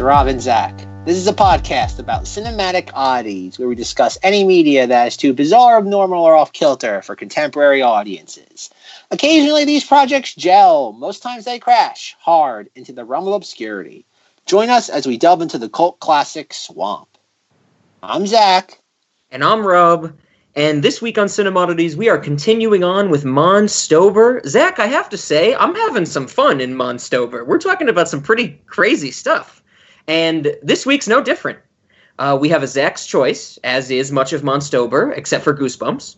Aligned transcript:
Rob 0.00 0.28
and 0.28 0.40
Zach. 0.40 0.76
This 1.04 1.16
is 1.16 1.26
a 1.26 1.32
podcast 1.32 1.98
about 1.98 2.24
cinematic 2.24 2.90
oddities 2.94 3.58
where 3.58 3.68
we 3.68 3.74
discuss 3.74 4.16
any 4.22 4.44
media 4.44 4.86
that 4.86 5.08
is 5.08 5.16
too 5.16 5.34
bizarre, 5.34 5.78
abnormal, 5.78 6.24
or 6.24 6.34
off 6.34 6.52
kilter 6.52 7.02
for 7.02 7.14
contemporary 7.14 7.82
audiences. 7.82 8.70
Occasionally, 9.10 9.64
these 9.66 9.84
projects 9.84 10.34
gel, 10.34 10.92
most 10.92 11.22
times 11.22 11.44
they 11.44 11.58
crash 11.58 12.16
hard 12.18 12.70
into 12.74 12.92
the 12.92 13.04
realm 13.04 13.28
of 13.28 13.34
obscurity. 13.34 14.06
Join 14.46 14.70
us 14.70 14.88
as 14.88 15.06
we 15.06 15.18
delve 15.18 15.42
into 15.42 15.58
the 15.58 15.68
cult 15.68 16.00
classic 16.00 16.54
Swamp. 16.54 17.08
I'm 18.02 18.26
Zach. 18.26 18.80
And 19.30 19.44
I'm 19.44 19.66
Rob. 19.66 20.16
And 20.56 20.82
this 20.82 21.00
week 21.00 21.18
on 21.18 21.26
Cinemodities, 21.26 21.94
we 21.94 22.08
are 22.08 22.18
continuing 22.18 22.82
on 22.82 23.10
with 23.10 23.24
Monstober. 23.24 24.44
Zach, 24.46 24.78
I 24.78 24.86
have 24.86 25.08
to 25.10 25.18
say, 25.18 25.54
I'm 25.54 25.74
having 25.74 26.06
some 26.06 26.26
fun 26.26 26.60
in 26.60 26.74
Monstober. 26.74 27.46
We're 27.46 27.58
talking 27.58 27.88
about 27.88 28.08
some 28.08 28.22
pretty 28.22 28.60
crazy 28.66 29.10
stuff. 29.10 29.59
And 30.06 30.56
this 30.62 30.86
week's 30.86 31.08
no 31.08 31.22
different. 31.22 31.58
Uh, 32.18 32.36
we 32.38 32.48
have 32.50 32.62
a 32.62 32.66
Zach's 32.66 33.06
choice, 33.06 33.58
as 33.64 33.90
is 33.90 34.12
much 34.12 34.32
of 34.32 34.42
Monstober, 34.42 35.16
except 35.16 35.42
for 35.42 35.54
Goosebumps. 35.54 36.16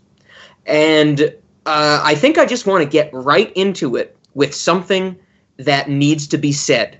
And 0.66 1.20
uh, 1.66 2.00
I 2.02 2.14
think 2.14 2.38
I 2.38 2.46
just 2.46 2.66
want 2.66 2.82
to 2.82 2.88
get 2.88 3.10
right 3.12 3.52
into 3.52 3.96
it 3.96 4.16
with 4.34 4.54
something 4.54 5.16
that 5.58 5.88
needs 5.88 6.26
to 6.28 6.38
be 6.38 6.52
said. 6.52 6.98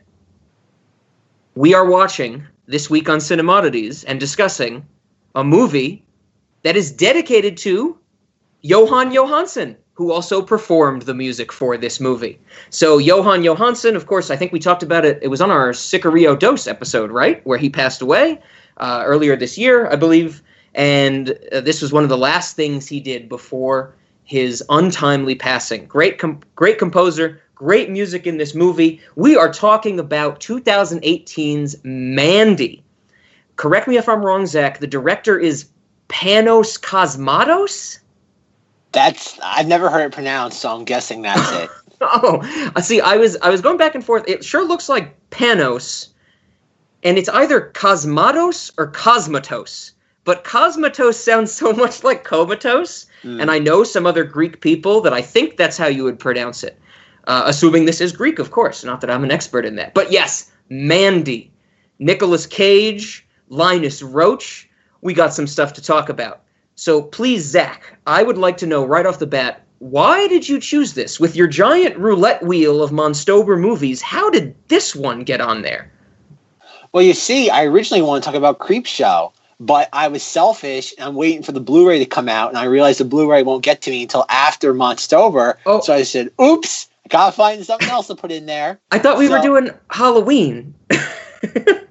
We 1.55 1.75
are 1.75 1.85
watching 1.85 2.45
this 2.67 2.89
week 2.89 3.09
on 3.09 3.19
Cinemodities 3.19 4.05
and 4.07 4.21
discussing 4.21 4.87
a 5.35 5.43
movie 5.43 6.05
that 6.63 6.77
is 6.77 6.93
dedicated 6.93 7.57
to 7.59 7.99
Jóhann 8.65 9.13
Jóhannsson, 9.13 9.77
who 9.95 10.11
also 10.11 10.41
performed 10.41 11.03
the 11.03 11.15
music 11.15 11.53
for 11.53 11.77
this 11.77 12.01
movie. 12.01 12.39
So 12.71 12.99
Jóhann 12.99 13.45
Jóhannsson, 13.45 13.95
of 13.95 14.07
course, 14.07 14.31
I 14.31 14.37
think 14.37 14.53
we 14.53 14.59
talked 14.59 14.83
about 14.83 15.05
it. 15.05 15.19
It 15.23 15.29
was 15.29 15.41
on 15.41 15.51
our 15.51 15.71
Sicario 15.73 16.39
Dos 16.39 16.67
episode, 16.67 17.11
right, 17.11 17.45
where 17.47 17.59
he 17.59 17.69
passed 17.69 18.01
away 18.01 18.41
uh, 18.79 19.03
earlier 19.05 19.37
this 19.37 19.59
year, 19.59 19.91
I 19.91 19.97
believe. 19.97 20.43
And 20.75 21.39
uh, 21.53 21.61
this 21.61 21.83
was 21.83 21.93
one 21.93 22.03
of 22.03 22.09
the 22.09 22.17
last 22.17 22.57
things 22.57 22.89
he 22.89 23.01
did 23.01 23.29
before 23.29 23.95
his 24.25 24.65
untimely 24.71 25.35
passing. 25.35 25.85
Great, 25.87 26.19
com- 26.19 26.41
great 26.57 26.79
composer, 26.79 27.43
great 27.55 27.91
music 27.91 28.27
in 28.27 28.39
this 28.39 28.55
movie. 28.55 29.01
We 29.17 29.37
are 29.37 29.53
talking 29.53 30.01
about 30.01 30.41
2018's 30.41 31.77
Mandy. 31.85 32.83
Correct 33.57 33.87
me 33.87 33.99
if 33.99 34.09
I'm 34.09 34.25
wrong, 34.25 34.47
Zach. 34.47 34.79
The 34.79 34.87
director 34.87 35.39
is 35.39 35.69
Panos 36.09 36.81
Cosmatos. 36.81 37.99
That's 38.93 39.39
I've 39.43 39.67
never 39.67 39.91
heard 39.91 40.05
it 40.05 40.13
pronounced, 40.13 40.61
so 40.61 40.75
I'm 40.75 40.85
guessing 40.85 41.23
that's 41.23 41.51
it. 41.53 41.71
oh, 42.01 42.41
I 42.77 42.81
see. 42.81 43.01
I 43.01 43.17
was 43.17 43.37
I 43.43 43.51
was 43.51 43.61
going 43.61 43.79
back 43.79 43.95
and 43.95 44.05
forth. 44.05 44.25
It 44.27 44.45
sure 44.45 44.65
looks 44.65 44.89
like 44.89 45.15
Panos, 45.31 46.09
and 47.03 47.17
it's 47.17 47.29
either 47.31 47.73
Cosmatos 47.75 48.73
or 48.79 48.91
Cosmatos. 48.91 49.93
But 50.25 50.45
Cosmatos 50.45 51.15
sounds 51.15 51.53
so 51.53 51.73
much 51.73 52.05
like 52.05 52.25
comatose, 52.25 53.07
mm. 53.23 53.41
and 53.41 53.51
I 53.51 53.59
know 53.59 53.83
some 53.83 54.07
other 54.07 54.25
Greek 54.25 54.61
people 54.61 55.01
that 55.01 55.13
I 55.13 55.23
think 55.23 55.57
that's 55.57 55.79
how 55.79 55.87
you 55.87 56.05
would 56.05 56.19
pronounce 56.19 56.63
it. 56.63 56.79
Uh, 57.27 57.45
assuming 57.47 57.85
this 57.85 58.01
is 58.01 58.13
Greek, 58.13 58.39
of 58.39 58.51
course. 58.51 58.85
Not 58.85 59.01
that 59.01 59.11
I'm 59.11 59.25
an 59.25 59.31
expert 59.31 59.65
in 59.65 59.77
that, 59.77 59.95
but 59.95 60.13
yes, 60.13 60.51
Mandy, 60.69 61.51
Nicolas 61.99 62.47
Cage, 62.47 63.27
Linus 63.49 64.03
Roach. 64.03 64.69
we 65.01 65.15
got 65.15 65.33
some 65.33 65.47
stuff 65.47 65.73
to 65.75 65.83
talk 65.83 66.09
about. 66.09 66.43
So 66.75 67.03
please, 67.03 67.45
Zach, 67.45 67.99
I 68.07 68.23
would 68.23 68.39
like 68.39 68.57
to 68.59 68.67
know 68.67 68.85
right 68.85 69.07
off 69.07 69.19
the 69.19 69.27
bat 69.27 69.63
why 69.83 70.29
did 70.29 70.49
you 70.49 70.61
choose 70.61 70.95
this? 70.95 71.19
With 71.19 71.35
your 71.35 71.49
giant 71.49 71.99
roulette 71.99 72.45
wheel 72.45 72.85
of 72.85 72.93
Monstober 72.93 73.59
movies, 73.59 74.01
how 74.01 74.31
did 74.31 74.55
this 74.69 74.95
one 74.95 75.25
get 75.25 75.41
on 75.41 75.63
there? 75.63 75.91
Well, 76.93 77.03
you 77.03 77.15
see, 77.15 77.51
I 77.51 77.65
originally 77.65 78.01
wanted 78.01 78.21
to 78.21 78.27
talk 78.27 78.37
about 78.37 78.61
Creepshow, 78.61 79.33
but 79.59 79.89
I 79.93 80.07
was 80.07 80.23
selfish 80.23 80.95
and 80.97 81.09
I'm 81.09 81.17
waiting 81.17 81.43
for 81.43 81.51
the 81.51 81.59
Blu-ray 81.59 81.99
to 81.99 82.07
come 82.07 82.29
out, 82.29 82.51
and 82.51 82.59
I 82.59 82.65
realized 82.67 83.01
the 83.01 83.05
Blu-ray 83.05 83.43
won't 83.43 83.65
get 83.65 83.83
to 83.83 83.91
me 83.91 84.03
until 84.03 84.25
after 84.29 84.73
Monstober. 84.73 85.57
Oh. 85.67 85.81
So 85.81 85.93
I 85.93 86.05
said, 86.05 86.31
"Oops, 86.41 86.89
I 87.05 87.09
gotta 87.09 87.33
find 87.33 87.67
something 87.67 87.89
else 87.89 88.07
to 88.07 88.15
put 88.15 88.31
in 88.31 88.47
there." 88.47 88.79
I 88.93 89.01
thought 89.01 89.19
we 89.19 89.27
so, 89.27 89.33
were 89.33 89.43
doing 89.43 89.71
Halloween. 89.91 90.75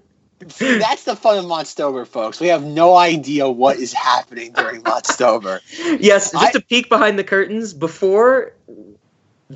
See, 0.50 0.78
that's 0.78 1.04
the 1.04 1.16
fun 1.16 1.38
of 1.38 1.46
Monstober, 1.46 2.06
folks. 2.08 2.40
We 2.40 2.48
have 2.48 2.64
no 2.64 2.96
idea 2.96 3.50
what 3.50 3.78
is 3.78 3.94
happening 3.94 4.54
during 4.54 4.82
Monstober. 4.84 5.62
yes, 6.00 6.32
just 6.32 6.56
I, 6.56 6.60
a 6.60 6.62
peek 6.62 6.90
behind 6.90 7.20
the 7.20 7.24
curtains 7.24 7.74
before. 7.74 8.54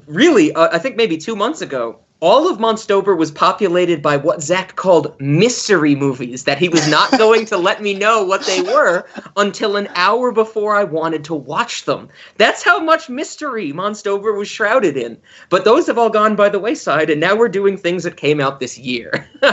Really, 0.07 0.53
uh, 0.53 0.69
I 0.71 0.79
think 0.79 0.95
maybe 0.97 1.17
two 1.17 1.35
months 1.35 1.61
ago, 1.61 2.04
all 2.21 2.49
of 2.49 2.59
Monstober 2.59 3.15
was 3.17 3.29
populated 3.29 4.01
by 4.01 4.15
what 4.15 4.41
Zach 4.41 4.75
called 4.77 5.19
mystery 5.19 5.95
movies 5.95 6.45
that 6.45 6.57
he 6.57 6.69
was 6.69 6.87
not 6.87 7.11
going 7.17 7.45
to 7.47 7.57
let 7.57 7.81
me 7.81 7.93
know 7.93 8.23
what 8.23 8.45
they 8.45 8.61
were 8.61 9.05
until 9.35 9.75
an 9.75 9.89
hour 9.95 10.31
before 10.31 10.75
I 10.75 10.85
wanted 10.85 11.25
to 11.25 11.35
watch 11.35 11.83
them. 11.83 12.07
That's 12.37 12.63
how 12.63 12.79
much 12.79 13.09
mystery 13.09 13.73
Monstober 13.73 14.35
was 14.35 14.47
shrouded 14.47 14.95
in. 14.95 15.17
But 15.49 15.65
those 15.65 15.87
have 15.87 15.97
all 15.97 16.09
gone 16.09 16.35
by 16.35 16.47
the 16.47 16.59
wayside, 16.59 17.09
and 17.09 17.19
now 17.19 17.35
we're 17.35 17.49
doing 17.49 17.77
things 17.77 18.03
that 18.03 18.17
came 18.17 18.39
out 18.39 18.59
this 18.59 18.77
year. 18.77 19.29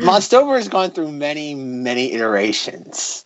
Monstober 0.00 0.56
has 0.56 0.68
gone 0.68 0.90
through 0.90 1.12
many, 1.12 1.54
many 1.54 2.12
iterations. 2.12 3.24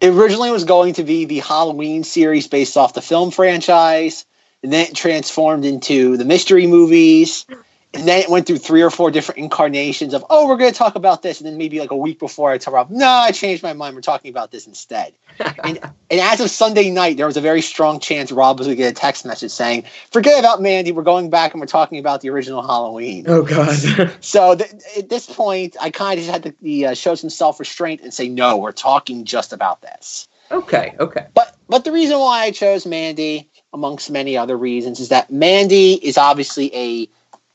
It 0.00 0.08
originally 0.08 0.50
was 0.50 0.64
going 0.64 0.94
to 0.94 1.04
be 1.04 1.26
the 1.26 1.40
Halloween 1.40 2.02
series 2.02 2.48
based 2.48 2.78
off 2.78 2.94
the 2.94 3.02
film 3.02 3.30
franchise, 3.30 4.24
and 4.62 4.72
then 4.72 4.86
it 4.86 4.94
transformed 4.94 5.66
into 5.66 6.16
the 6.16 6.24
mystery 6.24 6.66
movies 6.66 7.44
and 7.92 8.06
then 8.06 8.20
it 8.20 8.28
went 8.28 8.46
through 8.46 8.58
three 8.58 8.82
or 8.82 8.90
four 8.90 9.10
different 9.10 9.40
incarnations 9.40 10.14
of, 10.14 10.24
oh, 10.30 10.46
we're 10.46 10.56
going 10.56 10.70
to 10.70 10.78
talk 10.78 10.94
about 10.94 11.22
this. 11.22 11.40
And 11.40 11.46
then 11.48 11.58
maybe 11.58 11.80
like 11.80 11.90
a 11.90 11.96
week 11.96 12.20
before 12.20 12.50
I 12.50 12.56
tell 12.56 12.72
Rob, 12.72 12.88
no, 12.88 13.08
I 13.08 13.32
changed 13.32 13.64
my 13.64 13.72
mind. 13.72 13.96
We're 13.96 14.00
talking 14.00 14.30
about 14.30 14.52
this 14.52 14.68
instead. 14.68 15.12
and, 15.64 15.78
and 16.08 16.20
as 16.20 16.40
of 16.40 16.50
Sunday 16.50 16.88
night, 16.90 17.16
there 17.16 17.26
was 17.26 17.36
a 17.36 17.40
very 17.40 17.60
strong 17.60 17.98
chance 17.98 18.30
Rob 18.30 18.58
was 18.58 18.68
going 18.68 18.76
to 18.76 18.82
get 18.82 18.92
a 18.92 18.94
text 18.94 19.26
message 19.26 19.50
saying, 19.50 19.84
forget 20.12 20.38
about 20.38 20.62
Mandy. 20.62 20.92
We're 20.92 21.02
going 21.02 21.30
back 21.30 21.52
and 21.52 21.60
we're 21.60 21.66
talking 21.66 21.98
about 21.98 22.20
the 22.20 22.30
original 22.30 22.62
Halloween. 22.62 23.24
Oh, 23.26 23.42
God. 23.42 24.16
so 24.20 24.54
th- 24.54 24.70
at 24.96 25.08
this 25.08 25.26
point, 25.26 25.76
I 25.80 25.90
kind 25.90 26.20
of 26.20 26.24
just 26.24 26.32
had 26.32 26.44
to 26.44 26.54
the, 26.62 26.86
uh, 26.86 26.94
show 26.94 27.16
some 27.16 27.30
self 27.30 27.58
restraint 27.58 28.02
and 28.02 28.14
say, 28.14 28.28
no, 28.28 28.56
we're 28.56 28.70
talking 28.70 29.24
just 29.24 29.52
about 29.52 29.82
this. 29.82 30.28
Okay, 30.52 30.94
okay. 30.98 31.26
But 31.34 31.56
but 31.68 31.84
the 31.84 31.92
reason 31.92 32.18
why 32.18 32.42
I 32.42 32.50
chose 32.50 32.84
Mandy, 32.84 33.48
amongst 33.72 34.10
many 34.10 34.36
other 34.36 34.56
reasons, 34.58 34.98
is 34.98 35.08
that 35.10 35.30
Mandy 35.30 35.92
is 35.94 36.18
obviously 36.18 36.74
a 36.74 37.08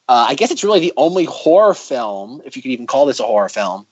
uh, 0.08 0.26
I 0.30 0.36
guess 0.36 0.52
it's 0.52 0.64
really 0.64 0.80
the 0.80 0.94
only 0.98 1.26
horror 1.26 1.74
film, 1.74 2.42
if 2.46 2.56
you 2.56 2.62
could 2.62 2.72
even 2.72 2.88
call 2.88 3.06
this 3.06 3.20
a 3.20 3.24
horror 3.24 3.50
film, 3.50 3.88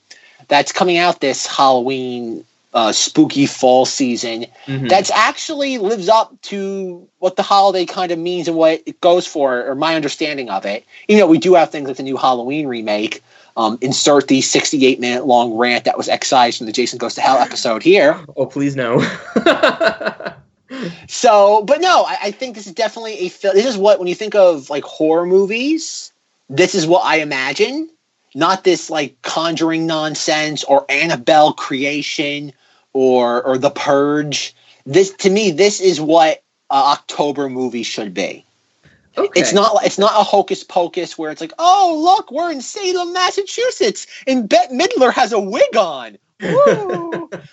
that's 0.47 0.71
coming 0.71 0.97
out 0.97 1.21
this 1.21 1.47
Halloween 1.47 2.45
uh, 2.73 2.91
spooky 2.91 3.45
fall 3.45 3.85
season 3.85 4.45
mm-hmm. 4.65 4.87
that's 4.87 5.11
actually 5.11 5.77
lives 5.77 6.09
up 6.09 6.39
to 6.41 7.07
what 7.19 7.35
the 7.35 7.43
holiday 7.43 7.85
kind 7.85 8.11
of 8.11 8.17
means 8.17 8.47
and 8.47 8.57
what 8.57 8.81
it 8.85 8.99
goes 8.99 9.27
for, 9.27 9.65
or 9.65 9.75
my 9.75 9.95
understanding 9.95 10.49
of 10.49 10.65
it. 10.65 10.85
You 11.07 11.17
know, 11.17 11.27
we 11.27 11.37
do 11.37 11.53
have 11.53 11.71
things 11.71 11.87
like 11.87 11.97
the 11.97 12.03
new 12.03 12.17
Halloween 12.17 12.67
remake. 12.67 13.21
Um, 13.55 13.77
insert 13.81 14.29
the 14.29 14.41
68 14.41 14.99
minute 14.99 15.27
long 15.27 15.53
rant 15.55 15.85
that 15.85 15.95
was 15.95 16.09
excised 16.09 16.57
from 16.57 16.65
the 16.65 16.73
Jason 16.73 16.97
Goes 16.97 17.13
to 17.13 17.21
Hell 17.21 17.37
episode 17.37 17.83
here. 17.83 18.19
Oh, 18.35 18.47
please 18.47 18.75
no. 18.75 18.99
so, 21.07 21.63
but 21.63 21.79
no, 21.79 22.03
I, 22.03 22.17
I, 22.23 22.31
think 22.31 22.55
this 22.55 22.65
is 22.65 22.73
definitely 22.73 23.13
a 23.19 23.29
film. 23.29 23.55
This 23.55 23.67
is 23.67 23.77
what 23.77 23.99
when 23.99 24.07
you 24.07 24.15
think 24.15 24.33
of 24.33 24.71
like 24.71 24.83
horror 24.83 25.27
movies, 25.27 26.12
this 26.53 26.75
is 26.75 26.85
what 26.85 27.03
I 27.03 27.17
imagine. 27.17 27.89
Not 28.35 28.63
this 28.63 28.89
like 28.89 29.21
conjuring 29.21 29.85
nonsense 29.85 30.63
or 30.63 30.85
Annabelle 30.89 31.53
creation 31.53 32.53
or 32.93 33.43
or 33.43 33.57
the 33.57 33.69
purge. 33.69 34.55
This 34.85 35.11
to 35.17 35.29
me, 35.29 35.51
this 35.51 35.81
is 35.81 35.99
what 35.99 36.43
uh, 36.69 36.95
October 36.97 37.49
movie 37.49 37.83
should 37.83 38.13
be. 38.13 38.45
Okay. 39.17 39.39
It's 39.39 39.53
not 39.53 39.83
it's 39.85 39.99
not 39.99 40.11
a 40.13 40.23
hocus 40.23 40.63
pocus 40.63 41.17
where 41.17 41.31
it's 41.31 41.41
like, 41.41 41.53
oh 41.59 42.01
look, 42.03 42.31
we're 42.31 42.51
in 42.51 42.61
Salem, 42.61 43.13
Massachusetts, 43.13 44.07
and 44.27 44.47
Bette 44.47 44.73
Midler 44.73 45.13
has 45.13 45.33
a 45.33 45.39
wig 45.39 45.75
on. 45.75 46.17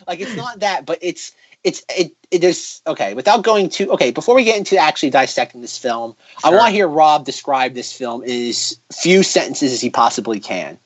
like 0.07 0.21
it's 0.21 0.37
not 0.37 0.61
that, 0.61 0.85
but 0.85 0.99
it's 1.01 1.33
it's 1.65 1.83
it 1.97 2.15
it 2.31 2.43
is 2.45 2.81
okay 2.87 3.15
without 3.15 3.43
going 3.43 3.69
to 3.69 3.91
okay 3.91 4.11
before 4.11 4.35
we 4.35 4.45
get 4.45 4.57
into 4.57 4.77
actually 4.77 5.11
dissecting 5.11 5.61
this 5.61 5.77
film 5.77 6.17
sure. 6.41 6.51
i 6.51 6.55
want 6.55 6.69
to 6.69 6.73
hear 6.73 6.89
rob 6.89 7.25
describe 7.25 7.75
this 7.75 7.93
film 7.93 8.23
in 8.23 8.49
as 8.49 8.79
few 8.93 9.23
sentences 9.23 9.73
as 9.73 9.81
he 9.81 9.91
possibly 9.91 10.41
can 10.41 10.79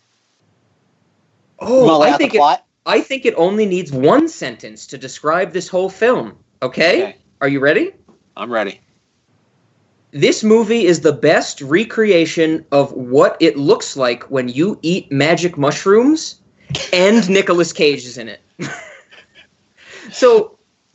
oh 1.61 2.03
i 2.03 2.17
think 2.17 2.35
it, 2.35 2.61
i 2.87 3.01
think 3.01 3.25
it 3.25 3.35
only 3.37 3.67
needs 3.67 3.93
one 3.93 4.29
sentence 4.29 4.87
to 4.87 4.99
describe 4.99 5.53
this 5.53 5.69
whole 5.69 5.89
film 5.89 6.37
okay, 6.63 7.03
okay. 7.03 7.17
are 7.41 7.49
you 7.49 7.61
ready 7.61 7.93
i'm 8.37 8.53
ready 8.53 8.81
this 10.15 10.45
movie 10.45 10.85
is 10.87 11.01
the 11.01 11.13
best 11.13 11.61
recreation 11.61 12.65
of 12.71 12.93
what 12.93 13.37
it 13.41 13.57
looks 13.57 13.97
like 13.97 14.23
when 14.25 14.49
you 14.49 14.79
eat 14.83 15.11
magic 15.11 15.59
mushrooms 15.59 16.41
and 16.93 17.29
Nicolas 17.29 17.73
Cage 17.73 18.05
is 18.05 18.17
in 18.17 18.29
it. 18.29 18.41
so 20.13 20.54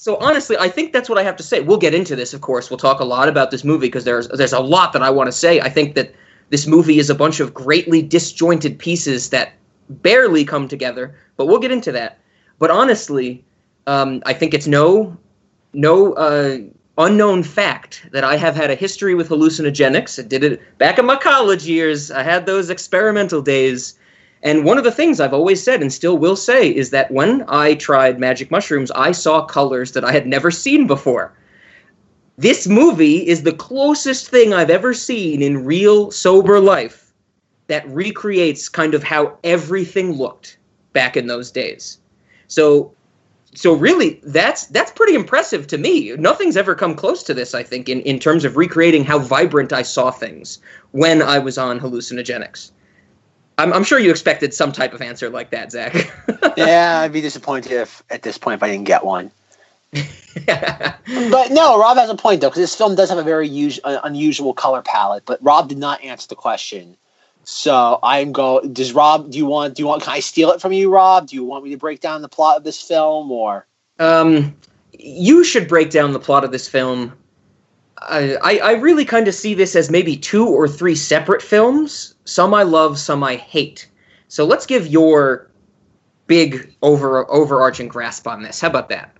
so 0.09 0.17
honestly, 0.17 0.57
I 0.57 0.69
think 0.69 0.91
that's 0.91 1.07
what 1.07 1.19
I 1.19 1.23
have 1.23 1.35
to 1.35 1.43
say. 1.43 1.59
We'll 1.59 1.77
get 1.77 1.93
into 1.93 2.15
this, 2.15 2.33
of 2.33 2.41
course. 2.41 2.71
We'll 2.71 2.79
talk 2.79 2.99
a 2.99 3.05
lot 3.05 3.29
about 3.29 3.51
this 3.51 3.63
movie 3.63 3.85
because 3.85 4.05
there's 4.05 4.27
there's 4.29 4.53
a 4.53 4.59
lot 4.59 4.91
that 4.93 5.03
I 5.03 5.11
want 5.11 5.27
to 5.27 5.31
say. 5.31 5.59
I 5.59 5.69
think 5.69 5.93
that 5.93 6.15
this 6.49 6.65
movie 6.65 6.97
is 6.97 7.11
a 7.11 7.13
bunch 7.13 7.39
of 7.39 7.53
greatly 7.53 8.01
disjointed 8.01 8.79
pieces 8.79 9.29
that 9.29 9.53
barely 9.87 10.43
come 10.43 10.67
together. 10.67 11.15
But 11.37 11.45
we'll 11.45 11.59
get 11.59 11.69
into 11.69 11.91
that. 11.91 12.17
But 12.57 12.71
honestly, 12.71 13.45
um, 13.85 14.23
I 14.25 14.33
think 14.33 14.55
it's 14.55 14.65
no 14.65 15.15
no 15.73 16.13
uh, 16.13 16.57
unknown 16.97 17.43
fact 17.43 18.07
that 18.11 18.23
I 18.23 18.35
have 18.35 18.55
had 18.55 18.71
a 18.71 18.75
history 18.75 19.13
with 19.13 19.29
hallucinogenics. 19.29 20.17
I 20.17 20.27
did 20.27 20.43
it 20.43 20.79
back 20.79 20.97
in 20.97 21.05
my 21.05 21.17
college 21.17 21.67
years. 21.67 22.09
I 22.09 22.23
had 22.23 22.47
those 22.47 22.71
experimental 22.71 23.43
days. 23.43 23.98
And 24.41 24.63
one 24.63 24.77
of 24.77 24.83
the 24.83 24.91
things 24.91 25.19
I've 25.19 25.33
always 25.33 25.61
said 25.61 25.81
and 25.81 25.91
still 25.91 26.17
will 26.17 26.35
say 26.35 26.69
is 26.69 26.91
that 26.91 27.11
when 27.11 27.43
I 27.47 27.75
tried 27.75 28.19
magic 28.19 28.51
mushrooms, 28.51 28.91
I 28.91 29.11
saw 29.11 29.45
colors 29.45 29.91
that 29.91 30.05
I 30.05 30.11
had 30.11 30.27
never 30.27 30.49
seen 30.49 30.87
before. 30.87 31.33
This 32.37 32.67
movie 32.67 33.27
is 33.27 33.43
the 33.43 33.51
closest 33.51 34.29
thing 34.29 34.53
I've 34.53 34.69
ever 34.69 34.93
seen 34.93 35.41
in 35.41 35.65
real 35.65 36.09
sober 36.09 36.59
life 36.61 37.11
that 37.67 37.87
recreates 37.89 38.69
kind 38.69 38.93
of 38.93 39.03
how 39.03 39.37
everything 39.43 40.13
looked 40.13 40.57
back 40.93 41.17
in 41.17 41.27
those 41.27 41.51
days. 41.51 41.99
So 42.47 42.93
so 43.55 43.73
really 43.73 44.21
that's 44.23 44.67
that's 44.67 44.91
pretty 44.91 45.15
impressive 45.15 45.67
to 45.67 45.77
me. 45.77 46.13
Nothing's 46.17 46.55
ever 46.55 46.75
come 46.75 46.95
close 46.95 47.23
to 47.23 47.33
this, 47.33 47.53
I 47.53 47.63
think, 47.63 47.89
in, 47.89 48.01
in 48.01 48.19
terms 48.19 48.45
of 48.45 48.55
recreating 48.57 49.03
how 49.03 49.19
vibrant 49.19 49.73
I 49.73 49.81
saw 49.81 50.11
things 50.11 50.59
when 50.91 51.21
I 51.21 51.39
was 51.39 51.57
on 51.57 51.79
hallucinogenics. 51.79 52.71
I'm, 53.59 53.73
I'm 53.73 53.83
sure 53.83 53.99
you 53.99 54.09
expected 54.09 54.53
some 54.53 54.71
type 54.71 54.93
of 54.93 55.01
answer 55.01 55.29
like 55.29 55.49
that, 55.51 55.71
Zach. 55.71 55.93
yeah, 56.57 57.01
I'd 57.01 57.11
be 57.11 57.21
disappointed 57.21 57.73
if 57.73 58.01
at 58.09 58.21
this 58.21 58.37
point 58.37 58.55
if 58.55 58.63
I 58.63 58.69
didn't 58.69 58.85
get 58.85 59.03
one. 59.03 59.31
but 60.45 61.51
no, 61.51 61.79
Rob 61.79 61.97
has 61.97 62.09
a 62.09 62.15
point 62.15 62.41
though, 62.41 62.49
because 62.49 62.61
this 62.61 62.75
film 62.75 62.95
does 62.95 63.09
have 63.09 63.17
a 63.17 63.23
very 63.23 63.49
us- 63.49 63.79
uh, 63.83 63.99
unusual 64.03 64.53
color 64.53 64.81
palette. 64.81 65.23
But 65.25 65.43
Rob 65.43 65.67
did 65.67 65.77
not 65.77 66.01
answer 66.03 66.27
the 66.27 66.35
question, 66.35 66.95
so 67.43 67.99
I'm 68.01 68.31
go. 68.31 68.61
Does 68.61 68.93
Rob? 68.93 69.31
Do 69.31 69.37
you 69.37 69.45
want? 69.45 69.75
Do 69.75 69.81
you 69.81 69.87
want? 69.87 70.03
Can 70.03 70.13
I 70.13 70.19
steal 70.19 70.51
it 70.51 70.61
from 70.61 70.71
you, 70.71 70.89
Rob? 70.89 71.27
Do 71.27 71.35
you 71.35 71.43
want 71.43 71.63
me 71.63 71.71
to 71.71 71.77
break 71.77 71.99
down 71.99 72.21
the 72.21 72.29
plot 72.29 72.57
of 72.57 72.63
this 72.63 72.81
film, 72.81 73.31
or? 73.31 73.65
Um, 73.97 74.55
you 74.93 75.43
should 75.43 75.67
break 75.67 75.89
down 75.89 76.13
the 76.13 76.19
plot 76.19 76.43
of 76.43 76.51
this 76.51 76.67
film. 76.67 77.13
I 78.01 78.59
I, 78.63 78.71
really 78.73 79.05
kind 79.05 79.27
of 79.27 79.35
see 79.35 79.53
this 79.53 79.75
as 79.75 79.89
maybe 79.89 80.15
two 80.15 80.47
or 80.47 80.67
three 80.67 80.95
separate 80.95 81.41
films. 81.41 82.13
Some 82.25 82.53
I 82.53 82.63
love, 82.63 82.97
some 82.97 83.23
I 83.23 83.35
hate. 83.35 83.87
So 84.27 84.45
let's 84.45 84.65
give 84.65 84.87
your 84.87 85.49
big 86.27 86.73
over 86.81 87.29
overarching 87.29 87.87
grasp 87.87 88.27
on 88.27 88.43
this. 88.43 88.61
How 88.61 88.69
about 88.69 88.89
that? 88.89 89.11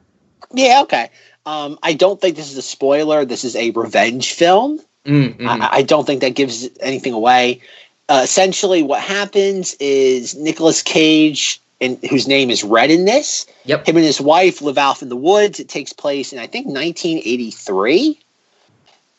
Yeah, 0.54 0.82
okay. 0.84 1.10
Um, 1.46 1.78
I 1.84 1.94
don't 1.94 2.22
think 2.22 2.36
this 2.36 2.52
is 2.52 2.58
a 2.58 2.62
spoiler. 2.62 3.26
This 3.26 3.44
is 3.44 3.56
a 3.56 3.72
revenge 3.72 4.34
film. 4.34 4.80
Mm-hmm. 5.06 5.48
I, 5.48 5.70
I, 5.72 5.82
don't 5.82 6.06
think 6.06 6.22
that 6.22 6.36
gives 6.36 6.68
anything 6.82 7.14
away. 7.14 7.62
Uh, 8.10 8.22
essentially, 8.24 8.84
what 8.84 9.02
happens 9.02 9.76
is 9.80 10.36
Nicolas 10.36 10.82
Cage, 10.84 11.60
and 11.82 11.98
whose 12.10 12.28
name 12.28 12.50
is 12.50 12.64
Red 12.64 12.92
in 12.92 13.06
this. 13.06 13.46
Yep. 13.66 13.88
Him 13.88 13.96
and 13.96 14.06
his 14.06 14.20
wife 14.20 14.62
live 14.62 14.78
off 14.78 15.02
in 15.02 15.10
the 15.10 15.16
woods. 15.16 15.60
It 15.60 15.70
takes 15.70 15.94
place 15.94 16.34
in 16.34 16.40
I 16.40 16.48
think 16.48 16.68
1983, 16.68 18.20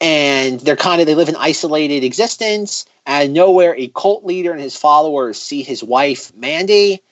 and 0.00 0.60
they're 0.60 0.76
kind 0.76 1.00
of 1.00 1.06
they 1.06 1.14
live 1.14 1.28
an 1.28 1.36
isolated 1.36 2.04
existence. 2.04 2.84
Out 3.06 3.24
of 3.24 3.30
nowhere, 3.30 3.74
a 3.76 3.88
cult 3.88 4.24
leader 4.24 4.52
and 4.52 4.60
his 4.60 4.76
followers 4.76 5.40
see 5.40 5.62
his 5.62 5.82
wife 5.82 6.34
Mandy, 6.34 7.02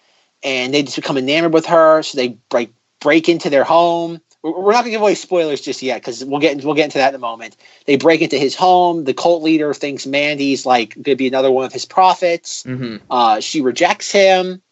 and 0.43 0.73
they 0.73 0.83
just 0.83 0.97
become 0.97 1.19
enamored 1.19 1.53
with 1.53 1.67
her. 1.67 2.03
So 2.03 2.17
they 2.17 2.39
break 2.51 2.73
break 3.01 3.29
into 3.29 3.51
their 3.51 3.65
home. 3.65 4.21
We're 4.43 4.73
not 4.73 4.81
gonna 4.81 4.91
give 4.91 5.01
away 5.01 5.17
spoilers 5.17 5.61
just 5.61 5.83
yet 5.83 6.01
because 6.01 6.25
we'll 6.25 6.41
get 6.41 6.65
we'll 6.65 6.75
get 6.75 6.85
into 6.85 6.99
that 6.99 7.11
in 7.11 7.15
a 7.17 7.19
moment. 7.19 7.57
They 7.87 7.97
break 7.97 8.23
into 8.23 8.39
his 8.39 8.55
home. 8.55 9.05
The 9.05 9.15
cult 9.15 9.43
leader 9.43 9.75
thinks 9.75 10.07
Mandy's 10.07 10.65
like 10.65 11.01
gonna 11.03 11.17
be 11.17 11.27
another 11.27 11.51
one 11.51 11.65
of 11.65 11.73
his 11.73 11.85
prophets. 11.85 12.63
Mm-hmm. 12.63 13.05
Uh, 13.11 13.41
she 13.41 13.61
rejects 13.61 14.13
him, 14.13 14.63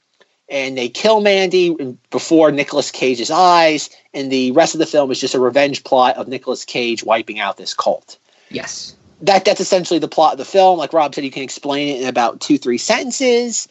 and 0.49 0.79
they 0.79 0.89
kill 0.89 1.21
Mandy 1.21 1.75
before 2.11 2.53
Nicolas 2.53 2.91
Cage's 2.91 3.31
eyes. 3.31 3.91
And 4.15 4.31
the 4.31 4.53
rest 4.53 4.75
of 4.75 4.79
the 4.79 4.87
film 4.87 5.11
is 5.11 5.21
just 5.21 5.35
a 5.35 5.41
revenge 5.41 5.85
plot 5.85 6.17
of 6.17 6.29
Nicolas 6.29 6.65
Cage 6.65 7.05
wiping 7.05 7.41
out 7.41 7.57
this 7.57 7.75
cult. 7.75 8.19
Yes. 8.51 8.95
That 9.23 9.45
that's 9.45 9.61
essentially 9.61 9.99
the 9.99 10.09
plot 10.09 10.33
of 10.33 10.39
the 10.39 10.45
film. 10.45 10.79
Like 10.79 10.93
Rob 10.93 11.15
said, 11.15 11.25
you 11.25 11.31
can 11.31 11.43
explain 11.43 11.89
it 11.89 12.03
in 12.03 12.09
about 12.09 12.41
two 12.41 12.59
three 12.59 12.79
sentences. 12.79 13.67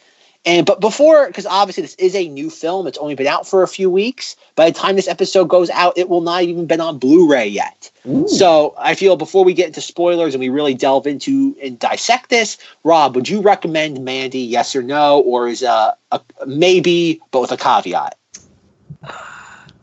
And 0.46 0.64
but 0.64 0.80
before, 0.80 1.26
because 1.26 1.44
obviously 1.44 1.82
this 1.82 1.96
is 1.96 2.14
a 2.14 2.28
new 2.28 2.50
film, 2.50 2.86
it's 2.86 2.98
only 2.98 3.16
been 3.16 3.26
out 3.26 3.48
for 3.48 3.64
a 3.64 3.68
few 3.68 3.90
weeks. 3.90 4.36
By 4.54 4.70
the 4.70 4.78
time 4.78 4.94
this 4.94 5.08
episode 5.08 5.46
goes 5.46 5.68
out, 5.70 5.98
it 5.98 6.08
will 6.08 6.20
not 6.20 6.44
even 6.44 6.66
been 6.66 6.80
on 6.80 6.98
Blu-ray 6.98 7.48
yet. 7.48 7.90
Ooh. 8.06 8.28
So 8.28 8.72
I 8.78 8.94
feel 8.94 9.16
before 9.16 9.44
we 9.44 9.52
get 9.52 9.66
into 9.66 9.80
spoilers 9.80 10.34
and 10.34 10.40
we 10.40 10.48
really 10.48 10.74
delve 10.74 11.08
into 11.08 11.56
and 11.60 11.76
dissect 11.76 12.30
this, 12.30 12.58
Rob, 12.84 13.16
would 13.16 13.28
you 13.28 13.40
recommend 13.40 14.04
Mandy? 14.04 14.38
Yes 14.38 14.76
or 14.76 14.84
no, 14.84 15.20
or 15.22 15.48
is 15.48 15.64
a, 15.64 15.96
a 16.12 16.20
maybe, 16.46 17.20
but 17.32 17.40
with 17.40 17.50
a 17.50 17.56
caveat? 17.56 18.16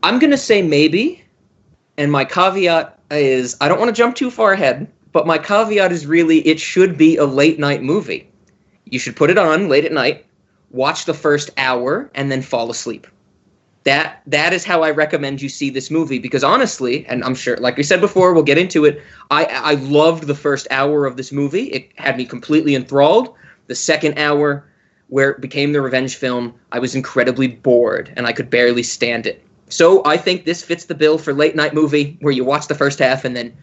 I'm 0.02 0.18
gonna 0.18 0.38
say 0.38 0.62
maybe, 0.62 1.22
and 1.98 2.10
my 2.10 2.24
caveat 2.24 2.98
is 3.10 3.54
I 3.60 3.68
don't 3.68 3.78
want 3.78 3.94
to 3.94 3.94
jump 3.94 4.16
too 4.16 4.30
far 4.30 4.52
ahead, 4.52 4.90
but 5.12 5.26
my 5.26 5.36
caveat 5.36 5.92
is 5.92 6.06
really 6.06 6.38
it 6.46 6.58
should 6.58 6.96
be 6.96 7.18
a 7.18 7.26
late 7.26 7.58
night 7.58 7.82
movie. 7.82 8.26
You 8.86 8.98
should 8.98 9.14
put 9.14 9.28
it 9.28 9.36
on 9.36 9.68
late 9.68 9.84
at 9.84 9.92
night 9.92 10.24
watch 10.74 11.04
the 11.04 11.14
first 11.14 11.50
hour 11.56 12.10
and 12.14 12.30
then 12.30 12.42
fall 12.42 12.70
asleep. 12.70 13.06
That 13.84 14.22
that 14.26 14.52
is 14.54 14.64
how 14.64 14.82
i 14.82 14.90
recommend 14.90 15.42
you 15.42 15.50
see 15.50 15.68
this 15.68 15.90
movie 15.90 16.18
because 16.18 16.42
honestly 16.42 17.04
and 17.06 17.22
i'm 17.22 17.34
sure 17.34 17.58
like 17.58 17.76
we 17.76 17.82
said 17.82 18.00
before 18.00 18.32
we'll 18.32 18.42
get 18.42 18.56
into 18.56 18.86
it 18.86 19.02
i 19.30 19.44
i 19.44 19.74
loved 19.74 20.26
the 20.26 20.34
first 20.34 20.66
hour 20.70 21.04
of 21.04 21.18
this 21.18 21.30
movie. 21.30 21.64
It 21.64 21.90
had 21.96 22.16
me 22.16 22.24
completely 22.24 22.74
enthralled. 22.74 23.34
The 23.66 23.74
second 23.74 24.18
hour 24.18 24.66
where 25.08 25.30
it 25.30 25.42
became 25.42 25.72
the 25.72 25.82
revenge 25.82 26.16
film 26.16 26.54
i 26.72 26.78
was 26.78 26.94
incredibly 26.94 27.46
bored 27.46 28.10
and 28.16 28.26
i 28.26 28.32
could 28.32 28.48
barely 28.48 28.82
stand 28.82 29.26
it. 29.26 29.44
So 29.68 30.02
i 30.06 30.16
think 30.16 30.44
this 30.44 30.62
fits 30.62 30.86
the 30.86 30.94
bill 30.94 31.18
for 31.18 31.34
late 31.34 31.54
night 31.54 31.74
movie 31.74 32.16
where 32.20 32.32
you 32.32 32.44
watch 32.44 32.68
the 32.68 32.74
first 32.74 32.98
half 32.98 33.22
and 33.24 33.36
then 33.36 33.54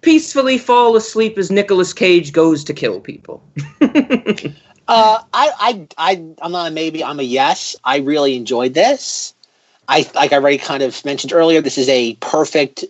peacefully 0.00 0.56
fall 0.56 0.96
asleep 0.96 1.36
as 1.36 1.50
Nicolas 1.50 1.92
Cage 1.92 2.32
goes 2.32 2.64
to 2.64 2.72
kill 2.72 3.00
people. 3.00 3.42
Uh, 4.88 5.20
I, 5.32 5.50
I, 5.58 5.86
I, 5.98 6.12
I'm 6.40 6.52
not 6.52 6.68
a 6.68 6.70
maybe. 6.70 7.02
I'm 7.02 7.20
a 7.20 7.24
yes. 7.24 7.76
I 7.84 7.98
really 7.98 8.36
enjoyed 8.36 8.74
this. 8.74 9.34
I, 9.88 10.08
like 10.14 10.32
I 10.32 10.36
already 10.36 10.58
kind 10.58 10.82
of 10.82 11.04
mentioned 11.04 11.32
earlier, 11.32 11.60
this 11.60 11.78
is 11.78 11.88
a 11.88 12.14
perfect 12.16 12.84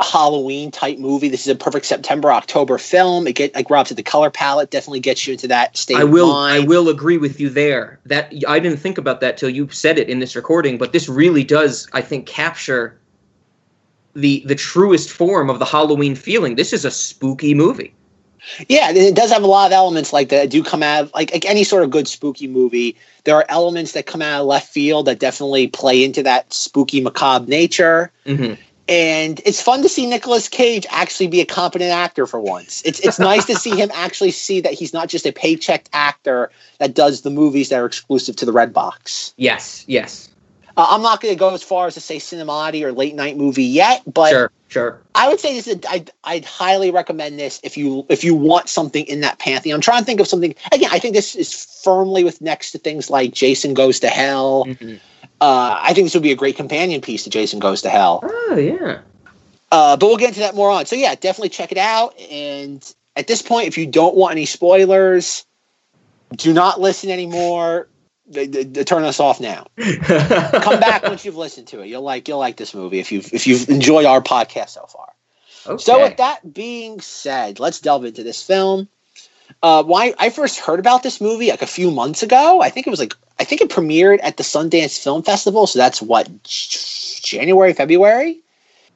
Halloween 0.00 0.70
type 0.70 0.98
movie. 0.98 1.28
This 1.28 1.46
is 1.46 1.48
a 1.48 1.54
perfect 1.54 1.86
September 1.86 2.32
October 2.32 2.78
film. 2.78 3.26
It 3.26 3.34
get 3.34 3.54
like 3.54 3.70
Rob 3.70 3.86
said, 3.86 3.96
the 3.96 4.02
color 4.02 4.30
palette 4.30 4.70
definitely 4.70 5.00
gets 5.00 5.26
you 5.26 5.32
into 5.32 5.48
that 5.48 5.76
state. 5.76 5.96
I 5.96 6.04
will. 6.04 6.32
I 6.32 6.58
will 6.60 6.88
agree 6.88 7.18
with 7.18 7.40
you 7.40 7.48
there. 7.48 8.00
That 8.06 8.32
I 8.48 8.58
didn't 8.58 8.78
think 8.78 8.98
about 8.98 9.20
that 9.20 9.36
till 9.36 9.50
you 9.50 9.68
said 9.70 9.98
it 9.98 10.08
in 10.08 10.18
this 10.18 10.34
recording, 10.34 10.78
but 10.78 10.92
this 10.92 11.08
really 11.08 11.44
does, 11.44 11.88
I 11.92 12.00
think, 12.00 12.26
capture 12.26 12.98
the 14.14 14.42
the 14.46 14.54
truest 14.54 15.10
form 15.10 15.48
of 15.48 15.58
the 15.58 15.64
Halloween 15.64 16.16
feeling. 16.16 16.56
This 16.56 16.72
is 16.72 16.84
a 16.84 16.90
spooky 16.90 17.54
movie. 17.54 17.94
Yeah, 18.68 18.90
it 18.90 19.14
does 19.14 19.30
have 19.30 19.42
a 19.42 19.46
lot 19.46 19.66
of 19.66 19.72
elements 19.72 20.12
like 20.12 20.28
that 20.28 20.50
do 20.50 20.62
come 20.62 20.82
out 20.82 21.02
of 21.04 21.14
like, 21.14 21.32
like 21.32 21.44
any 21.44 21.64
sort 21.64 21.82
of 21.82 21.90
good 21.90 22.08
spooky 22.08 22.46
movie. 22.46 22.96
There 23.24 23.36
are 23.36 23.44
elements 23.48 23.92
that 23.92 24.06
come 24.06 24.22
out 24.22 24.40
of 24.40 24.46
left 24.46 24.72
field 24.72 25.06
that 25.06 25.18
definitely 25.18 25.68
play 25.68 26.04
into 26.04 26.22
that 26.22 26.52
spooky 26.52 27.00
macabre 27.00 27.46
nature. 27.46 28.12
Mm-hmm. 28.26 28.60
And 28.86 29.40
it's 29.46 29.62
fun 29.62 29.80
to 29.82 29.88
see 29.88 30.06
Nicolas 30.06 30.46
Cage 30.48 30.86
actually 30.90 31.28
be 31.28 31.40
a 31.40 31.46
competent 31.46 31.90
actor 31.90 32.26
for 32.26 32.38
once. 32.38 32.82
It's 32.84 33.00
it's 33.00 33.18
nice 33.18 33.46
to 33.46 33.54
see 33.54 33.74
him 33.74 33.90
actually 33.94 34.30
see 34.30 34.60
that 34.60 34.74
he's 34.74 34.92
not 34.92 35.08
just 35.08 35.24
a 35.26 35.32
paycheck 35.32 35.88
actor 35.94 36.50
that 36.78 36.94
does 36.94 37.22
the 37.22 37.30
movies 37.30 37.70
that 37.70 37.80
are 37.80 37.86
exclusive 37.86 38.36
to 38.36 38.44
the 38.44 38.52
red 38.52 38.74
box. 38.74 39.32
Yes, 39.38 39.84
yes. 39.88 40.28
Uh, 40.76 40.86
I'm 40.90 41.02
not 41.02 41.20
going 41.20 41.32
to 41.32 41.38
go 41.38 41.54
as 41.54 41.62
far 41.62 41.86
as 41.86 41.94
to 41.94 42.00
say 42.00 42.16
cinemati 42.16 42.82
or 42.82 42.92
late 42.92 43.14
night 43.14 43.36
movie 43.36 43.64
yet, 43.64 44.02
but 44.12 44.30
sure, 44.30 44.50
sure. 44.68 45.00
I 45.14 45.28
would 45.28 45.38
say 45.38 45.54
this 45.54 45.68
is. 45.68 45.76
A, 45.76 45.90
I'd, 45.90 46.10
I'd 46.24 46.44
highly 46.44 46.90
recommend 46.90 47.38
this 47.38 47.60
if 47.62 47.76
you 47.76 48.04
if 48.08 48.24
you 48.24 48.34
want 48.34 48.68
something 48.68 49.04
in 49.06 49.20
that 49.20 49.38
pantheon. 49.38 49.76
I'm 49.76 49.80
trying 49.80 50.00
to 50.00 50.04
think 50.04 50.20
of 50.20 50.26
something. 50.26 50.54
Again, 50.72 50.90
I 50.92 50.98
think 50.98 51.14
this 51.14 51.36
is 51.36 51.64
firmly 51.84 52.24
with 52.24 52.40
next 52.40 52.72
to 52.72 52.78
things 52.78 53.08
like 53.08 53.32
Jason 53.32 53.74
Goes 53.74 54.00
to 54.00 54.08
Hell. 54.08 54.64
Mm-hmm. 54.66 54.96
Uh, 55.40 55.78
I 55.80 55.92
think 55.92 56.06
this 56.06 56.14
would 56.14 56.22
be 56.22 56.32
a 56.32 56.36
great 56.36 56.56
companion 56.56 57.00
piece 57.00 57.24
to 57.24 57.30
Jason 57.30 57.60
Goes 57.60 57.82
to 57.82 57.90
Hell. 57.90 58.20
Oh 58.24 58.56
yeah. 58.56 59.00
Uh, 59.70 59.96
but 59.96 60.06
we'll 60.06 60.16
get 60.16 60.28
into 60.28 60.40
that 60.40 60.54
more 60.54 60.70
on. 60.70 60.86
So 60.86 60.96
yeah, 60.96 61.14
definitely 61.14 61.50
check 61.50 61.72
it 61.72 61.78
out. 61.78 62.18
And 62.18 62.94
at 63.16 63.26
this 63.26 63.42
point, 63.42 63.68
if 63.68 63.78
you 63.78 63.86
don't 63.86 64.16
want 64.16 64.32
any 64.32 64.46
spoilers, 64.46 65.44
do 66.36 66.52
not 66.52 66.80
listen 66.80 67.10
anymore. 67.10 67.88
They, 68.26 68.46
they, 68.46 68.64
they 68.64 68.84
turn 68.84 69.04
us 69.04 69.20
off 69.20 69.38
now. 69.38 69.66
Come 69.76 70.80
back 70.80 71.02
once 71.02 71.24
you've 71.24 71.36
listened 71.36 71.66
to 71.68 71.82
it. 71.82 71.88
You'll 71.88 72.02
like 72.02 72.26
you'll 72.26 72.38
like 72.38 72.56
this 72.56 72.74
movie 72.74 72.98
if 72.98 73.12
you've 73.12 73.32
if 73.34 73.46
you've 73.46 73.68
enjoyed 73.68 74.06
our 74.06 74.22
podcast 74.22 74.70
so 74.70 74.86
far. 74.86 75.12
Okay. 75.66 75.82
So 75.82 76.02
with 76.02 76.16
that 76.18 76.52
being 76.52 77.00
said, 77.00 77.60
let's 77.60 77.80
delve 77.80 78.04
into 78.04 78.22
this 78.22 78.42
film. 78.42 78.88
Uh, 79.62 79.82
why 79.82 80.14
I 80.18 80.30
first 80.30 80.58
heard 80.58 80.78
about 80.78 81.02
this 81.02 81.20
movie 81.20 81.50
like 81.50 81.62
a 81.62 81.66
few 81.66 81.90
months 81.90 82.22
ago. 82.22 82.60
I 82.62 82.70
think 82.70 82.86
it 82.86 82.90
was 82.90 83.00
like 83.00 83.14
I 83.38 83.44
think 83.44 83.60
it 83.60 83.68
premiered 83.68 84.20
at 84.22 84.36
the 84.36 84.42
Sundance 84.42 85.02
Film 85.02 85.22
Festival. 85.22 85.66
So 85.66 85.78
that's 85.78 86.00
what 86.00 86.28
January, 86.44 87.72
February. 87.72 88.40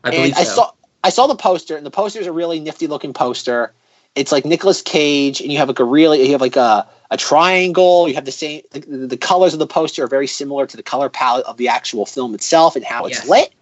I 0.04 0.10
believe 0.10 0.24
and 0.26 0.34
I 0.34 0.44
so. 0.44 0.54
saw 0.54 0.72
I 1.04 1.10
saw 1.10 1.26
the 1.26 1.36
poster, 1.36 1.76
and 1.76 1.84
the 1.84 1.90
poster 1.90 2.20
is 2.20 2.26
a 2.26 2.32
really 2.32 2.60
nifty 2.60 2.86
looking 2.86 3.12
poster. 3.12 3.72
it's 4.14 4.32
like 4.32 4.44
Nicolas 4.44 4.82
Cage, 4.82 5.40
and 5.40 5.52
you 5.52 5.58
have 5.58 5.68
like 5.68 5.80
a 5.80 5.84
really 5.84 6.24
you 6.24 6.32
have 6.32 6.40
like 6.40 6.56
a 6.56 6.88
a 7.10 7.16
triangle. 7.16 8.08
You 8.08 8.14
have 8.14 8.24
the 8.24 8.32
same 8.32 8.62
the, 8.72 8.80
the 8.80 9.16
colors 9.16 9.52
of 9.52 9.58
the 9.58 9.66
poster 9.66 10.04
are 10.04 10.08
very 10.08 10.26
similar 10.26 10.66
to 10.66 10.76
the 10.76 10.82
color 10.82 11.08
palette 11.08 11.46
of 11.46 11.56
the 11.56 11.68
actual 11.68 12.06
film 12.06 12.34
itself 12.34 12.76
and 12.76 12.84
how 12.84 13.06
it's 13.06 13.18
Yes. 13.18 13.28
lit. 13.28 13.52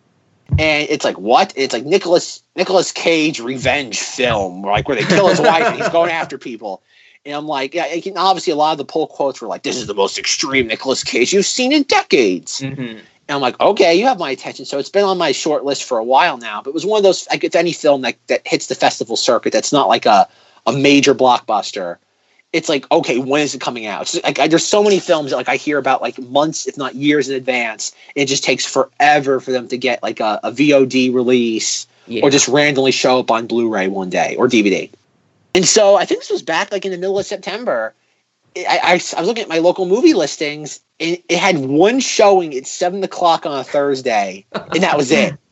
And 0.58 0.88
it's 0.88 1.04
like 1.04 1.18
what? 1.18 1.52
It's 1.56 1.72
like 1.72 1.84
Nicolas 1.84 2.42
Nicolas 2.54 2.92
Cage 2.92 3.40
revenge 3.40 3.98
film, 3.98 4.62
like 4.62 4.88
where 4.88 4.96
they 4.96 5.04
kill 5.04 5.28
his 5.28 5.40
wife 5.40 5.66
and 5.66 5.76
he's 5.76 5.88
going 5.88 6.10
after 6.10 6.38
people. 6.38 6.82
And 7.24 7.34
I'm 7.34 7.48
like, 7.48 7.74
yeah, 7.74 7.86
obviously 8.16 8.52
a 8.52 8.56
lot 8.56 8.72
of 8.72 8.78
the 8.78 8.84
pull 8.84 9.08
quotes 9.08 9.40
were 9.40 9.48
like, 9.48 9.64
"This 9.64 9.76
is 9.76 9.88
the 9.88 9.94
most 9.94 10.16
extreme 10.18 10.68
Nicolas 10.68 11.02
Cage 11.02 11.32
you've 11.32 11.46
seen 11.46 11.72
in 11.72 11.82
decades." 11.82 12.60
Mhm. 12.60 13.00
And 13.28 13.34
I'm 13.34 13.40
like, 13.40 13.58
okay, 13.58 13.94
you 13.94 14.06
have 14.06 14.20
my 14.20 14.30
attention. 14.30 14.64
So 14.64 14.78
it's 14.78 14.88
been 14.88 15.04
on 15.04 15.18
my 15.18 15.32
short 15.32 15.64
list 15.64 15.82
for 15.82 15.98
a 15.98 16.04
while 16.04 16.38
now. 16.38 16.62
But 16.62 16.70
it 16.70 16.74
was 16.74 16.86
one 16.86 16.98
of 16.98 17.02
those, 17.02 17.26
like, 17.28 17.42
it's 17.42 17.56
any 17.56 17.72
film 17.72 18.02
that, 18.02 18.16
that 18.28 18.46
hits 18.46 18.68
the 18.68 18.76
festival 18.76 19.16
circuit 19.16 19.52
that's 19.52 19.72
not 19.72 19.88
like 19.88 20.06
a, 20.06 20.28
a 20.64 20.72
major 20.72 21.12
blockbuster. 21.12 21.96
It's 22.56 22.68
like, 22.68 22.90
okay, 22.90 23.18
when 23.18 23.42
is 23.42 23.54
it 23.54 23.60
coming 23.60 23.86
out? 23.86 24.02
It's 24.02 24.22
like, 24.24 24.38
I, 24.38 24.48
there's 24.48 24.64
so 24.64 24.82
many 24.82 24.98
films 24.98 25.30
that 25.30 25.36
like 25.36 25.48
I 25.48 25.56
hear 25.56 25.76
about 25.78 26.00
like 26.00 26.18
months, 26.18 26.66
if 26.66 26.78
not 26.78 26.94
years 26.94 27.28
in 27.28 27.36
advance. 27.36 27.94
It 28.14 28.26
just 28.26 28.42
takes 28.42 28.64
forever 28.64 29.40
for 29.40 29.52
them 29.52 29.68
to 29.68 29.76
get 29.76 30.02
like 30.02 30.20
a, 30.20 30.40
a 30.42 30.50
VOD 30.50 31.12
release 31.12 31.86
Yeah. 32.06 32.22
or 32.24 32.30
just 32.30 32.48
randomly 32.48 32.92
show 32.92 33.18
up 33.20 33.30
on 33.30 33.46
Blu-ray 33.46 33.88
one 33.88 34.08
day 34.10 34.36
or 34.36 34.48
DVD. 34.48 34.90
And 35.54 35.66
so 35.66 35.96
I 35.96 36.04
think 36.06 36.20
this 36.20 36.30
was 36.30 36.42
back 36.42 36.72
like 36.72 36.84
in 36.84 36.92
the 36.92 36.98
middle 36.98 37.18
of 37.18 37.26
September. 37.26 37.92
I, 38.56 38.80
I, 38.82 38.90
I 38.92 38.94
was 39.20 39.26
looking 39.26 39.42
at 39.42 39.48
my 39.50 39.58
local 39.58 39.84
movie 39.86 40.14
listings, 40.14 40.80
and 40.98 41.18
it 41.28 41.38
had 41.38 41.58
one 41.58 42.00
showing 42.00 42.54
at 42.54 42.66
seven 42.66 43.04
o'clock 43.04 43.44
on 43.44 43.58
a 43.58 43.64
Thursday, 43.64 44.46
and 44.52 44.82
that 44.82 44.96
was 44.96 45.10
it. 45.10 45.34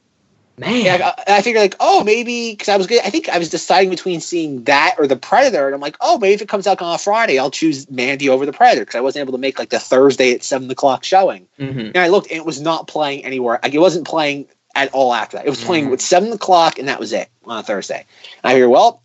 Man. 0.56 0.86
And 0.86 1.02
I, 1.02 1.14
I 1.26 1.42
figured 1.42 1.62
like, 1.62 1.76
oh, 1.80 2.04
maybe 2.04 2.52
because 2.52 2.68
I 2.68 2.76
was 2.76 2.86
good. 2.86 3.00
I 3.04 3.10
think 3.10 3.28
I 3.28 3.38
was 3.38 3.48
deciding 3.48 3.90
between 3.90 4.20
seeing 4.20 4.62
that 4.64 4.94
or 4.98 5.06
the 5.06 5.16
Predator, 5.16 5.66
and 5.66 5.74
I'm 5.74 5.80
like, 5.80 5.96
oh, 6.00 6.18
maybe 6.18 6.34
if 6.34 6.42
it 6.42 6.48
comes 6.48 6.66
out 6.66 6.80
on 6.80 6.94
a 6.94 6.98
Friday, 6.98 7.38
I'll 7.38 7.50
choose 7.50 7.90
Mandy 7.90 8.28
over 8.28 8.46
the 8.46 8.52
Predator 8.52 8.82
because 8.82 8.94
I 8.94 9.00
wasn't 9.00 9.22
able 9.22 9.32
to 9.32 9.38
make 9.38 9.58
like 9.58 9.70
the 9.70 9.80
Thursday 9.80 10.32
at 10.32 10.44
seven 10.44 10.70
o'clock 10.70 11.04
showing. 11.04 11.48
Mhm. 11.58 11.88
And 11.88 11.98
I 11.98 12.08
looked, 12.08 12.30
and 12.30 12.38
it 12.38 12.46
was 12.46 12.60
not 12.60 12.86
playing 12.86 13.24
anywhere. 13.24 13.58
Like 13.62 13.74
it 13.74 13.78
wasn't 13.80 14.06
playing 14.06 14.46
at 14.76 14.92
all 14.92 15.12
after 15.12 15.36
that. 15.36 15.46
It 15.46 15.50
was 15.50 15.62
playing 15.64 15.86
Mhm. 15.86 15.90
with 15.90 16.00
seven 16.00 16.32
o'clock, 16.32 16.78
and 16.78 16.88
that 16.88 17.00
was 17.00 17.12
it 17.12 17.28
on 17.46 17.58
a 17.58 17.62
Thursday. 17.62 18.04
And 18.42 18.50
I 18.50 18.52
figured, 18.54 18.70
well, 18.70 19.00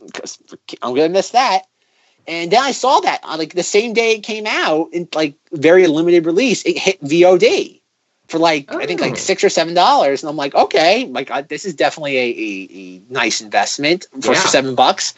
I'm 0.82 0.96
gonna 0.96 1.10
miss 1.10 1.32
that. 1.32 1.63
And 2.27 2.51
then 2.51 2.62
I 2.62 2.72
saw 2.74 3.00
that 3.00 3.22
on 3.24 3.39
like 3.39 3.53
the 3.56 3.63
same 3.63 3.94
day 3.94 4.12
it 4.13 4.22
came 4.22 4.46
out 4.46 4.89
in 4.94 5.08
like 5.15 5.34
very 5.51 5.88
limited 5.88 6.27
release. 6.27 6.63
It 6.63 6.77
hit 6.77 7.01
VOD 7.01 7.78
for 8.29 8.38
like 8.39 8.74
I 8.74 8.86
think 8.86 9.01
Oh. 9.01 9.05
like 9.05 9.17
six 9.17 9.43
or 9.43 9.50
seven 9.50 9.74
dollars, 9.74 10.24
and 10.24 10.29
I'm 10.29 10.38
like, 10.38 10.55
okay, 10.55 11.05
like 11.07 11.27
God, 11.27 11.50
this 11.50 11.65
is 11.65 11.74
definitely 11.74 12.17
a, 12.17 12.21
a, 12.21 12.69
a 12.77 13.13
nice 13.13 13.41
investment 13.41 14.05
for, 14.21 14.33
Yeah. 14.33 14.39
seven 14.45 14.75
bucks. 14.75 15.13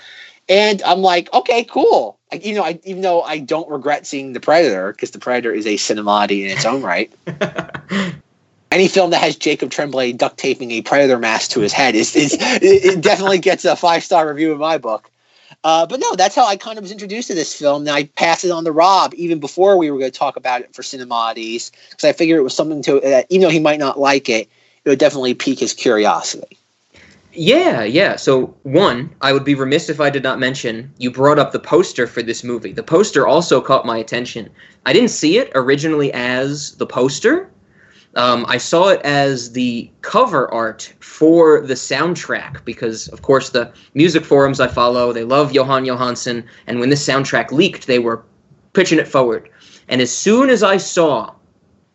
And 0.50 0.82
I'm 0.84 1.02
like, 1.02 1.32
okay, 1.34 1.64
cool. 1.66 2.18
Like, 2.32 2.46
you 2.46 2.56
know, 2.56 2.64
I, 2.64 2.80
even 2.84 3.02
though 3.04 3.22
I 3.22 3.38
don't 3.38 3.70
regret 3.70 4.08
seeing 4.08 4.34
the 4.34 4.40
Predator 4.40 4.92
because 4.92 5.12
the 5.12 5.20
Predator 5.20 5.52
is 5.54 5.66
a 5.68 5.76
cinemati 5.76 6.44
in 6.44 6.50
its 6.50 6.66
own 6.66 6.82
right. 6.82 7.12
Any 8.72 8.88
film 8.88 9.10
that 9.10 9.20
has 9.22 9.36
Jacob 9.36 9.70
Tremblay 9.70 10.14
duct 10.14 10.38
taping 10.38 10.72
a 10.72 10.82
predator 10.82 11.20
mask 11.20 11.52
to 11.52 11.60
his 11.60 11.74
head 11.74 11.94
is, 11.94 12.16
is 12.16 12.34
it, 12.40 12.40
it 12.64 13.02
definitely 13.02 13.40
gets 13.40 13.66
a 13.66 13.76
five 13.76 14.02
star 14.02 14.26
review 14.30 14.54
in 14.54 14.60
my 14.60 14.78
book. 14.78 15.11
Uh, 15.64 15.86
but 15.86 16.00
no, 16.00 16.16
that's 16.16 16.36
how 16.36 16.46
I 16.46 16.56
kind 16.56 16.78
of 16.78 16.84
was 16.84 16.92
introduced 16.92 17.28
to 17.28 17.36
this 17.36 17.54
film. 17.54 17.86
Then 17.86 17.94
I 17.94 18.06
passed 18.06 18.44
it 18.44 18.52
on 18.52 18.66
to 18.66 18.72
Rob 18.72 19.14
even 19.14 19.40
before 19.40 19.78
we 19.78 19.92
were 19.92 20.00
going 20.00 20.12
to 20.12 20.18
talk 20.18 20.36
about 20.36 20.62
it 20.62 20.74
for 20.74 20.82
Cinemodities 20.82 21.72
because 21.90 22.04
I 22.04 22.14
figured 22.14 22.40
it 22.40 22.44
was 22.44 22.56
something 22.56 22.82
to 22.84 23.00
that 23.02 23.28
even 23.30 23.44
though 23.44 23.52
he 23.52 23.60
might 23.60 23.80
not 23.80 24.00
like 24.00 24.28
it, 24.28 24.50
it 24.84 24.90
would 24.90 25.00
definitely 25.00 25.36
pique 25.36 25.60
his 25.60 25.74
curiosity. 25.74 26.58
Yeah, 27.34 27.84
yeah. 27.84 28.18
So, 28.18 28.48
one, 28.64 29.10
I 29.22 29.32
would 29.32 29.46
be 29.46 29.56
remiss 29.56 29.88
if 29.88 30.02
I 30.02 30.10
did 30.10 30.24
not 30.24 30.40
mention 30.40 30.92
you 30.98 31.12
brought 31.12 31.40
up 31.40 31.52
the 31.52 31.60
poster 31.60 32.06
for 32.06 32.22
this 32.22 32.44
movie. 32.44 32.74
The 32.74 32.84
poster 32.84 33.26
also 33.26 33.62
caught 33.62 33.86
my 33.86 33.98
attention. 33.98 34.50
I 34.86 34.94
didn't 34.94 35.10
see 35.10 35.38
it 35.38 35.52
originally 35.56 36.12
as 36.12 36.76
the 36.76 36.86
poster. 36.86 37.50
Um, 38.16 38.46
I 38.50 38.58
saw 38.58 38.90
it 38.90 39.02
as 39.04 39.54
the 39.54 39.90
cover 40.02 40.52
art 40.54 40.94
for 41.00 41.62
the 41.62 41.76
soundtrack 41.76 42.66
because, 42.66 43.08
of 43.10 43.22
course, 43.22 43.52
the 43.52 43.72
music 43.94 44.26
forums 44.26 44.60
I 44.60 44.68
follow, 44.68 45.14
they 45.14 45.24
love 45.24 45.52
Jóhann 45.52 45.88
Jóhannsson. 45.88 46.44
And 46.68 46.80
when 46.80 46.90
this 46.90 47.06
soundtrack 47.08 47.52
leaked, 47.52 47.88
they 47.88 48.00
were 48.00 48.24
pitching 48.74 49.00
it 49.00 49.08
forward. 49.08 49.50
And 49.88 50.02
as 50.02 50.16
soon 50.16 50.50
as 50.50 50.62
I 50.62 50.78
saw 50.78 51.34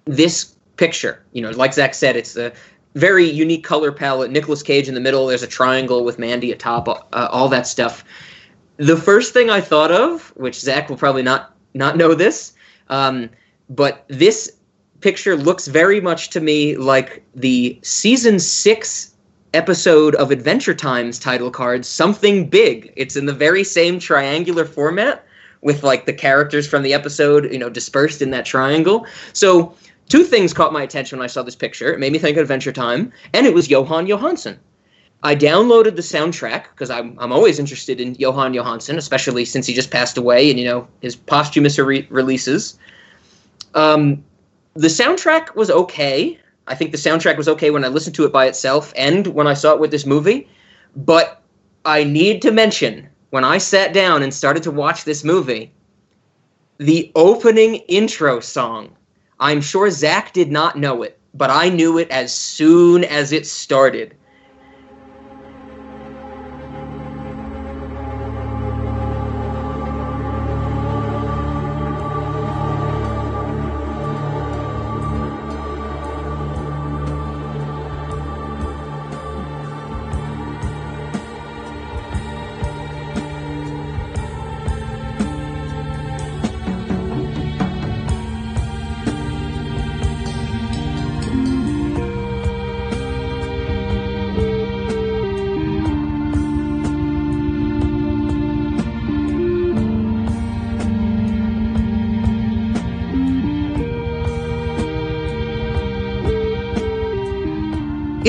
this 0.07 0.57
picture, 0.77 1.23
you 1.33 1.43
know, 1.43 1.51
like 1.51 1.75
Zach 1.75 1.95
said, 1.95 2.17
it's 2.17 2.33
the 2.33 2.53
very 2.95 3.29
unique 3.29 3.65
color 3.65 3.93
palette. 3.93 4.31
Nicolas 4.31 4.63
Cage 4.63 4.89
in 4.89 4.95
the 4.95 5.01
middle. 5.01 5.27
There's 5.27 5.43
a 5.43 5.47
triangle 5.47 6.03
with 6.03 6.19
Mandy 6.19 6.51
atop. 6.51 6.89
Uh, 6.89 7.29
all 7.31 7.49
that 7.51 7.67
stuff. 7.67 8.05
The 8.79 8.97
first 8.97 9.33
thing 9.33 9.51
I 9.51 9.61
thought 9.61 9.93
of, 9.93 10.33
which 10.37 10.59
Zach 10.59 10.89
will 10.89 10.97
probably 10.97 11.23
not 11.23 11.55
not 11.75 11.99
know 11.99 12.15
this, 12.15 12.55
um, 12.89 13.29
but 13.69 14.05
this 14.09 14.56
picture 15.07 15.37
looks 15.37 15.69
very 15.69 16.01
much 16.01 16.31
to 16.31 16.41
me 16.41 16.77
like 16.77 17.23
the 17.37 17.79
season 17.83 18.41
six 18.41 19.15
episode 19.55 20.17
of 20.17 20.33
Adventure 20.33 20.75
Time's 20.75 21.17
title 21.21 21.49
card, 21.49 21.87
Something 21.87 22.49
Big. 22.49 22.93
It's 22.97 23.15
in 23.15 23.27
the 23.27 23.33
very 23.33 23.63
same 23.63 24.01
triangular 24.01 24.65
format 24.65 25.25
with 25.61 25.85
like 25.85 26.07
the 26.07 26.13
characters 26.13 26.67
from 26.67 26.83
the 26.83 26.93
episode, 26.93 27.53
you 27.53 27.59
know, 27.61 27.71
dispersed 27.71 28.21
in 28.21 28.33
that 28.33 28.45
triangle. 28.45 29.07
So 29.33 29.77
two 30.09 30.25
things 30.25 30.53
caught 30.53 30.73
my 30.73 30.83
attention 30.83 31.21
when 31.21 31.25
I 31.25 31.29
saw 31.29 31.45
this 31.45 31.55
picture. 31.55 31.93
It 31.93 32.01
made 32.01 32.11
me 32.11 32.19
think 32.19 32.37
of 32.37 32.43
Adventure 32.43 32.73
Time, 32.73 33.13
and 33.33 33.47
it 33.47 33.55
was 33.55 33.69
Jóhann 33.69 34.09
Jóhannsson. 34.09 34.59
I 35.23 35.37
downloaded 35.37 35.95
the 35.95 36.03
soundtrack 36.03 36.65
because 36.73 36.91
I'm, 36.91 37.17
I'm 37.21 37.31
always 37.31 37.61
interested 37.61 38.01
in 38.01 38.17
Jóhann 38.17 38.57
Jóhannsson, 38.57 38.97
especially 38.97 39.45
since 39.45 39.69
he 39.69 39.73
just 39.73 39.93
passed 39.93 40.19
away 40.19 40.51
and, 40.51 40.59
you 40.59 40.65
know, 40.65 40.89
his 41.01 41.15
posthumous 41.15 41.79
re- 41.79 42.09
releases. 42.11 42.77
Um, 43.73 44.25
the 44.77 44.89
soundtrack 44.89 45.55
was 45.55 45.71
okay. 45.71 46.39
I 46.67 46.75
think 46.75 46.93
the 46.93 46.99
soundtrack 46.99 47.37
was 47.37 47.49
okay 47.49 47.71
when 47.71 47.85
I 47.85 47.89
listened 47.89 48.15
to 48.17 48.25
it 48.25 48.33
by 48.33 48.47
itself 48.47 48.93
and 48.97 49.27
when 49.29 49.47
I 49.47 49.55
saw 49.55 49.73
it 49.73 49.81
with 49.81 49.91
this 49.91 50.07
movie. 50.07 50.49
But 50.95 51.43
I 51.85 52.05
need 52.05 52.43
to 52.43 52.53
mention 52.53 53.09
when 53.31 53.45
I 53.45 53.59
sat 53.59 53.93
down 53.93 54.23
and 54.23 54.33
started 54.33 54.63
to 54.65 54.71
watch 54.71 55.05
this 55.05 55.25
movie, 55.25 55.73
the 56.79 57.11
opening 57.15 57.77
intro 57.89 58.41
song. 58.41 58.97
I'm 59.41 59.61
sure 59.61 59.91
Zach 59.91 60.33
did 60.33 60.51
not 60.51 60.79
know 60.79 61.03
it, 61.03 61.19
but 61.35 61.51
I 61.51 61.69
knew 61.69 61.99
it 61.99 62.11
as 62.11 62.35
soon 62.35 63.05
as 63.05 63.33
it 63.33 63.47
started. 63.47 64.15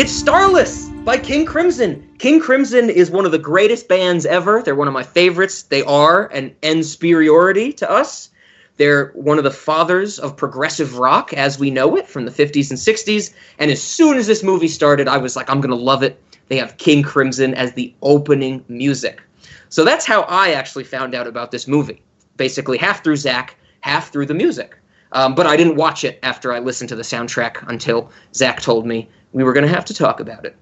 It's 0.07 0.15
Starless 0.15 0.87
by 1.03 1.17
King 1.17 1.45
Crimson. 1.45 2.01
King 2.17 2.39
Crimson 2.39 2.89
is 2.89 3.11
one 3.11 3.25
of 3.25 3.33
the 3.33 3.37
greatest 3.37 3.89
bands 3.89 4.25
ever. 4.25 4.61
They're 4.63 4.73
one 4.73 4.87
of 4.87 4.93
my 4.93 5.03
favorites. 5.03 5.63
They 5.63 5.81
are 5.83 6.27
an 6.27 6.55
inferiority 6.61 7.73
to 7.73 7.91
us. 7.91 8.29
They're 8.77 9.07
one 9.15 9.37
of 9.37 9.43
the 9.43 9.51
fathers 9.51 10.17
of 10.17 10.37
progressive 10.37 10.97
rock 10.97 11.33
as 11.33 11.59
we 11.59 11.69
know 11.71 11.97
it 11.97 12.07
from 12.07 12.23
the 12.23 12.31
50s 12.31 12.69
and 12.69 12.79
60s. 12.79 13.33
And 13.59 13.69
as 13.69 13.83
soon 13.83 14.17
as 14.17 14.27
this 14.27 14.43
movie 14.43 14.69
started, 14.69 15.09
I 15.09 15.17
was 15.17 15.35
like, 15.35 15.49
I'm 15.49 15.59
going 15.59 15.77
to 15.77 15.83
love 15.83 16.03
it. 16.03 16.17
They 16.47 16.55
have 16.55 16.77
King 16.77 17.03
Crimson 17.03 17.53
as 17.53 17.73
the 17.73 17.93
opening 18.01 18.63
music. 18.69 19.21
So 19.67 19.83
that's 19.83 20.05
how 20.05 20.21
I 20.21 20.51
actually 20.51 20.85
found 20.85 21.15
out 21.15 21.27
about 21.27 21.51
this 21.51 21.67
movie. 21.67 22.01
Basically, 22.37 22.77
half 22.77 23.03
through 23.03 23.17
Zach, 23.17 23.57
half 23.81 24.09
through 24.13 24.27
the 24.27 24.33
music. 24.33 24.77
Um, 25.11 25.35
but 25.35 25.47
I 25.47 25.57
didn't 25.57 25.75
watch 25.75 26.05
it 26.05 26.17
after 26.23 26.53
I 26.53 26.59
listened 26.59 26.87
to 26.89 26.95
the 26.95 27.03
soundtrack 27.03 27.67
until 27.67 28.09
Zach 28.33 28.61
told 28.61 28.85
me 28.85 29.09
we 29.37 29.43
were 29.43 29.53
going 29.53 29.67
to 29.67 29.73
have 29.73 29.85
to 29.85 29.93
talk 29.93 30.19
about 30.19 30.45
it. 30.45 30.55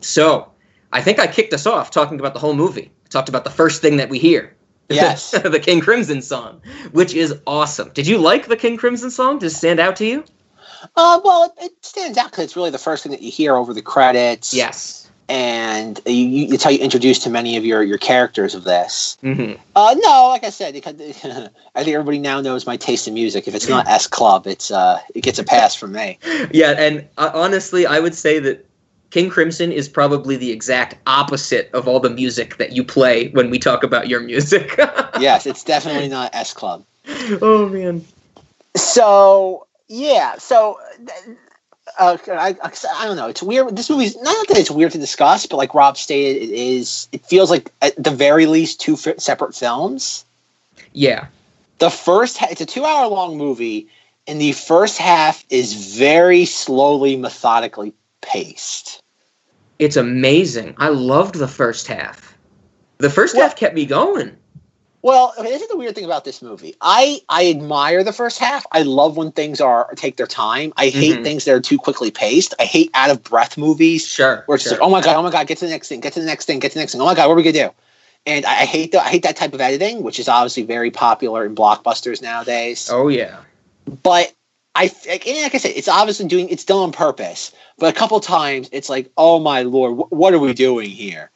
So 0.00 0.50
I 0.92 1.02
think 1.02 1.18
I 1.18 1.26
kicked 1.26 1.52
us 1.52 1.66
off 1.66 1.90
talking 1.90 2.18
about 2.18 2.34
the 2.34 2.40
whole 2.40 2.54
movie. 2.54 2.90
I 3.04 3.08
talked 3.08 3.28
about 3.28 3.44
the 3.44 3.50
first 3.50 3.82
thing 3.82 3.96
that 3.98 4.08
we 4.08 4.18
hear. 4.18 4.56
Yes. 4.92 5.30
the 5.30 5.60
King 5.60 5.80
Crimson 5.80 6.20
song, 6.20 6.60
which 6.90 7.14
is 7.14 7.32
awesome. 7.46 7.90
Did 7.90 8.08
you 8.08 8.18
like 8.18 8.48
the 8.48 8.56
King 8.56 8.76
Crimson 8.76 9.12
song? 9.12 9.38
Did 9.38 9.46
it 9.46 9.50
stand 9.50 9.78
out 9.78 9.94
to 9.96 10.04
you? 10.04 10.24
Uh, 10.96 11.20
well, 11.24 11.44
it, 11.44 11.66
it 11.66 11.84
stands 11.84 12.18
out 12.18 12.32
because 12.32 12.46
it's 12.46 12.56
really 12.56 12.70
the 12.70 12.78
first 12.78 13.04
thing 13.04 13.12
that 13.12 13.22
you 13.22 13.30
hear 13.30 13.54
over 13.54 13.72
the 13.72 13.82
credits. 13.82 14.52
Yes. 14.52 14.99
And 15.30 16.00
you, 16.06 16.12
you, 16.12 16.54
it's 16.54 16.64
how 16.64 16.70
you 16.70 16.80
introduce 16.80 17.20
to 17.20 17.30
many 17.30 17.56
of 17.56 17.64
your 17.64 17.84
your 17.84 17.98
characters 17.98 18.54
of 18.56 18.64
this. 18.64 19.16
hmm 19.22 19.52
Uh, 19.76 19.94
no, 19.98 20.28
like 20.28 20.42
I 20.42 20.50
said, 20.50 20.74
I 20.86 20.92
think 20.92 21.24
everybody 21.76 22.18
now 22.18 22.40
knows 22.40 22.66
my 22.66 22.76
taste 22.76 23.06
in 23.06 23.14
music. 23.14 23.46
If 23.46 23.54
it's 23.54 23.68
not 23.68 23.86
S 23.88 24.08
Club, 24.08 24.48
it's 24.48 24.72
uh, 24.72 25.00
it 25.14 25.22
gets 25.22 25.38
a 25.38 25.44
pass 25.44 25.74
from 25.74 25.92
me. 25.92 26.18
Yeah, 26.52 26.72
and 26.72 27.06
uh, 27.16 27.30
honestly, 27.32 27.86
I 27.86 28.00
would 28.00 28.14
say 28.14 28.40
that 28.40 28.66
King 29.10 29.30
Crimson 29.30 29.70
is 29.70 29.88
probably 29.88 30.36
the 30.36 30.50
exact 30.50 30.96
opposite 31.06 31.70
of 31.72 31.86
all 31.86 32.00
the 32.00 32.10
music 32.10 32.56
that 32.56 32.72
you 32.72 32.82
play 32.82 33.28
when 33.28 33.50
we 33.50 33.58
talk 33.58 33.84
about 33.84 34.08
your 34.08 34.20
music. 34.20 34.74
yes, 35.20 35.46
it's 35.46 35.62
definitely 35.62 36.08
not 36.08 36.34
S 36.34 36.52
Club. 36.52 36.84
oh 37.40 37.68
man. 37.68 38.04
So 38.74 39.66
yeah, 39.88 40.38
so 40.38 40.80
uh, 41.98 42.16
I, 42.28 42.56
I 42.62 43.06
don't 43.06 43.16
know. 43.16 43.28
It's 43.28 43.42
weird. 43.42 43.76
This 43.76 43.90
movie's 43.90 44.16
not 44.20 44.48
that 44.48 44.58
it's 44.58 44.70
weird 44.70 44.92
to 44.92 44.98
discuss, 44.98 45.46
but 45.46 45.56
like 45.56 45.74
Rob 45.74 45.96
stated, 45.96 46.42
it 46.42 46.50
is. 46.50 47.08
It 47.12 47.24
feels 47.24 47.50
like 47.50 47.72
at 47.82 48.02
the 48.02 48.10
very 48.10 48.46
least 48.46 48.80
two 48.80 48.96
fi- 48.96 49.16
separate 49.18 49.54
films. 49.54 50.24
Yeah. 50.92 51.26
The 51.78 51.90
first, 51.90 52.38
ha- 52.38 52.48
it's 52.50 52.60
a 52.60 52.66
two-hour-long 52.66 53.38
movie, 53.38 53.88
and 54.26 54.40
the 54.40 54.52
first 54.52 54.98
half 54.98 55.44
is 55.50 55.96
very 55.96 56.44
slowly, 56.44 57.16
methodically 57.16 57.94
paced. 58.20 59.02
It's 59.78 59.96
amazing. 59.96 60.74
I 60.76 60.88
loved 60.88 61.36
the 61.36 61.48
first 61.48 61.86
half. 61.86 62.36
The 62.98 63.08
first 63.10 63.34
half 63.34 63.56
kept 63.56 63.74
me 63.74 63.86
going. 63.86 64.36
Well, 65.02 65.32
okay, 65.38 65.48
this 65.50 65.62
is 65.62 65.68
the 65.68 65.76
weird 65.78 65.94
thing 65.94 66.04
about 66.04 66.24
this 66.24 66.42
movie. 66.42 66.74
I 66.80 67.20
I 67.28 67.48
admire 67.48 68.04
the 68.04 68.12
first 68.12 68.38
half. 68.38 68.66
I 68.70 68.82
love 68.82 69.16
when 69.16 69.32
things 69.32 69.60
are 69.60 69.88
take 69.96 70.16
their 70.16 70.26
time. 70.26 70.72
I 70.76 70.88
hate 70.88 71.20
Mhm. 71.20 71.24
things 71.24 71.44
that 71.46 71.54
are 71.54 71.60
too 71.60 71.78
quickly 71.78 72.10
paced. 72.10 72.54
I 72.60 72.64
hate 72.64 72.90
out 72.92 73.10
of 73.10 73.22
breath 73.22 73.56
movies 73.56 74.06
Sure. 74.06 74.42
where 74.46 74.56
it's 74.56 74.64
sure. 74.64 74.72
like, 74.72 74.80
oh 74.82 74.90
my 74.90 75.00
god, 75.00 75.16
oh 75.16 75.22
my 75.22 75.30
god, 75.30 75.46
get 75.46 75.58
to 75.58 75.64
the 75.64 75.70
next 75.70 75.88
thing, 75.88 76.00
get 76.00 76.12
to 76.14 76.20
the 76.20 76.26
next 76.26 76.44
thing, 76.44 76.58
get 76.58 76.72
to 76.72 76.74
the 76.74 76.80
next 76.80 76.92
thing. 76.92 77.00
Oh 77.00 77.06
my 77.06 77.14
god, 77.14 77.28
what 77.28 77.34
are 77.34 77.36
we 77.36 77.42
gonna 77.44 77.68
do? 77.68 77.74
And 78.26 78.44
I, 78.44 78.50
I 78.60 78.64
hate 78.66 78.92
the, 78.92 79.00
I 79.02 79.08
hate 79.08 79.22
that 79.22 79.36
type 79.36 79.54
of 79.54 79.60
editing, 79.62 80.02
which 80.02 80.18
is 80.20 80.28
obviously 80.28 80.64
very 80.64 80.90
popular 80.90 81.46
in 81.46 81.54
blockbusters 81.54 82.20
nowadays. 82.20 82.88
oh 82.92 83.08
yeah. 83.08 83.38
But 84.02 84.32
I 84.74 84.92
like, 85.08 85.26
like 85.26 85.54
I 85.54 85.58
said, 85.58 85.72
it's 85.74 85.88
obviously 85.88 86.28
doing 86.28 86.48
it's 86.50 86.64
done 86.64 86.78
on 86.78 86.92
purpose. 86.92 87.52
But 87.78 87.94
a 87.94 87.98
couple 87.98 88.20
times, 88.20 88.68
it's 88.72 88.90
like, 88.90 89.10
oh 89.16 89.40
my 89.40 89.62
lord, 89.62 89.94
wh- 89.96 90.12
what 90.12 90.34
are 90.34 90.38
we 90.38 90.52
doing 90.52 90.90
here? 90.90 91.30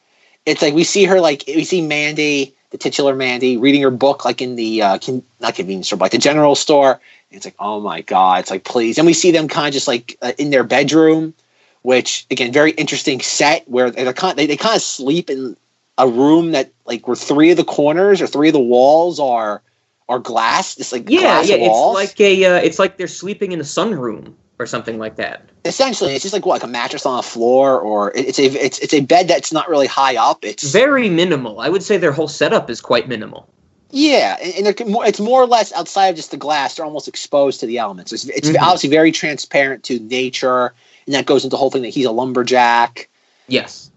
It's 0.45 0.61
like 0.61 0.75
we 0.75 0.83
see 0.83 1.05
her 1.05 1.19
like 1.19 1.43
we 1.47 1.63
see 1.63 1.81
Mandy, 1.81 2.54
the 2.71 2.77
titular 2.77 3.15
Mandy, 3.15 3.57
reading 3.57 3.81
her 3.83 3.91
book 3.91 4.25
like 4.25 4.41
in 4.41 4.55
the 4.55 4.81
uh, 4.81 4.97
con- 4.99 5.23
not 5.39 5.55
convenience 5.55 5.87
store, 5.87 5.97
but 5.97 6.05
like 6.05 6.11
the 6.11 6.17
general 6.17 6.55
store. 6.55 6.93
And 6.93 7.37
it's 7.37 7.45
like, 7.45 7.55
oh 7.59 7.79
my 7.79 8.01
god, 8.01 8.41
it's 8.41 8.51
like 8.51 8.63
please. 8.63 8.97
And 8.97 9.05
we 9.05 9.13
see 9.13 9.31
them 9.31 9.47
kind 9.47 9.67
of 9.67 9.73
just 9.73 9.87
like 9.87 10.17
uh, 10.21 10.33
in 10.37 10.49
their 10.49 10.63
bedroom, 10.63 11.33
which 11.81 12.25
again, 12.31 12.51
very 12.51 12.71
interesting 12.71 13.19
set 13.21 13.67
where 13.69 13.91
they're 13.91 14.13
kind 14.13 14.37
they, 14.37 14.45
they 14.47 14.57
kind 14.57 14.75
of 14.75 14.81
sleep 14.81 15.29
in 15.29 15.55
a 15.97 16.07
room 16.07 16.51
that 16.51 16.71
like 16.85 17.07
where 17.07 17.15
three 17.15 17.51
of 17.51 17.57
the 17.57 17.63
corners 17.63 18.21
or 18.21 18.27
three 18.27 18.49
of 18.49 18.53
the 18.53 18.59
walls 18.59 19.19
are 19.19 19.61
are 20.07 20.19
glass. 20.19 20.77
It's 20.77 20.91
like 20.91 21.09
Yeah, 21.09 21.19
glass 21.19 21.49
yeah. 21.49 21.57
walls. 21.57 22.03
It's 22.03 22.19
like 22.19 22.21
a. 22.21 22.45
Uh, 22.45 22.57
it's 22.57 22.79
like 22.79 22.97
they're 22.97 23.07
sleeping 23.07 23.51
in 23.51 23.59
a 23.59 23.63
sunroom 23.63 24.33
or 24.59 24.65
something 24.65 24.97
like 24.97 25.15
that. 25.17 25.49
essentially 25.65 26.13
it's 26.13 26.21
just 26.23 26.33
like 26.33 26.45
what 26.45 26.53
like 26.61 26.63
a 26.63 26.67
mattress 26.71 27.05
on 27.05 27.19
a 27.19 27.23
floor 27.23 27.79
or 27.79 28.11
it's 28.15 28.39
a 28.39 28.45
it's 28.45 28.79
it's 28.79 28.93
a 28.93 29.01
bed 29.01 29.27
that's 29.27 29.51
not 29.51 29.67
really 29.69 29.87
high 29.87 30.15
up 30.15 30.43
it's 30.45 30.71
Very 30.71 31.09
minimal. 31.09 31.59
I 31.59 31.69
would 31.69 31.83
say 31.83 31.97
their 31.97 32.11
whole 32.13 32.27
setup 32.27 32.69
is 32.69 32.79
quite 32.81 33.07
minimal. 33.07 33.49
yeah 33.91 34.37
and, 34.41 34.67
and 34.67 34.89
more, 34.89 35.05
it's 35.05 35.19
more 35.19 35.41
or 35.43 35.47
less 35.47 35.71
outside 35.73 36.07
of 36.07 36.15
just 36.15 36.31
the 36.31 36.37
glass 36.37 36.75
they're 36.75 36.85
almost 36.85 37.07
exposed 37.07 37.59
to 37.61 37.65
the 37.65 37.77
elements 37.77 38.11
it's, 38.13 38.25
it's 38.29 38.49
Mhm. 38.49 38.61
obviously 38.61 38.89
very 38.89 39.11
transparent 39.11 39.83
to 39.83 39.99
nature 39.99 40.73
and 41.05 41.13
that 41.15 41.25
goes 41.25 41.43
into 41.43 41.53
the 41.53 41.57
whole 41.57 41.69
thing 41.71 41.83
that 41.83 41.89
he's 41.93 42.05
a 42.05 42.11
lumberjack 42.11 43.09
Yes. 43.47 43.91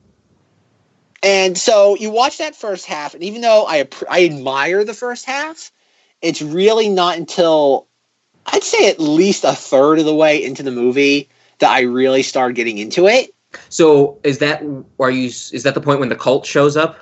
and 1.23 1.57
so 1.59 1.97
you 1.97 2.11
watch 2.11 2.39
that 2.39 2.55
first 2.55 2.87
half 2.87 3.15
and 3.15 3.23
even 3.23 3.41
though 3.41 3.65
i 3.67 3.87
i 4.11 4.25
admire 4.25 4.85
the 4.85 4.95
first 4.95 5.25
half 5.25 5.71
it's 6.23 6.43
really 6.43 6.89
not 6.89 7.17
until 7.17 7.88
i'd 8.53 8.65
say 8.65 8.89
at 8.89 8.99
least 9.01 9.45
a 9.45 9.53
third 9.53 9.99
of 9.99 10.05
the 10.05 10.15
way 10.15 10.43
into 10.43 10.63
the 10.63 10.71
movie 10.71 11.29
that 11.59 11.71
i 11.71 11.81
really 11.81 12.23
started 12.23 12.55
getting 12.55 12.79
into 12.79 13.07
it 13.07 13.35
So 13.71 14.19
is 14.25 14.39
that 14.39 14.63
are 15.01 15.11
you 15.11 15.27
is 15.27 15.63
that 15.63 15.75
the 15.75 15.81
point 15.81 16.01
when 16.01 16.11
the 16.11 16.17
cult 16.17 16.45
shows 16.45 16.77
up? 16.77 16.99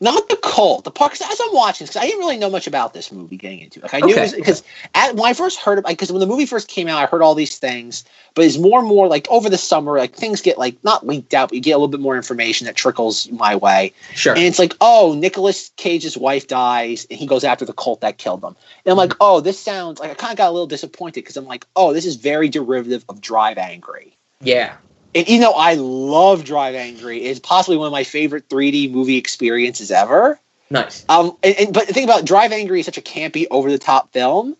Not 0.00 0.28
the 0.28 0.36
cult. 0.36 0.84
The 0.84 0.90
part 0.90 1.12
'cause 1.12 1.20
as 1.22 1.40
I'm 1.40 1.54
watching, 1.54 1.86
because 1.86 1.96
I 2.00 2.04
didn't 2.06 2.20
really 2.20 2.36
know 2.36 2.50
much 2.50 2.66
about 2.66 2.94
this 2.94 3.10
movie 3.12 3.36
getting 3.36 3.60
into. 3.60 3.80
it. 3.80 3.82
Like 3.84 3.94
I 3.94 4.00
knew 4.00 4.14
Okay, 4.14 4.30
because 4.36 4.62
at 4.94 5.14
when 5.16 5.30
I 5.30 5.34
first 5.34 5.58
heard 5.58 5.78
it, 5.78 5.86
because 5.86 6.10
when 6.12 6.20
the 6.20 6.26
movie 6.26 6.46
first 6.46 6.68
came 6.68 6.88
out, 6.88 6.98
I 7.02 7.06
heard 7.06 7.22
all 7.22 7.34
these 7.34 7.58
things. 7.58 8.04
But 8.34 8.44
it's 8.44 8.58
more 8.58 8.80
and 8.80 8.88
more 8.88 9.06
like 9.06 9.28
over 9.30 9.48
the 9.48 9.56
summer, 9.58 9.96
like 9.96 10.14
things 10.14 10.40
get 10.42 10.58
like 10.58 10.76
not 10.82 11.06
leaked 11.06 11.34
out, 11.34 11.50
but 11.50 11.54
you 11.56 11.60
get 11.62 11.72
a 11.72 11.76
little 11.78 11.88
bit 11.88 12.00
more 12.00 12.16
information 12.16 12.66
that 12.66 12.74
trickles 12.74 13.30
my 13.30 13.54
way. 13.56 13.92
Sure. 14.14 14.34
And 14.34 14.42
it's 14.44 14.58
like, 14.58 14.74
oh, 14.80 15.14
Nicolas 15.16 15.70
Cage's 15.76 16.16
wife 16.18 16.48
dies, 16.48 17.06
and 17.10 17.18
he 17.18 17.26
goes 17.26 17.44
after 17.44 17.64
the 17.64 17.72
cult 17.72 18.00
that 18.00 18.18
killed 18.18 18.40
them. 18.40 18.56
And 18.84 18.90
I'm 18.90 18.96
like, 18.98 19.10
Mm-hmm. 19.10 19.18
oh, 19.22 19.40
this 19.40 19.58
sounds 19.60 20.00
like 20.00 20.10
I 20.10 20.14
kind 20.14 20.32
of 20.32 20.38
got 20.38 20.48
a 20.48 20.52
little 20.52 20.66
disappointed 20.66 21.22
because 21.22 21.36
I'm 21.36 21.46
like, 21.46 21.66
oh, 21.76 21.92
this 21.92 22.04
is 22.06 22.16
very 22.16 22.48
derivative 22.48 23.04
of 23.08 23.20
Drive 23.20 23.58
Angry. 23.58 24.16
yeah. 24.40 24.74
And 25.14 25.28
you 25.28 25.38
know, 25.38 25.52
I 25.52 25.74
love 25.74 26.44
Drive 26.44 26.74
Angry. 26.74 27.18
It's 27.22 27.40
possibly 27.40 27.76
one 27.76 27.86
of 27.86 27.92
my 27.92 28.04
favorite 28.04 28.48
3D 28.48 28.90
movie 28.90 29.16
experiences 29.16 29.90
ever. 29.90 30.40
Nice. 30.70 31.04
Um, 31.08 31.36
and, 31.42 31.54
and 31.56 31.74
but 31.74 31.86
the 31.86 31.92
thing 31.92 32.04
about 32.04 32.24
Drive 32.24 32.52
Angry 32.52 32.80
is 32.80 32.86
such 32.86 32.98
a 32.98 33.02
campy, 33.02 33.46
over 33.50 33.70
the 33.70 33.78
top 33.78 34.12
film. 34.12 34.56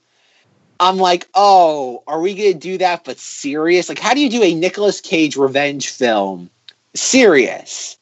I'm 0.81 0.97
like, 0.97 1.29
oh, 1.35 2.03
are 2.07 2.21
we 2.21 2.35
gonna 2.35 2.55
do 2.55 2.79
that 2.79 3.05
but 3.05 3.19
serious? 3.19 3.89
Like, 3.89 3.99
how 3.99 4.15
do 4.15 4.21
you 4.21 4.31
do 4.31 4.43
a 4.43 4.55
Nicolas 4.55 5.01
Cage 5.01 5.37
revenge 5.37 5.91
film 5.91 6.51
serious? 6.95 7.97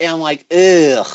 And 0.00 0.10
I'm 0.10 0.20
like, 0.20 0.46
ugh. 0.52 1.06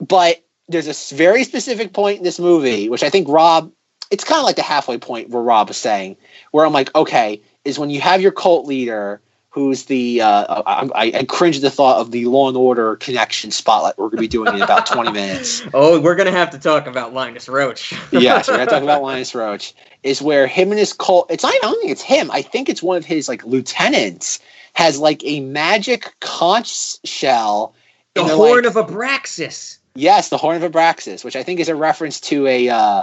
But 0.00 0.42
there's 0.68 0.88
a 0.88 1.14
very 1.14 1.44
specific 1.44 1.92
point 1.92 2.18
in 2.18 2.24
this 2.24 2.38
movie, 2.38 2.88
which 2.88 3.02
I 3.02 3.10
think 3.10 3.28
Rob, 3.28 3.72
it's 4.10 4.24
kind 4.24 4.38
of 4.38 4.44
like 4.44 4.56
the 4.56 4.62
halfway 4.62 4.98
point 4.98 5.30
where 5.30 5.42
Rob 5.42 5.68
was 5.68 5.76
saying, 5.76 6.16
where 6.50 6.66
I'm 6.66 6.72
like, 6.72 6.94
okay, 6.94 7.40
is 7.64 7.78
when 7.78 7.90
you 7.90 8.00
have 8.00 8.20
your 8.20 8.32
cult 8.32 8.66
leader 8.66 9.20
who's 9.52 9.84
the 9.84 10.22
uh, 10.22 10.62
I, 10.66 11.12
I, 11.14 11.24
cringe 11.24 11.56
at 11.56 11.62
the 11.62 11.70
thought 11.70 12.00
of 12.00 12.10
the 12.10 12.24
Law 12.24 12.48
and 12.48 12.56
Order 12.56 12.96
connection 12.96 13.50
spotlight 13.50 13.98
we're 13.98 14.06
going 14.06 14.16
to 14.16 14.22
be 14.22 14.28
doing 14.28 14.54
in 14.54 14.62
about 14.62 14.86
20 14.86 15.12
minutes. 15.12 15.62
Oh, 15.74 16.00
we're 16.00 16.14
gonna 16.14 16.30
have 16.30 16.50
to 16.50 16.58
talk 16.58 16.86
about 16.86 17.12
Linus 17.12 17.48
Roach. 17.48 17.92
yes, 18.10 18.48
we're 18.48 18.56
going 18.56 18.66
to 18.66 18.72
talk 18.72 18.82
about 18.82 19.02
Linus 19.08 19.34
Roach. 19.34 19.74
Is 20.02 20.20
where 20.20 20.46
him 20.46 20.70
and 20.70 20.78
his 20.78 20.92
cult. 20.92 21.30
It's 21.30 21.44
not. 21.44 21.52
I 21.52 21.58
don't 21.62 21.78
think 21.80 21.92
it's 21.92 22.02
him. 22.02 22.30
I 22.30 22.42
think 22.42 22.68
it's 22.68 22.82
one 22.82 22.96
of 22.96 23.04
his 23.04 23.28
like 23.28 23.44
lieutenants 23.44 24.40
has 24.72 24.98
like 24.98 25.22
a 25.24 25.40
magic 25.40 26.12
conch 26.20 26.96
shell. 27.06 27.74
the 28.14 28.24
horn 28.24 28.64
like- 28.64 28.76
of 28.76 28.88
Abraxas. 28.88 29.78
Yes, 29.94 30.30
the 30.30 30.38
Horn 30.38 30.62
of 30.62 30.72
Abraxas, 30.72 31.22
which 31.22 31.36
I 31.36 31.42
think 31.42 31.60
is 31.60 31.68
a 31.68 31.74
reference 31.74 32.18
to 32.22 32.46
a. 32.46 32.70
Uh, 32.70 33.02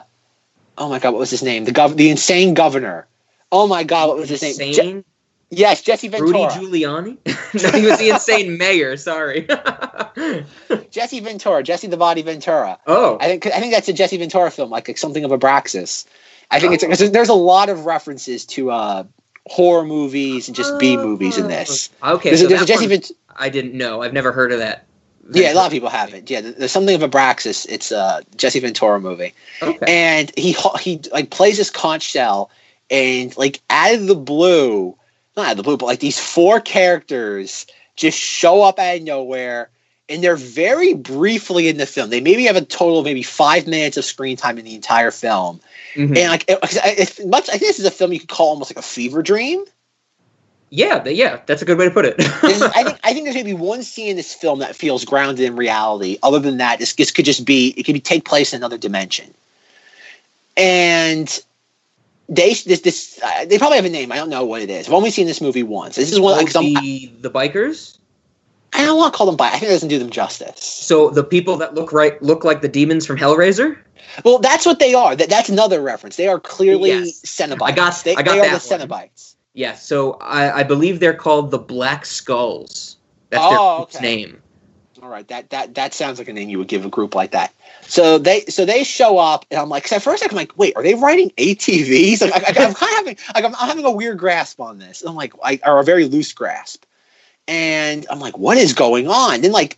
oh 0.76 0.90
my 0.90 0.98
God, 0.98 1.12
what 1.12 1.20
was 1.20 1.30
his 1.30 1.44
name? 1.44 1.66
The 1.66 1.72
gov- 1.72 1.96
the 1.96 2.10
insane 2.10 2.56
governor. 2.56 3.06
Oh 3.52 3.68
my 3.68 3.84
God, 3.84 4.10
what 4.10 4.18
was 4.18 4.30
his 4.30 4.60
name? 4.60 5.06
Yes, 5.52 5.82
Jesse 5.82 6.08
Ventura. 6.08 6.32
Rudy 6.32 6.84
Giuliani. 6.86 7.18
no, 7.64 7.80
he 7.80 7.86
was 7.88 7.98
the 7.98 8.10
insane 8.10 8.58
mayor. 8.58 8.98
Sorry. 8.98 9.48
Jesse 10.92 11.20
Ventura. 11.20 11.64
Jesse 11.64 11.88
the 11.88 11.98
Body 11.98 12.22
Ventura. 12.22 12.78
oh. 12.88 13.18
I 13.20 13.26
think 13.26 13.46
I 13.48 13.60
think 13.60 13.74
that's 13.74 13.88
a 13.90 13.94
Jesse 13.94 14.18
Ventura 14.18 14.52
film, 14.52 14.70
like, 14.70 14.88
like 14.88 14.98
something 14.98 15.24
of 15.24 15.32
Abraxas. 15.32 16.06
I 16.52 16.60
think 16.60 16.74
it's 16.74 16.84
it's 16.84 17.12
there's 17.12 17.30
a 17.30 17.34
lot 17.34 17.70
of 17.70 17.86
references 17.86 18.46
to 18.48 18.72
uh, 18.72 19.04
horror 19.48 19.86
movies 19.86 20.48
and 20.48 20.56
just 20.56 20.78
B 20.80 20.98
movies 20.98 21.38
in 21.38 21.48
this. 21.48 21.90
Okay. 22.04 22.30
There's, 22.30 22.42
so 22.42 22.48
there's 22.48 22.66
Jesse 22.66 22.88
Vent- 22.88 23.12
I 23.36 23.50
didn't 23.50 23.74
know. 23.74 24.02
I've 24.02 24.14
never 24.14 24.32
heard 24.32 24.52
of 24.52 24.60
that. 24.60 24.86
yeah, 25.32 25.54
a 25.54 25.56
lot 25.56 25.68
of 25.68 25.72
people 25.72 25.90
have 25.90 26.14
it. 26.14 26.30
Yeah, 26.30 26.42
there's 26.42 26.72
something 26.72 27.02
of 27.02 27.10
Abraxas. 27.10 27.66
It's 27.70 27.92
a 27.92 28.24
Jesse 28.36 28.60
Ventura 28.60 29.00
movie, 29.00 29.34
Okay. 29.62 29.86
and 29.88 30.32
he 30.38 30.56
he 30.80 31.02
like 31.12 31.30
plays 31.30 31.58
this 31.58 31.70
conch 31.70 32.04
shell, 32.04 32.50
and 32.90 33.36
like 33.38 33.62
out 33.70 33.94
of 33.96 34.08
the 34.08 34.16
blue, 34.16 34.98
not 35.40 35.48
out 35.48 35.52
of 35.52 35.58
the 35.58 35.64
blue, 35.64 35.78
but 35.78 35.86
like 35.88 36.00
these 36.00 36.20
four 36.20 36.60
characters 36.60 37.66
just 37.96 38.18
show 38.18 38.62
up 38.64 38.80
out 38.80 38.98
of 38.98 39.04
nowhere. 39.04 39.70
And 40.08 40.24
they're 40.24 40.36
very 40.36 40.94
briefly 40.96 41.68
in 41.68 41.78
the 41.78 41.86
film. 41.86 42.10
They 42.10 42.22
maybe 42.22 42.46
have 42.46 42.56
a 42.56 42.62
total 42.62 43.00
of 43.00 43.06
maybe 43.06 43.22
five 43.22 43.68
minutes 43.68 43.96
of 43.96 44.06
screen 44.06 44.38
time 44.38 44.58
in 44.58 44.66
the 44.66 44.74
entire 44.74 45.12
film. 45.12 45.60
Mhm. 45.96 46.18
and 46.18 46.30
like 46.30 46.46
it, 46.48 47.28
much 47.28 47.50
i 47.50 47.54
think 47.54 47.62
this 47.62 47.80
is 47.80 47.86
a 47.86 47.92
film 47.92 48.14
you 48.14 48.20
could 48.20 48.30
call 48.30 48.50
almost 48.50 48.70
like 48.70 48.78
a 48.78 48.88
fever 48.88 49.24
dream 49.24 49.66
yeah, 50.72 51.04
yeah, 51.08 51.40
that's 51.48 51.64
a 51.64 51.66
good 51.66 51.80
way 51.80 51.86
to 51.86 51.92
put 51.92 52.06
it. 52.06 52.14
I 52.20 52.24
think 52.84 53.00
i 53.04 53.12
think 53.12 53.26
there's 53.26 53.36
maybe 53.36 53.54
one 53.54 53.82
scene 53.82 54.10
in 54.12 54.16
this 54.18 54.36
film 54.36 54.60
that 54.60 54.76
feels 54.76 55.04
grounded 55.04 55.44
in 55.44 55.56
reality 55.56 56.20
other 56.22 56.38
than 56.38 56.58
that 56.58 56.78
this, 56.78 56.94
this 56.94 57.10
could 57.10 57.26
just 57.26 57.44
be 57.44 57.74
it 57.76 57.84
could 57.84 57.94
be 57.94 58.00
take 58.00 58.24
place 58.26 58.54
in 58.54 58.58
another 58.58 58.78
dimension 58.78 59.34
and 60.56 61.42
they 62.30 62.54
this 62.54 62.82
this 62.82 63.20
uh, 63.24 63.46
they 63.46 63.58
probably 63.58 63.76
have 63.78 63.86
a 63.86 63.90
name 63.90 64.12
i 64.12 64.16
don't 64.16 64.30
know 64.30 64.46
what 64.46 64.62
it 64.62 64.70
is 64.70 64.88
i've 64.88 64.94
only 64.94 65.10
seen 65.12 65.26
this 65.28 65.42
movie 65.42 65.64
once 65.64 65.96
this 65.96 66.12
is 66.12 66.20
one 66.20 66.34
Oh, 66.36 66.38
like, 66.44 66.56
I'm- 66.56 66.64
the 66.74 67.12
the 67.22 67.30
bikers. 67.32 67.98
i 68.74 68.86
don't 68.86 68.98
want 68.98 69.12
to 69.14 69.18
call 69.18 69.26
them 69.26 69.36
bikers. 69.38 69.48
i 69.48 69.60
think 69.60 69.64
it 69.64 69.74
doesn't 69.74 69.90
do 69.90 70.00
them 70.00 70.10
justice 70.12 70.64
So 70.64 71.10
the 71.10 71.24
people 71.24 71.58
that 71.58 71.74
look 71.76 71.92
right 71.92 72.22
look 72.22 72.44
like 72.44 72.62
the 72.62 72.68
demons 72.68 73.06
from 73.06 73.18
Hellraiser. 73.18 73.78
well 74.24 74.38
that's 74.40 74.66
what 74.66 74.80
they 74.80 74.94
are 74.94 75.16
that, 75.16 75.30
that's 75.30 75.50
another 75.50 75.82
reference 75.82 76.16
they 76.18 76.28
are 76.28 76.40
clearly 76.40 76.90
Yes. 76.90 77.22
Cenobites. 77.22 77.62
I 77.64 77.72
got- 77.72 78.04
they, 78.04 78.16
I 78.16 78.22
got 78.22 78.34
they 78.34 78.40
are 78.42 78.60
the 78.60 78.68
one. 78.88 78.88
Cenobites. 78.88 79.36
Yeah. 79.54 79.74
So 79.74 80.14
I, 80.22 80.60
I 80.60 80.64
believe 80.64 81.00
they're 81.00 81.14
called 81.16 81.50
the 81.52 81.58
Black 81.58 82.06
Skulls. 82.06 82.98
That's 83.32 83.44
Oh, 83.44 83.50
their 83.50 83.78
group's 83.80 83.96
okay. 83.96 84.06
name. 84.06 84.42
All 85.02 85.10
right, 85.10 85.28
that 85.30 85.50
that 85.50 85.74
that 85.76 85.94
sounds 85.94 86.20
like 86.20 86.28
a 86.28 86.34
name 86.34 86.50
you 86.50 86.60
would 86.60 86.68
give 86.68 86.86
a 86.86 86.90
group 86.90 87.16
like 87.16 87.32
that. 87.32 87.54
So 87.90 88.20
they 88.20 88.42
so 88.46 88.66
they 88.66 88.84
show 88.84 89.18
up, 89.18 89.46
and 89.50 89.60
I'm 89.60 89.68
like, 89.68 89.84
'cause 89.84 89.94
at 89.94 90.04
first 90.04 90.24
I'm 90.24 90.36
like, 90.36 90.56
wait, 90.58 90.74
are 90.76 90.84
they 90.84 90.94
writing 90.94 91.32
ATVs? 91.38 92.22
Like, 92.22 92.34
I, 92.34 92.64
am 92.64 92.74
kind 92.76 92.92
of 92.92 92.98
having 92.98 93.18
like 93.36 93.44
I'm, 93.44 93.56
I'm 93.56 93.68
having 93.68 93.84
a 93.86 93.92
weird 93.92 94.20
grasp 94.20 94.62
on 94.62 94.78
this. 94.78 95.02
I'm 95.02 95.16
like, 95.16 95.34
I, 95.44 95.60
or 95.66 95.80
a 95.80 95.84
very 95.84 96.06
loose 96.06 96.32
grasp, 96.32 96.86
and 97.48 98.06
I'm 98.12 98.20
like, 98.20 98.38
what 98.38 98.58
is 98.58 98.74
going 98.74 99.08
on? 99.08 99.42
Then 99.42 99.52
like, 99.52 99.78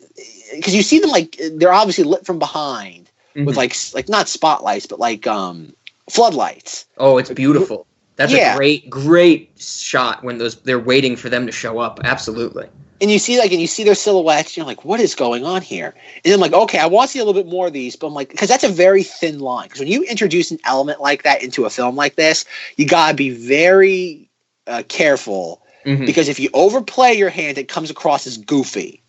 because 0.54 0.76
you 0.76 0.84
see 0.84 1.00
them 1.00 1.10
like 1.10 1.39
they're 1.54 1.71
obviously 1.71 2.04
lit 2.04 2.26
from 2.26 2.38
behind 2.38 3.10
with 3.34 3.56
Mhm. 3.56 3.58
like 3.58 3.76
like 3.93 4.10
not 4.10 4.28
spotlights, 4.28 4.86
but 4.88 5.00
like 5.00 5.26
um 5.26 5.74
floodlights. 6.10 6.86
oh, 6.97 7.17
it's 7.17 7.30
beautiful. 7.30 7.88
That's 8.17 8.34
Yeah. 8.34 8.54
a 8.54 8.58
great, 8.58 8.89
great 8.89 9.50
shot 9.58 10.21
when 10.21 10.38
those 10.38 10.56
they're 10.58 10.80
waiting 10.80 11.15
for 11.15 11.30
them 11.30 11.45
to 11.45 11.52
show 11.54 11.80
up. 11.80 12.02
Absolutely. 12.04 12.67
And 13.01 13.09
you 13.11 13.19
see 13.19 13.39
like 13.39 13.51
and 13.51 13.59
you 13.59 13.67
see 13.67 13.83
their 13.83 13.95
silhouettes 13.95 14.55
you're 14.55 14.65
like 14.65 14.85
what 14.85 14.99
is 14.99 15.15
going 15.15 15.43
on 15.43 15.61
here 15.61 15.93
and 16.23 16.33
i'm 16.33 16.39
like 16.39 16.53
okay 16.53 16.77
i 16.79 16.85
want 16.85 17.09
to 17.09 17.11
see 17.13 17.19
a 17.19 17.25
little 17.25 17.41
bit 17.41 17.49
more 17.51 17.67
of 17.67 17.73
these 17.73 17.95
but 17.95 18.07
i'm 18.07 18.13
like 18.13 18.29
because 18.29 18.47
that's 18.47 18.63
a 18.63 18.69
very 18.69 19.03
thin 19.03 19.39
line 19.39 19.67
because 19.67 19.79
when 19.79 19.89
you 19.89 20.03
introduce 20.03 20.51
an 20.51 20.59
element 20.65 21.01
like 21.01 21.23
that 21.23 21.43
into 21.43 21.65
a 21.65 21.69
film 21.69 21.95
like 21.95 22.15
this 22.15 22.45
you 22.77 22.85
gotta 22.87 23.15
be 23.15 23.29
very 23.29 24.29
uh, 24.67 24.83
careful 24.87 25.61
Mhm. 25.85 26.05
because 26.05 26.29
if 26.29 26.39
you 26.39 26.49
overplay 26.53 27.13
your 27.13 27.29
hand 27.31 27.57
it 27.57 27.67
comes 27.67 27.89
across 27.89 28.27
as 28.27 28.37
goofy 28.37 29.01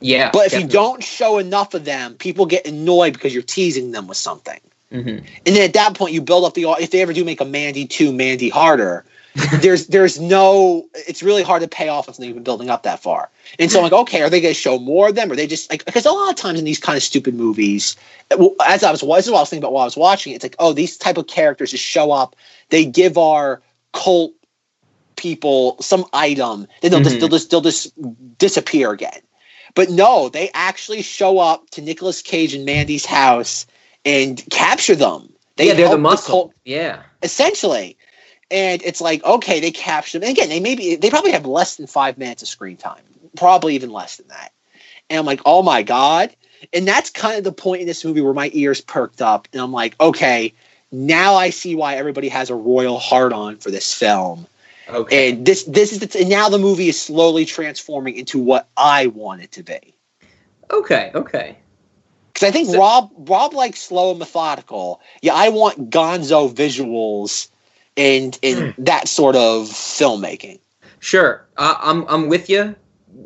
Yeah. 0.00 0.30
but 0.30 0.46
if 0.48 0.60
you 0.60 0.66
don't 0.68 1.02
show 1.02 1.38
enough 1.38 1.72
of 1.72 1.86
them 1.86 2.14
people 2.14 2.44
get 2.44 2.66
annoyed 2.66 3.14
because 3.14 3.32
you're 3.32 3.42
teasing 3.42 3.92
them 3.92 4.06
with 4.06 4.18
something 4.18 4.60
Mhm. 4.92 5.24
and 5.46 5.56
then 5.56 5.62
at 5.62 5.72
that 5.72 5.94
point 5.94 6.12
you 6.12 6.20
build 6.20 6.44
up 6.44 6.52
the 6.54 6.64
if 6.78 6.90
they 6.90 7.00
ever 7.00 7.14
do 7.14 7.24
make 7.24 7.40
a 7.40 7.46
mandy 7.46 7.86
2 7.86 8.12
mandy 8.12 8.50
harder 8.50 9.04
there's 9.60 9.88
there's 9.88 10.20
no 10.20 10.86
it's 10.94 11.22
really 11.22 11.42
hard 11.42 11.60
to 11.62 11.68
pay 11.68 11.88
off 11.88 12.06
something 12.06 12.24
you've 12.24 12.34
been 12.34 12.44
building 12.44 12.70
up 12.70 12.84
that 12.84 13.02
far 13.02 13.28
and 13.58 13.70
so 13.70 13.78
i'm 13.78 13.84
like 13.84 13.92
okay 13.92 14.22
are 14.22 14.30
they 14.30 14.40
going 14.40 14.54
to 14.54 14.58
show 14.60 14.78
more 14.78 15.08
of 15.08 15.14
them 15.14 15.30
or 15.30 15.36
they 15.36 15.46
just 15.46 15.70
like 15.70 15.84
because 15.84 16.06
a 16.06 16.10
lot 16.10 16.30
of 16.30 16.36
times 16.36 16.58
in 16.58 16.64
these 16.64 16.78
kind 16.78 16.96
of 16.96 17.02
stupid 17.02 17.34
movies 17.34 17.96
as 18.66 18.82
i 18.82 18.90
was 18.90 19.02
is 19.02 19.08
what 19.08 19.16
i 19.16 19.40
was 19.40 19.50
thinking 19.50 19.62
about 19.62 19.72
while 19.72 19.82
i 19.82 19.86
was 19.86 19.96
watching 19.96 20.32
it 20.32 20.36
it's 20.36 20.44
like 20.44 20.56
oh 20.58 20.72
these 20.72 20.96
type 20.96 21.18
of 21.18 21.26
characters 21.26 21.70
just 21.70 21.84
show 21.84 22.10
up 22.12 22.34
they 22.70 22.84
give 22.84 23.18
our 23.18 23.60
cult 23.92 24.32
people 25.16 25.76
some 25.80 26.04
item 26.12 26.66
then 26.82 26.90
they'll 26.90 27.00
just 27.00 27.16
Mhm. 27.16 27.20
they'll 27.20 27.28
just 27.28 27.50
they'll 27.50 27.60
just 27.60 28.38
disappear 28.38 28.90
again 28.92 29.20
but 29.74 29.90
no 29.90 30.28
they 30.28 30.50
actually 30.54 31.02
show 31.02 31.38
up 31.38 31.68
to 31.70 31.82
Nicolas 31.82 32.22
cage 32.22 32.54
and 32.54 32.64
mandy's 32.64 33.04
house 33.04 33.66
and 34.04 34.42
capture 34.50 34.94
them 34.94 35.32
they 35.56 35.68
yeah, 35.68 35.74
they're 35.74 35.88
the 35.88 35.98
muscle. 35.98 36.30
cult- 36.48 36.54
yeah. 36.64 37.02
essentially. 37.22 37.95
And 38.50 38.80
it's 38.84 39.00
like, 39.00 39.24
okay, 39.24 39.58
they 39.60 39.70
captured 39.72 40.20
them. 40.20 40.28
And 40.28 40.36
again, 40.38 40.48
they 40.48 40.60
maybe 40.60 40.96
they 40.96 41.10
probably 41.10 41.32
have 41.32 41.46
less 41.46 41.76
than 41.76 41.86
five 41.86 42.16
minutes 42.16 42.42
of 42.42 42.48
screen 42.48 42.76
time, 42.76 43.02
probably 43.36 43.74
even 43.74 43.90
less 43.90 44.16
than 44.16 44.28
that. 44.28 44.52
And 45.10 45.18
I'm 45.18 45.26
like, 45.26 45.40
oh 45.44 45.62
my 45.62 45.82
god. 45.82 46.34
And 46.72 46.86
that's 46.86 47.10
kind 47.10 47.36
of 47.38 47.44
the 47.44 47.52
point 47.52 47.80
in 47.82 47.86
this 47.86 48.04
movie 48.04 48.20
where 48.20 48.32
my 48.32 48.50
ears 48.52 48.80
perked 48.80 49.20
up, 49.20 49.46
and 49.52 49.60
I'm 49.60 49.72
like, 49.72 49.94
okay, 50.00 50.52
now 50.90 51.34
I 51.34 51.50
see 51.50 51.74
why 51.74 51.96
everybody 51.96 52.28
has 52.28 52.48
a 52.50 52.54
royal 52.54 52.98
heart 52.98 53.32
on 53.32 53.56
for 53.58 53.70
this 53.70 53.92
film. 53.92 54.46
Okay. 54.88 55.30
And 55.32 55.44
this 55.44 55.64
this 55.64 55.92
is 55.92 55.98
the, 55.98 56.20
and 56.20 56.28
now 56.30 56.48
the 56.48 56.58
movie 56.58 56.88
is 56.88 57.00
slowly 57.00 57.44
transforming 57.44 58.14
into 58.16 58.38
what 58.38 58.68
I 58.76 59.08
want 59.08 59.42
it 59.42 59.52
to 59.52 59.62
be. 59.64 59.94
okay. 60.70 61.10
Okay. 61.14 61.56
Because 62.32 62.48
I 62.48 62.52
think 62.52 62.68
So- 62.68 62.78
Rob 62.78 63.10
Rob 63.16 63.54
likes 63.54 63.80
slow 63.82 64.10
and 64.10 64.18
methodical. 64.20 65.00
Yeah, 65.22 65.34
I 65.34 65.48
want 65.48 65.90
Gonzo 65.90 66.52
visuals 66.52 67.48
and 67.96 68.38
and 68.42 68.74
Hmm. 68.74 68.84
that 68.84 69.08
sort 69.08 69.36
of 69.36 69.68
filmmaking. 69.68 70.58
Sure, 71.00 71.46
uh, 71.56 71.74
I'm 71.80 72.04
I'm 72.08 72.28
with 72.28 72.48
you. 72.50 72.74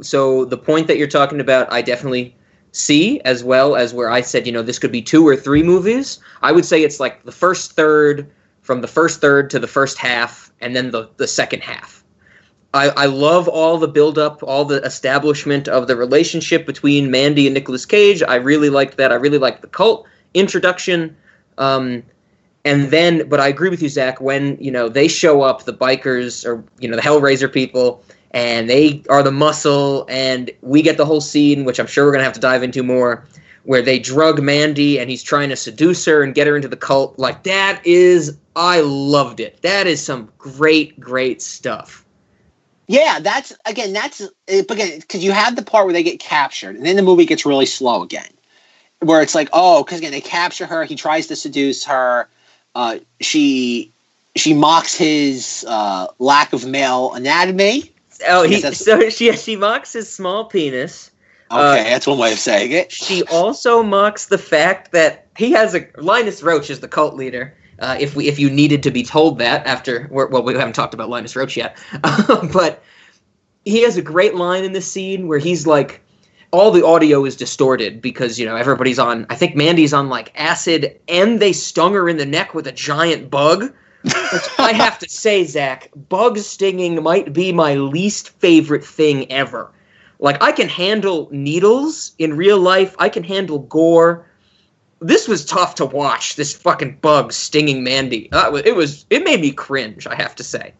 So 0.03 0.45
the 0.45 0.59
point 0.59 0.87
that 0.87 0.97
you're 0.99 1.09
talking 1.09 1.41
about, 1.41 1.73
I 1.73 1.83
definitely 1.83 2.37
see, 2.73 3.21
as 3.25 3.43
well 3.43 3.75
as 3.75 3.93
where 3.93 4.11
I 4.11 4.21
said, 4.21 4.47
you 4.47 4.53
know, 4.53 4.63
this 4.63 4.79
could 4.79 4.93
be 4.93 5.03
two 5.03 5.27
or 5.27 5.35
three 5.37 5.63
movies. 5.63 6.19
I 6.43 6.53
would 6.53 6.65
say 6.65 6.83
it's 6.83 7.01
like 7.01 7.25
the 7.25 7.33
first 7.33 7.73
third, 7.73 8.31
from 8.63 8.81
the 8.81 8.87
first 8.89 9.21
third 9.21 9.51
to 9.51 9.59
the 9.59 9.67
first 9.67 9.99
half, 9.99 10.53
and 10.61 10.77
then 10.77 10.91
the 10.91 11.09
the 11.17 11.27
second 11.27 11.63
half. 11.63 12.05
I, 12.73 12.91
I 12.91 13.07
love 13.07 13.49
all 13.49 13.79
the 13.79 13.89
build 13.89 14.17
up, 14.17 14.45
all 14.45 14.65
the 14.65 14.81
establishment 14.85 15.67
of 15.67 15.89
the 15.89 15.97
relationship 15.97 16.67
between 16.67 17.11
Mandy 17.11 17.49
and 17.49 17.55
Nicolas 17.55 17.85
Cage. 17.85 18.23
I 18.23 18.37
really 18.37 18.71
liked 18.71 18.97
that. 18.99 19.11
I 19.11 19.17
really 19.17 19.39
liked 19.39 19.63
the 19.63 19.67
cult 19.69 20.07
introduction. 20.35 21.17
Um, 21.59 22.05
and 22.65 22.91
then, 22.91 23.29
but 23.29 23.41
I 23.41 23.49
agree 23.49 23.71
with 23.71 23.83
you, 23.83 23.89
Zach. 23.89 24.21
When 24.21 24.57
you 24.61 24.71
know 24.71 24.89
they 24.89 25.09
show 25.09 25.43
up, 25.43 25.65
the 25.65 25.73
bikers 25.73 26.47
or 26.47 26.63
you 26.79 26.89
know 26.89 26.97
the 26.97 27.03
Hellraiser 27.03 27.53
people, 27.53 28.05
and 28.33 28.69
they 28.69 29.03
are 29.09 29.23
the 29.23 29.33
muscle, 29.33 30.07
and 30.09 30.51
we 30.63 30.83
get 30.83 30.97
the 30.97 31.07
whole 31.07 31.21
scene, 31.21 31.65
which 31.65 31.81
I'm 31.81 31.87
sure 31.87 32.05
we're 32.05 32.13
gonna 32.13 32.25
have 32.25 32.35
to 32.35 32.41
dive 32.41 32.63
into 32.63 32.83
more, 32.83 33.27
where 33.65 33.83
they 33.83 33.99
drug 33.99 34.43
Mandy 34.43 34.99
and 34.99 35.09
he's 35.09 35.23
trying 35.23 35.49
to 35.49 35.57
seduce 35.57 36.05
her 36.05 36.23
and 36.23 36.35
get 36.35 36.47
her 36.47 36.57
into 36.57 36.69
the 36.69 36.77
cult. 36.77 37.19
Like 37.19 37.45
that 37.45 37.81
is, 37.85 38.37
I 38.57 38.81
loved 38.81 39.41
it. 39.41 39.63
That 39.63 39.87
is 39.87 40.03
some 40.03 40.31
great, 40.39 40.99
great 41.01 41.41
stuff. 41.41 42.05
Yeah, 42.89 43.21
that's 43.21 43.53
again, 43.67 43.93
that's 43.93 44.21
again 44.49 45.01
because 45.01 45.23
you 45.23 45.33
have 45.33 45.57
the 45.57 45.63
part 45.63 45.87
where 45.87 45.93
they 45.93 46.03
get 46.03 46.19
captured, 46.19 46.77
and 46.77 46.85
then 46.85 46.97
the 46.97 47.03
movie 47.03 47.25
gets 47.25 47.47
really 47.47 47.67
slow 47.67 48.03
again, 48.03 48.31
where 48.99 49.23
it's 49.23 49.35
like, 49.35 49.49
oh, 49.53 49.85
because 49.85 50.01
again 50.01 50.11
they 50.11 50.21
capture 50.21 50.67
her, 50.67 50.85
he 50.85 50.97
tries 50.97 51.29
to 51.29 51.37
seduce 51.37 51.85
her, 51.85 52.29
uh, 52.75 52.99
she 53.21 53.93
she 54.37 54.55
mocks 54.55 54.97
his 54.97 55.65
uh, 55.69 56.09
lack 56.19 56.53
of 56.53 56.67
male 56.67 57.13
anatomy. 57.15 57.93
Oh, 58.27 58.43
he 58.43 58.61
so 58.61 59.09
she 59.11 59.35
she 59.37 59.57
mocks 59.57 59.93
his 59.93 60.11
small 60.11 60.45
penis. 60.45 61.11
Okay, 61.51 61.81
Uh, 61.81 61.85
that's 61.85 62.07
one 62.07 62.19
way 62.19 62.33
of 62.33 62.39
saying 62.39 62.71
it. 62.71 62.93
She 62.93 63.25
also 63.25 63.83
mocks 63.83 64.27
the 64.27 64.39
fact 64.39 64.93
that 64.93 65.27
he 65.37 65.51
has 65.53 65.75
a 65.75 65.87
Linus 65.97 66.43
Roach 66.43 66.71
is 66.71 66.81
the 66.81 66.89
cult 66.89 67.15
leader. 67.17 67.55
Uh, 67.81 67.97
if 67.99 68.15
we 68.15 68.29
if 68.29 68.39
you 68.39 68.51
needed 68.51 68.83
to 68.85 68.91
be 68.91 69.03
told 69.03 69.39
that 69.39 69.67
after 69.67 70.07
we're, 70.11 70.29
well 70.29 70.43
we 70.43 70.55
haven't 70.55 70.75
talked 70.75 70.95
about 70.95 71.09
Linus 71.09 71.35
Roach 71.35 71.57
yet, 71.57 71.77
but 72.53 72.83
he 73.65 73.83
has 73.83 73.97
a 73.97 74.03
great 74.03 74.35
line 74.37 74.65
in 74.65 74.73
this 74.73 74.91
scene 74.91 75.27
where 75.27 75.39
he's 75.39 75.67
like 75.67 76.03
all 76.53 76.71
the 76.71 76.85
audio 76.85 77.25
is 77.25 77.37
distorted 77.37 78.03
because 78.03 78.39
you 78.39 78.47
know 78.47 78.57
everybody's 78.57 78.99
on 78.99 79.27
I 79.31 79.35
think 79.35 79.55
Mandy's 79.55 79.93
on 79.93 80.09
like 80.09 80.33
acid 80.35 81.01
and 81.09 81.41
they 81.41 81.53
stung 81.53 81.95
her 81.95 82.09
in 82.09 82.17
the 82.17 82.27
neck 82.27 82.55
with 82.55 82.67
a 82.67 82.73
giant 82.73 83.31
bug. 83.31 83.73
Which 84.03 84.49
I 84.59 84.73
have 84.73 84.99
to 85.01 85.09
say, 85.09 85.45
Zach, 85.45 85.91
bug 86.09 86.39
stinging 86.39 87.03
might 87.03 87.33
be 87.33 87.53
my 87.53 87.75
least 87.75 88.31
favorite 88.41 88.85
thing 88.85 89.31
ever. 89.31 89.71
Like 90.19 90.43
I 90.43 90.53
can 90.53 90.69
handle 90.69 91.29
needles 91.31 92.13
in 92.19 92.37
real 92.37 92.59
life. 92.59 92.95
I 92.99 93.09
can 93.09 93.25
handle 93.25 93.61
gore. 93.61 94.27
This 95.01 95.29
was 95.29 95.45
tough 95.45 95.77
to 95.77 95.87
watch. 95.87 96.37
This 96.37 96.55
fucking 96.55 96.99
bug 97.01 97.33
stinging 97.33 97.85
Mandy. 97.85 98.31
Uh, 98.33 98.55
it 98.65 98.77
was. 98.77 99.07
It 99.11 99.25
made 99.25 99.41
me 99.41 99.53
cringe. 99.53 100.07
I 100.07 100.15
have 100.15 100.35
to 100.37 100.45
say. 100.45 100.75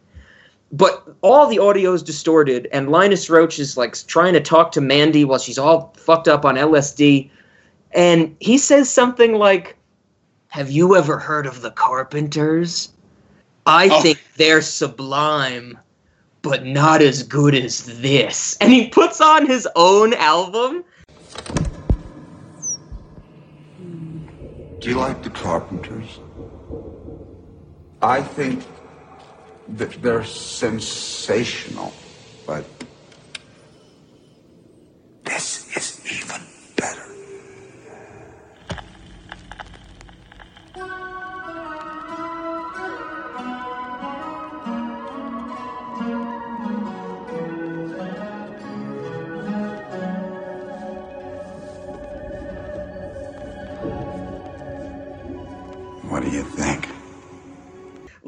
But 0.71 1.05
all 1.21 1.47
the 1.47 1.59
audio 1.59 1.93
is 1.93 2.01
distorted, 2.01 2.67
and 2.71 2.89
Linus 2.89 3.29
Roach 3.29 3.59
is 3.59 3.75
like 3.75 3.95
trying 4.07 4.33
to 4.33 4.39
talk 4.39 4.71
to 4.73 4.81
Mandy 4.81 5.25
while 5.25 5.39
she's 5.39 5.57
all 5.59 5.93
fucked 5.97 6.27
up 6.29 6.45
on 6.45 6.55
LSD, 6.55 7.29
and 7.91 8.35
he 8.39 8.57
says 8.57 8.89
something 8.89 9.33
like, 9.33 9.75
"Have 10.47 10.71
you 10.71 10.95
ever 10.95 11.19
heard 11.19 11.45
of 11.45 11.61
the 11.61 11.71
Carpenters? 11.71 12.89
I 13.65 13.89
Oh. 13.89 14.01
think 14.01 14.19
they're 14.37 14.61
sublime." 14.61 15.77
but 16.43 16.65
not 16.65 17.03
as 17.03 17.21
good 17.21 17.53
as 17.53 17.83
this. 18.01 18.57
And 18.59 18.73
he 18.73 18.87
puts 18.87 19.21
on 19.21 19.45
his 19.45 19.67
own 19.75 20.15
album. 20.15 20.83
Do 24.79 24.89
you 24.89 24.95
like 24.95 25.21
the 25.21 25.29
Carpenters? 25.29 26.19
I 28.01 28.23
think 28.23 28.61
that 28.61 28.80
they're 29.77 30.23
sensational, 30.23 31.93
but 32.45 32.65
this 35.23 35.75
is 35.75 36.01
even 36.05 36.41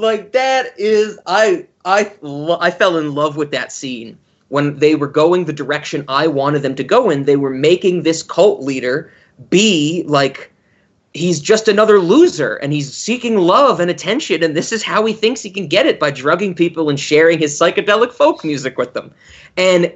Like 0.04 0.34
that 0.34 0.78
is 0.78 1.18
I 1.26 1.66
I 1.86 2.12
I 2.60 2.72
fell 2.72 2.98
in 2.98 3.16
love 3.16 3.38
with 3.38 3.52
that 3.52 3.72
scene 3.72 4.18
when 4.50 4.78
they 4.78 4.96
were 4.96 5.08
going 5.08 5.46
the 5.46 5.54
direction 5.54 6.04
I 6.10 6.28
wanted 6.28 6.62
them 6.62 6.76
to 6.76 6.84
go 6.84 7.10
in. 7.10 7.24
They 7.24 7.38
were 7.38 7.50
making 7.50 8.04
this 8.04 8.22
cult 8.22 8.62
leader 8.62 9.14
be 9.50 10.04
like 10.06 10.52
he's 11.14 11.40
just 11.40 11.70
another 11.70 12.00
loser 12.00 12.58
and 12.58 12.74
he's 12.74 12.94
seeking 12.94 13.38
love 13.38 13.80
and 13.80 13.90
attention 13.90 14.44
and 14.44 14.58
this 14.58 14.74
is 14.74 14.84
how 14.84 15.06
he 15.06 15.14
thinks 15.14 15.42
he 15.42 15.50
can 15.50 15.68
get 15.68 15.86
it 15.86 16.02
by 16.02 16.12
drugging 16.12 16.54
people 16.54 16.90
and 16.90 17.00
sharing 17.00 17.40
his 17.40 17.58
psychedelic 17.58 18.12
folk 18.12 18.44
music 18.44 18.78
with 18.78 18.94
them. 18.94 19.10
And 19.56 19.90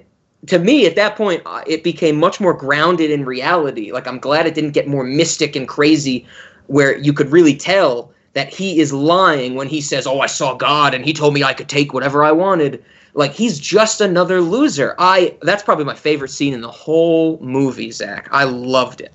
to 0.45 0.57
me 0.57 0.85
at 0.85 0.95
that 0.95 1.17
point 1.17 1.41
uh, 1.45 1.63
it 1.67 1.83
became 1.83 2.15
much 2.15 2.39
more 2.39 2.53
grounded 2.53 3.09
in 3.09 3.25
reality 3.25 3.91
like 3.91 4.07
i'm 4.07 4.19
glad 4.19 4.45
it 4.45 4.53
didn't 4.53 4.69
get 4.69 4.87
more 4.87 5.03
mystic 5.03 5.55
and 5.55 5.67
crazy 5.67 6.27
where 6.67 6.95
you 6.99 7.11
could 7.11 7.31
really 7.31 7.55
tell 7.55 8.13
that 8.37 8.53
he 8.53 8.79
is 8.79 8.93
lying 8.93 9.55
when 9.55 9.67
he 9.67 9.81
says 9.81 10.05
oh 10.07 10.19
i 10.21 10.27
saw 10.27 10.53
god 10.53 10.93
and 10.93 11.03
he 11.03 11.11
told 11.11 11.33
me 11.33 11.43
i 11.43 11.53
could 11.53 11.67
take 11.67 11.93
whatever 11.93 12.23
i 12.23 12.31
wanted. 12.31 12.83
Like 13.13 13.31
he's 13.33 13.57
just 13.57 13.99
another 13.99 14.41
loser. 14.41 14.93
I 14.99 15.35
that's 15.41 15.63
probably 15.63 15.85
my 15.85 15.95
favorite 15.95 16.29
scene 16.29 16.53
in 16.53 16.61
the 16.61 16.69
whole 16.69 17.39
movie 17.41 17.89
zach. 17.89 18.27
I 18.31 18.43
loved 18.43 19.01
it. 19.01 19.11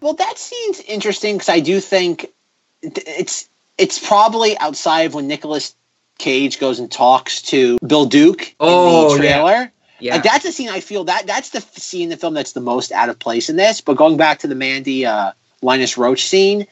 Well, 0.00 0.14
that 0.14 0.38
scene's 0.38 0.80
interesting 0.80 1.34
because 1.36 1.50
I 1.50 1.60
do 1.60 1.78
think 1.80 2.32
it's 2.80 3.46
it's 3.76 3.98
probably 3.98 4.56
outside 4.60 5.02
of 5.02 5.14
when 5.14 5.26
Nicolas 5.28 5.76
Cage 6.16 6.58
goes 6.58 6.78
and 6.78 6.90
talks 6.90 7.42
to 7.42 7.76
Bill 7.86 8.06
Duke 8.06 8.54
Oh, 8.60 9.12
in 9.12 9.18
the 9.18 9.18
trailer. 9.18 9.70
yeah. 10.00 10.14
Like 10.14 10.22
that's 10.24 10.44
the 10.44 10.52
scene 10.52 10.70
I 10.70 10.80
feel 10.80 11.04
that 11.04 11.26
that's 11.26 11.50
the 11.50 11.60
scene 11.60 12.04
in 12.04 12.08
the 12.08 12.16
film 12.16 12.32
that's 12.32 12.52
the 12.52 12.62
most 12.62 12.92
out 12.92 13.10
of 13.10 13.18
place 13.18 13.50
in 13.50 13.56
this. 13.56 13.82
But 13.82 13.98
going 13.98 14.16
back 14.16 14.38
to 14.38 14.46
the 14.46 14.54
Mandy 14.54 15.04
uh, 15.04 15.32
Linus 15.60 15.98
Roach 15.98 16.26
scene, 16.26 16.66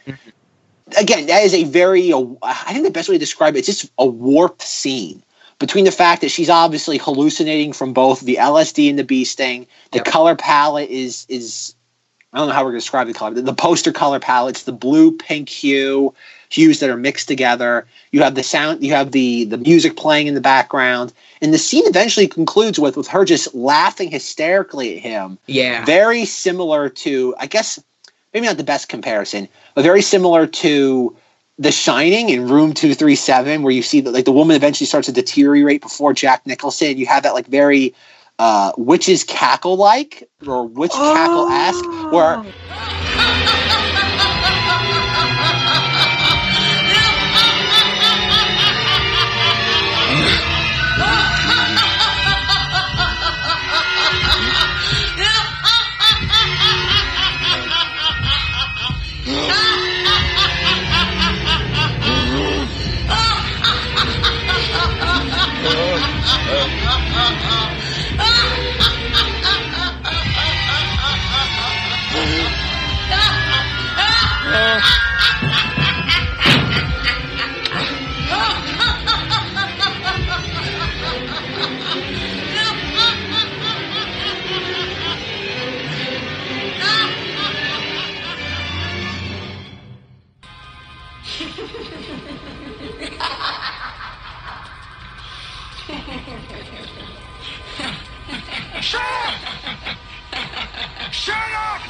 again, 0.99 1.27
that 1.27 1.45
is 1.45 1.55
a 1.55 1.65
very 1.65 2.13
uh, 2.13 2.25
I 2.43 2.73
think 2.73 2.85
the 2.85 2.91
best 2.91 3.09
way 3.09 3.15
to 3.15 3.19
describe 3.19 3.57
it, 3.57 3.61
it's 3.61 3.67
just 3.67 3.93
a 3.99 4.07
warped 4.07 4.63
scene 4.63 5.23
between 5.59 5.85
the 5.85 5.93
fact 5.93 6.23
that 6.23 6.31
she's 6.31 6.51
obviously 6.51 6.99
hallucinating 6.99 7.73
from 7.73 7.93
both 7.93 8.21
the 8.21 8.37
LSD 8.37 8.91
and 8.91 8.99
the 8.99 9.05
bee 9.05 9.25
sting. 9.25 9.67
The 9.93 9.99
Yep. 9.99 10.07
color 10.07 10.37
palette 10.37 10.91
is 10.91 11.27
is 11.29 11.75
I 12.33 12.39
don't 12.39 12.49
know 12.49 12.55
how 12.55 12.61
we're 12.65 12.71
going 12.71 12.81
to 12.81 12.85
describe 12.85 13.07
the 13.07 13.13
color. 13.13 13.35
The, 13.35 13.43
the 13.43 13.55
poster 13.55 13.93
color 13.93 14.19
palette, 14.19 14.57
it's 14.57 14.65
the 14.65 14.73
blue 14.73 15.13
pink 15.17 15.49
hue 15.51 16.15
hues 16.49 16.81
that 16.81 16.91
are 16.91 16.97
mixed 16.97 17.29
together. 17.29 17.87
You 18.11 18.23
have 18.23 18.35
the 18.35 18.43
sound, 18.43 18.83
you 18.83 18.93
have 18.93 19.13
the 19.13 19.45
the 19.45 19.59
music 19.59 19.97
playing 19.97 20.27
in 20.27 20.35
the 20.35 20.41
background, 20.41 21.13
and 21.41 21.53
the 21.53 21.59
scene 21.59 21.87
eventually 21.87 22.29
concludes 22.29 22.79
with 22.79 22.97
with 22.97 23.09
her 23.09 23.25
just 23.25 23.55
laughing 23.55 24.11
hysterically 24.11 24.97
at 24.97 25.03
him. 25.03 25.39
yeah 25.47 25.85
Very 25.85 26.25
similar 26.25 26.89
to, 26.89 27.35
I 27.39 27.47
guess, 27.47 27.83
maybe 28.33 28.47
not 28.47 28.57
the 28.57 28.65
best 28.65 28.89
comparison, 28.89 29.49
but 29.75 29.83
very 29.83 30.03
similar 30.03 30.47
to 30.47 31.17
The 31.59 31.73
Shining 31.73 32.31
in 32.31 32.49
Room 32.49 32.73
Two 32.73 32.95
Three 32.95 33.17
Seven, 33.17 33.63
where 33.63 33.73
you 33.73 33.83
see 33.83 34.01
that 34.01 34.13
like 34.13 34.25
the 34.25 34.33
woman 34.33 34.57
eventually 34.57 34.87
starts 34.87 35.07
to 35.07 35.13
deteriorate 35.13 35.83
before 35.83 36.13
Jack 36.13 36.47
Nicholson. 36.47 36.99
You 36.99 37.07
have 37.07 37.23
that 37.25 37.35
like 37.35 37.47
very 37.47 37.95
uh, 38.39 38.73
witches 38.77 39.25
cackle 39.25 39.77
like 39.77 40.29
or 40.47 40.67
witch 40.67 40.93
cackle 40.93 41.49
esque 41.49 41.85
where 42.13 42.43
Shut 101.23 101.37
up! 101.37 101.83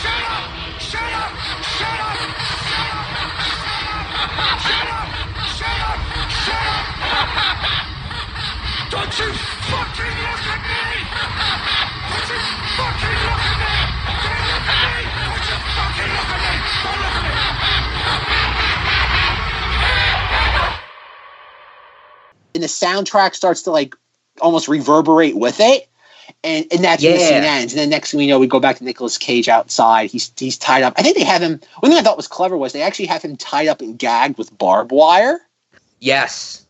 Shut 0.00 0.24
up! 0.24 0.48
Shut 0.80 1.12
up! 1.12 1.32
Shut 1.60 2.00
up! 2.00 2.16
Shut 4.64 4.88
up! 4.88 5.08
Shut 5.52 5.80
up! 5.84 6.00
Shut 6.32 6.64
up! 6.72 6.80
Don't 8.90 9.12
you 9.20 9.28
fucking 9.68 10.16
look 10.24 10.44
at 10.48 10.62
me! 10.64 10.80
Don't 12.08 12.28
you 12.32 12.40
fucking 12.72 13.18
look 13.28 13.44
at 13.44 13.56
me! 13.60 13.76
Don't 14.24 14.44
look 14.48 14.64
at 14.72 14.80
me! 14.88 14.96
Don't 15.28 15.44
you 15.44 15.56
fucking 15.76 16.10
look 16.16 16.32
at 16.32 16.40
me! 16.40 16.56
Don't 16.84 17.00
look 17.04 17.16
at 17.20 17.24
me! 17.24 17.36
and 22.54 22.62
the 22.62 22.68
soundtrack 22.68 23.34
starts 23.34 23.62
to 23.62 23.70
like 23.70 23.94
almost 24.40 24.68
reverberate 24.68 25.36
with 25.36 25.60
it. 25.60 25.88
And, 26.44 26.66
and 26.72 26.82
that's 26.82 27.02
when 27.02 27.12
the 27.12 27.18
scene 27.18 27.44
ends. 27.44 27.72
And 27.72 27.80
then 27.80 27.90
next 27.90 28.10
thing 28.10 28.18
we 28.18 28.26
know, 28.26 28.38
we 28.38 28.46
go 28.46 28.58
back 28.60 28.76
to 28.78 28.84
Nicolas 28.84 29.18
Cage 29.18 29.48
outside. 29.48 30.10
He's 30.10 30.32
he's 30.36 30.58
tied 30.58 30.82
up. 30.82 30.94
I 30.96 31.02
think 31.02 31.16
they 31.16 31.24
have 31.24 31.42
him. 31.42 31.60
One 31.80 31.90
thing 31.90 31.98
I 31.98 32.02
thought 32.02 32.16
was 32.16 32.28
clever 32.28 32.56
was 32.56 32.72
they 32.72 32.82
actually 32.82 33.06
have 33.06 33.22
him 33.22 33.36
tied 33.36 33.68
up 33.68 33.80
and 33.80 33.98
gagged 33.98 34.38
with 34.38 34.56
barbed 34.56 34.92
wire. 34.92 35.40
yes 36.00 36.62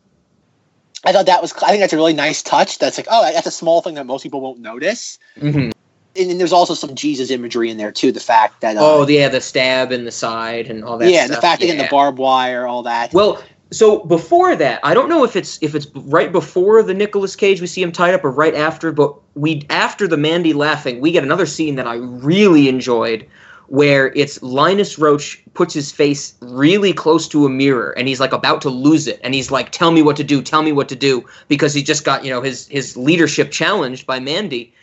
I 1.05 1.11
thought 1.11 1.25
that 1.25 1.41
was. 1.41 1.53
I 1.61 1.69
think 1.69 1.81
that's 1.81 1.93
a 1.93 1.97
really 1.97 2.13
nice 2.13 2.41
touch. 2.41 2.79
That's 2.79 2.97
like, 2.97 3.07
oh, 3.09 3.31
that's 3.33 3.47
a 3.47 3.51
small 3.51 3.81
thing 3.81 3.95
that 3.95 4.05
most 4.05 4.23
people 4.23 4.41
won't 4.41 4.59
notice. 4.59 5.19
hmm 5.37 5.71
And 6.15 6.29
then 6.29 6.37
there's 6.37 6.53
also 6.53 6.73
some 6.73 6.95
Jesus 6.95 7.29
imagery 7.29 7.69
in 7.69 7.77
there 7.77 7.91
too. 7.91 8.11
The 8.11 8.19
fact 8.19 8.61
that, 8.61 8.77
uh, 8.77 8.81
oh 8.81 9.07
yeah 9.07 9.27
the 9.27 9.41
stab 9.41 9.91
in 9.91 10.05
the 10.05 10.11
side 10.11 10.69
and 10.69 10.83
all 10.83 10.97
that 10.99 11.11
yeah, 11.11 11.27
the 11.27 11.41
fact 11.41 11.61
that 11.61 11.69
in 11.69 11.77
the 11.77 11.87
barbed 11.89 12.19
wire, 12.19 12.65
all 12.65 12.83
that. 12.83 13.13
Well, 13.13 13.43
so 13.73 13.99
before 13.99 14.55
that, 14.55 14.79
I 14.83 14.93
don't 14.93 15.09
know 15.09 15.23
if 15.23 15.35
it's 15.35 15.57
if 15.61 15.75
it's 15.75 15.87
right 15.95 16.31
before 16.31 16.83
the 16.83 16.93
Nicolas 16.93 17.35
Cage 17.35 17.61
we 17.61 17.67
see 17.67 17.81
him 17.81 17.91
tied 17.91 18.13
up 18.13 18.23
or 18.23 18.31
right 18.31 18.55
after, 18.55 18.91
but 18.91 19.15
we 19.35 19.65
after 19.69 20.07
the 20.07 20.17
Mandy 20.17 20.53
laughing, 20.53 21.01
we 21.01 21.11
get 21.11 21.23
another 21.23 21.45
scene 21.45 21.75
that 21.75 21.87
I 21.87 21.95
really 21.95 22.69
enjoyed 22.69 23.27
where 23.67 24.13
it's 24.13 24.41
Linus 24.43 24.99
Roach 24.99 25.41
puts 25.53 25.73
his 25.73 25.91
face 25.91 26.35
really 26.41 26.93
close 26.93 27.27
to 27.29 27.45
a 27.45 27.49
mirror 27.49 27.91
and 27.97 28.07
he's 28.07 28.19
like 28.19 28.33
about 28.33 28.61
to 28.61 28.69
lose 28.69 29.07
it 29.07 29.19
and 29.23 29.33
he's 29.33 29.49
like 29.49 29.71
tell 29.71 29.91
me 29.91 30.01
what 30.01 30.17
to 30.17 30.23
do, 30.23 30.41
tell 30.41 30.61
me 30.61 30.71
what 30.71 30.89
to 30.89 30.95
do 30.95 31.25
because 31.47 31.73
he 31.73 31.81
just 31.81 32.03
got, 32.03 32.23
you 32.23 32.29
know, 32.29 32.41
his 32.41 32.67
his 32.67 32.95
leadership 32.95 33.51
challenged 33.51 34.05
by 34.05 34.19
Mandy. 34.19 34.73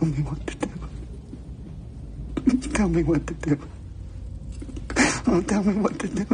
Tell 0.00 0.08
me 0.08 0.22
what 0.22 0.46
to 0.46 0.54
do. 0.56 0.68
Tell 2.72 2.88
me 2.88 3.02
what 3.02 3.26
to 3.26 3.34
do. 3.34 3.58
Oh, 5.26 5.42
tell 5.42 5.62
me 5.62 5.74
what 5.74 5.98
to 5.98 6.08
do. 6.08 6.24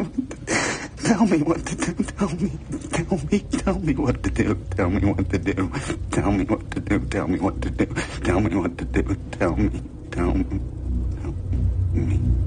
Tell 1.02 1.26
me 1.26 1.38
what 1.42 1.66
to 1.66 1.74
do. 1.74 1.92
Tell 2.04 2.28
me. 2.28 2.52
Tell 2.92 3.18
me. 3.18 3.40
Tell 3.40 3.78
me 3.80 3.94
what 3.94 4.22
to 4.22 4.30
do. 4.30 4.54
Tell 4.70 4.88
me 4.88 5.00
what 5.04 5.30
to 5.30 5.38
do. 5.40 5.58
Tell 6.12 6.30
me 6.30 6.44
what 6.46 6.70
to 6.70 6.80
do. 6.80 6.98
Tell 7.10 7.26
me 7.26 7.38
what 7.40 7.60
to 7.60 7.70
do. 7.70 7.86
Tell 8.22 8.40
me 8.40 8.54
what 8.54 8.78
to 8.78 8.84
do. 8.84 9.16
Tell 9.32 9.56
me. 9.56 9.82
Tell 10.12 10.34
me. 10.34 10.60
Tell 11.20 11.34
me. 11.92 12.45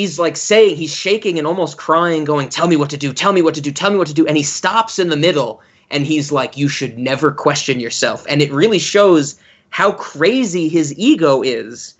He's 0.00 0.18
like 0.18 0.34
saying 0.34 0.76
he's 0.76 0.94
shaking 0.94 1.36
and 1.36 1.46
almost 1.46 1.76
crying 1.76 2.24
going 2.24 2.48
tell 2.48 2.66
me 2.66 2.76
what 2.76 2.88
to 2.88 2.96
do 2.96 3.12
tell 3.12 3.34
me 3.34 3.42
what 3.42 3.54
to 3.54 3.60
do 3.60 3.70
tell 3.70 3.90
me 3.90 3.98
what 3.98 4.06
to 4.06 4.14
do 4.14 4.26
and 4.26 4.36
he 4.36 4.42
stops 4.42 4.98
in 4.98 5.10
the 5.10 5.16
middle 5.16 5.60
and 5.90 6.06
he's 6.06 6.32
like 6.32 6.56
you 6.56 6.68
should 6.68 6.98
never 6.98 7.30
question 7.30 7.78
yourself 7.78 8.24
and 8.26 8.40
it 8.40 8.50
really 8.50 8.78
shows 8.78 9.38
how 9.68 9.92
crazy 9.92 10.68
his 10.70 10.96
ego 10.98 11.42
is 11.42 11.94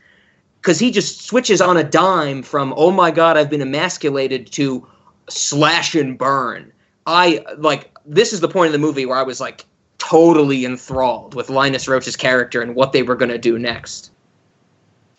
because 0.63 0.79
he 0.79 0.91
just 0.91 1.27
switches 1.27 1.61
on 1.61 1.77
a 1.77 1.85
dime 1.85 2.43
from 2.43 2.73
oh 2.75 2.91
my 2.91 3.11
god 3.11 3.37
i've 3.37 3.51
been 3.51 3.61
emasculated 3.61 4.51
to 4.51 4.87
slash 5.29 5.95
and 5.95 6.17
burn 6.17 6.73
i 7.07 7.45
like 7.59 7.91
this 8.07 8.33
is 8.33 8.41
the 8.41 8.49
point 8.49 8.69
of 8.69 8.73
the 8.73 8.79
movie 8.79 9.05
where 9.05 9.19
i 9.19 9.23
was 9.23 9.41
like 9.43 9.67
totally 9.99 10.65
enthralled 10.65 11.35
with 11.35 11.51
Linus 11.51 11.87
Roach's 11.87 12.17
character 12.17 12.63
and 12.63 12.75
what 12.75 12.93
they 12.93 13.03
were 13.03 13.15
going 13.15 13.31
to 13.31 13.39
do 13.39 13.59
next. 13.59 14.11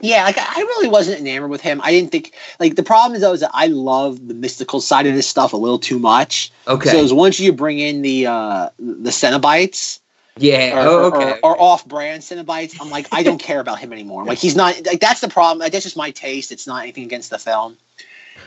Yeah, 0.02 0.24
like 0.24 0.38
I 0.38 0.60
really 0.60 0.88
wasn't 0.88 1.20
enamored 1.20 1.50
with 1.50 1.62
him. 1.62 1.82
I 1.84 1.92
didn't 1.92 2.12
think 2.12 2.34
like 2.60 2.76
the 2.76 2.84
problem 2.84 3.16
is 3.16 3.22
though 3.22 3.34
is 3.34 3.42
that 3.42 3.52
I 3.54 3.68
love 3.68 4.28
the 4.28 4.34
mystical 4.34 4.82
side 4.82 5.06
of 5.08 5.14
this 5.14 5.28
stuff 5.28 5.54
a 5.54 5.58
little 5.58 5.80
too 5.80 6.00
much. 6.00 6.52
Okay. 6.68 6.90
So 6.90 7.14
once 7.16 7.40
you 7.40 7.54
bring 7.54 7.80
in 7.80 8.02
the 8.02 8.28
uh 8.28 8.70
the 8.80 9.12
Cenobites 9.12 10.00
yeah. 10.38 10.78
or, 10.78 10.88
oh, 10.88 10.98
or- 11.10 11.16
okay. 11.16 11.40
or, 11.44 11.62
off-brand 11.62 12.24
Cenobites, 12.24 12.80
I'm 12.82 12.90
like 12.90 13.08
I 13.12 13.24
don't 13.24 13.38
care 13.38 13.60
about 13.60 13.80
him 13.80 13.94
anymore. 13.94 14.26
Like 14.26 14.38
he's 14.38 14.56
not 14.56 14.86
like 14.86 15.00
that's 15.00 15.22
the 15.22 15.30
problem. 15.30 15.60
Like, 15.60 15.72
that's 15.72 15.84
just 15.84 15.98
my 15.98 16.12
taste. 16.12 16.52
It's 16.52 16.68
not 16.68 16.84
anything 16.84 17.04
against 17.04 17.30
the 17.30 17.40
film. 17.40 17.78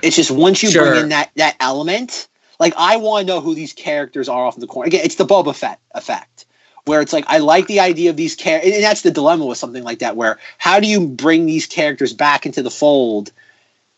It's 0.02 0.16
just 0.16 0.30
once 0.30 0.62
you 0.62 0.70
Sure. 0.70 0.90
bring 0.90 1.02
in 1.04 1.08
that 1.10 1.30
that 1.36 1.56
element, 1.60 2.28
like 2.58 2.74
I 2.76 2.96
want 2.96 3.26
to 3.26 3.32
know 3.32 3.40
who 3.40 3.54
these 3.54 3.72
characters 3.72 4.28
are 4.28 4.46
off 4.46 4.54
in 4.54 4.60
the 4.60 4.66
corner. 4.66 4.88
Again, 4.88 5.04
it's 5.04 5.16
the 5.16 5.26
Boba 5.26 5.54
Fett 5.54 5.78
effect, 5.92 6.46
where 6.84 7.00
it's 7.00 7.12
like 7.12 7.24
I 7.28 7.38
like 7.38 7.66
the 7.66 7.80
idea 7.80 8.10
of 8.10 8.16
these 8.16 8.34
characters, 8.34 8.74
and 8.74 8.82
that's 8.84 9.02
the 9.02 9.10
dilemma 9.10 9.46
with 9.46 9.58
something 9.58 9.82
like 9.84 10.00
that. 10.00 10.16
Where 10.16 10.38
how 10.58 10.80
do 10.80 10.86
you 10.86 11.06
bring 11.06 11.46
these 11.46 11.66
characters 11.66 12.12
back 12.12 12.46
into 12.46 12.62
the 12.62 12.70
fold, 12.70 13.32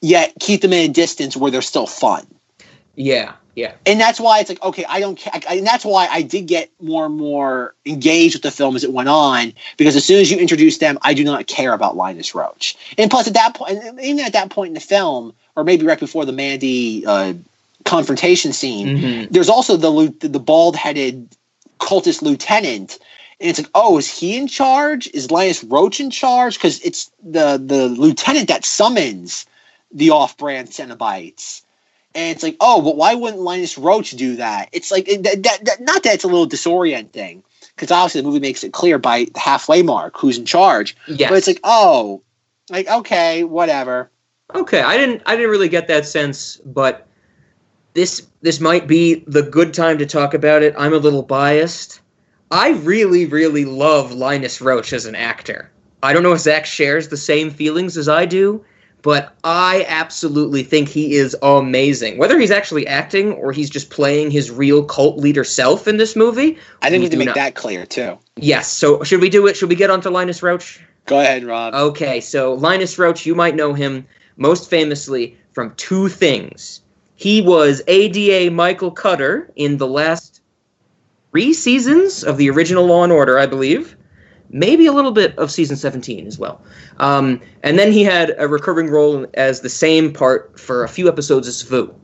yet 0.01 0.33
keep 0.41 0.61
them 0.63 0.73
in 0.73 0.91
a 0.91 0.93
distance 0.93 1.37
where 1.37 1.51
they're 1.51 1.63
still 1.63 1.87
fun? 1.87 2.27
yeah. 2.95 3.35
Yeah. 3.55 3.73
and 3.87 3.99
that's 3.99 4.21
why 4.21 4.41
it's 4.41 4.51
like 4.51 4.63
okay 4.63 4.85
i 4.87 5.01
don't 5.01 5.17
care, 5.17 5.33
and 5.49 5.67
that's 5.67 5.83
why 5.83 6.07
i 6.09 6.21
did 6.21 6.47
get 6.47 6.71
more 6.79 7.07
and 7.07 7.17
more 7.17 7.75
engaged 7.87 8.35
with 8.35 8.43
the 8.43 8.51
film 8.51 8.77
as 8.77 8.85
it 8.85 8.93
went 8.93 9.09
on 9.09 9.55
because 9.79 9.97
as 9.97 10.05
soon 10.05 10.21
as 10.21 10.31
you 10.31 10.37
introduce 10.37 10.77
them 10.77 10.99
i 11.01 11.15
do 11.15 11.25
not 11.25 11.47
care 11.47 11.73
about 11.73 11.97
linus 11.97 12.35
roache 12.35 12.77
and 12.99 13.11
plus 13.11 13.27
at 13.27 13.33
that 13.33 13.55
point 13.55 13.79
even 14.03 14.23
at 14.27 14.35
that 14.35 14.51
point 14.51 14.69
in 14.69 14.75
the 14.75 14.81
film 14.81 15.33
or 15.57 15.65
maybe 15.65 15.87
right 15.87 15.99
before 15.99 16.27
the 16.27 16.33
mandy 16.33 17.07
uh, 17.07 17.33
confrontation 17.87 18.53
scene 18.53 18.99
Mhm. 18.99 19.29
there's 19.31 19.49
also 19.49 19.79
the 19.79 20.29
the 20.29 20.39
bald-headed 20.39 21.27
cultist 21.79 22.23
lieutenant 22.23 22.99
and 23.41 23.51
it's 23.51 23.59
like 23.59 23.71
oh 23.75 23.99
is 23.99 24.09
he 24.09 24.37
in 24.37 24.47
charge 24.47 25.09
is 25.09 25.31
linus 25.31 25.63
roache 25.65 26.01
in 26.01 26.11
charge 26.11 26.55
because 26.55 26.81
it's 26.81 27.11
the 27.23 27.61
the 27.63 27.89
lieutenant 27.89 28.49
that 28.49 28.65
summons 28.65 29.47
the 29.93 30.11
off-brand 30.11 30.69
cenobites 30.69 31.63
and 32.17 32.35
it's 32.35 32.43
like, 32.43 32.57
oh, 32.61 32.81
but 32.81 32.97
why 32.97 33.15
wouldn't 33.15 33.43
Linus 33.43 33.77
Roache 33.77 34.17
do 34.17 34.37
that? 34.37 34.71
It's 34.73 34.91
like 34.91 35.05
that, 35.05 35.43
that, 35.43 35.65
that- 35.67 35.81
not 35.81 36.03
that 36.03 36.15
it's 36.15 36.25
a 36.25 36.29
little 36.29 36.49
disorienting 36.49 37.43
because 37.75 37.91
obviously 37.91 38.23
the 38.23 38.27
movie 38.27 38.41
makes 38.41 38.65
it 38.65 38.73
clear 38.73 38.99
by 38.99 39.27
the 39.35 39.39
halfway 39.39 39.83
mark 39.83 40.17
who's 40.17 40.39
in 40.39 40.47
charge. 40.47 40.97
Yes. 41.07 41.29
But 41.29 41.37
it's 41.37 41.47
like, 41.47 41.61
oh, 41.63 42.23
like 42.71 42.89
okay, 42.89 43.45
whatever. 43.45 44.11
Okay, 44.55 44.81
I 44.81 44.97
didn't 44.97 45.23
I 45.27 45.37
didn't 45.37 45.51
really 45.51 45.69
get 45.69 45.89
that 45.89 46.07
sense, 46.07 46.57
but 46.65 47.07
this 47.97 48.27
this 48.43 48.61
might 48.61 48.87
be 48.87 49.25
the 49.27 49.43
good 49.43 49.73
time 49.75 49.99
to 49.99 50.07
talk 50.07 50.35
about 50.35 50.63
it. 50.63 50.75
I'm 50.79 50.93
a 50.93 50.99
little 50.99 51.23
biased. 51.23 52.01
I 52.51 52.71
really, 52.71 53.27
really 53.27 53.65
love 53.65 54.13
Linus 54.13 54.61
Roache 54.61 54.93
as 54.93 55.07
an 55.07 55.17
actor. 55.17 55.73
I 56.03 56.13
don't 56.13 56.23
know 56.23 56.35
if 56.35 56.41
Zach 56.41 56.67
shares 56.67 57.09
the 57.09 57.17
same 57.17 57.51
feelings 57.51 57.97
as 57.97 58.09
I 58.09 58.27
do, 58.27 58.65
but 59.03 59.35
I 59.43 59.85
absolutely 59.89 60.63
think 60.63 60.89
he 60.89 61.15
is 61.15 61.35
amazing. 61.43 62.19
Whether 62.19 62.39
he's 62.39 62.51
actually 62.51 62.87
acting 62.87 63.33
or 63.33 63.51
he's 63.51 63.71
just 63.71 63.89
playing 63.91 64.31
his 64.31 64.51
real 64.51 64.85
cult 64.85 65.17
leader 65.17 65.43
self 65.43 65.89
in 65.89 65.97
this 65.97 66.15
movie. 66.15 66.59
I 66.83 66.91
think 66.91 67.01
we 67.01 67.05
have 67.07 67.13
to 67.13 67.17
make 67.17 67.27
not- 67.27 67.35
that 67.35 67.55
clear 67.55 67.87
too. 67.87 68.19
Yes, 68.37 68.71
so 68.71 69.03
should 69.05 69.23
we 69.23 69.31
do 69.31 69.47
it? 69.47 69.57
Should 69.57 69.71
we 69.71 69.75
get 69.75 69.91
onto 69.91 70.11
Linus 70.11 70.43
Roache? 70.43 70.79
Go 71.07 71.19
ahead, 71.19 71.45
Rob. 71.45 71.75
Okay, 71.75 72.21
so 72.21 72.53
Linus 72.53 72.97
Roache, 72.97 73.25
you 73.25 73.35
might 73.35 73.57
know 73.57 73.73
him 73.73 74.07
most 74.37 74.69
famously 74.69 75.39
from 75.53 75.73
two 75.77 76.09
things. 76.09 76.83
He 77.17 77.41
was 77.41 77.83
ADA 77.87 78.51
Michael 78.51 78.91
Cutter 78.91 79.51
in 79.57 79.79
the 79.79 79.87
last 79.87 80.43
three 81.31 81.53
seasons 81.55 82.23
of 82.23 82.37
the 82.37 82.49
original 82.51 82.87
Law 82.87 83.05
and 83.05 83.13
Order, 83.13 83.39
I 83.39 83.47
believe. 83.47 83.97
Maybe 84.51 84.87
a 84.87 84.93
little 84.93 85.11
bit 85.11 85.37
of 85.39 85.51
season 85.51 85.77
17 85.77 86.27
as 86.27 86.39
well. 86.39 86.63
Um, 86.99 87.41
and 87.63 87.79
then 87.79 87.91
he 87.91 88.05
had 88.05 88.35
a 88.39 88.47
recurring 88.47 88.89
role 88.89 89.27
as 89.35 89.61
the 89.61 89.69
same 89.69 90.13
part 90.13 90.61
for 90.61 90.85
a 90.85 90.89
few 90.89 91.09
episodes 91.09 91.49
of 91.49 91.69
Svu. 91.69 91.95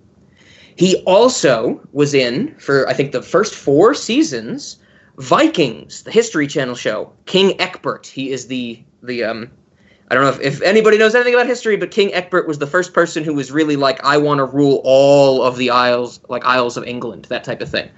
He 0.76 0.96
also 1.04 1.80
was 1.92 2.14
in, 2.14 2.54
for 2.56 2.88
I 2.88 2.94
think 2.94 3.12
the 3.12 3.22
first 3.22 3.54
four 3.54 3.94
seasons, 3.94 4.78
Vikings, 5.18 6.02
the 6.02 6.10
History 6.10 6.46
Channel 6.46 6.74
show. 6.74 7.12
King 7.26 7.60
Ecbert. 7.60 8.06
He 8.06 8.30
is 8.30 8.46
the 8.46 8.82
the 9.02 9.24
um 9.24 9.50
I 10.12 10.14
don't 10.14 10.24
know 10.24 10.28
if, 10.28 10.40
if 10.40 10.60
anybody 10.60 10.98
knows 10.98 11.14
anything 11.14 11.32
about 11.32 11.46
history, 11.46 11.78
but 11.78 11.90
King 11.90 12.12
Ecbert 12.12 12.46
was 12.46 12.58
the 12.58 12.66
first 12.66 12.92
person 12.92 13.24
who 13.24 13.32
was 13.32 13.50
really 13.50 13.76
like, 13.76 13.98
I 14.04 14.18
want 14.18 14.40
to 14.40 14.44
rule 14.44 14.82
all 14.84 15.42
of 15.42 15.56
the 15.56 15.70
isles, 15.70 16.20
like 16.28 16.44
Isles 16.44 16.76
of 16.76 16.84
England, 16.84 17.24
that 17.30 17.44
type 17.44 17.62
of 17.62 17.70
thing. 17.70 17.88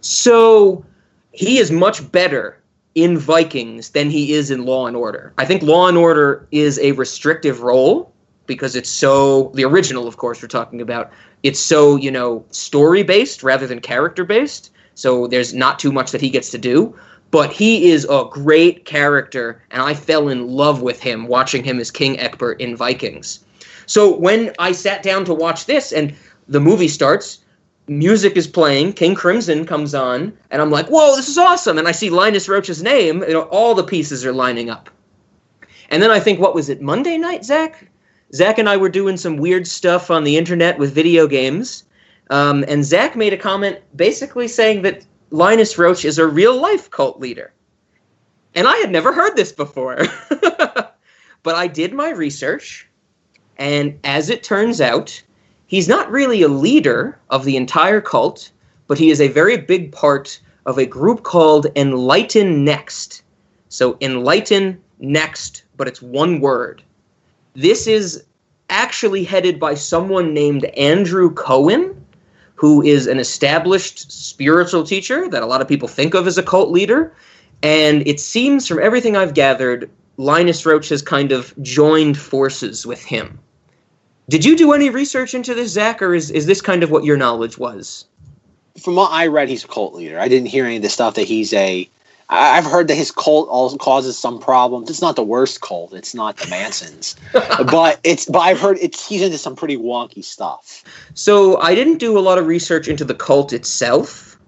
So 0.00 0.82
he 1.32 1.58
is 1.58 1.70
much 1.70 2.10
better 2.10 2.58
in 2.94 3.18
Vikings 3.18 3.90
than 3.90 4.08
he 4.08 4.32
is 4.32 4.50
in 4.50 4.64
Law 4.64 4.86
and 4.86 4.96
Order. 4.96 5.34
I 5.36 5.44
think 5.44 5.62
Law 5.62 5.88
and 5.88 5.98
Order 5.98 6.48
is 6.52 6.78
a 6.78 6.92
restrictive 6.92 7.60
role 7.60 8.14
because 8.46 8.74
it's 8.74 8.88
so 8.88 9.52
the 9.54 9.66
original, 9.66 10.08
of 10.08 10.16
course, 10.16 10.40
we're 10.40 10.48
talking 10.48 10.80
about. 10.80 11.12
It's 11.42 11.60
so 11.60 11.96
you 11.96 12.10
know 12.10 12.46
story 12.48 13.02
based 13.02 13.42
rather 13.42 13.66
than 13.66 13.80
character 13.80 14.24
based. 14.24 14.72
So 14.94 15.26
there's 15.26 15.52
not 15.52 15.78
too 15.78 15.92
much 15.92 16.12
that 16.12 16.22
he 16.22 16.30
gets 16.30 16.48
to 16.52 16.58
do. 16.58 16.98
But 17.30 17.52
he 17.52 17.90
is 17.90 18.06
a 18.08 18.24
great 18.30 18.84
character, 18.86 19.62
and 19.70 19.82
I 19.82 19.94
fell 19.94 20.28
in 20.28 20.48
love 20.48 20.80
with 20.80 21.00
him 21.00 21.26
watching 21.26 21.62
him 21.62 21.78
as 21.78 21.90
King 21.90 22.18
Ecbert 22.18 22.60
in 22.60 22.74
Vikings. 22.74 23.44
So 23.86 24.16
when 24.16 24.52
I 24.58 24.72
sat 24.72 25.02
down 25.02 25.24
to 25.26 25.34
watch 25.34 25.66
this, 25.66 25.92
and 25.92 26.14
the 26.48 26.60
movie 26.60 26.88
starts, 26.88 27.38
music 27.86 28.36
is 28.36 28.46
playing, 28.46 28.92
King 28.94 29.14
Crimson 29.14 29.66
comes 29.66 29.94
on, 29.94 30.32
and 30.50 30.62
I'm 30.62 30.70
like, 30.70 30.88
"Whoa, 30.88 31.16
this 31.16 31.28
is 31.28 31.38
awesome!" 31.38 31.78
And 31.78 31.88
I 31.88 31.92
see 31.92 32.10
Linus 32.10 32.48
Roache's 32.48 32.82
name, 32.82 33.22
you 33.22 33.34
know, 33.34 33.42
all 33.42 33.74
the 33.74 33.84
pieces 33.84 34.24
are 34.24 34.32
lining 34.32 34.70
up. 34.70 34.90
And 35.90 36.02
then 36.02 36.10
I 36.10 36.20
think, 36.20 36.38
what 36.38 36.54
was 36.54 36.68
it, 36.68 36.82
Monday 36.82 37.16
night, 37.16 37.44
Zach? 37.44 37.86
Zach 38.34 38.58
and 38.58 38.68
I 38.68 38.76
were 38.76 38.90
doing 38.90 39.16
some 39.16 39.38
weird 39.38 39.66
stuff 39.66 40.10
on 40.10 40.24
the 40.24 40.36
internet 40.36 40.78
with 40.78 40.94
video 40.94 41.26
games, 41.26 41.84
um, 42.30 42.64
and 42.68 42.84
Zach 42.84 43.16
made 43.16 43.32
a 43.32 43.38
comment 43.38 43.78
basically 43.96 44.48
saying 44.48 44.82
that 44.82 45.04
Linus 45.30 45.74
Roache 45.74 46.04
is 46.04 46.18
a 46.18 46.26
real 46.26 46.60
life 46.60 46.90
cult 46.90 47.20
leader. 47.20 47.52
And 48.54 48.66
I 48.66 48.76
had 48.76 48.90
never 48.90 49.12
heard 49.12 49.36
this 49.36 49.52
before. 49.52 50.06
but 50.30 51.54
I 51.54 51.66
did 51.66 51.92
my 51.92 52.10
research, 52.10 52.88
and 53.58 53.98
as 54.04 54.30
it 54.30 54.42
turns 54.42 54.80
out, 54.80 55.22
he's 55.66 55.88
not 55.88 56.10
really 56.10 56.42
a 56.42 56.48
leader 56.48 57.18
of 57.30 57.44
the 57.44 57.56
entire 57.56 58.00
cult, 58.00 58.50
but 58.86 58.98
he 58.98 59.10
is 59.10 59.20
a 59.20 59.28
very 59.28 59.56
big 59.58 59.92
part 59.92 60.40
of 60.66 60.78
a 60.78 60.86
group 60.86 61.22
called 61.22 61.66
EnlightenNext. 61.74 63.22
So, 63.68 63.96
Enlighten 64.00 64.80
Next, 65.00 65.64
but 65.76 65.86
it's 65.86 66.02
one 66.02 66.40
word. 66.40 66.82
This 67.54 67.86
is 67.86 68.24
actually 68.68 69.24
headed 69.24 69.60
by 69.60 69.74
someone 69.74 70.34
named 70.34 70.64
Andrew 70.76 71.32
Cohen, 71.32 72.04
who 72.58 72.82
is 72.82 73.06
an 73.06 73.20
established 73.20 74.10
spiritual 74.10 74.82
teacher 74.82 75.28
that 75.28 75.44
a 75.44 75.46
lot 75.46 75.60
of 75.60 75.68
people 75.68 75.86
think 75.86 76.12
of 76.12 76.26
as 76.26 76.36
a 76.36 76.42
cult 76.42 76.70
leader. 76.70 77.14
And 77.62 78.04
it 78.06 78.18
seems 78.18 78.66
from 78.66 78.80
everything 78.80 79.16
I've 79.16 79.34
gathered, 79.34 79.88
Linus 80.16 80.64
Roache 80.64 80.90
has 80.90 81.00
kind 81.00 81.30
of 81.30 81.54
joined 81.62 82.18
forces 82.18 82.84
with 82.84 83.04
him. 83.04 83.38
Did 84.28 84.44
you 84.44 84.56
do 84.56 84.72
any 84.72 84.90
research 84.90 85.34
into 85.34 85.54
this, 85.54 85.70
Zach, 85.70 86.02
or 86.02 86.16
is, 86.16 86.32
is 86.32 86.46
this 86.46 86.60
kind 86.60 86.82
of 86.82 86.90
what 86.90 87.04
your 87.04 87.16
knowledge 87.16 87.58
was? 87.58 88.06
From 88.76 88.96
what 88.96 89.12
I 89.12 89.28
read, 89.28 89.48
he's 89.48 89.64
a 89.64 89.68
cult 89.68 89.94
leader. 89.94 90.18
I 90.18 90.26
didn't 90.26 90.48
hear 90.48 90.64
any 90.64 90.76
of 90.76 90.82
the 90.82 90.88
stuff 90.88 91.14
that 91.14 91.28
he's 91.28 91.52
a. 91.52 91.88
I- 92.30 92.58
I've 92.58 92.64
heard 92.66 92.88
that 92.88 92.94
his 92.94 93.10
cult 93.10 93.48
also 93.48 93.76
causes 93.76 94.18
some 94.18 94.38
problems. 94.38 94.90
It's 94.90 95.00
not 95.00 95.16
the 95.16 95.22
worst 95.24 95.60
cult. 95.60 95.94
It's 95.94 96.14
not 96.14 96.36
the 96.36 96.46
Mansons, 96.48 97.16
but 97.32 98.00
it's. 98.04 98.26
But 98.26 98.40
I've 98.40 98.60
heard 98.60 98.78
it's. 98.80 99.06
He's 99.08 99.22
into 99.22 99.38
some 99.38 99.56
pretty 99.56 99.76
wonky 99.76 100.24
stuff. 100.24 100.84
So 101.14 101.58
I 101.60 101.74
didn't 101.74 101.98
do 101.98 102.18
a 102.18 102.20
lot 102.20 102.38
of 102.38 102.46
research 102.46 102.88
into 102.88 103.04
the 103.04 103.14
cult 103.14 103.52
itself. 103.52 104.38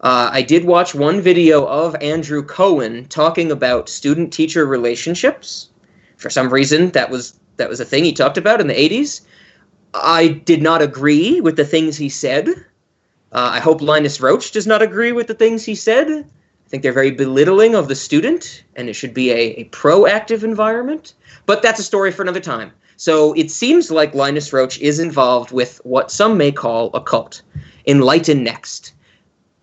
Uh, 0.00 0.30
I 0.32 0.42
did 0.42 0.64
watch 0.64 0.94
one 0.94 1.20
video 1.20 1.64
of 1.66 1.96
Andrew 2.00 2.42
Cohen 2.42 3.06
talking 3.06 3.50
about 3.50 3.88
student-teacher 3.88 4.64
relationships. 4.64 5.70
For 6.16 6.30
some 6.30 6.50
reason, 6.52 6.90
that 6.90 7.10
was 7.10 7.38
that 7.56 7.68
was 7.68 7.80
a 7.80 7.84
thing 7.84 8.04
he 8.04 8.12
talked 8.12 8.38
about 8.38 8.60
in 8.60 8.66
the 8.66 8.74
'80s. 8.74 9.20
I 9.94 10.28
did 10.28 10.62
not 10.62 10.82
agree 10.82 11.40
with 11.40 11.56
the 11.56 11.64
things 11.64 11.96
he 11.96 12.08
said. 12.08 12.48
Uh, 13.30 13.50
I 13.52 13.60
hope 13.60 13.80
Linus 13.80 14.18
Roache 14.18 14.52
does 14.52 14.66
not 14.66 14.82
agree 14.82 15.12
with 15.12 15.26
the 15.26 15.34
things 15.34 15.64
he 15.64 15.74
said. 15.74 16.28
I 16.68 16.70
think 16.70 16.82
they're 16.82 16.92
very 16.92 17.10
belittling 17.10 17.74
of 17.74 17.88
the 17.88 17.94
student, 17.94 18.62
and 18.76 18.90
it 18.90 18.92
should 18.92 19.14
be 19.14 19.30
a, 19.30 19.54
a 19.54 19.64
proactive 19.70 20.42
environment. 20.42 21.14
But 21.46 21.62
that's 21.62 21.80
a 21.80 21.82
story 21.82 22.12
for 22.12 22.20
another 22.20 22.40
time. 22.40 22.72
So 22.96 23.32
it 23.32 23.50
seems 23.50 23.90
like 23.90 24.14
Linus 24.14 24.50
Roache 24.50 24.78
is 24.78 25.00
involved 25.00 25.50
with 25.50 25.80
what 25.84 26.10
some 26.10 26.36
may 26.36 26.52
call 26.52 26.90
a 26.92 27.00
cult. 27.00 27.40
EnlightenNext. 27.86 28.92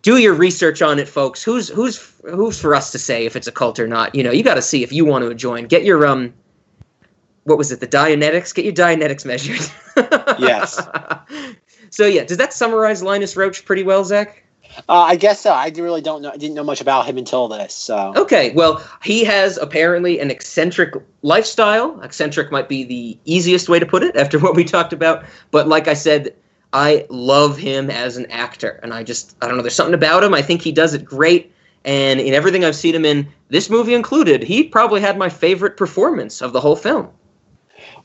Do 0.02 0.18
your 0.18 0.34
research 0.34 0.82
on 0.82 0.98
it, 0.98 1.08
folks. 1.08 1.44
Who's 1.44 1.70
who's 1.70 2.12
who's 2.24 2.60
for 2.60 2.74
us 2.74 2.92
to 2.94 2.98
say 2.98 3.28
if 3.28 3.36
it's 3.36 3.46
a 3.46 3.52
cult 3.52 3.78
or 3.80 3.88
not? 3.88 4.16
You 4.16 4.24
know, 4.24 4.32
you 4.32 4.42
got 4.42 4.56
to 4.56 4.62
see 4.64 4.82
if 4.82 4.92
you 4.92 5.06
want 5.06 5.30
to 5.30 5.36
join. 5.36 5.66
Get 5.68 5.84
your 5.84 6.08
um, 6.08 6.34
what 7.44 7.60
was 7.60 7.72
it? 7.72 7.82
The 7.82 7.88
Dianetics. 7.88 8.56
Get 8.56 8.66
your 8.66 8.74
Dianetics 8.74 9.26
measured. 9.26 9.62
Yes. 10.40 10.86
so 11.92 12.06
yeah, 12.06 12.26
does 12.26 12.38
that 12.38 12.52
summarize 12.52 13.02
Linus 13.04 13.36
Roache 13.36 13.64
pretty 13.64 13.84
well, 13.84 14.04
Zach? 14.04 14.45
Uh, 14.90 15.02
I 15.02 15.16
guess 15.16 15.42
so. 15.42 15.52
I 15.52 15.72
really 15.76 16.02
don't 16.02 16.22
know. 16.22 16.32
I 16.32 16.38
didn't 16.38 16.56
know 16.56 16.64
much 16.64 16.82
about 16.82 17.06
him 17.06 17.18
until 17.18 17.48
this. 17.48 17.74
So 17.74 18.14
Okay, 18.16 18.52
well, 18.54 18.84
he 19.04 19.24
has 19.24 19.58
apparently 19.58 20.20
an 20.20 20.32
eccentric 20.32 20.94
lifestyle. 21.22 22.00
Eccentric 22.02 22.52
might 22.52 22.70
be 22.70 22.84
the 22.84 23.18
easiest 23.26 23.70
way 23.70 23.80
to 23.80 23.86
put 23.86 24.04
it 24.04 24.16
after 24.18 24.40
what 24.40 24.56
we 24.56 24.64
talked 24.64 24.94
about. 24.94 25.26
But 25.52 25.68
like 25.68 25.88
I 25.88 25.94
said, 25.94 26.36
I 26.74 27.06
love 27.10 27.58
him 27.58 27.90
as 27.90 28.18
an 28.18 28.26
actor. 28.32 28.80
And 28.84 28.94
I 28.94 29.04
just, 29.04 29.36
I 29.42 29.48
don't 29.48 29.58
know, 29.58 29.64
there's 29.64 29.76
something 29.76 29.94
about 29.94 30.24
him. 30.24 30.34
I 30.34 30.42
think 30.42 30.62
he 30.62 30.72
does 30.72 30.94
it 30.94 31.06
great. 31.06 31.52
And 31.86 32.20
in 32.20 32.34
everything 32.34 32.66
I've 32.66 32.76
seen 32.76 32.96
him 32.96 33.06
in, 33.06 33.28
this 33.50 33.70
movie 33.70 33.94
included, 33.94 34.44
he 34.44 34.64
probably 34.64 35.02
had 35.02 35.18
my 35.18 35.30
favorite 35.30 35.78
performance 35.78 36.42
of 36.42 36.52
the 36.52 36.60
whole 36.60 36.76
film. 36.76 37.10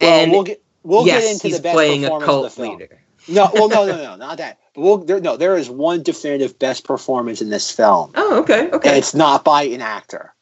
well, 0.01 0.11
and 0.12 0.31
we'll 0.33 0.43
get 0.45 0.62
we'll 0.83 1.07
yes, 1.07 1.23
get 1.23 1.33
into 1.33 1.49
he's 1.49 1.57
the 1.57 1.62
best 1.62 1.75
playing 1.75 2.05
a 2.05 2.09
cult 2.09 2.47
of 2.47 2.55
the 2.55 2.62
film. 2.62 2.79
leader. 2.79 3.00
No, 3.29 3.51
well, 3.53 3.68
no, 3.68 3.87
no, 3.87 3.97
no, 3.97 4.16
not 4.16 4.39
that. 4.39 4.59
But 4.75 4.81
we'll, 4.83 4.99
there, 4.99 5.21
no, 5.21 5.37
there 5.37 5.57
is 5.57 5.68
one 5.68 6.03
definitive 6.03 6.59
best 6.59 6.85
performance 6.85 7.43
in 7.43 7.51
this 7.51 7.71
film, 7.71 8.12
Oh, 8.14 8.41
okay, 8.41 8.71
okay. 8.71 8.89
and 8.89 8.99
it's 8.99 9.14
not 9.14 9.45
by 9.45 9.64
an 9.64 9.83
actor. 9.83 10.35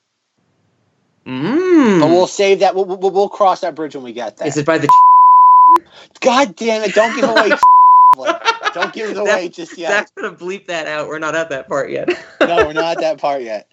Mm. 1.26 2.00
But 2.00 2.08
we'll 2.08 2.26
save 2.26 2.60
that. 2.60 2.74
We'll, 2.74 2.86
we'll, 2.86 3.10
we'll 3.10 3.28
cross 3.28 3.60
that 3.60 3.74
bridge 3.74 3.94
when 3.94 4.04
we 4.04 4.12
get 4.12 4.38
there. 4.38 4.48
Is 4.48 4.56
it 4.56 4.64
by 4.64 4.78
the? 4.78 4.88
God 6.20 6.56
damn 6.56 6.82
it! 6.82 6.94
Don't 6.94 7.14
give 7.14 7.28
away. 7.28 7.50
don't 8.74 8.92
give 8.92 9.10
it 9.10 9.16
away 9.18 9.50
just 9.50 9.76
yet. 9.76 9.90
Zach's 9.90 10.12
gonna 10.12 10.34
bleep 10.34 10.66
that 10.66 10.86
out. 10.86 11.08
We're 11.08 11.18
not 11.18 11.34
at 11.34 11.50
that 11.50 11.68
part 11.68 11.90
yet. 11.90 12.08
no, 12.40 12.66
we're 12.66 12.72
not 12.72 12.96
at 12.96 13.00
that 13.00 13.18
part 13.18 13.42
yet. 13.42 13.70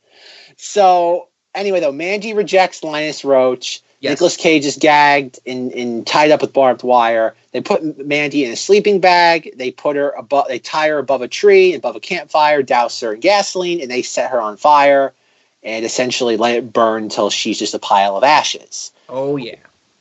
So 0.57 1.29
anyway, 1.53 1.79
though, 1.79 1.93
Mandy 1.93 2.33
rejects 2.33 2.83
Linus 2.83 3.21
Roache. 3.21 3.81
Yes. 4.05 4.11
Nicolas 4.11 4.37
Cage 4.37 4.65
is 4.65 4.77
gagged 4.77 5.39
and, 5.47 5.71
and 5.71 6.05
tied 6.05 6.29
up 6.29 6.41
with 6.41 6.53
barbed 6.53 6.83
wire. 6.83 7.33
They 7.53 7.61
put 7.61 8.05
Mandy 8.05 8.45
in 8.45 8.51
a 8.51 8.55
sleeping 8.55 8.99
bag. 8.99 9.51
They 9.55 9.71
put 9.71 9.95
her 9.95 10.11
above. 10.11 10.47
They 10.47 10.59
tie 10.59 10.89
her 10.89 10.99
above 10.99 11.23
a 11.23 11.27
tree, 11.27 11.73
above 11.73 11.95
a 11.95 11.99
campfire, 11.99 12.61
douse 12.61 12.99
her 12.99 13.13
in 13.15 13.19
gasoline, 13.19 13.81
and 13.81 13.89
they 13.89 14.03
set 14.03 14.29
her 14.29 14.39
on 14.39 14.57
fire, 14.57 15.11
and 15.63 15.83
essentially 15.83 16.37
let 16.37 16.53
it 16.53 16.71
burn 16.71 17.03
until 17.03 17.31
she's 17.31 17.57
just 17.57 17.73
a 17.73 17.79
pile 17.79 18.15
of 18.15 18.23
ashes. 18.23 18.91
Oh 19.09 19.37
yeah. 19.37 19.55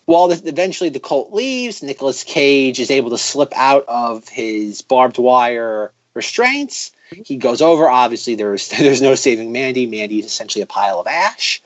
Well, 0.07 0.29
this, 0.29 0.43
eventually 0.45 0.91
the 0.91 1.01
cult 1.01 1.33
leaves. 1.33 1.83
Nicolas 1.83 2.25
Cage 2.25 2.79
is 2.79 2.91
able 2.91 3.09
to 3.09 3.17
slip 3.17 3.55
out 3.57 3.87
of 3.89 4.29
his 4.29 4.83
barbed 4.83 5.17
wire 5.17 5.93
restraints. 6.13 6.93
Mm-hmm. 7.11 7.23
He 7.23 7.37
goes 7.39 7.63
over. 7.63 7.89
Obviously, 7.89 8.35
there's 8.35 8.69
there's 8.79 9.01
no 9.01 9.15
saving 9.15 9.51
Mandy. 9.51 9.87
Mandy 9.87 10.19
is 10.19 10.27
essentially 10.27 10.61
a 10.61 10.67
pile 10.67 11.01
of 11.01 11.07
ash. 11.07 11.63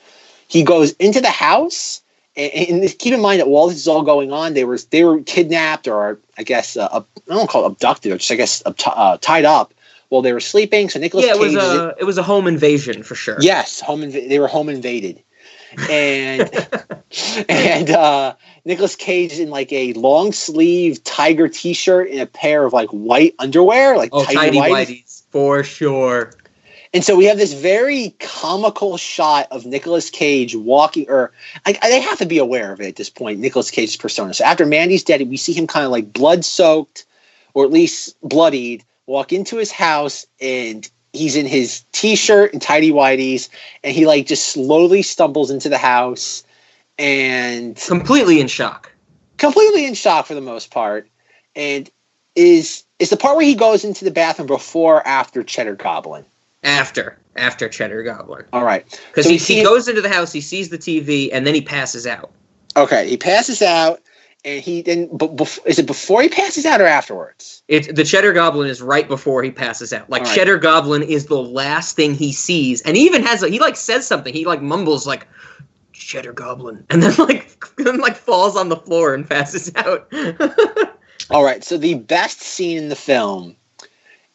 He 0.47 0.63
goes 0.63 0.93
into 0.93 1.19
the 1.19 1.29
house, 1.29 2.01
and, 2.35 2.83
and 2.83 2.99
keep 2.99 3.13
in 3.13 3.21
mind 3.21 3.39
that 3.39 3.47
while 3.47 3.67
this 3.67 3.77
is 3.77 3.87
all 3.87 4.03
going 4.03 4.31
on, 4.31 4.53
they 4.53 4.63
were 4.63 4.77
they 4.91 5.03
were 5.03 5.21
kidnapped, 5.21 5.87
or 5.87 6.19
I 6.37 6.43
guess 6.43 6.77
uh, 6.77 6.87
I 6.91 7.33
don't 7.33 7.49
call 7.49 7.65
it 7.65 7.71
abducted, 7.73 8.11
or 8.11 8.17
just 8.17 8.31
I 8.31 8.35
guess 8.35 8.63
uh, 8.65 9.17
tied 9.21 9.45
up 9.45 9.73
while 10.09 10.21
they 10.21 10.33
were 10.33 10.39
sleeping. 10.39 10.89
So 10.89 10.99
Nicolas 10.99 11.25
Yeah, 11.25 11.33
it 11.33 11.39
was 11.39 11.53
Cage 11.53 11.63
a 11.63 11.95
it 11.99 12.03
was 12.03 12.17
a 12.17 12.23
home 12.23 12.47
invasion 12.47 13.03
for 13.03 13.15
sure. 13.15 13.37
Yes, 13.41 13.79
home 13.79 14.01
inv- 14.01 14.29
they 14.29 14.39
were 14.39 14.47
home 14.47 14.69
invaded, 14.69 15.23
and 15.89 16.49
and 17.49 17.89
uh, 17.89 18.35
Nicolas 18.65 18.95
Cage 18.95 19.39
in 19.39 19.49
like 19.49 19.71
a 19.71 19.93
long 19.93 20.31
sleeve 20.31 21.03
tiger 21.03 21.47
t 21.47 21.73
shirt 21.73 22.09
and 22.09 22.19
a 22.19 22.25
pair 22.25 22.65
of 22.65 22.73
like 22.73 22.89
white 22.89 23.35
underwear, 23.39 23.97
like 23.97 24.11
Oh, 24.13 24.23
tidy 24.23 24.57
tidy 24.57 24.59
whities 24.59 25.23
for 25.31 25.63
sure. 25.63 26.31
And 26.93 27.03
so 27.03 27.15
we 27.15 27.25
have 27.25 27.37
this 27.37 27.53
very 27.53 28.15
comical 28.19 28.97
shot 28.97 29.47
of 29.51 29.65
Nicolas 29.65 30.09
Cage 30.09 30.55
walking, 30.55 31.05
or 31.09 31.31
I, 31.65 31.77
I- 31.81 31.89
they 31.89 32.01
have 32.01 32.17
to 32.19 32.25
be 32.25 32.39
aware 32.39 32.73
of 32.73 32.81
it 32.81 32.87
at 32.87 32.95
this 32.95 33.09
point. 33.09 33.39
Nicolas 33.39 33.69
Cage's 33.71 33.95
persona. 33.97 34.33
So 34.33 34.43
after 34.43 34.65
Mandy's 34.65 35.03
dead, 35.03 35.21
we 35.29 35.37
see 35.37 35.53
him 35.53 35.67
kind 35.67 35.85
of 35.85 35.91
like 35.91 36.11
blood 36.11 36.43
soaked, 36.43 37.05
or 37.53 37.63
at 37.63 37.71
least 37.71 38.15
bloodied, 38.27 38.83
walk 39.05 39.31
into 39.31 39.57
his 39.57 39.71
house, 39.71 40.25
and 40.41 40.89
he's 41.13 41.35
in 41.35 41.45
his 41.45 41.83
t-shirt 41.91 42.53
and 42.53 42.61
tidy 42.61 42.91
whities, 42.91 43.49
and 43.83 43.93
he 43.95 44.07
like 44.07 44.25
just 44.25 44.47
slowly 44.47 45.01
stumbles 45.03 45.51
into 45.51 45.69
the 45.69 45.77
house, 45.77 46.43
and 46.97 47.75
Completely 47.77 48.39
in 48.41 48.47
shock. 48.47 48.91
completely 49.37 49.85
in 49.85 49.93
shock 49.93 50.25
for 50.25 50.33
the 50.33 50.41
most 50.41 50.71
part, 50.71 51.07
and 51.55 51.89
is 52.35 52.83
is 52.99 53.09
the 53.11 53.17
part 53.17 53.37
where 53.37 53.45
he 53.45 53.55
goes 53.55 53.85
into 53.85 54.05
the 54.05 54.11
bathroom 54.11 54.47
before 54.47 54.97
or 54.97 55.07
after 55.07 55.43
Cheddar 55.43 55.75
Goblin. 55.75 56.25
After 56.63 57.17
after 57.35 57.69
Cheddar 57.69 58.03
Goblin. 58.03 58.45
All 58.53 58.63
right. 58.63 58.85
Because 59.07 59.25
So 59.25 59.31
he, 59.31 59.37
see 59.37 59.55
he 59.55 59.63
goes 59.63 59.87
into 59.87 60.01
the 60.01 60.09
house, 60.09 60.31
he 60.31 60.41
sees 60.41 60.69
the 60.69 60.77
TV, 60.77 61.29
and 61.31 61.47
then 61.47 61.55
he 61.55 61.61
passes 61.61 62.05
out. 62.05 62.31
Okay, 62.75 63.09
he 63.09 63.17
passes 63.17 63.61
out, 63.61 64.01
and 64.45 64.61
he 64.61 64.81
then. 64.81 65.09
But 65.11 65.35
bef- 65.35 65.65
is 65.65 65.79
it 65.79 65.85
before 65.85 66.21
he 66.21 66.29
passes 66.29 66.65
out 66.65 66.81
or 66.81 66.85
afterwards? 66.85 67.63
It 67.67 67.95
the 67.95 68.03
Cheddar 68.03 68.33
Goblin 68.33 68.69
is 68.69 68.81
right 68.81 69.07
before 69.07 69.41
he 69.43 69.51
passes 69.51 69.91
out. 69.91 70.09
Like 70.09 70.23
right. 70.23 70.35
Cheddar 70.35 70.57
Goblin 70.57 71.03
is 71.03 71.25
the 71.25 71.41
last 71.41 71.95
thing 71.95 72.13
he 72.13 72.31
sees, 72.31 72.81
and 72.81 72.95
he 72.95 73.05
even 73.05 73.23
has 73.23 73.41
a, 73.41 73.49
he 73.49 73.59
like 73.59 73.75
says 73.75 74.05
something. 74.05 74.33
He 74.33 74.45
like 74.45 74.61
mumbles 74.61 75.07
like 75.07 75.27
Cheddar 75.93 76.33
Goblin, 76.33 76.85
and 76.89 77.01
then 77.01 77.15
like 77.17 77.63
then 77.77 77.97
like 77.97 78.15
falls 78.15 78.55
on 78.55 78.69
the 78.69 78.77
floor 78.77 79.13
and 79.13 79.27
passes 79.27 79.71
out. 79.75 80.11
All 81.31 81.43
right. 81.43 81.63
So 81.63 81.77
the 81.77 81.95
best 81.95 82.41
scene 82.41 82.77
in 82.77 82.89
the 82.89 82.95
film 82.95 83.55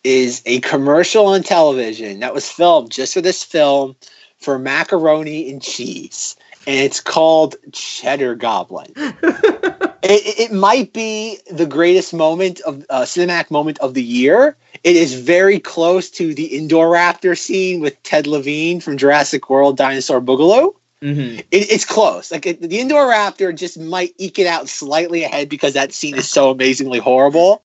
is 0.05 0.43
a 0.47 0.61
commercial 0.61 1.27
on 1.27 1.43
television 1.43 2.21
that 2.21 2.35
was 2.35 2.49
filmed 2.51 2.91
just 2.91 3.15
for 3.15 3.21
this 3.21 3.43
film 3.43 3.97
for 4.39 4.59
macaroni 4.59 5.51
and 5.51 5.63
cheese, 5.63 6.37
and 6.67 6.77
it's 6.77 7.01
called 7.01 7.57
Cheddar 7.73 8.35
Goblin. 8.37 8.93
it, 8.97 9.91
it- 10.03 10.53
might 10.53 10.93
be 10.93 11.39
the 11.51 11.67
greatest 11.67 12.13
moment 12.15 12.61
of 12.61 12.85
uh, 12.91 13.03
cinematic 13.03 13.51
moment 13.51 13.79
of 13.79 13.95
the 13.95 14.03
year. 14.03 14.57
It 14.85 14.97
is 14.97 15.15
very 15.15 15.59
close 15.59 16.11
to 16.13 16.35
the 16.35 16.45
indoor 16.45 16.89
raptor 16.89 17.37
scene 17.39 17.81
with 17.81 18.01
Ted 18.03 18.27
Levine 18.27 18.81
from 18.81 18.99
Jurassic 18.99 19.49
World 19.49 19.77
Dinosaur 19.79 20.21
Boogaloo. 20.21 20.75
hmm 21.03 21.39
It, 21.39 21.47
it's 21.51 21.87
close. 21.87 22.31
Like 22.31 22.45
it, 22.45 22.61
the 22.61 22.79
indoor 22.81 23.07
raptor 23.07 23.57
just 23.57 23.79
might 23.79 24.15
eke 24.19 24.39
it 24.39 24.47
out 24.47 24.69
slightly 24.69 25.25
ahead 25.25 25.49
because 25.49 25.73
that 25.73 25.93
scene 25.95 26.17
is 26.17 26.29
so 26.29 26.51
amazingly 26.51 26.99
horrible. 26.99 27.64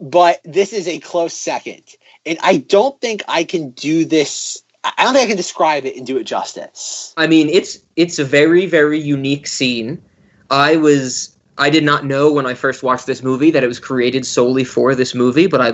But 0.00 0.40
this 0.44 0.72
is 0.72 0.88
a 0.88 0.98
close 0.98 1.34
second, 1.34 1.82
and 2.26 2.38
I 2.42 2.58
don't 2.58 3.00
think 3.00 3.22
I 3.28 3.44
can 3.44 3.70
do 3.70 4.04
this. 4.04 4.62
I 4.82 5.04
don't 5.04 5.14
think 5.14 5.24
I 5.24 5.28
can 5.28 5.36
describe 5.36 5.84
it 5.86 5.96
and 5.96 6.06
do 6.06 6.16
it 6.18 6.24
justice. 6.24 7.14
I 7.16 7.26
mean, 7.26 7.48
it's 7.48 7.78
it's 7.96 8.18
a 8.18 8.24
very 8.24 8.66
very 8.66 8.98
unique 8.98 9.46
scene. 9.46 10.02
I 10.50 10.76
was 10.76 11.36
I 11.58 11.70
did 11.70 11.84
not 11.84 12.04
know 12.04 12.32
when 12.32 12.46
I 12.46 12.54
first 12.54 12.82
watched 12.82 13.06
this 13.06 13.22
movie 13.22 13.50
that 13.52 13.62
it 13.62 13.68
was 13.68 13.78
created 13.78 14.26
solely 14.26 14.64
for 14.64 14.94
this 14.94 15.14
movie, 15.14 15.46
but 15.46 15.60
I 15.60 15.72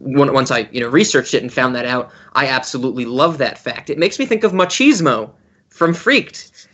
once 0.00 0.50
I 0.50 0.68
you 0.70 0.80
know 0.80 0.88
researched 0.88 1.34
it 1.34 1.42
and 1.42 1.52
found 1.52 1.74
that 1.74 1.86
out, 1.86 2.10
I 2.34 2.46
absolutely 2.46 3.04
love 3.04 3.38
that 3.38 3.58
fact. 3.58 3.90
It 3.90 3.98
makes 3.98 4.18
me 4.18 4.26
think 4.26 4.44
of 4.44 4.52
Machismo 4.52 5.32
from 5.70 5.92
Freaked, 5.92 6.68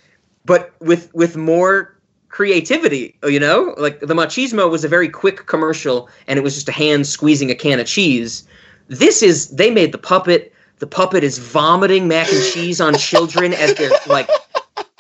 but 0.45 0.75
with 0.81 1.13
with 1.15 1.37
more 1.37 1.92
creativity. 2.33 3.15
You 3.23 3.39
know, 3.39 3.75
like 3.79 4.01
the 4.01 4.15
Machismo 4.15 4.69
was 4.69 4.85
a 4.85 4.89
very 4.89 5.09
quick 5.09 5.47
commercial, 5.47 6.09
and 6.27 6.39
it 6.39 6.43
was 6.43 6.55
just 6.55 6.69
a 6.69 6.73
hand 6.73 7.07
squeezing 7.07 7.51
a 7.51 7.55
can 7.55 7.79
of 7.79 7.87
cheese. 7.87 8.45
This 8.89 9.23
is 9.23 9.49
they 9.51 9.71
made 9.71 9.93
the 9.93 9.99
puppet. 9.99 10.53
The 10.81 10.87
puppet 10.89 11.23
is 11.23 11.39
vomiting 11.39 12.09
mac 12.09 12.33
and 12.33 12.45
cheese 12.53 12.81
on 12.81 12.99
children 12.99 13.53
as 13.53 13.75
they're 13.75 13.93
like 14.09 14.29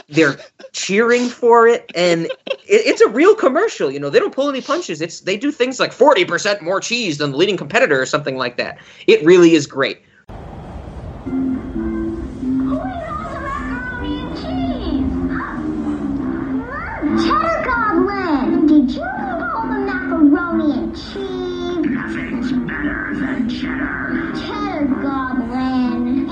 they're 0.08 0.38
cheering 0.72 1.28
for 1.28 1.66
it 1.66 1.90
and 1.94 2.26
it, 2.26 2.32
it's 2.66 3.00
a 3.00 3.08
real 3.08 3.34
commercial 3.34 3.90
you 3.90 3.98
know 3.98 4.08
they 4.08 4.18
don't 4.18 4.34
pull 4.34 4.48
any 4.48 4.60
punches 4.60 5.00
it's 5.00 5.20
they 5.20 5.36
do 5.36 5.50
things 5.50 5.80
like 5.80 5.90
40% 5.90 6.62
more 6.62 6.80
cheese 6.80 7.18
than 7.18 7.32
the 7.32 7.36
leading 7.36 7.56
competitor 7.56 8.00
or 8.00 8.06
something 8.06 8.36
like 8.36 8.56
that 8.58 8.78
it 9.06 9.24
really 9.24 9.54
is 9.54 9.66
great 9.66 10.02
cheddar. 23.60 24.32
Goblin. 25.02 26.26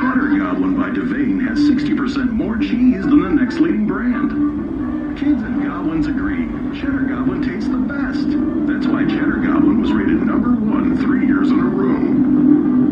Cheddar 0.00 0.38
Goblin 0.38 0.76
by 0.76 0.90
Devane 0.90 1.46
has 1.46 1.58
60% 1.58 2.30
more 2.32 2.56
cheese 2.58 3.02
than 3.02 3.22
the 3.22 3.28
next 3.30 3.58
leading 3.60 3.86
brand. 3.86 5.18
Kids 5.18 5.42
and 5.42 5.64
goblins 5.64 6.06
agree. 6.06 6.46
Cheddar 6.80 7.02
Goblin 7.02 7.42
tastes 7.42 7.68
the 7.68 7.78
best. 7.78 8.28
That's 8.68 8.86
why 8.86 9.04
Cheddar 9.04 9.38
Goblin 9.38 9.80
was 9.80 9.92
rated 9.92 10.22
number 10.22 10.50
one 10.50 10.96
three 10.98 11.26
years 11.26 11.50
in 11.50 11.58
a 11.58 11.64
row. 11.64 12.87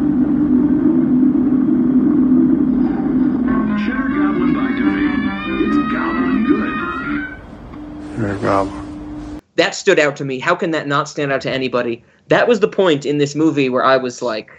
Goblin. 8.16 9.40
that 9.56 9.74
stood 9.74 9.98
out 9.98 10.16
to 10.16 10.24
me 10.24 10.38
how 10.38 10.54
can 10.54 10.70
that 10.70 10.86
not 10.86 11.08
stand 11.08 11.32
out 11.32 11.40
to 11.40 11.50
anybody 11.50 12.04
that 12.28 12.48
was 12.48 12.60
the 12.60 12.68
point 12.68 13.06
in 13.06 13.18
this 13.18 13.34
movie 13.34 13.68
where 13.68 13.84
i 13.84 13.96
was 13.96 14.22
like 14.22 14.50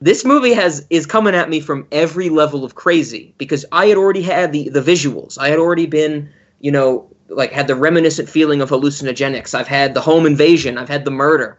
this 0.00 0.24
movie 0.24 0.52
has 0.52 0.86
is 0.90 1.06
coming 1.06 1.34
at 1.34 1.50
me 1.50 1.60
from 1.60 1.86
every 1.90 2.28
level 2.28 2.64
of 2.64 2.74
crazy 2.74 3.34
because 3.38 3.64
i 3.72 3.86
had 3.86 3.96
already 3.96 4.22
had 4.22 4.52
the 4.52 4.68
the 4.70 4.80
visuals 4.80 5.38
i 5.38 5.48
had 5.48 5.58
already 5.58 5.86
been 5.86 6.28
you 6.60 6.70
know 6.70 7.08
like 7.28 7.52
had 7.52 7.66
the 7.66 7.74
reminiscent 7.74 8.28
feeling 8.28 8.60
of 8.60 8.70
hallucinogenics. 8.70 9.54
I've 9.54 9.68
had 9.68 9.94
the 9.94 10.00
home 10.00 10.26
invasion. 10.26 10.78
I've 10.78 10.88
had 10.88 11.04
the 11.04 11.10
murder, 11.10 11.58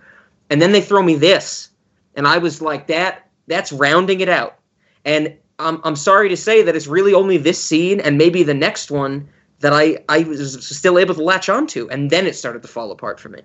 and 0.49 0.61
then 0.61 0.71
they 0.71 0.81
throw 0.81 1.01
me 1.01 1.15
this, 1.15 1.69
and 2.15 2.27
I 2.27 2.37
was 2.37 2.61
like, 2.61 2.87
that 2.87 3.29
that's 3.47 3.71
rounding 3.71 4.21
it 4.21 4.29
out. 4.29 4.57
And 5.05 5.35
I'm 5.59 5.81
I'm 5.83 5.95
sorry 5.95 6.29
to 6.29 6.37
say 6.37 6.61
that 6.63 6.75
it's 6.75 6.87
really 6.87 7.13
only 7.13 7.37
this 7.37 7.63
scene 7.63 7.99
and 7.99 8.17
maybe 8.17 8.43
the 8.43 8.53
next 8.53 8.91
one 8.91 9.27
that 9.59 9.73
I 9.73 10.03
I 10.09 10.23
was 10.23 10.65
still 10.65 10.97
able 10.97 11.15
to 11.15 11.23
latch 11.23 11.49
onto, 11.49 11.87
and 11.89 12.09
then 12.09 12.27
it 12.27 12.35
started 12.35 12.61
to 12.61 12.67
fall 12.67 12.91
apart 12.91 13.19
for 13.19 13.29
me. 13.29 13.41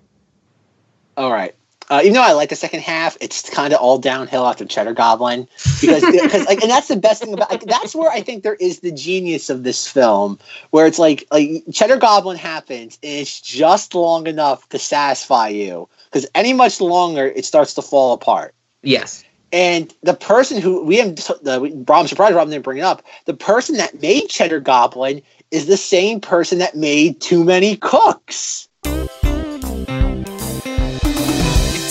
All 1.17 1.33
right. 1.33 1.55
Uh, 1.91 2.01
even 2.03 2.15
though 2.15 2.23
I 2.23 2.33
like 2.33 2.49
the 2.49 2.57
second 2.57 2.81
half, 2.81 3.17
it's 3.21 3.49
kind 3.51 3.75
of 3.75 3.79
all 3.79 3.99
downhill 3.99 4.47
after 4.47 4.65
Cheddar 4.65 4.95
Goblin 4.95 5.47
because 5.81 6.03
because 6.11 6.47
like 6.47 6.63
and 6.63 6.71
that's 6.71 6.89
the 6.89 6.97
best 6.97 7.23
thing 7.23 7.35
about 7.35 7.51
like, 7.51 7.65
that's 7.65 7.95
where 7.95 8.11
I 8.11 8.23
think 8.23 8.43
there 8.43 8.55
is 8.55 8.81
the 8.81 8.91
genius 8.91 9.51
of 9.51 9.65
this 9.65 9.87
film 9.87 10.39
where 10.71 10.87
it's 10.87 10.99
like 10.99 11.27
like 11.31 11.63
Cheddar 11.71 11.99
Goblin 11.99 12.39
happens 12.39 12.99
and 13.03 13.21
it's 13.21 13.41
just 13.41 13.95
long 13.95 14.27
enough 14.27 14.67
to 14.71 14.79
satisfy 14.79 15.49
you 15.49 15.89
because 16.07 16.27
any 16.35 16.55
much 16.55 16.81
longer 16.81 17.27
it 17.27 17.45
starts 17.45 17.75
to 17.75 17.83
fall 17.83 18.15
apart. 18.15 18.55
Yes. 18.83 19.23
And 19.53 19.95
the 20.03 20.15
person 20.15 20.61
who 20.61 20.83
we 20.85 20.97
have 20.97 21.15
the 21.15 21.85
Rob 21.87 22.09
surprised 22.09 22.35
Rob 22.35 22.49
didn't 22.49 22.65
bring 22.65 22.79
it 22.79 22.85
up. 22.85 23.05
The 23.27 23.35
person 23.35 23.77
that 23.77 24.01
made 24.01 24.29
Cheddar 24.29 24.61
Goblin 24.61 25.23
is 25.55 25.67
the 25.67 25.77
same 25.77 26.21
person 26.21 26.59
that 26.59 26.75
made 26.75 27.21
Too 27.21 27.45
Many 27.45 27.77
Cooks. 27.77 28.69
It 28.83 29.01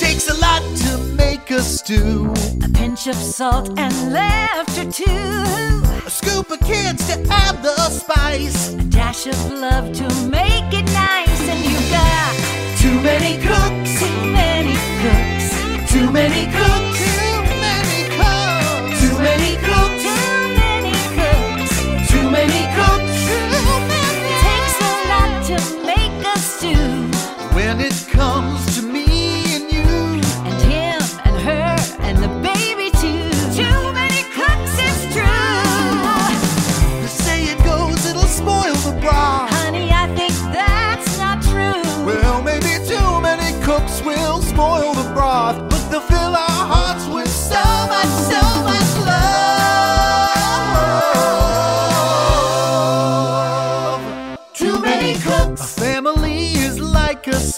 takes 0.02 0.30
a 0.30 0.34
lot 0.34 0.62
to 0.80 0.98
make 1.16 1.50
a 1.50 1.62
stew. 1.62 2.34
A 2.62 2.68
pinch 2.74 3.08
of 3.08 3.16
salt 3.16 3.70
and 3.80 4.12
laughter 4.12 4.84
too. 4.92 5.82
A 6.06 6.10
scoop 6.10 6.52
of 6.52 6.60
kids 6.60 7.08
to 7.08 7.14
add 7.32 7.64
the 7.64 7.90
spice. 7.90 8.74
A 8.74 8.84
dash 8.84 9.28
of 9.28 9.52
love 9.54 9.94
to 9.94 10.10
make 10.28 10.74
it 10.74 10.86
nice. 10.92 11.42
And 11.48 11.64
you 11.64 11.80
got 11.90 12.36
Too 12.84 13.00
many 13.02 13.38
cooks. 13.48 14.00
too 14.02 14.26
many 14.34 14.76
cooks. 15.04 15.48
Too 15.90 16.12
many 16.12 16.52
cooks. 16.52 17.33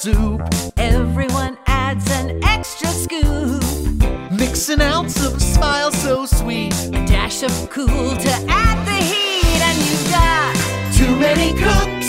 Soup. 0.05 0.39
Everyone 0.77 1.57
adds 1.65 2.07
an 2.11 2.43
extra 2.43 2.89
scoop. 2.89 3.63
Mix 4.31 4.69
an 4.69 4.81
ounce 4.81 5.17
of 5.25 5.41
smile 5.41 5.91
so 5.91 6.27
sweet. 6.27 6.75
A 6.89 7.01
dash 7.07 7.41
of 7.41 7.69
cool 7.71 8.15
to 8.25 8.31
add 8.47 8.77
the 8.85 8.99
heat. 9.11 9.61
And 9.69 9.77
you've 9.87 10.09
got 10.11 10.53
Too 10.93 11.15
many 11.15 11.57
cooks. 11.57 12.04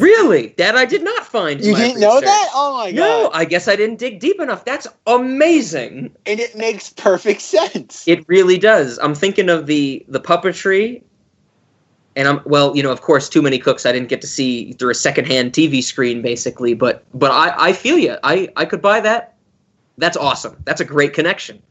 Really? 0.00 0.48
That 0.58 0.76
I 0.76 0.84
did 0.84 1.02
not 1.02 1.26
find. 1.26 1.60
in 1.60 1.66
You 1.66 1.76
didn't 1.76 2.00
know 2.00 2.20
that? 2.20 2.48
Oh 2.54 2.76
my 2.76 2.92
god! 2.92 2.96
No, 2.96 3.30
I 3.32 3.44
guess 3.44 3.68
I 3.68 3.76
didn't 3.76 3.96
dig 3.96 4.20
deep 4.20 4.40
enough. 4.40 4.64
That's 4.64 4.86
amazing. 5.06 6.14
and 6.26 6.40
it 6.40 6.56
makes 6.56 6.90
perfect 6.90 7.40
sense. 7.40 8.06
It 8.06 8.24
really 8.28 8.58
does. 8.58 8.98
I'm 8.98 9.14
thinking 9.14 9.48
of 9.48 9.66
the 9.66 10.04
the 10.08 10.20
puppetry, 10.20 11.02
and 12.14 12.28
I'm 12.28 12.40
well, 12.44 12.76
you 12.76 12.82
know, 12.82 12.92
of 12.92 13.00
course, 13.02 13.28
too 13.28 13.42
many 13.42 13.58
cooks. 13.58 13.86
I 13.86 13.92
didn't 13.92 14.08
get 14.08 14.20
to 14.22 14.26
see 14.26 14.72
through 14.72 14.90
a 14.90 14.94
secondhand 14.94 15.52
TV 15.52 15.82
screen, 15.82 16.22
basically. 16.22 16.74
But 16.74 17.04
but 17.14 17.30
I 17.30 17.68
I 17.68 17.72
feel 17.72 17.98
you. 17.98 18.16
I 18.22 18.48
I 18.56 18.64
could 18.64 18.82
buy 18.82 19.00
that. 19.00 19.34
That's 19.98 20.16
awesome. 20.16 20.56
That's 20.64 20.80
a 20.80 20.84
great 20.84 21.14
connection. 21.14 21.62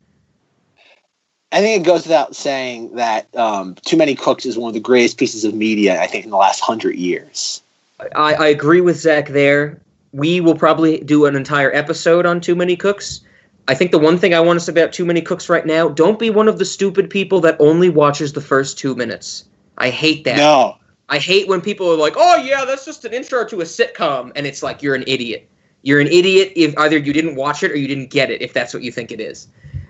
I 1.52 1.60
think 1.62 1.82
it 1.82 1.86
goes 1.86 2.04
without 2.04 2.36
saying 2.36 2.96
that 2.96 3.34
um, 3.36 3.76
Too 3.86 3.96
Many 3.96 4.16
Cooks 4.16 4.46
is 4.46 4.58
one 4.58 4.68
of 4.68 4.74
the 4.74 4.80
greatest 4.80 5.18
pieces 5.18 5.46
of 5.46 5.54
media 5.54 6.02
I 6.02 6.08
think 6.08 6.26
in 6.26 6.32
the 6.32 6.38
last 6.38 6.60
hundred 6.60 6.96
years. 6.96 7.62
I, 8.00 8.34
I 8.34 8.48
agree 8.48 8.82
with 8.82 8.98
Zach 8.98 9.30
there. 9.30 9.82
We 10.12 10.42
will 10.42 10.56
probably 10.56 11.00
do 11.00 11.26
an 11.26 11.36
entire 11.36 11.74
episode 11.74 12.26
on 12.26 12.42
Too 12.42 12.56
Many 12.56 12.76
Cooks. 12.76 13.22
I 13.68 13.74
think 13.74 13.92
the 13.92 14.00
one 14.00 14.18
thing 14.18 14.34
I 14.34 14.40
want 14.40 14.60
to 14.60 14.66
say 14.66 14.72
about 14.72 14.94
Too 14.94 15.06
Many 15.06 15.22
Cooks 15.22 15.50
right 15.50 15.66
now, 15.66 15.90
don't 15.90 16.20
be 16.20 16.30
one 16.30 16.48
of 16.48 16.60
the 16.60 16.66
stupid 16.66 17.10
people 17.10 17.40
that 17.42 17.58
only 17.60 17.90
watches 17.90 18.34
the 18.34 18.42
first 18.42 18.78
two 18.78 18.96
minutes. 18.96 19.46
I 19.78 19.90
hate 19.90 20.24
that. 20.26 20.38
No, 20.38 20.78
I 21.10 21.18
hate 21.20 21.48
when 21.48 21.62
people 21.62 21.92
are 21.92 21.98
like, 21.98 22.14
"Oh 22.16 22.38
yeah, 22.38 22.66
that's 22.66 22.86
just 22.86 23.06
an 23.06 23.14
intro 23.14 23.46
to 23.46 23.62
a 23.62 23.66
sitcom," 23.66 24.32
and 24.36 24.48
it's 24.48 24.64
like 24.64 24.82
you're 24.82 24.96
an 24.96 25.04
idiot. 25.08 25.50
You're 25.82 26.00
an 26.00 26.08
idiot 26.08 26.54
if 26.56 26.78
either 26.78 26.98
you 26.98 27.14
didn't 27.14 27.36
watch 27.36 27.62
it 27.64 27.72
or 27.72 27.76
you 27.76 27.88
didn't 27.88 28.10
get 28.10 28.32
it. 28.32 28.42
If 28.42 28.54
that's 28.54 28.74
what 28.74 28.84
you 28.84 28.92
think 28.92 29.12
it 29.12 29.20
is. 29.20 29.48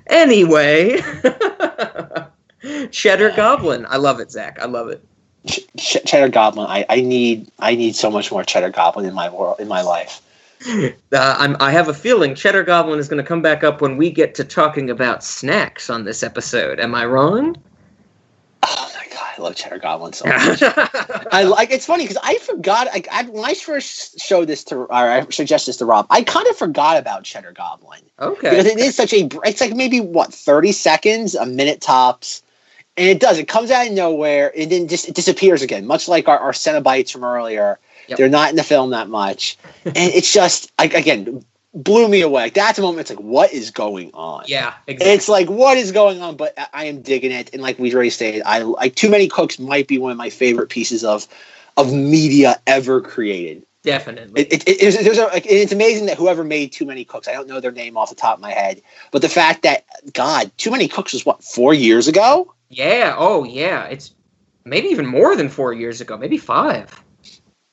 Anyway, 0.08 1.02
Cheddar 2.92 3.32
Goblin. 3.32 3.86
I 3.88 3.98
love 3.98 4.20
it, 4.20 4.32
Zach. 4.32 4.58
I 4.62 4.66
love 4.66 4.90
it. 4.90 5.04
Ch- 5.48 5.60
Ch- 5.78 6.04
Cheddar 6.06 6.30
Goblin. 6.30 6.68
I, 6.68 6.86
I 6.90 7.02
need 7.02 7.52
I 7.60 7.76
need 7.76 7.96
so 7.96 8.10
much 8.10 8.32
more 8.32 8.44
Cheddar 8.44 8.70
Goblin 8.72 9.06
in 9.06 9.14
my 9.14 9.30
world 9.30 9.60
in 9.60 9.68
my 9.68 9.82
life. 9.82 10.22
Uh, 10.68 10.90
I'm, 11.14 11.56
I 11.60 11.72
have 11.72 11.90
a 11.90 11.94
feeling 11.94 12.34
Cheddar 12.34 12.64
Goblin 12.64 12.98
is 12.98 13.08
going 13.08 13.22
to 13.22 13.28
come 13.28 13.42
back 13.42 13.64
up 13.64 13.82
when 13.82 13.98
we 13.98 14.10
get 14.10 14.34
to 14.36 14.44
talking 14.44 14.90
about 14.90 15.24
snacks 15.24 15.90
on 15.90 16.06
this 16.06 16.24
episode. 16.24 16.80
Am 16.80 16.96
I 16.96 17.06
wrong? 17.06 17.56
Oh 18.64 18.92
my 18.96 19.06
god, 19.14 19.34
I 19.38 19.42
love 19.42 19.56
Cheddar 19.56 19.78
Goblin 19.78 20.14
so 20.14 20.26
much. 20.26 20.64
I 21.32 21.44
like 21.44 21.70
it's 21.72 21.86
funny 21.86 22.06
because 22.06 22.18
I 22.24 22.38
forgot. 22.40 22.88
I, 22.92 23.04
I 23.12 23.24
when 23.24 23.46
I 23.46 23.54
first 23.54 24.20
showed 24.20 24.48
this 24.48 24.64
to 24.66 24.76
or 24.78 24.92
I 24.92 25.24
suggest 25.30 25.68
this 25.68 25.78
to 25.78 25.86
Rob, 25.86 26.08
I 26.10 26.24
kind 26.24 26.48
of 26.48 26.56
forgot 26.56 26.98
about 26.98 27.26
Cheddar 27.26 27.52
Goblin 27.52 28.00
Okay. 28.20 28.50
because 28.50 28.66
it 28.66 28.80
is 28.80 28.96
such 28.96 29.14
a. 29.14 29.30
It's 29.44 29.62
like 29.62 29.76
maybe 29.76 30.00
what 30.00 30.34
thirty 30.34 30.72
seconds, 30.72 31.36
a 31.36 31.46
minute 31.46 31.82
tops, 31.82 32.42
and 32.98 33.08
it 33.08 33.20
does. 33.20 33.38
It 33.38 33.48
comes 33.48 33.72
out 33.72 33.88
of 33.88 33.94
nowhere 33.94 34.52
and 34.58 34.72
then 34.72 34.88
just 34.88 35.08
it 35.08 35.16
disappears 35.16 35.62
again, 35.62 35.86
much 35.86 36.08
like 36.08 36.28
our, 36.28 36.40
our 36.40 36.52
Cenobites 36.52 37.12
from 37.12 37.24
earlier. 37.24 37.80
Yep. 38.08 38.18
They're 38.18 38.30
not 38.30 38.52
in 38.52 38.56
the 38.56 38.64
film 38.64 38.92
that 38.92 39.10
much, 39.10 39.58
and 39.84 39.96
it's 39.98 40.32
just 40.32 40.72
like 40.78 40.94
again 40.94 41.44
blew 41.74 42.08
me 42.08 42.22
away. 42.22 42.44
Like, 42.44 42.54
that's 42.54 42.80
a 42.80 42.82
moment. 42.82 43.02
It's 43.02 43.10
like 43.10 43.20
what 43.20 43.52
is 43.52 43.70
going 43.70 44.12
on? 44.14 44.46
Yeah, 44.48 44.74
exactly. 44.88 45.14
It's 45.14 45.28
like 45.28 45.50
what 45.50 45.78
is 45.78 45.92
going 45.92 46.22
on, 46.22 46.38
but 46.38 46.58
I- 46.74 46.86
am 46.86 47.02
digging 47.02 47.32
it. 47.32 47.54
And 47.54 47.62
like 47.62 47.78
we 47.78 47.94
already 47.94 48.10
stated, 48.10 48.44
I 48.46 48.60
like 48.60 48.96
Too 48.96 49.10
Many 49.10 49.28
Cooks 49.28 49.60
might 49.60 49.88
be 49.88 49.98
one 49.98 50.12
of 50.12 50.18
my 50.18 50.30
favorite 50.30 50.70
pieces 50.70 51.04
of 51.04 51.28
of 51.78 51.94
media 51.94 52.62
ever 52.66 53.02
created. 53.02 53.66
Definitely. 53.84 54.42
It, 54.42 54.54
it, 54.54 54.68
it, 54.68 54.82
there's, 54.82 54.98
there's 54.98 55.18
a, 55.20 55.26
like, 55.26 55.46
it's 55.46 55.72
amazing 55.72 56.08
that 56.08 56.18
whoever 56.18 56.44
made 56.44 56.72
Too 56.72 56.86
Many 56.86 57.06
Cooks, 57.06 57.28
I 57.28 57.34
don't 57.34 57.48
know 57.48 57.60
their 57.60 57.72
name 57.72 57.98
off 57.98 58.10
the 58.10 58.16
top 58.16 58.38
of 58.38 58.42
my 58.42 58.52
head, 58.52 58.82
but 59.12 59.22
the 59.22 59.30
fact 59.30 59.62
that 59.62 59.86
God, 60.14 60.52
Too 60.58 60.72
Many 60.72 60.88
Cooks 60.88 61.14
was 61.14 61.26
what 61.26 61.44
four 61.44 61.74
years 61.74 62.08
ago. 62.08 62.52
Yeah. 62.70 63.16
Oh, 63.18 63.44
yeah. 63.44 63.86
It's 63.86 64.14
maybe 64.64 64.88
even 64.90 65.06
more 65.06 65.36
than 65.36 65.50
four 65.50 65.74
years 65.74 66.02
ago. 66.02 66.18
Maybe 66.18 66.38
five. 66.38 67.04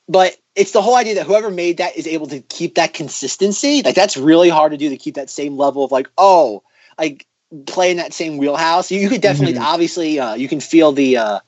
But 0.07 0.37
it's 0.55 0.71
the 0.71 0.81
whole 0.81 0.95
idea 0.95 1.15
that 1.15 1.25
whoever 1.25 1.49
made 1.49 1.77
that 1.77 1.95
is 1.95 2.07
able 2.07 2.27
to 2.27 2.41
keep 2.41 2.75
that 2.75 2.93
consistency. 2.93 3.81
Like 3.83 3.95
that's 3.95 4.17
really 4.17 4.49
hard 4.49 4.71
to 4.71 4.77
do 4.77 4.89
to 4.89 4.97
keep 4.97 5.15
that 5.15 5.29
same 5.29 5.57
level 5.57 5.83
of 5.83 5.91
like, 5.91 6.09
oh, 6.17 6.61
like 6.99 7.25
play 7.65 7.91
in 7.91 7.97
that 7.97 8.13
same 8.13 8.37
wheelhouse. 8.37 8.91
You, 8.91 8.99
you 8.99 9.09
could 9.09 9.21
definitely, 9.21 9.57
Mhm. 9.59 9.63
obviously, 9.63 10.19
uh, 10.19 10.35
you 10.35 10.47
can 10.47 10.59
feel 10.59 10.91
the 10.91 11.17
uh, 11.17 11.39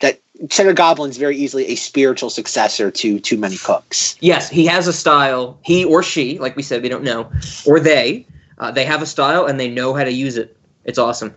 that 0.00 0.20
Cheddar 0.50 0.74
Goblin's 0.74 1.16
very 1.16 1.36
easily 1.36 1.66
a 1.68 1.74
spiritual 1.74 2.30
successor 2.30 2.90
to 2.90 3.18
Too 3.18 3.38
Many 3.38 3.56
Cooks. 3.56 4.16
Yes, 4.20 4.50
he 4.50 4.66
has 4.66 4.86
a 4.86 4.92
style. 4.92 5.58
He 5.62 5.84
or 5.84 6.02
she, 6.02 6.38
like 6.38 6.56
we 6.56 6.62
said, 6.62 6.82
we 6.82 6.88
don't 6.88 7.04
know, 7.04 7.30
or 7.66 7.80
they, 7.80 8.26
uh, 8.58 8.70
they 8.70 8.84
have 8.84 9.02
a 9.02 9.06
style 9.06 9.46
and 9.46 9.58
they 9.58 9.68
know 9.68 9.94
how 9.94 10.04
to 10.04 10.12
use 10.12 10.36
it. 10.36 10.56
It's 10.84 10.98
awesome. 10.98 11.34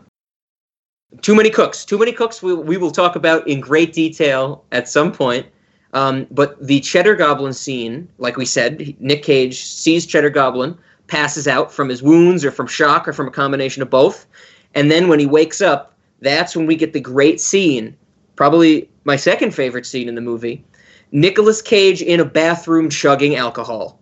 Too 1.22 1.36
many 1.36 1.49
cooks. 1.49 1.86
Too 1.86 1.97
many 1.97 2.12
cooks. 2.12 2.41
We, 2.41 2.53
we 2.53 2.78
will 2.78 2.91
talk 2.91 3.16
about 3.16 3.47
in 3.47 3.60
great 3.60 3.93
detail 3.93 4.64
at 4.72 4.88
some 4.88 5.12
point. 5.12 5.47
Um, 5.93 6.28
but 6.30 6.62
the 6.66 6.80
Cheddar 6.82 7.16
Goblin 7.16 7.53
scene, 7.53 8.07
like 8.20 8.38
we 8.38 8.45
said, 8.45 8.95
Nick 8.99 9.24
Cage 9.24 9.64
sees 9.64 10.05
Cheddar 10.05 10.30
Goblin, 10.30 10.78
passes 11.07 11.47
out 11.47 11.74
from 11.74 11.89
his 11.89 12.03
wounds 12.03 12.45
or 12.45 12.51
from 12.51 12.68
shock 12.68 13.07
or 13.07 13.14
from 13.14 13.28
a 13.28 13.32
combination 13.32 13.82
of 13.82 13.89
both, 13.89 14.28
and 14.76 14.91
then 14.91 15.07
when 15.07 15.20
he 15.20 15.26
wakes 15.26 15.62
up, 15.62 15.95
that's 16.22 16.55
when 16.55 16.68
we 16.68 16.76
get 16.76 16.93
the 16.93 16.99
great 16.99 17.41
scene. 17.41 17.97
Probably 18.36 18.88
my 19.03 19.16
second 19.16 19.55
favorite 19.55 19.86
scene 19.86 20.07
in 20.07 20.16
the 20.16 20.22
movie. 20.22 20.64
Nicolas 21.12 21.62
Cage 21.62 22.03
in 22.03 22.20
a 22.20 22.26
bathroom 22.26 22.89
chugging 22.89 23.36
alcohol. 23.36 23.99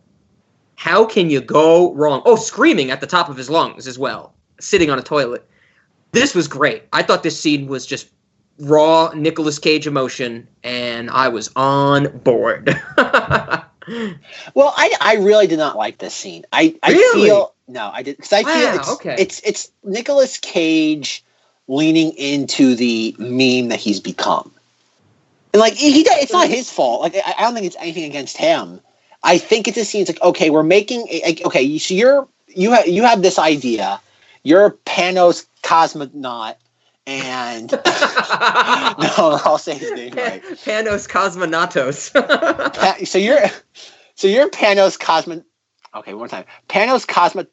How 0.75 1.05
can 1.05 1.29
you 1.29 1.39
go 1.39 1.93
wrong? 1.93 2.21
Oh, 2.25 2.35
screaming 2.35 2.91
at 2.91 2.99
the 2.99 3.07
top 3.07 3.29
of 3.29 3.37
his 3.37 3.49
lungs 3.49 3.87
as 3.87 3.97
well, 3.97 4.33
sitting 4.59 4.89
on 4.89 4.99
a 4.99 5.03
toilet. 5.03 5.47
This 6.11 6.33
was 6.33 6.47
great. 6.47 6.83
I 6.93 7.03
thought 7.03 7.23
this 7.23 7.39
scene 7.39 7.67
was 7.67 7.85
just 7.85 8.09
raw 8.59 9.11
Nicolas 9.13 9.59
Cage 9.59 9.87
emotion, 9.87 10.47
and 10.63 11.09
I 11.09 11.27
was 11.27 11.49
on 11.55 12.17
board. 12.19 12.75
Well, 14.53 14.73
I, 14.75 14.93
I 14.99 15.15
really 15.15 15.47
did 15.47 15.59
not 15.59 15.77
like 15.77 15.99
this 15.99 16.13
scene. 16.13 16.45
I, 16.51 16.75
I 16.83 16.91
Really? 16.91 17.27
feel 17.27 17.53
no, 17.69 17.89
I 17.93 18.03
did 18.03 18.17
because 18.17 18.33
I 18.33 18.43
feel 18.43 18.73
it's 18.79 18.89
okay. 18.95 19.15
it's 19.17 19.41
it's 19.45 19.71
Nicolas 19.83 20.37
Cage 20.37 21.23
leaning 21.67 22.11
into 22.17 22.75
the 22.75 23.15
meme 23.17 23.69
that 23.69 23.79
he's 23.79 23.99
become, 23.99 24.51
and 25.53 25.59
like 25.61 25.73
he, 25.73 25.91
he 25.91 26.01
it's 26.01 26.33
not 26.33 26.49
his 26.49 26.69
fault. 26.71 27.01
Like 27.01 27.15
I, 27.15 27.35
I 27.37 27.41
don't 27.43 27.53
think 27.53 27.65
it's 27.65 27.77
anything 27.79 28.03
against 28.03 28.35
him. 28.37 28.81
I 29.23 29.37
think 29.37 29.67
it's 29.67 29.77
a 29.77 29.85
scene. 29.85 30.01
It's 30.01 30.09
like 30.11 30.21
okay, 30.21 30.49
we're 30.49 30.63
making 30.63 31.07
a, 31.09 31.21
like, 31.25 31.45
okay. 31.45 31.77
So 31.77 31.93
you're 31.93 32.27
you 32.47 32.71
have 32.71 32.87
you 32.87 33.03
have 33.03 33.21
this 33.21 33.39
idea. 33.39 34.01
You're 34.43 34.71
Panos 34.85 35.45
cosmonaut, 35.67 36.55
and 37.05 37.71
no, 38.99 39.39
I'll 39.45 39.57
say 39.57 39.75
his 39.77 39.91
name 39.91 40.13
right. 40.15 40.41
Panos 40.43 41.07
Cosmonatos. 41.07 42.13
Pa- 42.73 42.97
so 43.05 43.17
you're 43.17 43.39
so 44.15 44.27
you're 44.27 44.49
Panos 44.49 44.99
Cosmo. 44.99 45.43
Okay, 45.95 46.13
one 46.13 46.19
more 46.19 46.27
time. 46.27 46.45
Panos 46.69 47.07
Cosmo, 47.07 47.45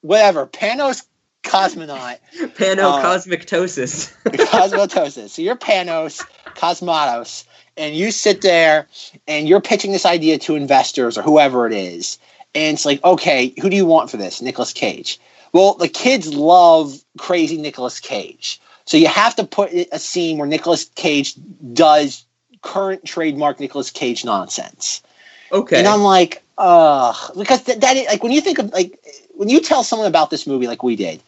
whatever. 0.00 0.46
Panos 0.46 1.04
cosmonaut, 1.44 2.18
Pano 2.56 2.92
Uh, 2.98 3.02
Cosmictosis. 3.02 4.12
cosmotosis. 4.24 5.30
So 5.30 5.42
you're 5.42 5.56
Panos 5.56 6.24
Cosmatos, 6.56 7.44
and 7.76 7.94
you 7.94 8.10
sit 8.10 8.40
there 8.42 8.86
and 9.26 9.48
you're 9.48 9.60
pitching 9.60 9.92
this 9.92 10.04
idea 10.06 10.38
to 10.38 10.56
investors 10.56 11.16
or 11.16 11.22
whoever 11.22 11.66
it 11.66 11.72
is, 11.72 12.18
and 12.54 12.74
it's 12.74 12.84
like, 12.84 13.02
okay, 13.04 13.54
who 13.60 13.70
do 13.70 13.76
you 13.76 13.86
want 13.86 14.10
for 14.10 14.16
this? 14.16 14.42
Nicolas 14.42 14.72
Cage. 14.72 15.18
Well, 15.58 15.74
the 15.74 15.88
kids 15.88 16.32
love 16.32 16.94
crazy 17.18 17.58
Nicolas 17.58 17.98
Cage, 17.98 18.60
so 18.84 18.96
you 18.96 19.08
have 19.08 19.34
to 19.34 19.44
put 19.44 19.72
a 19.72 19.98
scene 19.98 20.38
where 20.38 20.46
Nicolas 20.46 20.84
Cage 20.94 21.34
does 21.72 22.24
current 22.62 23.04
trademark 23.04 23.58
Nicolas 23.58 23.90
Cage 23.90 24.24
nonsense. 24.24 25.02
okay. 25.50 25.76
And 25.80 25.88
I'm 25.88 26.02
like, 26.02 26.44
ugh, 26.58 27.32
because 27.36 27.64
th- 27.64 27.80
that 27.80 27.96
is, 27.96 28.06
like 28.06 28.22
when 28.22 28.30
you 28.30 28.40
think 28.40 28.60
of 28.60 28.72
like 28.72 29.00
when 29.34 29.48
you 29.48 29.58
tell 29.58 29.82
someone 29.82 30.06
about 30.06 30.30
this 30.30 30.46
movie 30.46 30.68
like 30.68 30.84
we 30.84 30.94
did, 30.94 31.20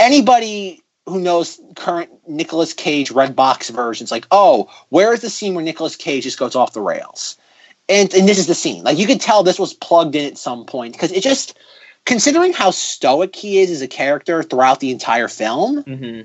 anybody 0.00 0.82
who 1.06 1.20
knows 1.20 1.60
current 1.76 2.10
Nicolas 2.26 2.72
Cage 2.72 3.12
red 3.12 3.36
box 3.36 3.70
versions, 3.70 4.10
like, 4.10 4.26
oh, 4.32 4.68
where 4.88 5.12
is 5.12 5.20
the 5.20 5.30
scene 5.30 5.54
where 5.54 5.64
Nicolas 5.64 5.94
Cage 5.94 6.24
just 6.24 6.40
goes 6.40 6.56
off 6.56 6.72
the 6.72 6.80
rails? 6.80 7.36
And 7.88 8.12
and 8.14 8.28
this 8.28 8.38
is 8.40 8.48
the 8.48 8.54
scene. 8.56 8.82
Like 8.82 8.98
you 8.98 9.06
could 9.06 9.20
tell 9.20 9.44
this 9.44 9.60
was 9.60 9.74
plugged 9.74 10.16
in 10.16 10.26
at 10.26 10.38
some 10.38 10.64
point 10.64 10.94
because 10.94 11.12
it 11.12 11.22
just 11.22 11.56
considering 12.04 12.52
how 12.52 12.70
stoic 12.70 13.34
he 13.34 13.58
is 13.58 13.70
as 13.70 13.82
a 13.82 13.88
character 13.88 14.42
throughout 14.42 14.80
the 14.80 14.90
entire 14.90 15.28
film, 15.28 15.82
hmm 15.82 16.22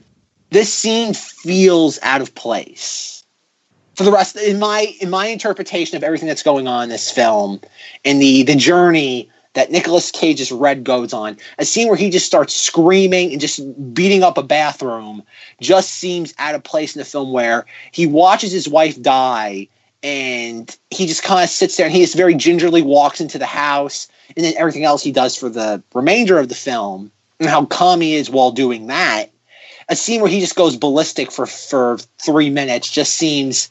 this 0.52 0.74
scene 0.74 1.14
feels 1.14 2.00
out 2.02 2.22
of 2.22 2.34
place. 2.34 3.24
For 3.96 4.04
the 4.04 4.12
rest 4.12 4.36
in 4.36 4.60
my 4.60 4.96
in 5.00 5.10
my 5.10 5.28
interpretation 5.28 5.98
of 5.98 6.04
everything 6.04 6.28
that's 6.28 6.44
going 6.44 6.68
on 6.68 6.84
in 6.84 6.90
this 6.90 7.12
film 7.12 7.60
and 8.06 8.22
the 8.22 8.44
the 8.44 8.56
journey 8.56 9.30
that 9.54 9.72
Nicolas 9.72 10.10
Cage's 10.10 10.52
red 10.52 10.84
goes 10.84 11.12
on 11.12 11.38
a 11.58 11.66
scene 11.66 11.88
where 11.88 11.98
he 11.98 12.10
just 12.10 12.26
starts 12.26 12.54
screaming 12.54 13.32
and 13.32 13.42
just 13.42 13.60
beating 13.94 14.24
up 14.24 14.38
a 14.38 14.44
bathroom 14.44 15.22
just 15.62 15.92
seems 15.92 16.34
out 16.40 16.56
of 16.56 16.64
place 16.64 16.96
in 16.96 17.00
the 17.00 17.06
film 17.06 17.34
where 17.34 17.66
he 17.92 18.08
watches 18.08 18.52
his 18.52 18.68
wife 18.68 19.00
die 19.02 19.68
and 20.04 20.78
he 20.90 21.06
just 21.06 21.24
kind 21.24 21.44
of 21.44 21.50
sits 21.50 21.78
there 21.78 21.86
and 21.86 21.96
he 21.96 22.02
just 22.02 22.16
very 22.16 22.36
gingerly 22.36 22.82
walks 22.82 23.20
into 23.20 23.38
the 23.38 23.46
house 23.46 24.08
and 24.36 24.46
then 24.46 24.54
everything 24.58 24.84
else 24.84 25.04
he 25.04 25.12
does 25.12 25.36
for 25.36 25.50
the 25.50 25.82
remainder 25.94 26.40
of 26.40 26.50
the 26.50 26.56
film 26.56 27.12
and 27.40 27.50
how 27.50 27.66
calm 27.66 28.02
he 28.02 28.16
is 28.16 28.30
while 28.30 28.52
doing 28.52 28.88
that 28.88 29.30
a 29.90 29.96
scene 29.96 30.22
where 30.22 30.30
he 30.30 30.40
just 30.40 30.56
goes 30.56 30.78
ballistic 30.78 31.32
for 31.32 31.46
for 31.46 31.98
three 32.20 32.50
minutes 32.50 32.90
just 32.90 33.16
seems 33.16 33.70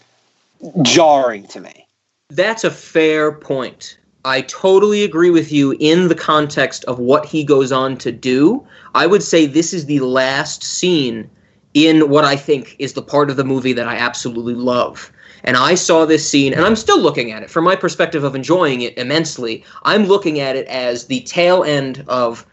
jarring 0.83 1.47
to 1.49 1.61
me. 1.61 1.87
That's 2.29 2.64
a 2.64 2.70
fair 2.70 3.33
point. 3.33 3.97
I 4.24 4.43
totally 4.43 5.05
agree 5.05 5.31
with 5.31 5.53
you 5.53 5.76
in 5.79 6.09
the 6.09 6.14
context 6.14 6.85
of 6.85 6.99
what 6.99 7.24
he 7.24 7.45
goes 7.45 7.72
on 7.72 7.97
to 7.99 8.12
do. 8.12 8.66
I 8.95 9.07
would 9.07 9.22
say 9.22 9.47
this 9.47 9.72
is 9.72 9.87
the 9.87 10.01
last 10.01 10.62
scene 10.62 11.31
in 11.72 12.11
what 12.11 12.24
I 12.24 12.37
think 12.37 12.74
is 12.79 12.95
the 12.95 13.03
part 13.03 13.31
of 13.31 13.37
the 13.37 13.45
movie 13.45 13.72
that 13.72 13.87
I 13.87 13.97
absolutely 13.97 14.55
love. 14.55 15.12
And 15.45 15.57
I 15.57 15.74
saw 15.74 16.05
this 16.05 16.28
scene, 16.28 16.53
and 16.53 16.64
I'm 16.64 16.76
still 16.76 17.01
looking 17.01 17.32
at 17.32 17.43
it 17.43 17.51
from 17.51 17.64
my 17.64 17.76
perspective 17.76 18.24
of 18.24 18.34
enjoying 18.34 18.82
it 18.82 18.97
immensely. 18.99 19.64
I'm 19.84 20.05
looking 20.05 20.41
at 20.41 20.57
it 20.57 20.66
as 20.66 21.07
the 21.07 21.20
tail 21.20 21.62
end 21.64 22.05
of, 22.09 22.47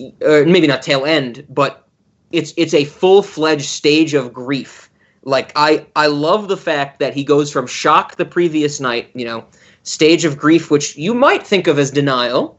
uh, 0.00 0.42
maybe 0.46 0.66
not 0.66 0.82
tail 0.82 1.04
end, 1.04 1.44
but 1.48 1.86
it's 2.32 2.54
it's 2.56 2.74
a 2.74 2.84
full 2.84 3.22
fledged 3.22 3.68
stage 3.68 4.14
of 4.14 4.32
grief. 4.32 4.90
Like 5.24 5.52
I 5.54 5.86
I 5.94 6.06
love 6.08 6.48
the 6.48 6.56
fact 6.56 6.98
that 6.98 7.14
he 7.14 7.22
goes 7.22 7.52
from 7.52 7.66
shock 7.66 8.16
the 8.16 8.24
previous 8.24 8.80
night, 8.80 9.10
you 9.14 9.24
know, 9.24 9.44
stage 9.84 10.24
of 10.24 10.38
grief, 10.38 10.70
which 10.70 10.96
you 10.96 11.14
might 11.14 11.46
think 11.46 11.66
of 11.66 11.78
as 11.78 11.90
denial, 11.90 12.58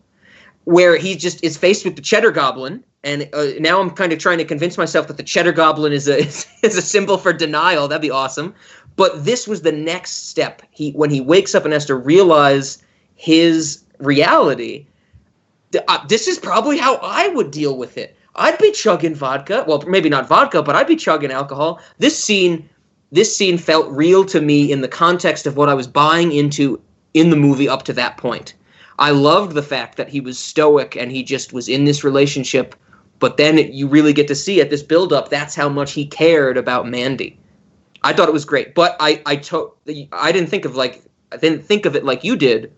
where 0.66 0.96
he 0.96 1.16
just 1.16 1.44
is 1.44 1.58
faced 1.58 1.84
with 1.84 1.96
the 1.96 2.02
Cheddar 2.02 2.32
Goblin, 2.32 2.84
and 3.04 3.30
uh, 3.34 3.48
now 3.60 3.82
I'm 3.82 3.90
kind 3.90 4.14
of 4.14 4.20
trying 4.20 4.38
to 4.38 4.46
convince 4.46 4.78
myself 4.78 5.08
that 5.08 5.18
the 5.18 5.24
Cheddar 5.24 5.52
Goblin 5.52 5.92
is 5.92 6.08
a 6.08 6.20
is 6.66 6.78
a 6.78 6.82
symbol 6.82 7.18
for 7.18 7.34
denial. 7.34 7.88
That'd 7.88 8.02
be 8.02 8.12
awesome. 8.12 8.54
But 8.96 9.26
this 9.26 9.48
was 9.48 9.62
the 9.62 9.72
next 9.72 10.30
step. 10.30 10.62
He 10.72 10.92
when 10.92 11.10
he 11.10 11.22
wakes 11.22 11.56
up 11.56 11.66
and 11.66 11.74
has 11.74 11.86
to 11.86 11.96
realize 11.96 12.84
his 13.16 13.84
reality. 14.00 14.86
uh, 15.88 16.06
This 16.08 16.28
is 16.28 16.38
probably 16.38 16.78
how 16.78 17.00
I 17.02 17.30
would 17.30 17.52
deal 17.52 17.78
with 17.78 17.98
it. 17.98 18.16
I'd 18.36 18.58
be 18.58 18.72
chugging 18.72 19.16
vodka. 19.16 19.64
Well, 19.68 19.84
maybe 19.88 20.10
not 20.10 20.28
vodka, 20.28 20.62
but 20.64 20.76
I'd 20.76 20.88
be 20.88 20.96
chugging 20.96 21.32
alcohol. 21.32 21.80
This 22.00 22.22
scene, 22.22 22.68
this 23.12 23.36
scene 23.36 23.58
felt 23.58 23.90
real 23.92 24.26
to 24.26 24.42
me 24.42 24.72
in 24.72 24.82
the 24.82 24.88
context 24.88 25.46
of 25.46 25.56
what 25.56 25.70
I 25.70 25.74
was 25.76 25.88
buying 25.88 26.32
into 26.32 26.82
in 27.14 27.30
the 27.30 27.36
movie 27.36 27.70
up 27.70 27.84
to 27.84 27.94
that 27.94 28.18
point. 28.18 28.56
I 29.00 29.12
loved 29.12 29.54
the 29.54 29.64
fact 29.64 29.98
that 29.98 30.10
he 30.10 30.20
was 30.20 30.38
stoic 30.40 30.96
and 30.96 31.12
he 31.12 31.24
just 31.24 31.54
was 31.54 31.70
in 31.70 31.86
this 31.86 32.04
relationship, 32.04 32.76
but 33.20 33.38
then 33.38 33.58
you 33.58 33.88
really 33.88 34.14
get 34.14 34.28
to 34.28 34.36
see 34.36 34.62
at 34.62 34.70
this 34.70 34.84
build-up 34.84 35.30
that's 35.30 35.56
how 35.56 35.70
much 35.70 35.94
he 35.94 36.06
cared 36.06 36.58
about 36.58 36.88
Mandy. 36.88 37.40
I 38.04 38.14
thought 38.14 38.28
it 38.28 38.34
was 38.34 38.46
great, 38.46 38.76
but 38.76 38.96
I 39.00 39.22
I 39.26 39.36
to, 39.38 39.74
I 40.12 40.32
didn't 40.32 40.50
think 40.50 40.66
of 40.66 40.76
like 40.76 41.04
I 41.32 41.38
didn't 41.38 41.64
think 41.64 41.86
of 41.86 41.96
it 41.96 42.04
like 42.04 42.24
you 42.24 42.36
did, 42.36 42.72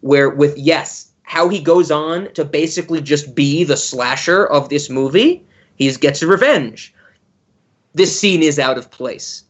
where 0.00 0.30
with 0.30 0.56
yes, 0.58 1.10
how 1.22 1.48
he 1.48 1.60
goes 1.60 1.90
on 1.90 2.32
to 2.34 2.44
basically 2.44 3.00
just 3.00 3.34
be 3.34 3.64
the 3.64 3.76
slasher 3.76 4.46
of 4.46 4.68
this 4.68 4.90
movie. 4.90 5.44
He 5.76 5.90
gets 5.92 6.22
revenge. 6.22 6.92
This 7.94 8.18
scene 8.18 8.42
is 8.42 8.58
out 8.58 8.78
of 8.78 8.90
place. 8.90 9.44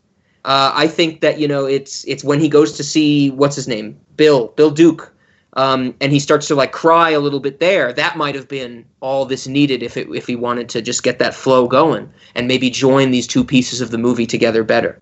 Uh, 0.44 0.72
I 0.74 0.86
think 0.86 1.20
that 1.20 1.38
you 1.38 1.48
know 1.48 1.64
it's 1.64 2.04
it's 2.06 2.24
when 2.24 2.40
he 2.40 2.48
goes 2.48 2.72
to 2.72 2.84
see 2.84 3.30
what's 3.30 3.56
his 3.56 3.68
name, 3.68 3.98
Bill, 4.16 4.48
Bill 4.48 4.70
Duke, 4.70 5.12
um, 5.54 5.94
and 6.00 6.12
he 6.12 6.20
starts 6.20 6.46
to 6.48 6.54
like 6.54 6.72
cry 6.72 7.10
a 7.10 7.20
little 7.20 7.40
bit 7.40 7.60
there. 7.60 7.92
That 7.92 8.16
might 8.16 8.34
have 8.34 8.48
been 8.48 8.84
all 9.00 9.24
this 9.24 9.46
needed 9.46 9.82
if 9.82 9.96
it 9.96 10.08
if 10.14 10.26
he 10.26 10.36
wanted 10.36 10.68
to 10.70 10.82
just 10.82 11.02
get 11.02 11.18
that 11.18 11.34
flow 11.34 11.66
going 11.66 12.12
and 12.34 12.46
maybe 12.46 12.70
join 12.70 13.10
these 13.10 13.26
two 13.26 13.44
pieces 13.44 13.80
of 13.80 13.90
the 13.90 13.98
movie 13.98 14.26
together 14.26 14.62
better. 14.62 14.98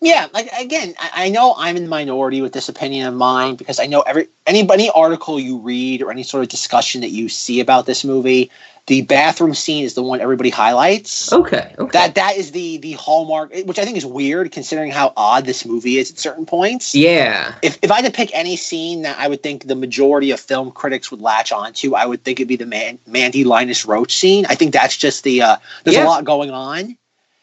Yeah, 0.00 0.28
like 0.32 0.48
again, 0.52 0.94
I, 0.98 1.24
I 1.24 1.28
know 1.28 1.54
I'm 1.56 1.76
in 1.76 1.82
the 1.82 1.88
minority 1.88 2.40
with 2.40 2.52
this 2.52 2.68
opinion 2.68 3.08
of 3.08 3.14
mine 3.14 3.56
because 3.56 3.80
I 3.80 3.86
know 3.86 4.02
every 4.02 4.28
any 4.46 4.68
any 4.70 4.90
article 4.90 5.40
you 5.40 5.58
read 5.58 6.02
or 6.02 6.12
any 6.12 6.22
sort 6.22 6.44
of 6.44 6.48
discussion 6.48 7.00
that 7.00 7.10
you 7.10 7.28
see 7.28 7.58
about 7.58 7.86
this 7.86 8.04
movie, 8.04 8.50
the 8.88 9.02
bathroom 9.02 9.54
scene 9.54 9.84
is 9.84 9.94
the 9.94 10.02
one 10.02 10.20
everybody 10.20 10.50
highlights. 10.50 11.32
Okay, 11.32 11.74
okay. 11.78 11.90
That 11.92 12.16
that 12.16 12.36
is 12.36 12.50
the 12.50 12.78
the 12.78 12.92
hallmark, 12.92 13.52
which 13.64 13.78
I 13.78 13.84
think 13.84 13.96
is 13.96 14.04
weird 14.04 14.50
considering 14.50 14.90
how 14.90 15.12
odd 15.16 15.44
this 15.44 15.64
movie 15.64 15.98
is 15.98 16.10
at 16.10 16.18
certain 16.18 16.44
points. 16.46 16.94
yeah, 16.94 17.54
If 17.62 17.78
if 17.82 17.92
I 17.92 17.96
had 18.00 18.06
to 18.06 18.10
pick 18.10 18.30
any 18.34 18.56
scene 18.56 19.02
that 19.02 19.16
I 19.18 19.28
would 19.28 19.42
think 19.42 19.66
the 19.66 19.76
majority 19.76 20.32
of 20.32 20.40
film 20.40 20.72
critics 20.72 21.10
would 21.10 21.20
latch 21.20 21.52
onto, 21.52 21.94
I 21.94 22.04
would 22.04 22.24
think 22.24 22.40
it'd 22.40 22.48
be 22.48 22.56
the 22.56 22.66
Man- 22.66 22.98
Mandy 23.06 23.44
Linus 23.44 23.86
Roache 23.86 24.10
scene. 24.10 24.46
I 24.48 24.56
think 24.56 24.72
that's 24.72 24.96
just 24.96 25.22
the 25.22 25.42
uh, 25.42 25.56
there's 25.84 25.96
Yeah. 25.96 26.04
a 26.04 26.08
lot 26.08 26.24
going 26.24 26.50
on, 26.50 26.96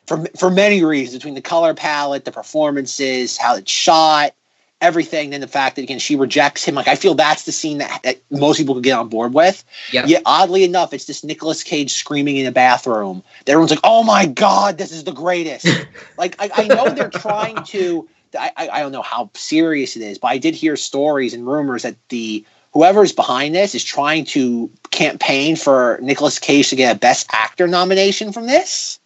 for 0.07 0.25
for 0.37 0.49
many 0.51 0.83
reasons 0.83 1.15
between 1.17 1.35
the 1.35 1.41
color 1.41 1.73
palette, 1.73 2.25
the 2.25 2.31
performances, 2.31 3.37
how 3.37 3.55
it's 3.55 3.71
shot, 3.71 4.33
everything. 4.81 5.29
Then 5.29 5.41
the 5.41 5.47
fact 5.47 5.75
that 5.75 5.83
again 5.83 5.99
she 5.99 6.15
rejects 6.15 6.63
him. 6.63 6.75
Like 6.75 6.87
I 6.87 6.95
feel 6.95 7.15
that's 7.15 7.43
the 7.43 7.51
scene 7.51 7.79
that, 7.79 8.01
that 8.03 8.21
most 8.29 8.57
people 8.57 8.75
could 8.75 8.83
get 8.83 8.97
on 8.97 9.09
board 9.09 9.33
with. 9.33 9.63
Yeah. 9.91 10.05
Yet 10.05 10.23
oddly 10.25 10.63
enough, 10.63 10.93
it's 10.93 11.05
this 11.05 11.23
Nicolas 11.23 11.63
Cage 11.63 11.93
screaming 11.93 12.37
in 12.37 12.45
a 12.45 12.51
bathroom. 12.51 13.23
Everyone's 13.47 13.71
like, 13.71 13.79
"Oh 13.83 14.03
my 14.03 14.25
god, 14.25 14.77
this 14.77 14.91
is 14.91 15.03
the 15.03 15.13
greatest!" 15.13 15.67
like 16.17 16.35
I, 16.39 16.49
I 16.53 16.67
know 16.67 16.89
they're 16.89 17.09
trying 17.09 17.63
to. 17.65 18.07
I, 18.37 18.51
I 18.57 18.69
I 18.69 18.79
don't 18.81 18.91
know 18.91 19.01
how 19.01 19.29
serious 19.33 19.95
it 19.95 20.01
is, 20.01 20.17
but 20.17 20.27
I 20.27 20.37
did 20.37 20.55
hear 20.55 20.75
stories 20.75 21.33
and 21.33 21.47
rumors 21.47 21.83
that 21.83 21.95
the 22.09 22.45
whoever's 22.73 23.13
behind 23.13 23.55
this 23.55 23.73
is 23.73 23.83
trying 23.83 24.25
to 24.25 24.69
campaign 24.91 25.55
for 25.55 25.97
Nicolas 26.01 26.39
Cage 26.39 26.69
to 26.69 26.75
get 26.75 26.95
a 26.95 26.99
Best 26.99 27.27
Actor 27.31 27.67
nomination 27.67 28.33
from 28.33 28.47
this. 28.47 28.99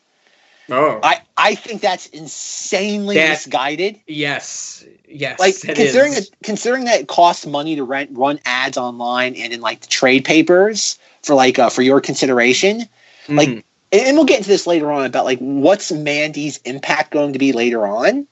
Oh. 0.72 1.00
I 1.04 1.22
I 1.38 1.56
think 1.56 1.82
that's 1.82 2.08
insanely 2.08 3.16
That- 3.16 3.30
misguided. 3.30 4.00
yes. 4.08 4.84
Yes. 5.08 5.40
Like 5.40 5.60
considering 5.62 6.14
is. 6.14 6.30
considering 6.44 6.86
that 6.86 7.00
it 7.02 7.08
costs 7.08 7.46
money 7.46 7.76
to 7.76 7.84
rent 7.84 8.12
run 8.14 8.40
ads 8.46 8.78
online 8.78 9.36
and 9.36 9.52
in 9.54 9.62
like 9.62 9.82
the 9.82 9.88
trade 9.88 10.24
papers 10.26 10.98
for 11.24 11.34
like 11.36 11.58
uh, 11.60 11.70
for 11.70 11.82
your 11.82 12.00
consideration. 12.02 12.88
like- 13.28 13.50
Mhm. 13.50 13.64
and, 13.92 14.02
and 14.02 14.18
we'll 14.18 14.26
get 14.26 14.38
into 14.38 14.50
this 14.50 14.66
later 14.68 14.92
on 14.92 15.06
about 15.06 15.26
like 15.26 15.40
what's 15.40 15.92
Mandy's 15.92 16.58
impact 16.66 17.12
going 17.12 17.34
to 17.34 17.40
be 17.40 17.52
later 17.54 17.88
on. 17.88 18.28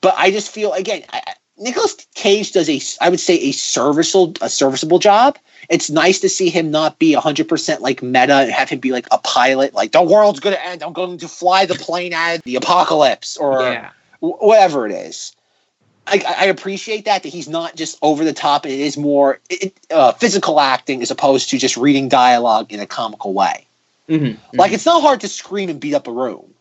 But 0.00 0.14
I 0.18 0.30
just 0.30 0.50
feel 0.50 0.72
again, 0.74 1.02
I- 1.12 1.34
Nicolas 1.58 1.94
Cage 2.14 2.52
does 2.52 2.68
a, 2.68 2.80
I 3.04 3.08
would 3.08 3.20
say, 3.20 3.34
a 3.36 3.52
serviceable, 3.52 4.34
a 4.42 4.48
serviceable 4.48 4.98
job. 4.98 5.38
It's 5.70 5.90
nice 5.90 6.20
to 6.20 6.28
see 6.28 6.50
him 6.50 6.70
not 6.70 6.98
be 6.98 7.14
hundred 7.14 7.48
percent 7.48 7.82
like 7.82 8.02
meta 8.02 8.34
and 8.34 8.50
have 8.52 8.68
him 8.68 8.78
be 8.78 8.92
like 8.92 9.06
a 9.10 9.18
pilot, 9.18 9.74
like 9.74 9.92
the 9.92 10.02
world's 10.02 10.40
going 10.40 10.54
to 10.54 10.64
end. 10.64 10.82
I'm 10.82 10.92
going 10.92 11.18
to 11.18 11.28
fly 11.28 11.66
the 11.66 11.74
plane 11.74 12.12
at 12.12 12.42
the 12.44 12.56
apocalypse 12.56 13.36
or 13.36 13.62
yeah. 13.62 13.90
wh- 14.20 14.42
whatever 14.42 14.86
it 14.86 14.92
is. 14.92 15.34
I, 16.06 16.22
I 16.38 16.44
appreciate 16.44 17.06
that 17.06 17.24
that 17.24 17.30
he's 17.30 17.48
not 17.48 17.74
just 17.74 17.98
over 18.00 18.22
the 18.24 18.32
top 18.32 18.64
and 18.64 18.72
it 18.72 18.78
is 18.78 18.96
more 18.96 19.40
it, 19.50 19.76
uh, 19.90 20.12
physical 20.12 20.60
acting 20.60 21.02
as 21.02 21.10
opposed 21.10 21.50
to 21.50 21.58
just 21.58 21.76
reading 21.76 22.08
dialogue 22.08 22.72
in 22.72 22.78
a 22.78 22.86
comical 22.86 23.32
way. 23.32 23.66
Mhm. 24.08 24.36
Like 24.52 24.70
it's 24.72 24.86
not 24.86 25.02
hard 25.02 25.22
to 25.22 25.28
scream 25.28 25.68
and 25.68 25.80
beat 25.80 25.94
up 25.94 26.06
a 26.06 26.12
room. 26.12 26.54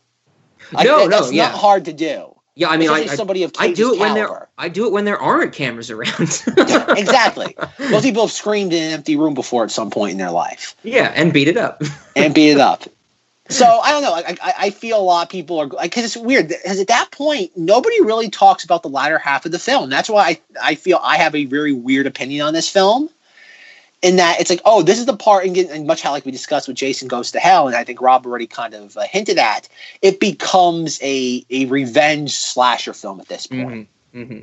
Like, 0.71 0.87
No, 0.87 1.05
no, 1.05 1.09
that's 1.09 1.31
yeah. 1.31 1.49
not 1.49 1.59
hard 1.59 1.85
to 1.85 1.93
do. 1.93 2.34
Yeah, 2.57 2.69
I 2.69 2.77
mean, 2.77 2.89
I, 2.89 3.05
somebody 3.07 3.43
of 3.43 3.51
I 3.59 3.73
do 3.73 3.93
it 3.93 3.99
when 3.99 4.13
there. 4.13 4.47
I 4.57 4.69
do 4.69 4.85
it 4.85 4.93
when 4.93 5.03
there 5.03 5.19
aren't 5.19 5.51
cameras 5.51 5.91
around. 5.91 6.21
exactly. 6.97 7.55
Most 7.79 8.03
people 8.03 8.23
have 8.23 8.31
screamed 8.31 8.71
in 8.71 8.81
an 8.81 8.91
empty 8.91 9.17
room 9.17 9.33
before 9.33 9.65
at 9.65 9.71
some 9.71 9.91
point 9.91 10.13
in 10.13 10.17
their 10.17 10.31
life 10.31 10.73
Yeah, 10.83 11.11
and 11.15 11.33
beat 11.33 11.49
it 11.49 11.57
up. 11.57 11.81
and 12.15 12.33
beat 12.33 12.51
it 12.51 12.59
up. 12.59 12.83
So 13.47 13.63
I 13.63 13.91
don't 13.91 14.01
know. 14.01 14.13
I, 14.15 14.35
I, 14.41 14.53
I 14.57 14.69
feel 14.71 14.99
a 14.99 15.03
lot 15.03 15.21
of 15.21 15.29
people 15.29 15.59
are 15.59 15.67
because 15.67 16.03
it's 16.03 16.17
weird 16.17 16.47
because 16.47 16.79
at 16.79 16.87
that 16.87 17.11
point 17.11 17.55
nobody 17.55 18.01
really 18.01 18.27
talks 18.27 18.63
about 18.63 18.81
the 18.81 18.89
latter 18.89 19.19
half 19.19 19.45
of 19.45 19.51
the 19.51 19.59
film. 19.59 19.91
That's 19.91 20.09
why 20.09 20.23
I, 20.23 20.41
I 20.63 20.73
feel 20.73 20.99
I 21.03 21.17
have 21.17 21.35
a 21.35 21.45
very 21.45 21.71
weird 21.71 22.07
opinion 22.07 22.47
on 22.47 22.55
this 22.55 22.67
film. 22.67 23.07
In 24.05 24.17
that 24.17 24.39
it's 24.39 24.51
like, 24.51 24.61
oh, 24.65 24.83
this 24.83 24.99
is 24.99 25.07
the 25.07 25.17
part, 25.17 25.45
and, 25.45 25.87
much 25.87 26.01
how 26.01 26.11
like 26.11 26.25
we 26.25 26.31
discussed 26.31 26.67
with 26.67 26.77
Jason 26.77 27.07
Goes 27.07 27.31
to 27.31 27.39
Hell, 27.39 27.65
and 27.65 27.75
I 27.75 27.83
think 27.83 27.99
Rob 27.99 28.25
already 28.27 28.45
kind 28.45 28.75
of 28.75 28.95
uh, 28.95 29.01
hinted 29.01 29.39
at, 29.39 29.67
it 30.03 30.19
becomes 30.19 30.99
a 31.01 31.43
a 31.49 31.65
revenge 31.65 32.31
slasher 32.31 32.93
film 32.93 33.19
at 33.19 33.27
this 33.27 33.47
point. 33.47 33.87
hmm 34.13 34.23
hmm 34.23 34.39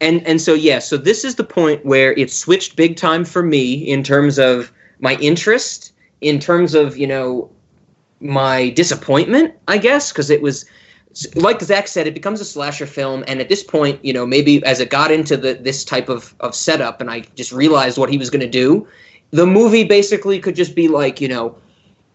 And 0.00 0.26
and 0.26 0.40
so 0.40 0.54
yeah, 0.54 0.78
so 0.78 0.96
this 0.96 1.24
is 1.24 1.34
the 1.34 1.44
point 1.44 1.84
where 1.84 2.14
it 2.14 2.32
switched 2.32 2.74
big 2.74 2.96
time 2.96 3.26
for 3.26 3.42
me 3.42 3.74
in 3.74 4.02
terms 4.02 4.38
of 4.38 4.72
my 4.98 5.16
interest, 5.16 5.92
in 6.22 6.40
terms 6.40 6.74
of 6.74 6.96
you 6.96 7.06
know 7.06 7.50
my 8.20 8.70
disappointment, 8.70 9.54
I 9.68 9.76
guess, 9.76 10.10
because 10.10 10.30
it 10.30 10.40
was 10.40 10.64
like 11.34 11.60
Zach 11.60 11.88
said, 11.88 12.06
it 12.06 12.14
becomes 12.14 12.40
a 12.40 12.44
slasher 12.44 12.86
film, 12.86 13.24
and 13.26 13.40
at 13.40 13.48
this 13.48 13.62
point, 13.62 14.02
you 14.04 14.12
know, 14.12 14.26
maybe 14.26 14.64
as 14.64 14.80
it 14.80 14.90
got 14.90 15.10
into 15.10 15.36
the 15.36 15.54
this 15.54 15.84
type 15.84 16.08
of 16.08 16.34
of 16.40 16.54
setup, 16.54 17.00
and 17.00 17.10
I 17.10 17.20
just 17.34 17.52
realized 17.52 17.98
what 17.98 18.10
he 18.10 18.18
was 18.18 18.30
going 18.30 18.40
to 18.40 18.48
do, 18.48 18.86
the 19.30 19.46
movie 19.46 19.84
basically 19.84 20.38
could 20.38 20.56
just 20.56 20.74
be 20.74 20.88
like, 20.88 21.20
you 21.20 21.28
know, 21.28 21.56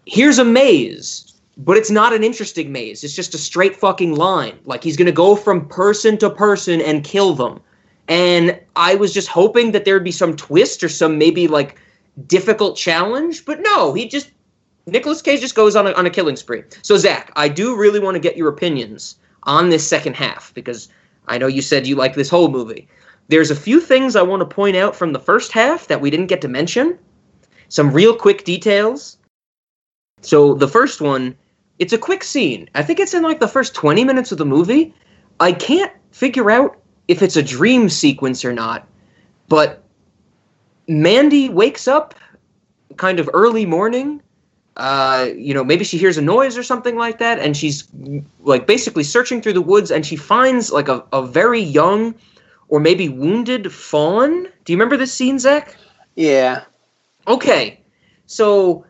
here's 0.06 0.38
a 0.38 0.44
maze, 0.44 1.34
but 1.58 1.76
it's 1.76 1.90
not 1.90 2.12
an 2.12 2.24
interesting 2.24 2.72
maze. 2.72 3.04
It's 3.04 3.14
just 3.14 3.34
a 3.34 3.38
straight 3.38 3.76
fucking 3.76 4.14
line. 4.14 4.58
Like 4.64 4.82
he's 4.82 4.96
gonna 4.96 5.12
go 5.12 5.36
from 5.36 5.68
person 5.68 6.16
to 6.18 6.30
person 6.30 6.80
and 6.80 7.04
kill 7.04 7.34
them. 7.34 7.60
And 8.08 8.58
I 8.74 8.94
was 8.94 9.12
just 9.12 9.28
hoping 9.28 9.72
that 9.72 9.84
there'd 9.84 10.04
be 10.04 10.12
some 10.12 10.34
twist 10.34 10.82
or 10.82 10.88
some 10.88 11.18
maybe 11.18 11.46
like 11.46 11.78
difficult 12.26 12.76
challenge, 12.76 13.44
but 13.44 13.60
no, 13.60 13.92
he 13.92 14.08
just 14.08 14.30
Nicolas 14.90 15.22
Cage 15.22 15.40
just 15.40 15.54
goes 15.54 15.76
on 15.76 15.86
a, 15.86 15.92
on 15.92 16.06
a 16.06 16.10
killing 16.10 16.36
spree. 16.36 16.62
So 16.82 16.96
Zach, 16.96 17.32
I 17.36 17.48
do 17.48 17.76
really 17.76 18.00
want 18.00 18.14
to 18.14 18.20
get 18.20 18.36
your 18.36 18.48
opinions 18.48 19.16
on 19.44 19.68
this 19.68 19.86
second 19.86 20.16
half 20.16 20.52
because 20.54 20.88
I 21.26 21.38
know 21.38 21.46
you 21.46 21.62
said 21.62 21.86
you 21.86 21.96
like 21.96 22.14
this 22.14 22.30
whole 22.30 22.48
movie. 22.48 22.88
There's 23.28 23.50
a 23.50 23.56
few 23.56 23.80
things 23.80 24.16
I 24.16 24.22
want 24.22 24.40
to 24.40 24.46
point 24.46 24.76
out 24.76 24.96
from 24.96 25.12
the 25.12 25.20
first 25.20 25.52
half 25.52 25.86
that 25.88 26.00
we 26.00 26.10
didn't 26.10 26.26
get 26.26 26.40
to 26.42 26.48
mention. 26.48 26.98
Some 27.68 27.92
real 27.92 28.16
quick 28.16 28.44
details. 28.44 29.18
So 30.22 30.54
the 30.54 30.68
first 30.68 31.00
one, 31.00 31.36
it's 31.78 31.92
a 31.92 31.98
quick 31.98 32.24
scene. 32.24 32.68
I 32.74 32.82
think 32.82 32.98
it's 32.98 33.14
in 33.14 33.22
like 33.22 33.40
the 33.40 33.48
first 33.48 33.74
20 33.74 34.04
minutes 34.04 34.32
of 34.32 34.38
the 34.38 34.46
movie. 34.46 34.94
I 35.40 35.52
can't 35.52 35.92
figure 36.10 36.50
out 36.50 36.78
if 37.06 37.22
it's 37.22 37.36
a 37.36 37.42
dream 37.42 37.88
sequence 37.88 38.44
or 38.44 38.52
not, 38.52 38.86
but 39.48 39.82
Mandy 40.88 41.48
wakes 41.48 41.86
up 41.86 42.14
kind 42.96 43.20
of 43.20 43.30
early 43.32 43.66
morning. 43.66 44.22
Uh, 44.78 45.30
you 45.36 45.52
know, 45.52 45.64
maybe 45.64 45.84
she 45.84 45.98
hears 45.98 46.16
a 46.16 46.22
noise 46.22 46.56
or 46.56 46.62
something 46.62 46.96
like 46.96 47.18
that, 47.18 47.38
and 47.40 47.56
she's 47.56 47.86
like 48.40 48.66
basically 48.66 49.02
searching 49.02 49.42
through 49.42 49.52
the 49.54 49.60
woods, 49.62 49.90
and 49.90 50.06
she 50.06 50.14
finds 50.16 50.70
like 50.70 50.88
a, 50.88 51.04
a 51.12 51.26
very 51.26 51.60
young 51.60 52.14
or 52.68 52.78
maybe 52.78 53.08
wounded 53.08 53.72
fawn. 53.72 54.44
Do 54.64 54.72
you 54.72 54.76
remember 54.76 54.96
this 54.96 55.12
scene, 55.12 55.38
Zach? 55.38 55.76
Yeah. 56.14 56.64
Okay, 57.26 57.80
so 58.26 58.86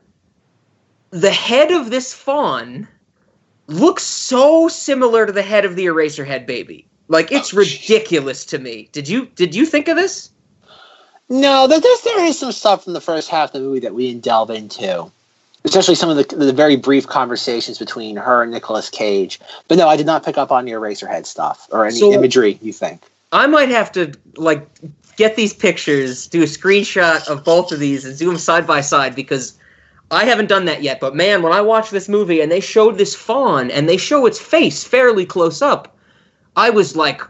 the 1.11 1.30
head 1.30 1.72
of 1.72 1.91
this 1.91 2.12
fawn 2.12 2.86
looks 3.66 4.03
so 4.03 4.68
similar 4.68 5.26
to 5.26 5.32
the 5.32 5.43
head 5.43 5.64
of 5.64 5.74
the 5.74 5.86
Eraserhead 5.86 6.47
baby. 6.47 6.86
Like 7.09 7.32
it's 7.32 7.55
Oh, 7.55 7.59
ridiculous 7.59 8.45
to 8.47 8.59
me. 8.59 8.89
Did 8.93 9.09
you 9.09 9.26
did 9.34 9.55
you 9.55 9.64
think 9.64 9.89
of 9.89 9.97
this? 9.97 10.30
No, 11.30 11.66
there, 11.66 11.80
there's, 11.80 12.01
there 12.03 12.24
is 12.24 12.39
some 12.39 12.53
stuff 12.53 12.84
from 12.84 12.95
the 12.95 13.01
first 13.01 13.28
half 13.28 13.51
of 13.51 13.53
the 13.55 13.61
movie 13.61 13.80
that 13.80 13.95
we 13.95 14.09
didn't 14.09 14.24
delve 14.24 14.51
into, 14.51 15.11
especially 15.65 15.95
some 15.95 16.09
of 16.11 16.17
the, 16.17 16.37
the 16.37 16.53
very 16.53 16.77
brief 16.77 17.07
conversations 17.07 17.79
between 17.79 18.17
her 18.17 18.43
and 18.43 18.53
Nicolas 18.53 18.89
Cage. 18.91 19.41
But 19.69 19.79
no, 19.79 19.89
I 19.89 19.97
did 19.97 20.07
not 20.07 20.25
pick 20.25 20.39
up 20.39 20.51
on 20.51 20.67
your 20.67 20.81
Eraserhead 20.81 21.27
stuff 21.27 21.69
or 21.73 21.85
any 21.85 21.99
So- 21.99 22.11
uh, 22.11 22.15
imagery. 22.15 22.59
You 22.63 22.73
think? 22.73 23.03
I 23.33 23.47
might 23.47 23.69
have 23.69 23.93
to 23.93 24.13
like 24.37 24.67
get 25.17 25.37
these 25.37 25.53
pictures, 25.53 26.27
do 26.29 26.43
a 26.43 26.47
screenshot 26.47 27.29
of 27.29 27.45
both 27.45 27.73
of 27.73 27.79
these, 27.81 28.05
and 28.05 28.17
do 28.17 28.27
them 28.27 28.39
side 28.39 28.67
by 28.67 28.81
side 28.81 29.15
because 29.15 29.53
I 30.11 30.25
haven't 30.25 30.47
done 30.49 30.65
that 30.65 30.83
yet. 30.83 31.01
But 31.01 31.15
man, 31.15 31.43
when 31.43 31.53
I 31.53 31.61
watched 31.61 31.91
this 31.91 32.09
movie 32.09 32.41
and 32.41 32.51
they 32.51 32.61
showed 32.61 32.97
this 32.97 33.15
fawn 33.15 33.71
and 33.71 33.89
they 33.89 33.99
show 33.99 34.25
its 34.25 34.39
face 34.39 34.83
fairly 34.85 35.27
close 35.27 35.61
up, 35.61 35.95
I 36.57 36.71
was 36.71 36.97
like, 36.97 37.21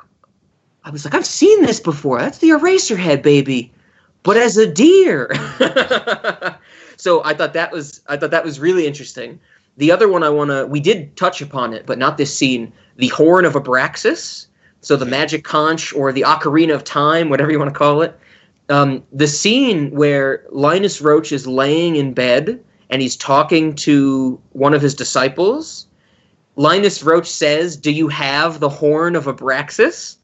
I 0.84 0.90
was 0.90 1.04
like, 1.04 1.14
I've 1.14 1.26
seen 1.26 1.62
this 1.62 1.80
before. 1.80 2.20
That's 2.20 2.38
the 2.38 2.50
Eraserhead 2.50 3.22
baby, 3.22 3.72
but 4.22 4.36
as 4.36 4.56
a 4.56 4.70
deer. 4.70 5.28
so 6.98 7.24
I 7.24 7.32
thought 7.32 7.52
that 7.54 7.72
was 7.72 8.02
I 8.08 8.16
thought 8.16 8.32
that 8.32 8.44
was 8.44 8.60
really 8.60 8.86
interesting. 8.86 9.40
The 9.76 9.92
other 9.92 10.08
one 10.08 10.24
I 10.24 10.28
want 10.28 10.50
to 10.50 10.66
we 10.66 10.80
did 10.80 11.16
touch 11.16 11.40
upon 11.40 11.72
it, 11.72 11.86
but 11.86 11.98
not 11.98 12.18
this 12.18 12.36
scene. 12.36 12.72
The 12.96 13.08
horn 13.08 13.44
of 13.44 13.54
Abraxas. 13.54 14.46
So 14.80 14.96
the 14.96 15.06
magic 15.06 15.44
conch 15.44 15.92
or 15.94 16.12
the 16.12 16.22
ocarina 16.22 16.74
of 16.74 16.84
time, 16.84 17.30
whatever 17.30 17.50
you 17.50 17.58
want 17.58 17.72
to 17.72 17.78
call 17.78 18.02
it. 18.02 18.18
Um, 18.68 19.02
the 19.12 19.26
scene 19.26 19.90
where 19.92 20.44
Linus 20.50 21.00
Roache 21.00 21.32
is 21.32 21.46
laying 21.46 21.96
in 21.96 22.12
bed 22.12 22.62
and 22.90 23.00
he's 23.00 23.16
talking 23.16 23.74
to 23.76 24.40
one 24.52 24.74
of 24.74 24.82
his 24.82 24.94
disciples. 24.94 25.86
Linus 26.56 27.02
Roache 27.02 27.26
says, 27.26 27.76
"Do 27.76 27.92
you 27.92 28.08
have 28.08 28.58
the 28.58 28.68
horn 28.68 29.14
of 29.14 29.26
Abraxas?" 29.26 30.16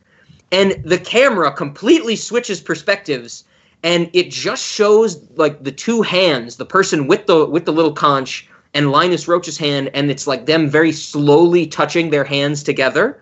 And 0.50 0.82
the 0.84 0.98
camera 0.98 1.52
completely 1.52 2.16
switches 2.16 2.60
perspectives, 2.60 3.44
and 3.84 4.10
it 4.12 4.32
just 4.32 4.66
shows 4.66 5.22
like 5.36 5.62
the 5.62 5.70
two 5.70 6.02
hands, 6.02 6.56
the 6.56 6.66
person 6.66 7.06
with 7.06 7.26
the 7.26 7.46
with 7.46 7.64
the 7.64 7.72
little 7.72 7.92
conch 7.92 8.48
and 8.72 8.90
Linus 8.90 9.28
Roache's 9.28 9.56
hand, 9.56 9.88
and 9.94 10.10
it's 10.10 10.26
like 10.26 10.46
them 10.46 10.68
very 10.68 10.90
slowly 10.90 11.64
touching 11.64 12.10
their 12.10 12.24
hands 12.24 12.64
together 12.64 13.20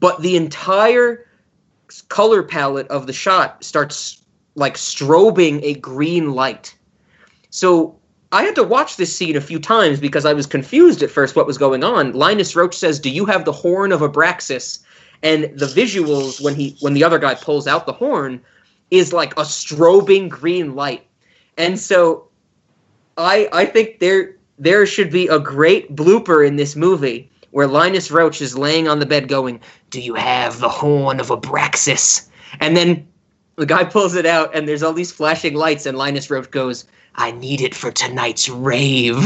but 0.00 0.20
the 0.22 0.36
entire 0.36 1.26
color 2.08 2.42
palette 2.42 2.88
of 2.88 3.06
the 3.06 3.12
shot 3.12 3.62
starts 3.62 4.22
like 4.54 4.74
strobing 4.74 5.60
a 5.62 5.74
green 5.74 6.32
light. 6.32 6.74
So 7.50 7.96
I 8.32 8.42
had 8.42 8.54
to 8.56 8.64
watch 8.64 8.96
this 8.96 9.14
scene 9.14 9.36
a 9.36 9.40
few 9.40 9.58
times 9.58 10.00
because 10.00 10.26
I 10.26 10.32
was 10.32 10.46
confused 10.46 11.02
at 11.02 11.10
first 11.10 11.36
what 11.36 11.46
was 11.46 11.58
going 11.58 11.84
on. 11.84 12.12
Linus 12.12 12.56
Roach 12.56 12.76
says, 12.76 12.98
"Do 12.98 13.10
you 13.10 13.24
have 13.26 13.44
the 13.44 13.52
horn 13.52 13.92
of 13.92 14.00
Abraxas?" 14.00 14.80
And 15.22 15.44
the 15.54 15.66
visuals 15.66 16.40
when 16.42 16.54
he 16.54 16.76
when 16.80 16.94
the 16.94 17.04
other 17.04 17.18
guy 17.18 17.34
pulls 17.34 17.66
out 17.66 17.86
the 17.86 17.92
horn 17.92 18.40
is 18.90 19.12
like 19.12 19.32
a 19.32 19.42
strobing 19.42 20.28
green 20.28 20.74
light. 20.74 21.06
And 21.56 21.78
so 21.78 22.28
I 23.16 23.48
I 23.52 23.64
think 23.66 23.98
there 23.98 24.36
there 24.58 24.86
should 24.86 25.10
be 25.10 25.28
a 25.28 25.38
great 25.38 25.94
blooper 25.94 26.46
in 26.46 26.56
this 26.56 26.76
movie 26.76 27.30
where 27.50 27.66
Linus 27.66 28.10
Roache 28.10 28.42
is 28.42 28.56
laying 28.56 28.88
on 28.88 28.98
the 28.98 29.06
bed 29.06 29.28
going, 29.28 29.60
Do 29.90 30.00
you 30.00 30.14
have 30.14 30.60
the 30.60 30.68
horn 30.68 31.20
of 31.20 31.28
Abraxas? 31.28 32.28
And 32.60 32.76
then 32.76 33.08
the 33.56 33.66
guy 33.66 33.84
pulls 33.84 34.14
it 34.14 34.26
out, 34.26 34.54
and 34.54 34.68
there's 34.68 34.82
all 34.82 34.92
these 34.92 35.12
flashing 35.12 35.54
lights, 35.54 35.86
and 35.86 35.96
Linus 35.96 36.28
Roache 36.28 36.50
goes, 36.50 36.84
I 37.14 37.30
need 37.30 37.62
it 37.62 37.74
for 37.74 37.90
tonight's 37.90 38.48
rave. 38.48 39.16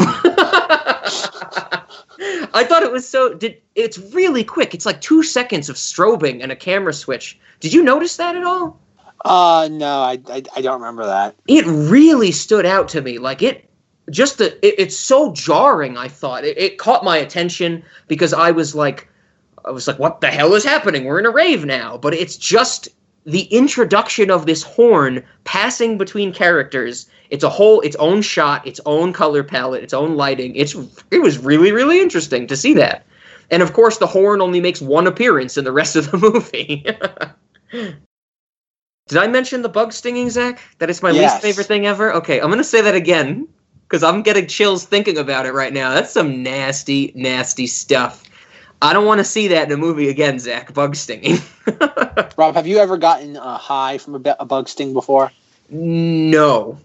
I 2.52 2.64
thought 2.64 2.82
it 2.82 2.92
was 2.92 3.08
so. 3.08 3.34
Did 3.34 3.60
it's 3.74 3.98
really 3.98 4.44
quick? 4.44 4.74
It's 4.74 4.86
like 4.86 5.00
two 5.00 5.22
seconds 5.22 5.68
of 5.68 5.76
strobing 5.76 6.42
and 6.42 6.52
a 6.52 6.56
camera 6.56 6.92
switch. 6.92 7.38
Did 7.58 7.72
you 7.72 7.82
notice 7.82 8.16
that 8.16 8.36
at 8.36 8.44
all? 8.44 8.78
Uh, 9.24 9.68
no, 9.70 10.00
I, 10.00 10.18
I, 10.28 10.42
I 10.56 10.60
don't 10.62 10.80
remember 10.80 11.04
that. 11.04 11.36
It 11.46 11.66
really 11.66 12.32
stood 12.32 12.64
out 12.64 12.88
to 12.90 13.02
me. 13.02 13.18
Like 13.18 13.42
it, 13.42 13.68
just 14.10 14.38
the. 14.38 14.54
It, 14.66 14.74
it's 14.78 14.96
so 14.96 15.32
jarring. 15.32 15.98
I 15.98 16.08
thought 16.08 16.44
it, 16.44 16.56
it 16.58 16.78
caught 16.78 17.04
my 17.04 17.16
attention 17.18 17.82
because 18.08 18.32
I 18.32 18.50
was 18.50 18.74
like, 18.74 19.08
I 19.64 19.70
was 19.70 19.86
like, 19.86 19.98
what 19.98 20.20
the 20.20 20.28
hell 20.28 20.54
is 20.54 20.64
happening? 20.64 21.04
We're 21.04 21.18
in 21.18 21.26
a 21.26 21.30
rave 21.30 21.64
now. 21.64 21.98
But 21.98 22.14
it's 22.14 22.36
just 22.36 22.88
the 23.26 23.42
introduction 23.54 24.30
of 24.30 24.46
this 24.46 24.62
horn 24.62 25.22
passing 25.44 25.98
between 25.98 26.32
characters. 26.32 27.06
It's 27.28 27.44
a 27.44 27.50
whole, 27.50 27.80
its 27.82 27.96
own 27.96 28.22
shot, 28.22 28.66
its 28.66 28.80
own 28.86 29.12
color 29.12 29.44
palette, 29.44 29.84
its 29.84 29.94
own 29.94 30.16
lighting. 30.16 30.56
It's 30.56 30.74
it 31.10 31.18
was 31.22 31.38
really 31.38 31.72
really 31.72 32.00
interesting 32.00 32.46
to 32.46 32.56
see 32.56 32.72
that. 32.74 33.04
And 33.50 33.62
of 33.62 33.74
course, 33.74 33.98
the 33.98 34.06
horn 34.06 34.40
only 34.40 34.60
makes 34.60 34.80
one 34.80 35.06
appearance 35.06 35.58
in 35.58 35.64
the 35.64 35.72
rest 35.72 35.94
of 35.94 36.10
the 36.10 36.18
movie. 37.72 37.92
Did 39.10 39.18
I 39.18 39.26
mention 39.26 39.62
the 39.62 39.68
bug 39.68 39.92
stinging, 39.92 40.30
Zach? 40.30 40.60
That 40.78 40.88
it's 40.88 41.02
my 41.02 41.10
Yes. 41.10 41.32
least 41.32 41.42
favorite 41.42 41.66
thing 41.66 41.84
ever? 41.84 42.14
Okay, 42.14 42.40
I'm 42.40 42.46
going 42.46 42.58
to 42.58 42.64
say 42.64 42.80
that 42.80 42.94
again 42.94 43.48
because 43.88 44.04
I'm 44.04 44.22
getting 44.22 44.46
chills 44.46 44.84
thinking 44.84 45.18
about 45.18 45.46
it 45.46 45.52
right 45.52 45.72
now. 45.72 45.92
That's 45.92 46.12
some 46.12 46.44
nasty, 46.44 47.10
nasty 47.16 47.66
stuff. 47.66 48.22
I 48.80 48.92
don't 48.92 49.06
want 49.06 49.18
to 49.18 49.24
see 49.24 49.48
that 49.48 49.66
in 49.66 49.72
a 49.72 49.76
movie 49.76 50.10
again, 50.10 50.38
Zach. 50.38 50.72
Bug 50.72 50.94
stinging. 50.94 51.38
Rob, 52.36 52.54
have 52.54 52.68
you 52.68 52.78
ever 52.78 52.96
gotten 52.96 53.36
uh, 53.36 53.58
high 53.58 53.98
from 53.98 54.14
a, 54.14 54.20
bu- 54.20 54.34
a 54.38 54.44
bug 54.46 54.68
sting 54.68 54.92
before? 54.92 55.32
no. 55.68 56.78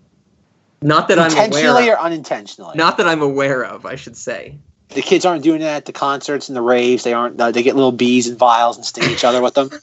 Not 0.82 1.08
that 1.08 1.20
I'm 1.20 1.32
Intentionally 1.32 1.90
or 1.90 2.00
unintentionally? 2.00 2.76
Not 2.76 2.98
that 2.98 3.08
I'm 3.08 3.22
aware 3.22 3.64
of, 3.64 3.86
I 3.86 3.96
should 3.96 4.18
say. 4.18 4.58
The 4.90 5.02
kids 5.02 5.26
aren't 5.26 5.44
doing 5.44 5.60
that 5.62 5.76
at 5.78 5.86
the 5.86 5.94
concerts 5.94 6.50
and 6.50 6.56
the 6.56 6.62
raves. 6.62 7.04
They 7.04 7.14
aren't. 7.14 7.40
Uh, 7.40 7.52
they 7.52 7.64
get 7.64 7.76
little 7.76 7.92
bees 7.92 8.28
and 8.28 8.38
vials 8.38 8.78
and 8.78 8.86
sting 8.86 9.10
each 9.10 9.24
other 9.24 9.42
with 9.42 9.54
them. 9.54 9.70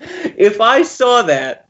If 0.36 0.60
I 0.60 0.82
saw 0.82 1.20
that, 1.22 1.68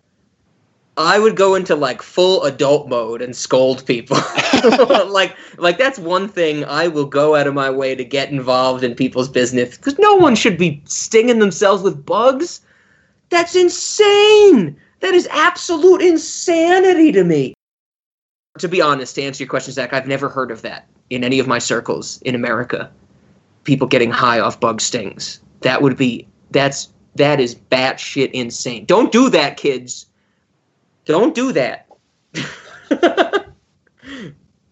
I 0.96 1.18
would 1.18 1.34
go 1.34 1.54
into 1.54 1.74
like 1.74 2.02
full 2.02 2.44
adult 2.44 2.88
mode 2.88 3.22
and 3.22 3.34
scold 3.34 3.84
people. 3.86 4.16
like 5.08 5.36
like 5.56 5.78
that's 5.78 5.98
one 5.98 6.28
thing 6.28 6.64
I 6.64 6.88
will 6.88 7.06
go 7.06 7.34
out 7.34 7.46
of 7.46 7.54
my 7.54 7.70
way 7.70 7.94
to 7.94 8.04
get 8.04 8.30
involved 8.30 8.84
in 8.84 8.94
people's 8.94 9.28
business 9.28 9.76
cuz 9.78 9.98
no 9.98 10.14
one 10.16 10.34
should 10.34 10.58
be 10.58 10.82
stinging 10.84 11.38
themselves 11.38 11.82
with 11.82 12.04
bugs. 12.04 12.60
That's 13.30 13.54
insane. 13.54 14.76
That 15.00 15.14
is 15.14 15.26
absolute 15.30 16.02
insanity 16.02 17.12
to 17.12 17.24
me. 17.24 17.54
To 18.58 18.68
be 18.68 18.82
honest, 18.82 19.14
to 19.14 19.22
answer 19.22 19.44
your 19.44 19.48
question, 19.48 19.72
Zach, 19.72 19.92
I've 19.92 20.08
never 20.08 20.28
heard 20.28 20.50
of 20.50 20.62
that 20.62 20.86
in 21.08 21.24
any 21.24 21.38
of 21.38 21.46
my 21.46 21.58
circles 21.58 22.20
in 22.22 22.34
America. 22.34 22.90
People 23.64 23.86
getting 23.86 24.10
high 24.10 24.40
off 24.40 24.60
bug 24.60 24.80
stings. 24.80 25.40
That 25.62 25.80
would 25.80 25.96
be 25.96 26.26
that's 26.50 26.88
that 27.16 27.40
is 27.40 27.54
batshit 27.54 28.30
insane. 28.32 28.84
Don't 28.84 29.12
do 29.12 29.30
that, 29.30 29.56
kids. 29.56 30.06
Don't 31.04 31.34
do 31.34 31.52
that. 31.52 31.86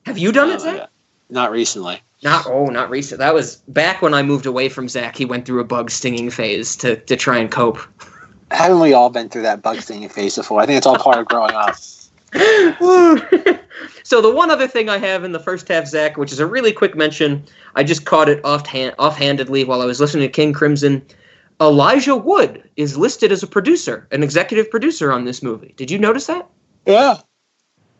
Have 0.06 0.18
you 0.18 0.32
done 0.32 0.50
it, 0.50 0.56
Uh, 0.56 0.58
Zach? 0.58 0.90
Not 1.30 1.50
recently. 1.50 2.00
Not 2.22 2.46
oh, 2.46 2.66
not 2.66 2.90
recent. 2.90 3.18
That 3.20 3.34
was 3.34 3.56
back 3.68 4.02
when 4.02 4.12
I 4.12 4.22
moved 4.22 4.46
away 4.46 4.68
from 4.68 4.88
Zach. 4.88 5.16
He 5.16 5.24
went 5.24 5.46
through 5.46 5.60
a 5.60 5.64
bug 5.64 5.90
stinging 5.90 6.30
phase 6.30 6.74
to 6.76 6.96
to 6.96 7.16
try 7.16 7.38
and 7.38 7.50
cope. 7.50 7.78
Haven't 8.50 8.80
we 8.80 8.92
all 8.92 9.10
been 9.10 9.28
through 9.28 9.42
that 9.42 9.62
bug 9.62 9.80
stinging 9.80 10.08
phase 10.08 10.36
before? 10.36 10.60
I 10.60 10.66
think 10.66 10.78
it's 10.78 10.86
all 10.86 10.98
part 10.98 11.18
of 11.18 11.26
growing 11.26 11.54
up. 11.54 11.76
so 14.02 14.20
the 14.20 14.32
one 14.34 14.50
other 14.50 14.66
thing 14.66 14.88
I 14.88 14.98
have 14.98 15.22
in 15.22 15.32
the 15.32 15.38
first 15.40 15.68
half, 15.68 15.86
Zach, 15.86 16.16
which 16.16 16.32
is 16.32 16.40
a 16.40 16.46
really 16.46 16.72
quick 16.72 16.96
mention, 16.96 17.44
I 17.74 17.84
just 17.84 18.04
caught 18.04 18.28
it 18.28 18.44
offhand, 18.44 18.94
offhandedly 18.98 19.64
while 19.64 19.80
I 19.80 19.84
was 19.84 20.00
listening 20.00 20.28
to 20.28 20.32
King 20.32 20.52
Crimson. 20.52 21.06
Elijah 21.60 22.16
Wood 22.16 22.68
is 22.76 22.96
listed 22.96 23.32
as 23.32 23.42
a 23.42 23.46
producer, 23.46 24.06
an 24.10 24.22
executive 24.22 24.70
producer 24.70 25.10
on 25.10 25.24
this 25.24 25.42
movie. 25.42 25.74
Did 25.76 25.90
you 25.90 25.98
notice 25.98 26.26
that? 26.26 26.48
Yeah. 26.86 27.18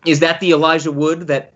Is 0.07 0.21
that 0.21 0.41
the 0.41 0.53
Elijah 0.53 0.93
Wood 0.93 1.27
that 1.27 1.55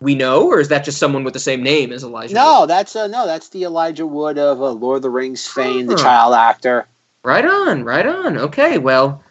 we 0.00 0.14
know, 0.14 0.48
or 0.48 0.58
is 0.58 0.68
that 0.68 0.84
just 0.84 0.98
someone 0.98 1.22
with 1.22 1.32
the 1.32 1.40
same 1.40 1.62
name 1.62 1.92
as 1.92 2.02
Elijah? 2.02 2.34
Wood? 2.34 2.40
No, 2.40 2.66
that's 2.66 2.96
uh, 2.96 3.06
no, 3.06 3.26
that's 3.26 3.50
the 3.50 3.64
Elijah 3.64 4.06
Wood 4.06 4.36
of 4.36 4.60
uh, 4.60 4.70
Lord 4.70 4.96
of 4.96 5.02
the 5.02 5.10
Rings 5.10 5.46
fame, 5.46 5.86
the 5.86 5.96
child 5.96 6.34
actor. 6.34 6.86
Right 7.22 7.44
on, 7.44 7.84
right 7.84 8.06
on. 8.06 8.36
Okay, 8.36 8.78
well, 8.78 9.22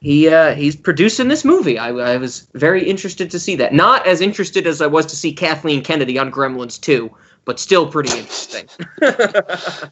he 0.00 0.28
uh, 0.28 0.54
he's 0.54 0.74
producing 0.74 1.28
this 1.28 1.44
movie. 1.44 1.78
I, 1.78 1.90
I 1.90 2.16
was 2.16 2.48
very 2.54 2.84
interested 2.84 3.30
to 3.30 3.38
see 3.38 3.54
that. 3.56 3.72
Not 3.72 4.06
as 4.06 4.20
interested 4.20 4.66
as 4.66 4.82
I 4.82 4.86
was 4.86 5.06
to 5.06 5.16
see 5.16 5.32
Kathleen 5.32 5.82
Kennedy 5.82 6.18
on 6.18 6.30
Gremlins 6.30 6.80
2, 6.80 7.08
but 7.44 7.58
still 7.58 7.90
pretty 7.90 8.10
interesting. 8.18 8.68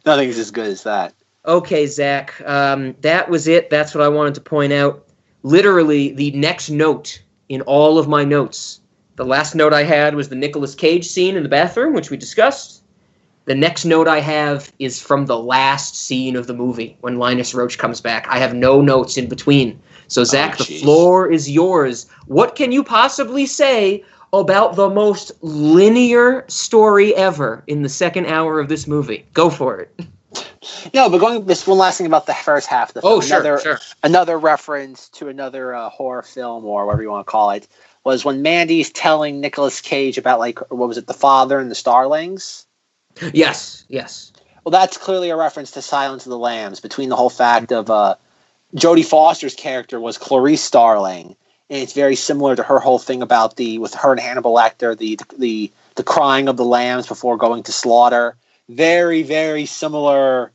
Nothing's 0.05 0.37
as 0.37 0.51
good 0.51 0.67
as 0.67 0.83
that. 0.83 1.13
Okay, 1.47 1.87
Zach, 1.87 2.41
um, 2.45 2.93
that 3.01 3.29
was 3.29 3.47
it. 3.47 3.69
That's 3.69 3.95
what 3.95 4.03
I 4.03 4.09
wanted 4.09 4.35
to 4.35 4.41
point 4.41 4.73
out. 4.73 5.05
Literally, 5.43 6.11
the 6.11 6.31
next 6.31 6.69
note 6.69 7.21
in 7.47 7.61
all 7.61 7.97
of 7.97 8.09
my 8.09 8.25
notes. 8.25 8.81
The 9.15 9.23
last 9.23 9.55
note 9.55 9.71
I 9.71 9.83
had 9.83 10.13
was 10.13 10.27
the 10.27 10.35
Nicolas 10.35 10.75
Cage 10.75 11.07
scene 11.07 11.37
in 11.37 11.43
the 11.43 11.49
bathroom, 11.49 11.93
which 11.93 12.09
we 12.09 12.17
discussed. 12.17 12.83
The 13.45 13.55
next 13.55 13.85
note 13.85 14.09
I 14.09 14.19
have 14.19 14.73
is 14.79 15.01
from 15.01 15.25
the 15.25 15.39
last 15.39 15.95
scene 15.95 16.35
of 16.35 16.47
the 16.47 16.53
movie 16.53 16.97
when 16.99 17.17
Linus 17.17 17.53
Roache 17.53 17.77
comes 17.77 18.01
back. 18.01 18.27
I 18.27 18.39
have 18.39 18.53
no 18.53 18.81
notes 18.81 19.15
in 19.15 19.29
between. 19.29 19.79
So, 20.09 20.25
Zach, 20.25 20.57
the 20.57 20.65
floor 20.65 21.31
is 21.31 21.49
yours. 21.49 22.07
What 22.25 22.55
can 22.55 22.73
you 22.73 22.83
possibly 22.83 23.45
say 23.45 24.03
about 24.33 24.75
the 24.75 24.89
most 24.89 25.31
linear 25.41 26.43
story 26.49 27.15
ever 27.15 27.63
in 27.67 27.83
the 27.83 27.89
second 27.89 28.25
hour 28.25 28.59
of 28.59 28.67
this 28.67 28.85
movie? 28.85 29.25
Go 29.33 29.49
for 29.49 29.79
it. 29.79 30.01
No, 30.93 31.09
but 31.09 31.19
going 31.19 31.45
this 31.45 31.65
one 31.67 31.77
last 31.77 31.97
thing 31.97 32.07
about 32.07 32.25
the 32.25 32.33
first 32.33 32.67
half 32.67 32.89
of 32.89 32.93
the 32.95 33.01
film. 33.01 33.13
Oh, 33.13 33.21
sure, 33.21 33.39
another, 33.39 33.59
sure. 33.59 33.79
Another 34.03 34.37
reference 34.37 35.09
to 35.09 35.27
another 35.27 35.73
uh, 35.73 35.89
horror 35.89 36.23
film 36.23 36.65
or 36.65 36.85
whatever 36.85 37.03
you 37.03 37.09
want 37.09 37.25
to 37.25 37.31
call 37.31 37.51
it 37.51 37.67
was 38.03 38.23
when 38.23 38.41
Mandy's 38.41 38.89
telling 38.89 39.41
Nicolas 39.41 39.81
Cage 39.81 40.17
about 40.17 40.39
like 40.39 40.59
what 40.71 40.87
was 40.87 40.97
it, 40.97 41.07
the 41.07 41.13
father 41.13 41.59
and 41.59 41.69
the 41.69 41.75
starlings. 41.75 42.65
Yes, 43.33 43.85
yes. 43.89 44.31
Well, 44.63 44.71
that's 44.71 44.97
clearly 44.97 45.29
a 45.29 45.35
reference 45.35 45.71
to 45.71 45.81
Silence 45.81 46.25
of 46.25 46.29
the 46.29 46.37
Lambs. 46.37 46.79
Between 46.79 47.09
the 47.09 47.15
whole 47.15 47.29
fact 47.29 47.71
of 47.71 47.89
uh, 47.89 48.15
Jodie 48.75 49.05
Foster's 49.05 49.55
character 49.55 49.99
was 49.99 50.17
Clarice 50.17 50.61
Starling, 50.61 51.35
and 51.69 51.81
it's 51.81 51.93
very 51.93 52.15
similar 52.15 52.55
to 52.55 52.63
her 52.63 52.79
whole 52.79 52.99
thing 52.99 53.21
about 53.21 53.55
the 53.55 53.77
with 53.77 53.93
her 53.93 54.11
and 54.11 54.19
Hannibal 54.19 54.53
Lecter, 54.53 54.97
the 54.97 55.19
the 55.37 55.71
the 55.95 56.03
crying 56.03 56.47
of 56.47 56.57
the 56.57 56.65
lambs 56.65 57.07
before 57.07 57.37
going 57.37 57.63
to 57.63 57.71
slaughter. 57.71 58.35
Very 58.69 59.23
very 59.23 59.65
similar 59.65 60.51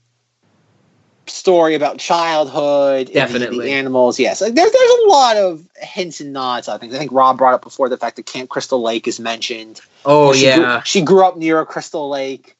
story 1.27 1.75
about 1.75 1.99
childhood, 1.99 3.09
the- 3.09 3.15
Definitely. 3.15 3.67
the, 3.67 3.73
animals. 3.73 4.19
Yes, 4.19 4.41
like, 4.41 4.55
there's 4.55 4.73
there's 4.73 4.91
a 5.05 5.09
lot 5.09 5.37
of 5.37 5.67
hints 5.77 6.21
and 6.21 6.33
nods. 6.33 6.69
I 6.69 6.79
think 6.79 6.93
I 6.93 6.99
think 6.99 7.13
Rob 7.13 7.39
brought 7.39 7.55
up 7.55 7.63
before 7.63 7.89
the 7.89 7.97
fact 7.97 8.17
that 8.17 8.27
Camp 8.27 8.51
Crystal 8.51 8.81
Lake 8.83 9.07
is 9.07 9.21
mentioned. 9.21 9.81
Oh, 10.05 10.33
she 10.33 10.47
yeah. 10.47 10.57
grew, 10.57 10.81
she 10.85 11.03
grew 11.03 11.25
up 11.25 11.37
near 11.37 11.61
a 11.61 11.67
Crystal 11.67 12.09
Lake. 12.09 12.57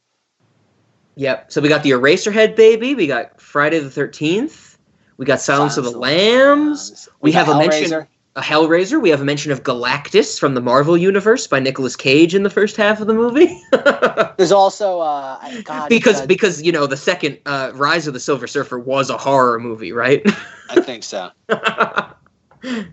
Yep. 1.17 1.53
So 1.53 1.61
we 1.61 1.69
got 1.69 1.83
the 1.83 1.91
Eraserhead 1.91 2.57
baby. 2.57 2.95
We 2.95 3.07
got 3.07 3.41
Friday 3.41 3.79
the 3.81 3.91
Thirteenth. 3.91 4.79
We 5.19 5.27
got 5.27 5.41
Silence, 5.41 5.77
of 5.77 5.85
the 5.85 5.91
Lambs. 5.91 7.09
We, 7.21 7.33
have 7.33 7.49
a 7.49 7.57
mention. 7.57 8.07
A 8.35 8.41
Hellraiser. 8.41 9.01
We 9.01 9.11
have 9.11 9.21
a 9.21 9.25
mention 9.25 9.53
of 9.53 9.63
Galactus 9.63 10.39
from 10.39 10.55
the 10.55 10.61
Marvel 10.61 10.97
universe 10.97 11.47
by 11.47 11.61
Nicolas 11.61 11.97
Cage 11.97 12.35
in 12.35 12.43
the 12.43 12.51
first 12.51 12.77
half 12.77 13.01
of 13.01 13.07
the 13.07 13.15
movie. 13.15 13.61
There's 14.39 14.53
also 14.53 15.01
uh, 15.01 15.39
God, 15.65 15.89
because 15.89 16.23
uh, 16.23 16.27
because 16.27 16.63
you 16.63 16.73
know 16.73 16.87
the 16.87 16.97
second 16.97 17.39
uh, 17.47 17.73
Rise 17.75 18.07
of 18.07 18.15
the 18.15 18.21
Silver 18.21 18.47
Surfer 18.47 18.79
was 18.79 19.11
a 19.11 19.19
horror 19.19 19.59
movie, 19.61 19.93
right? 19.93 20.23
I 20.71 20.81
think 20.81 21.03
so. 21.05 21.31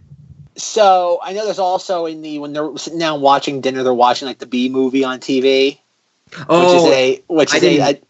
So 0.56 1.20
I 1.24 1.32
know 1.32 1.46
there's 1.46 1.60
also 1.60 2.06
in 2.06 2.22
the 2.22 2.40
when 2.40 2.52
they're 2.52 2.78
sitting 2.78 3.00
down 3.00 3.22
watching 3.22 3.62
dinner, 3.62 3.82
they're 3.82 3.94
watching 3.94 4.28
like 4.28 4.40
the 4.40 4.46
B 4.46 4.68
movie 4.68 5.06
on 5.06 5.20
TV, 5.20 5.80
which 6.32 6.46
oh, 6.50 6.86
is 6.88 6.92
a 6.94 7.24
which 7.30 7.54
I 7.54 7.58
is 7.58 7.62
didn't- 7.62 7.82
a 7.82 8.02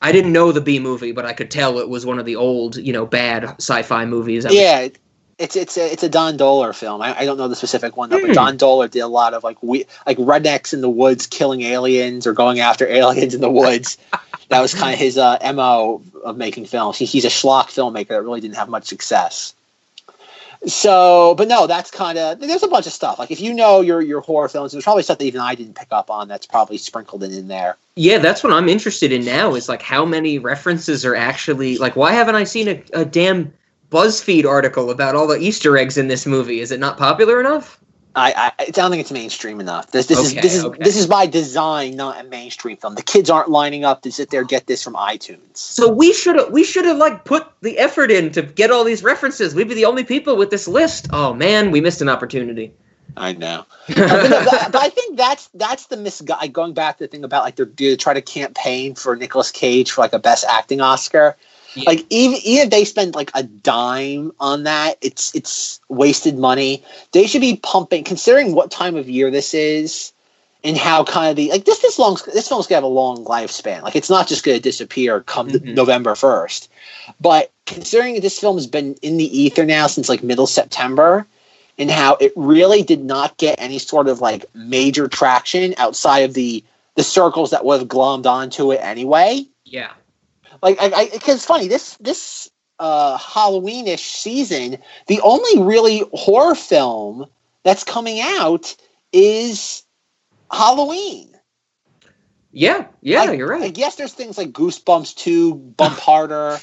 I 0.00 0.12
didn't 0.12 0.32
know 0.32 0.52
the 0.52 0.60
B 0.60 0.78
movie, 0.78 1.12
but 1.12 1.26
I 1.26 1.32
could 1.32 1.50
tell 1.50 1.78
it 1.80 1.88
was 1.88 2.06
one 2.06 2.20
of 2.20 2.24
the 2.24 2.36
old, 2.36 2.76
you 2.76 2.92
know, 2.92 3.04
bad 3.04 3.44
sci-fi 3.58 4.06
movies. 4.06 4.44
that 4.44 4.50
was- 4.50 4.58
yeah. 4.58 4.78
it- 4.78 4.98
It's 5.38 5.54
it's 5.54 5.76
a 5.76 5.92
it's 5.92 6.02
a 6.02 6.08
Don 6.08 6.36
Dohler 6.36 6.74
film. 6.74 7.00
I, 7.00 7.16
I 7.20 7.24
don't 7.24 7.38
know 7.38 7.46
the 7.46 7.54
specific 7.56 7.96
one 7.96 8.10
though, 8.10 8.18
Hmm. 8.18 8.26
but 8.28 8.34
Don 8.34 8.58
Dohler 8.58 8.90
did 8.90 9.00
a 9.00 9.06
lot 9.06 9.34
of 9.34 9.44
like 9.44 9.62
we 9.62 9.86
like 10.06 10.18
rednecks 10.18 10.74
in 10.74 10.80
the 10.80 10.90
woods 10.90 11.26
killing 11.28 11.62
aliens 11.62 12.26
or 12.26 12.32
going 12.32 12.58
after 12.60 12.86
aliens 13.00 13.34
in 13.34 13.40
the 13.40 13.50
woods. 13.50 13.98
that 14.48 14.60
was 14.60 14.74
kind 14.74 14.94
of 14.94 14.98
his 14.98 15.16
uh, 15.16 15.38
mo 15.54 16.02
of 16.24 16.36
making 16.36 16.66
films. 16.66 16.98
He, 16.98 17.04
he's 17.04 17.24
a 17.24 17.28
schlock 17.28 17.66
filmmaker 17.66 18.08
that 18.08 18.22
really 18.22 18.40
didn't 18.40 18.56
have 18.56 18.68
much 18.68 18.86
success. 18.86 19.54
So, 20.66 21.36
but 21.36 21.46
no, 21.46 21.68
that's 21.68 21.90
kind 21.92 22.18
of 22.18 22.40
there's 22.40 22.64
a 22.64 22.68
bunch 22.68 22.86
of 22.88 22.92
stuff. 22.92 23.20
Like 23.20 23.30
if 23.30 23.40
you 23.40 23.54
know 23.54 23.80
your 23.80 24.00
your 24.00 24.20
horror 24.20 24.48
films, 24.48 24.72
there's 24.72 24.82
probably 24.82 25.04
stuff 25.04 25.18
that 25.18 25.24
even 25.24 25.40
I 25.40 25.54
didn't 25.54 25.76
pick 25.76 25.88
up 25.92 26.10
on. 26.10 26.26
That's 26.26 26.46
probably 26.46 26.78
sprinkled 26.78 27.22
in, 27.22 27.32
in 27.32 27.46
there. 27.46 27.76
Yeah, 27.94 28.18
that's 28.18 28.42
what 28.42 28.52
I'm 28.52 28.68
interested 28.68 29.12
in 29.12 29.24
now. 29.24 29.54
Is 29.54 29.68
like 29.68 29.82
how 29.82 30.04
many 30.04 30.40
references 30.40 31.04
are 31.04 31.14
actually 31.14 31.78
like? 31.78 31.94
Why 31.94 32.12
haven't 32.12 32.34
I 32.34 32.42
seen 32.42 32.66
a, 32.66 32.82
a 32.92 33.04
damn 33.04 33.52
BuzzFeed 33.90 34.44
article 34.44 34.90
about 34.90 35.14
all 35.14 35.26
the 35.26 35.38
Easter 35.38 35.76
eggs 35.76 35.96
in 35.96 36.08
this 36.08 36.26
movie? 36.26 36.60
Is 36.60 36.70
it 36.70 36.80
not 36.80 36.98
popular 36.98 37.40
enough? 37.40 37.80
I, 38.14 38.32
I 38.58 38.64
I 38.64 38.70
don't 38.70 38.90
think 38.90 39.00
it's 39.00 39.12
mainstream 39.12 39.60
enough. 39.60 39.92
This 39.92 40.06
this 40.06 40.18
Okay, 40.18 40.26
is 40.38 40.42
this 40.42 40.54
is 40.56 40.64
okay. 40.64 40.82
this 40.82 40.96
is 40.96 41.06
by 41.06 41.26
design, 41.26 41.94
not 41.94 42.18
a 42.24 42.28
mainstream 42.28 42.76
film. 42.76 42.96
The 42.96 43.02
kids 43.02 43.30
aren't 43.30 43.48
lining 43.48 43.84
up 43.84 44.02
to 44.02 44.10
sit 44.12 44.30
there 44.30 44.40
and 44.40 44.48
get 44.48 44.66
this 44.66 44.82
from 44.82 44.94
iTunes. 44.94 45.56
So 45.56 45.88
we 45.92 46.12
should 46.12 46.34
have 46.36 46.50
we 46.50 46.64
should 46.64 46.84
have 46.86 46.96
like 46.96 47.24
put 47.24 47.46
the 47.60 47.78
effort 47.78 48.10
in 48.10 48.32
to 48.32 48.42
get 48.42 48.70
all 48.70 48.82
these 48.82 49.02
references. 49.04 49.54
We'd 49.54 49.68
be 49.68 49.74
the 49.74 49.84
only 49.84 50.04
people 50.04 50.36
with 50.36 50.50
this 50.50 50.66
list. 50.66 51.08
Oh 51.12 51.32
man, 51.32 51.70
we 51.70 51.80
missed 51.80 52.02
an 52.02 52.08
opportunity. 52.08 52.72
I 53.16 53.32
know, 53.32 53.64
but, 53.88 53.96
no, 53.96 54.44
but- 54.44 54.72
but 54.72 54.82
I 54.82 54.88
think 54.90 55.16
that's 55.16 55.48
that's 55.54 55.86
the 55.86 55.96
misguide. 55.96 56.52
Going 56.52 56.72
back 56.74 56.98
to 56.98 57.04
the 57.04 57.08
thing 57.08 57.24
about 57.24 57.44
like 57.44 57.56
they're 57.56 57.66
they 57.66 57.94
try 57.96 58.14
to 58.14 58.22
campaign 58.22 58.94
for 58.96 59.14
Nicolas 59.16 59.50
Cage 59.52 59.92
for 59.92 60.00
like 60.00 60.12
a 60.12 60.18
Best 60.18 60.44
Acting 60.48 60.80
Oscar. 60.80 61.36
Yeah. 61.74 61.84
Like 61.86 62.06
even 62.10 62.38
even 62.44 62.64
if 62.66 62.70
they 62.70 62.84
spend 62.84 63.14
like 63.14 63.30
a 63.34 63.42
dime 63.42 64.32
on 64.40 64.64
that, 64.64 64.96
it's 65.00 65.34
it's 65.34 65.80
wasted 65.88 66.38
money. 66.38 66.82
They 67.12 67.26
should 67.26 67.40
be 67.40 67.56
pumping, 67.56 68.04
considering 68.04 68.54
what 68.54 68.70
time 68.70 68.96
of 68.96 69.08
year 69.08 69.30
this 69.30 69.54
is, 69.54 70.12
and 70.64 70.76
how 70.76 71.04
kind 71.04 71.30
of 71.30 71.36
the 71.36 71.50
like 71.50 71.64
this 71.66 71.80
this 71.80 71.98
long 71.98 72.16
this 72.32 72.48
film's 72.48 72.66
gonna 72.66 72.78
have 72.78 72.84
a 72.84 72.86
long 72.86 73.24
lifespan. 73.24 73.82
Like 73.82 73.96
it's 73.96 74.10
not 74.10 74.26
just 74.28 74.44
gonna 74.44 74.60
disappear 74.60 75.20
come 75.20 75.50
Mhm. 75.50 75.74
November 75.74 76.14
first. 76.14 76.68
But 77.20 77.50
considering 77.66 78.14
that 78.14 78.22
this 78.22 78.38
film 78.38 78.56
has 78.56 78.66
been 78.66 78.94
in 79.02 79.18
the 79.18 79.38
ether 79.40 79.64
now 79.64 79.86
since 79.88 80.08
like 80.08 80.22
middle 80.22 80.46
September, 80.46 81.26
and 81.78 81.90
how 81.90 82.16
it 82.18 82.32
really 82.34 82.82
did 82.82 83.04
not 83.04 83.36
get 83.36 83.60
any 83.60 83.78
sort 83.78 84.08
of 84.08 84.20
like 84.20 84.46
major 84.54 85.06
traction 85.06 85.74
outside 85.76 86.20
of 86.20 86.34
the 86.34 86.64
the 86.96 87.04
circles 87.04 87.50
that 87.50 87.64
would 87.64 87.78
have 87.80 87.88
glommed 87.88 88.26
onto 88.26 88.72
it 88.72 88.80
anyway. 88.82 89.44
yeah. 89.64 89.90
Like, 90.62 90.78
I, 90.80 91.08
because 91.12 91.36
it's 91.36 91.44
funny 91.46 91.68
this 91.68 91.96
this 91.96 92.50
uh, 92.78 93.18
Halloweenish 93.18 93.98
season, 93.98 94.78
the 95.06 95.20
only 95.20 95.62
really 95.62 96.04
horror 96.12 96.54
film 96.54 97.26
that's 97.64 97.84
coming 97.84 98.20
out 98.20 98.76
is 99.12 99.84
Halloween. 100.50 101.34
Yeah, 102.50 102.86
yeah, 103.02 103.24
Like- 103.24 103.38
you're 103.38 103.48
right. 103.48 103.60
Like, 103.60 103.78
yes, 103.78 103.96
there's 103.96 104.14
things 104.14 104.38
like 104.38 104.52
Goosebumps 104.52 105.14
2, 105.16 105.54
Bump 105.54 105.98
Harder, 105.98 106.58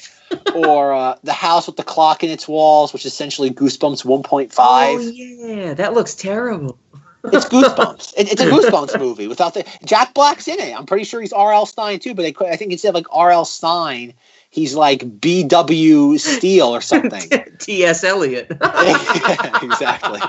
or 0.54 0.92
uh, 0.92 1.16
The 1.22 1.32
House 1.32 1.66
with 1.66 1.76
the 1.76 1.84
Clock 1.84 2.24
in 2.24 2.30
its 2.30 2.48
Walls, 2.48 2.92
which 2.92 3.06
is 3.06 3.12
essentially 3.12 3.50
Goosebumps 3.50 4.04
1.5. 4.04 4.54
Oh 4.58 4.98
yeah, 4.98 5.74
that 5.74 5.94
looks 5.94 6.14
terrible. 6.14 6.78
It's 7.32 7.46
Goosebumps. 7.46 8.14
It, 8.16 8.32
it's 8.32 8.40
a 8.40 8.46
Goosebumps 8.46 8.98
movie 8.98 9.26
without 9.26 9.54
the 9.54 9.64
Jack 9.84 10.14
Black's 10.14 10.48
in 10.48 10.58
it. 10.58 10.76
I'm 10.76 10.86
pretty 10.86 11.04
sure 11.04 11.20
he's 11.20 11.32
R.L. 11.32 11.66
Stine 11.66 11.98
too, 11.98 12.14
but 12.14 12.22
they, 12.22 12.46
I 12.46 12.56
think 12.56 12.72
instead 12.72 12.90
of 12.90 12.94
like 12.94 13.06
R.L. 13.10 13.44
Stine, 13.44 14.14
he's 14.50 14.74
like 14.74 15.20
B.W. 15.20 16.18
Steele 16.18 16.68
or 16.68 16.80
something. 16.80 17.30
T.S. 17.58 18.04
Eliot. 18.04 18.46
exactly. 18.50 20.20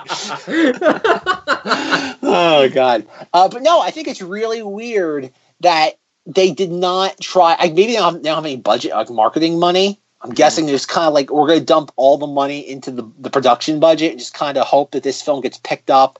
oh 2.23 2.69
god. 2.73 3.07
Uh, 3.33 3.49
but 3.49 3.61
no, 3.61 3.81
I 3.81 3.91
think 3.91 4.07
it's 4.07 4.21
really 4.21 4.61
weird 4.61 5.31
that 5.61 5.97
they 6.25 6.51
did 6.51 6.71
not 6.71 7.19
try. 7.19 7.55
I, 7.57 7.69
maybe 7.69 7.87
they 7.87 7.93
don't, 7.93 8.13
have, 8.13 8.23
they 8.23 8.29
don't 8.29 8.35
have 8.35 8.45
any 8.45 8.57
budget, 8.57 8.91
like 8.91 9.09
marketing 9.09 9.59
money. 9.59 9.99
I'm 10.21 10.31
guessing 10.31 10.65
there's 10.65 10.85
kind 10.85 11.07
of 11.07 11.13
like 11.13 11.31
we're 11.31 11.47
going 11.47 11.59
to 11.59 11.65
dump 11.65 11.91
all 11.95 12.17
the 12.17 12.27
money 12.27 12.59
into 12.59 12.91
the, 12.91 13.09
the 13.19 13.29
production 13.29 13.79
budget 13.79 14.11
and 14.11 14.19
just 14.19 14.33
kind 14.33 14.57
of 14.57 14.65
hope 14.65 14.91
that 14.91 15.03
this 15.03 15.21
film 15.21 15.41
gets 15.41 15.59
picked 15.59 15.89
up 15.89 16.19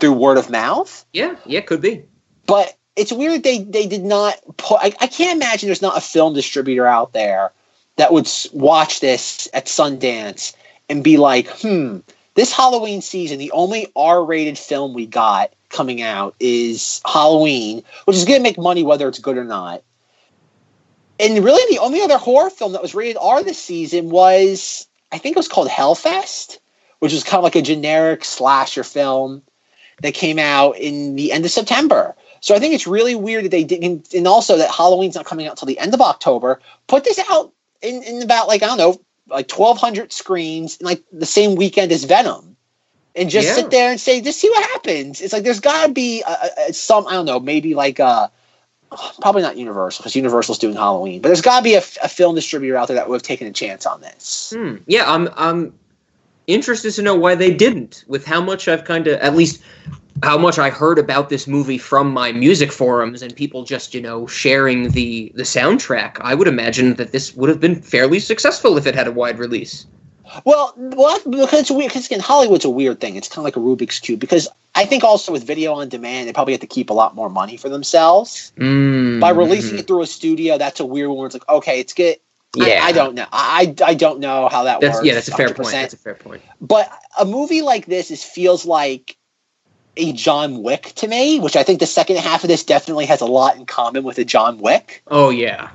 through 0.00 0.12
word 0.12 0.38
of 0.38 0.50
mouth. 0.50 1.04
yeah, 1.12 1.36
yeah, 1.44 1.60
could 1.60 1.80
be. 1.80 2.04
But 2.46 2.76
it's 2.96 3.12
weird 3.12 3.42
they 3.42 3.58
they 3.58 3.86
did 3.86 4.04
not 4.04 4.34
put. 4.56 4.78
I, 4.80 4.92
I 5.00 5.06
can't 5.06 5.36
imagine 5.36 5.68
there's 5.68 5.82
not 5.82 5.98
a 5.98 6.00
film 6.00 6.34
distributor 6.34 6.86
out 6.86 7.12
there 7.12 7.52
that 7.96 8.12
would 8.12 8.28
watch 8.52 9.00
this 9.00 9.48
at 9.54 9.66
Sundance 9.66 10.54
and 10.88 11.02
be 11.02 11.16
like, 11.16 11.48
hmm, 11.48 11.98
this 12.34 12.52
Halloween 12.52 13.00
season, 13.00 13.38
the 13.38 13.52
only 13.52 13.90
R-rated 13.96 14.58
film 14.58 14.92
we 14.92 15.06
got 15.06 15.52
coming 15.70 16.02
out 16.02 16.34
is 16.38 17.00
Halloween, 17.04 17.82
which 18.04 18.16
is 18.16 18.24
going 18.24 18.38
to 18.38 18.42
make 18.42 18.58
money 18.58 18.82
whether 18.82 19.08
it's 19.08 19.18
good 19.18 19.38
or 19.38 19.44
not. 19.44 19.82
And 21.18 21.42
really, 21.42 21.74
the 21.74 21.82
only 21.82 22.02
other 22.02 22.18
horror 22.18 22.50
film 22.50 22.72
that 22.72 22.82
was 22.82 22.94
rated 22.94 23.16
R 23.18 23.42
this 23.42 23.58
season 23.58 24.10
was, 24.10 24.86
I 25.10 25.18
think 25.18 25.34
it 25.34 25.38
was 25.38 25.48
called 25.48 25.68
Hellfest, 25.68 26.58
which 26.98 27.14
was 27.14 27.24
kind 27.24 27.38
of 27.38 27.44
like 27.44 27.56
a 27.56 27.62
generic 27.62 28.24
slasher 28.24 28.84
film 28.84 29.42
that 30.02 30.14
came 30.14 30.38
out 30.38 30.76
in 30.78 31.16
the 31.16 31.32
end 31.32 31.44
of 31.44 31.50
September. 31.50 32.14
So 32.40 32.54
I 32.54 32.58
think 32.58 32.74
it's 32.74 32.86
really 32.86 33.14
weird 33.14 33.44
that 33.44 33.50
they 33.50 33.64
didn't, 33.64 34.12
and 34.14 34.26
also 34.28 34.56
that 34.58 34.70
Halloween's 34.70 35.14
not 35.14 35.24
coming 35.24 35.46
out 35.46 35.56
till 35.56 35.66
the 35.66 35.78
end 35.78 35.94
of 35.94 36.00
October. 36.00 36.60
Put 36.86 37.04
this 37.04 37.18
out 37.30 37.52
in, 37.82 38.02
in 38.02 38.22
about 38.22 38.46
like 38.48 38.62
I 38.62 38.66
don't 38.66 38.78
know, 38.78 39.00
like 39.28 39.48
twelve 39.48 39.78
hundred 39.78 40.12
screens, 40.12 40.76
in 40.76 40.86
like 40.86 41.02
the 41.12 41.26
same 41.26 41.56
weekend 41.56 41.92
as 41.92 42.04
Venom, 42.04 42.56
and 43.14 43.30
just 43.30 43.48
Yeah. 43.48 43.54
sit 43.54 43.70
there 43.70 43.90
and 43.90 43.98
say, 44.00 44.20
just 44.20 44.38
see 44.38 44.50
what 44.50 44.68
happens. 44.70 45.20
It's 45.20 45.32
like 45.32 45.44
there's 45.44 45.60
got 45.60 45.86
to 45.86 45.92
be 45.92 46.22
a, 46.22 46.28
a, 46.30 46.50
a- 46.68 46.72
some 46.72 47.06
I 47.06 47.12
don't 47.14 47.26
know, 47.26 47.40
maybe 47.40 47.74
like 47.74 47.98
uh 47.98 48.28
probably 49.20 49.42
not 49.42 49.56
Universal 49.56 50.02
because 50.02 50.14
Universal's 50.14 50.58
doing 50.58 50.76
Halloween, 50.76 51.22
but 51.22 51.30
there's 51.30 51.40
got 51.42 51.58
to 51.58 51.64
be 51.64 51.74
a 51.74 51.80
film 51.80 52.34
distributor 52.34 52.76
out 52.76 52.88
there 52.88 52.96
that 52.96 53.08
would 53.08 53.16
have 53.16 53.22
taken 53.22 53.46
a 53.46 53.52
chance 53.52 53.86
on 53.86 54.02
this. 54.02 54.52
Hmm. 54.54 54.76
Yeah, 54.86 55.10
I'm 55.10 55.28
I'm 55.36 55.72
interested 56.46 56.92
to 56.92 57.02
know 57.02 57.14
why 57.14 57.34
they 57.34 57.52
didn't. 57.52 58.04
With 58.06 58.24
how 58.24 58.40
much 58.40 58.68
I've 58.68 58.84
kind 58.84 59.06
of, 59.06 59.18
at 59.20 59.34
least, 59.34 59.62
how 60.22 60.38
much 60.38 60.58
I 60.58 60.70
heard 60.70 60.98
about 60.98 61.28
this 61.28 61.46
movie 61.46 61.78
from 61.78 62.12
my 62.12 62.32
music 62.32 62.72
forums 62.72 63.22
and 63.22 63.34
people 63.34 63.64
just 63.64 63.94
you 63.94 64.00
know 64.00 64.26
sharing 64.26 64.90
the 64.90 65.32
the 65.34 65.42
soundtrack. 65.42 66.18
I 66.20 66.34
would 66.34 66.48
imagine 66.48 66.94
that 66.94 67.12
this 67.12 67.34
would 67.34 67.48
have 67.48 67.60
been 67.60 67.80
fairly 67.82 68.20
successful 68.20 68.76
if 68.78 68.86
it 68.86 68.94
had 68.94 69.06
a 69.06 69.12
wide 69.12 69.38
release. 69.38 69.86
Well, 70.44 70.74
well, 70.76 71.18
because 71.28 71.60
it's 71.60 71.70
weird. 71.70 71.90
Because 71.90 72.06
again, 72.06 72.20
Hollywood's 72.20 72.64
a 72.64 72.70
weird 72.70 73.00
thing. 73.00 73.16
It's 73.16 73.28
kind 73.28 73.38
of 73.38 73.44
like 73.44 73.56
a 73.56 73.60
Rubik's 73.60 74.00
cube. 74.00 74.20
Because 74.20 74.48
I 74.74 74.84
think 74.84 75.04
also 75.04 75.32
with 75.32 75.46
video 75.46 75.72
on 75.74 75.88
demand, 75.88 76.28
they 76.28 76.32
probably 76.32 76.52
have 76.52 76.60
to 76.60 76.66
keep 76.66 76.90
a 76.90 76.92
lot 76.92 77.14
more 77.14 77.30
money 77.30 77.56
for 77.56 77.68
themselves 77.68 78.52
Mm, 78.56 79.20
by 79.20 79.30
releasing 79.30 79.78
it 79.78 79.86
through 79.86 80.02
a 80.02 80.06
studio. 80.06 80.58
That's 80.58 80.80
a 80.80 80.86
weird 80.86 81.08
one. 81.08 81.18
Where 81.18 81.26
it's 81.26 81.34
like, 81.34 81.48
okay, 81.48 81.80
it's 81.80 81.94
good. 81.94 82.16
Yeah, 82.56 82.80
I, 82.82 82.88
I 82.88 82.92
don't 82.92 83.14
know. 83.14 83.26
I, 83.32 83.74
I 83.84 83.94
don't 83.94 84.20
know 84.20 84.48
how 84.48 84.64
that 84.64 84.80
That's 84.80 84.96
works. 84.96 85.06
yeah, 85.06 85.14
that's 85.14 85.28
a 85.28 85.32
fair 85.32 85.48
point. 85.48 85.68
100%. 85.68 85.72
That's 85.72 85.94
a 85.94 85.98
fair 85.98 86.14
point. 86.14 86.42
But 86.60 86.90
a 87.18 87.24
movie 87.24 87.62
like 87.62 87.86
this 87.86 88.10
is 88.10 88.24
feels 88.24 88.64
like 88.64 89.16
a 89.96 90.12
John 90.12 90.62
Wick 90.62 90.92
to 90.96 91.08
me, 91.08 91.40
which 91.40 91.56
I 91.56 91.62
think 91.62 91.80
the 91.80 91.86
second 91.86 92.18
half 92.18 92.44
of 92.44 92.48
this 92.48 92.64
definitely 92.64 93.06
has 93.06 93.20
a 93.20 93.26
lot 93.26 93.56
in 93.56 93.66
common 93.66 94.04
with 94.04 94.18
a 94.18 94.24
John 94.24 94.58
Wick. 94.58 95.02
Oh 95.06 95.30
yeah. 95.30 95.70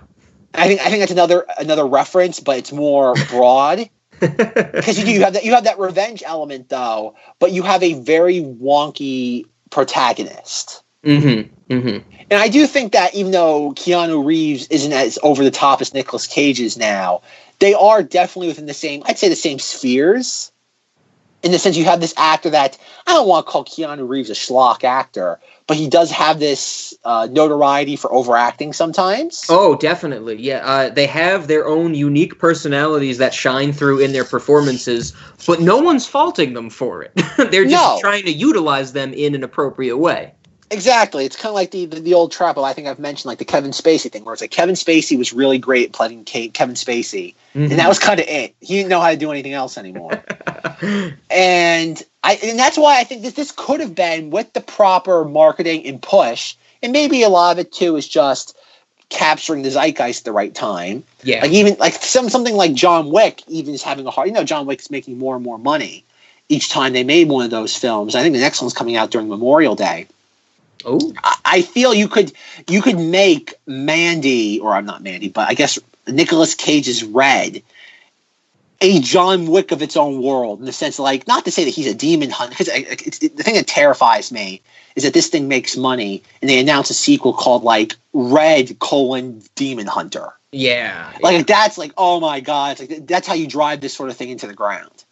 I 0.54 0.68
think 0.68 0.82
I 0.82 0.90
think 0.90 1.00
that's 1.00 1.12
another 1.12 1.46
another 1.58 1.86
reference, 1.86 2.40
but 2.40 2.58
it's 2.58 2.72
more 2.72 3.16
broad. 3.30 3.90
because 4.20 5.00
you 5.00 5.06
do 5.06 5.12
you 5.12 5.24
have 5.24 5.34
that 5.34 5.46
you 5.46 5.54
have 5.54 5.64
that 5.64 5.80
revenge 5.80 6.22
element 6.24 6.70
though, 6.70 7.16
but 7.40 7.52
you 7.52 7.64
have 7.64 7.82
a 7.82 7.94
very 7.94 8.40
wonky 8.40 9.46
protagonist. 9.72 10.84
Mm-hmm. 11.04 11.74
Mm-hmm. 11.74 12.10
And 12.30 12.40
I 12.40 12.48
do 12.48 12.68
think 12.68 12.92
that 12.94 13.14
even 13.16 13.32
though 13.32 13.72
Keanu 13.74 14.26
Reeves 14.26 14.68
isn't 14.68 14.92
as 14.94 15.18
over 15.24 15.44
the 15.44 15.52
top 15.52 15.82
as 15.82 15.94
Nicolas 15.94 16.28
Cage 16.28 16.60
is 16.60 16.78
now, 16.78 17.22
they 17.60 17.74
are 17.74 18.04
definitely 18.04 18.48
within 18.48 18.66
the 18.66 18.74
same 18.74 19.04
I'd 19.06 19.18
say 19.20 19.30
the 19.30 19.36
same 19.36 19.60
spheres. 19.60 20.52
In 21.44 21.52
the 21.52 21.58
sense 21.58 21.76
you 21.76 21.86
have 21.86 22.02
this 22.02 22.14
actor 22.18 22.52
that 22.52 22.78
I 23.08 23.14
don't 23.14 23.28
want 23.28 23.48
to 23.48 23.52
call 23.52 23.66
Keanu 23.66 24.08
Reeves 24.08 24.30
a 24.30 24.34
schlock 24.34 24.84
actor, 24.84 25.40
but 25.66 25.76
he 25.76 25.90
does 25.90 26.12
have 26.12 26.40
this 26.40 26.94
uh, 27.04 27.28
notoriety 27.32 27.96
for 27.96 28.14
overacting 28.14 28.74
sometimes. 28.74 29.48
Oh, 29.50 29.76
definitely. 29.76 30.40
Yeah, 30.40 30.58
uh, 30.64 30.90
they 30.90 31.08
have 31.08 31.48
their 31.48 31.66
own 31.68 31.96
unique 31.96 32.38
personalities 32.38 33.18
that 33.18 33.34
shine 33.34 33.74
through 33.74 34.00
in 34.02 34.12
their 34.14 34.24
performances, 34.24 35.14
but 35.48 35.62
no 35.62 35.80
one's 35.80 36.06
faulting 36.06 36.54
them 36.54 36.70
for 36.70 37.02
it. 37.02 37.12
They're 37.38 37.66
just 37.66 37.72
No. 37.72 37.98
trying 38.02 38.24
to 38.26 38.32
utilize 38.32 38.94
them 38.94 39.12
in 39.12 39.34
an 39.34 39.44
appropriate 39.44 39.98
way. 39.98 40.34
Exactly. 40.72 41.26
It's 41.26 41.36
kind 41.36 41.50
of 41.50 41.56
like 41.56 41.72
the, 41.72 41.86
the 41.86 42.00
the 42.00 42.14
old 42.14 42.32
trap. 42.32 42.58
I 42.58 42.72
think 42.72 42.88
I've 42.88 42.98
mentioned 42.98 43.26
like 43.26 43.40
the 43.40 43.46
Kevin 43.46 43.72
Spacey 43.72 44.10
thing, 44.10 44.24
where 44.24 44.34
it's 44.34 44.42
like 44.42 44.52
Kevin 44.52 44.76
Spacey 44.76 45.18
was 45.18 45.34
really 45.34 45.58
great 45.58 45.88
at 45.88 45.92
playing 45.92 46.24
Ke- 46.24 46.54
Kevin 46.54 46.76
Spacey, 46.76 47.36
and 47.54 47.72
that 47.72 47.78
mm-hmm. 47.78 47.88
was 47.90 48.00
kind 48.00 48.22
of 48.22 48.26
it. 48.28 48.56
He 48.62 48.78
didn't 48.78 48.90
know 48.90 49.02
how 49.02 49.12
to 49.12 49.18
do 49.18 49.32
anything 49.32 49.52
else 49.52 49.78
anymore. 49.78 50.12
and 51.30 52.02
I 52.24 52.40
and 52.42 52.58
that's 52.58 52.78
why 52.78 53.00
I 53.00 53.04
think 53.04 53.24
that 53.24 53.36
this 53.36 53.52
could 53.52 53.82
have 53.82 53.94
been 53.94 54.30
with 54.30 54.54
the 54.54 54.62
proper 54.62 55.26
marketing 55.26 55.86
and 55.86 56.02
push, 56.02 56.56
and 56.82 56.94
maybe 56.94 57.22
a 57.22 57.30
lot 57.30 57.52
of 57.52 57.60
it 57.60 57.74
too 57.74 57.98
is 57.98 58.08
just 58.08 58.58
capturing 59.10 59.64
the 59.64 59.72
zeitgeist 59.72 60.22
at 60.22 60.24
the 60.24 60.32
right 60.32 60.56
time. 60.56 61.04
yeah. 61.24 61.42
Like 61.42 61.52
even 61.52 61.76
like 61.80 61.96
some 61.96 62.30
something 62.30 62.56
like 62.56 62.74
John 62.74 63.12
Wick, 63.12 63.44
even 63.50 63.74
is 63.74 63.84
having 63.84 64.08
a 64.08 64.10
hard. 64.10 64.30
You 64.30 64.34
know, 64.34 64.46
John 64.46 64.66
Wick's 64.66 64.90
making 64.90 65.18
more 65.18 65.36
and 65.36 65.44
more 65.44 65.58
money 65.58 66.06
each 66.48 66.70
time 66.70 66.94
they 66.94 67.04
made 67.04 67.28
one 67.28 67.44
of 67.44 67.52
those 67.52 67.76
films. 67.76 68.16
I 68.16 68.22
think 68.22 68.36
the 68.36 68.42
next 68.42 68.62
one's 68.62 68.74
coming 68.74 68.96
out 68.96 69.12
during 69.12 69.28
Memorial 69.28 69.76
Day. 69.76 70.08
Oh, 70.86 71.14
I- 71.46 71.62
feel 71.62 71.94
you 71.94 72.08
could 72.08 72.32
you 72.68 72.82
could 72.82 72.98
make 72.98 73.54
Mandy 73.68 74.60
or 74.60 74.74
I'm 74.74 74.86
not 74.86 75.04
Mandy, 75.04 75.30
but 75.30 75.50
I 75.50 75.54
guess 75.54 75.78
Nicolas 76.08 76.56
Cage's 76.56 77.04
Red 77.04 77.62
a 78.82 79.00
John 79.00 79.46
Wick 79.46 79.72
of 79.72 79.82
its 79.82 79.96
own 79.96 80.22
world 80.24 80.60
in 80.60 80.66
the 80.66 80.74
sense, 80.74 80.98
like, 80.98 81.28
not 81.28 81.46
to 81.46 81.52
say 81.52 81.64
that 81.64 81.70
he's 81.70 81.86
a 81.86 81.94
demon 81.94 82.32
hunter, 82.32 82.56
because 82.58 83.20
the 83.20 83.30
thing 83.30 83.54
that 83.54 83.68
terrifies 83.68 84.32
me 84.32 84.62
is 84.96 85.04
that 85.04 85.14
this 85.14 85.28
thing 85.28 85.48
makes 85.48 85.78
money, 85.78 86.24
and 86.42 86.50
they 86.50 86.60
announce 86.60 86.90
a 86.90 86.96
sequel 86.96 87.34
called 87.34 87.64
like 87.64 87.96
Red 88.14 88.80
colon 88.80 89.42
Demon 89.56 89.88
Hunter. 89.88 90.34
Yeah. 90.52 91.14
Like 91.22 91.48
that's 91.48 91.78
like, 91.78 91.94
oh 91.96 92.20
my 92.20 92.40
god, 92.40 92.80
it's 92.80 92.92
like 92.92 93.08
that's 93.08 93.28
how 93.28 93.36
you 93.36 93.48
drive 93.48 93.82
this 93.82 93.94
sort 93.94 94.10
of 94.10 94.18
thing 94.18 94.30
into 94.30 94.48
the 94.48 94.54
ground. 94.54 95.04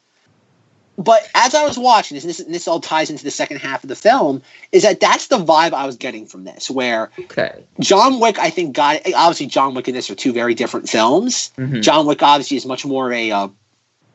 But 0.99 1.25
as 1.33 1.55
I 1.55 1.65
was 1.65 1.79
watching 1.79 2.15
this, 2.15 2.25
and 2.25 2.29
this, 2.29 2.39
and 2.41 2.53
this 2.53 2.67
all 2.67 2.81
ties 2.81 3.09
into 3.09 3.23
the 3.23 3.31
second 3.31 3.57
half 3.57 3.83
of 3.85 3.87
the 3.87 3.95
film, 3.95 4.41
is 4.73 4.83
that 4.83 4.99
that's 4.99 5.27
the 5.27 5.37
vibe 5.37 5.71
I 5.71 5.85
was 5.85 5.95
getting 5.95 6.25
from 6.25 6.43
this, 6.43 6.69
where 6.69 7.09
okay. 7.17 7.63
John 7.79 8.19
Wick, 8.19 8.37
I 8.37 8.49
think, 8.49 8.75
got 8.75 9.01
obviously 9.15 9.47
John 9.47 9.73
Wick 9.75 9.87
and 9.87 9.95
this 9.95 10.09
are 10.09 10.15
two 10.15 10.33
very 10.33 10.53
different 10.53 10.89
films. 10.89 11.51
Mhm. 11.57 11.81
John 11.81 12.05
Wick 12.05 12.21
obviously 12.21 12.57
is 12.57 12.65
much 12.65 12.85
more 12.85 13.13
a 13.13 13.31
uh, 13.31 13.47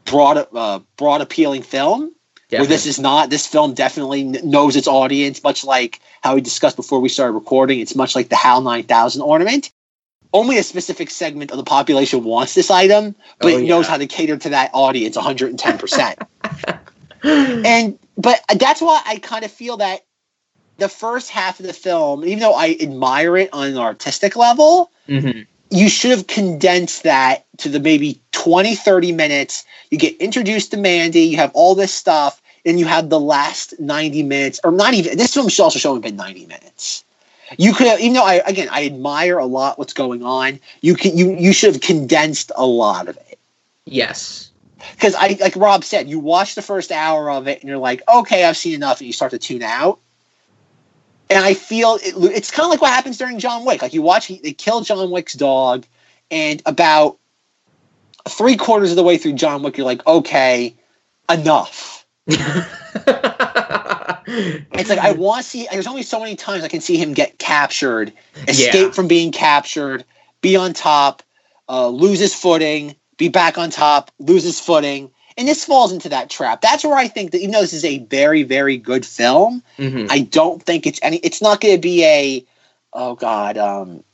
broad, 0.04 0.46
uh, 0.54 0.80
broad 0.98 1.22
appealing 1.22 1.62
film. 1.62 2.12
Where 2.60 2.68
this 2.68 2.84
is 2.86 3.00
not. 3.00 3.30
This 3.30 3.46
film 3.46 3.72
definitely 3.72 4.30
kn- 4.30 4.50
knows 4.50 4.76
its 4.76 4.86
audience, 4.86 5.42
much 5.42 5.64
like 5.64 6.00
how 6.22 6.34
we 6.34 6.42
discussed 6.42 6.76
before 6.76 7.00
we 7.00 7.08
started 7.08 7.32
recording. 7.32 7.80
It's 7.80 7.96
much 7.96 8.14
like 8.14 8.28
the 8.28 8.36
HAL 8.36 8.60
9000 8.60 9.22
ornament. 9.22 9.72
Only 10.34 10.58
a 10.58 10.62
specific 10.62 11.10
segment 11.10 11.50
of 11.52 11.56
the 11.56 11.64
population 11.64 12.24
wants 12.24 12.54
this 12.54 12.70
item, 12.70 13.14
but 13.38 13.54
Oh, 13.54 13.56
it 13.56 13.64
knows 13.66 13.86
how 13.86 13.96
to 13.96 14.06
cater 14.06 14.36
to 14.36 14.48
that 14.50 14.70
audience 14.74 15.16
110%. 15.16 16.26
and 17.64 17.98
but 18.18 18.44
that's 18.58 18.82
why 18.82 19.00
I 19.06 19.18
kind 19.18 19.44
of 19.44 19.50
feel 19.50 19.78
that 19.78 20.04
the 20.78 20.88
first 20.88 21.30
half 21.30 21.60
of 21.60 21.66
the 21.66 21.72
film, 21.72 22.24
even 22.24 22.40
though 22.40 22.54
I 22.54 22.76
admire 22.80 23.36
it 23.36 23.48
on 23.52 23.68
an 23.68 23.78
artistic 23.78 24.36
level, 24.36 24.90
hmm 25.06 25.42
you 25.70 25.88
should 25.88 26.12
have 26.12 26.28
condensed 26.28 27.02
that 27.02 27.46
to 27.58 27.68
the 27.68 27.80
maybe 27.80 28.20
20, 28.30 28.76
30 28.76 29.12
minutes. 29.12 29.64
You 29.90 29.98
get 29.98 30.16
introduced 30.20 30.70
to 30.70 30.76
Mandy, 30.76 31.22
you 31.22 31.36
have 31.38 31.50
all 31.54 31.74
this 31.74 31.92
stuff, 31.92 32.40
and 32.64 32.78
you 32.78 32.86
have 32.86 33.08
the 33.08 33.18
last 33.18 33.78
90 33.80 34.22
minutes, 34.22 34.60
or 34.62 34.70
not 34.70 34.94
even, 34.94 35.18
this 35.18 35.34
film 35.34 35.48
should 35.48 35.64
also 35.64 35.80
show 35.80 35.94
have 35.94 36.02
been 36.02 36.16
90 36.16 36.46
minutes. 36.46 37.04
You 37.58 37.74
could 37.74 37.86
have, 37.86 38.00
even 38.00 38.14
though 38.14 38.24
I, 38.24 38.34
again, 38.46 38.68
I 38.70 38.86
admire 38.86 39.38
a 39.38 39.44
lot 39.44 39.78
what's 39.78 39.92
going 39.92 40.22
on, 40.22 40.60
you 40.80 40.94
can, 40.94 41.16
you, 41.16 41.34
you 41.36 41.52
should 41.52 41.72
have 41.72 41.82
condensed 41.82 42.50
a 42.56 42.66
lot 42.66 43.08
of 43.08 43.16
it. 43.16 43.38
Yes. 43.84 44.50
Because 44.92 45.14
I, 45.14 45.36
like 45.40 45.56
Rob 45.56 45.84
said, 45.84 46.08
you 46.08 46.18
watch 46.18 46.54
the 46.54 46.62
first 46.62 46.92
hour 46.92 47.30
of 47.30 47.48
it 47.48 47.60
and 47.60 47.68
you're 47.68 47.78
like, 47.78 48.02
okay, 48.08 48.44
I've 48.44 48.56
seen 48.56 48.74
enough, 48.74 49.00
and 49.00 49.06
you 49.06 49.12
start 49.12 49.30
to 49.32 49.38
tune 49.38 49.62
out. 49.62 49.98
And 51.30 51.42
I 51.42 51.54
feel 51.54 51.98
it, 52.02 52.14
it's 52.16 52.50
kind 52.50 52.66
of 52.66 52.70
like 52.70 52.82
what 52.82 52.92
happens 52.92 53.16
during 53.16 53.38
John 53.38 53.64
Wick. 53.64 53.82
Like 53.82 53.94
you 53.94 54.02
watch, 54.02 54.26
he, 54.26 54.38
they 54.38 54.52
kill 54.52 54.82
John 54.82 55.10
Wick's 55.10 55.32
dog, 55.32 55.86
and 56.30 56.62
about 56.66 57.18
three 58.28 58.56
quarters 58.56 58.90
of 58.90 58.96
the 58.96 59.02
way 59.02 59.18
through 59.18 59.34
John 59.34 59.62
Wick, 59.62 59.76
you're 59.76 59.86
like, 59.86 60.06
okay, 60.06 60.74
enough. 61.30 62.04
It's 64.26 64.88
like 64.88 64.98
I 64.98 65.12
want 65.26 65.42
to 65.44 65.48
see. 65.48 65.68
There's 65.70 65.86
only 65.86 66.02
so 66.02 66.18
many 66.20 66.36
times 66.36 66.64
I 66.64 66.68
can 66.68 66.80
see 66.80 66.96
him 66.96 67.14
get 67.14 67.38
captured, 67.38 68.12
escape 68.48 68.74
Yeah. 68.74 68.90
from 68.90 69.08
being 69.08 69.32
captured, 69.32 70.04
be 70.40 70.56
on 70.56 70.72
top, 70.72 71.22
uh, 71.68 71.88
lose 71.88 72.18
his 72.20 72.34
footing, 72.34 72.94
be 73.16 73.28
back 73.28 73.58
on 73.58 73.70
top, 73.70 74.10
lose 74.18 74.42
his 74.44 74.60
footing, 74.60 75.10
and 75.36 75.48
this 75.48 75.64
falls 75.64 75.92
into 75.92 76.08
that 76.10 76.30
trap. 76.30 76.60
That's 76.60 76.84
where 76.84 76.96
I 76.96 77.08
think 77.08 77.30
that 77.32 77.38
even 77.38 77.52
though 77.52 77.60
this 77.60 77.72
is 77.72 77.84
a 77.84 77.98
very, 77.98 78.42
very 78.42 78.76
good 78.76 79.04
film, 79.06 79.62
Mhm. 79.78 80.06
I 80.10 80.20
don't 80.20 80.62
think 80.62 80.86
it's 80.86 80.98
any. 81.02 81.16
It's 81.18 81.40
not 81.42 81.60
going 81.60 81.74
to 81.74 81.80
be 81.80 82.04
a, 82.04 82.44
oh 82.92 83.14
god, 83.14 83.56
um, 83.58 84.04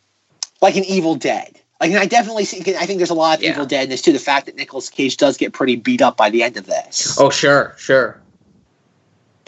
like 0.61 0.76
an 0.76 0.84
Evil 0.84 1.14
Dead. 1.14 1.56
Like, 1.80 1.92
and 1.92 1.98
I 1.98 2.04
definitely 2.04 2.44
see. 2.44 2.58
I 2.76 2.84
think 2.84 2.98
there's 2.98 3.08
a 3.11 3.14
lot 3.14 3.38
of 3.38 3.42
Yeah. 3.42 3.52
Evil 3.52 3.64
Dead 3.64 3.84
in 3.84 3.88
this 3.90 4.02
too. 4.02 4.12
The 4.12 4.18
fact 4.18 4.44
that 4.46 4.56
Nicolas 4.56 4.90
Cage 4.90 5.16
does 5.16 5.38
get 5.38 5.54
pretty 5.54 5.76
beat 5.76 6.02
up 6.02 6.14
by 6.16 6.28
the 6.28 6.42
end 6.42 6.58
of 6.58 6.66
this. 6.66 7.16
Oh, 7.18 7.30
sure, 7.30 7.74
sure. 7.78 8.20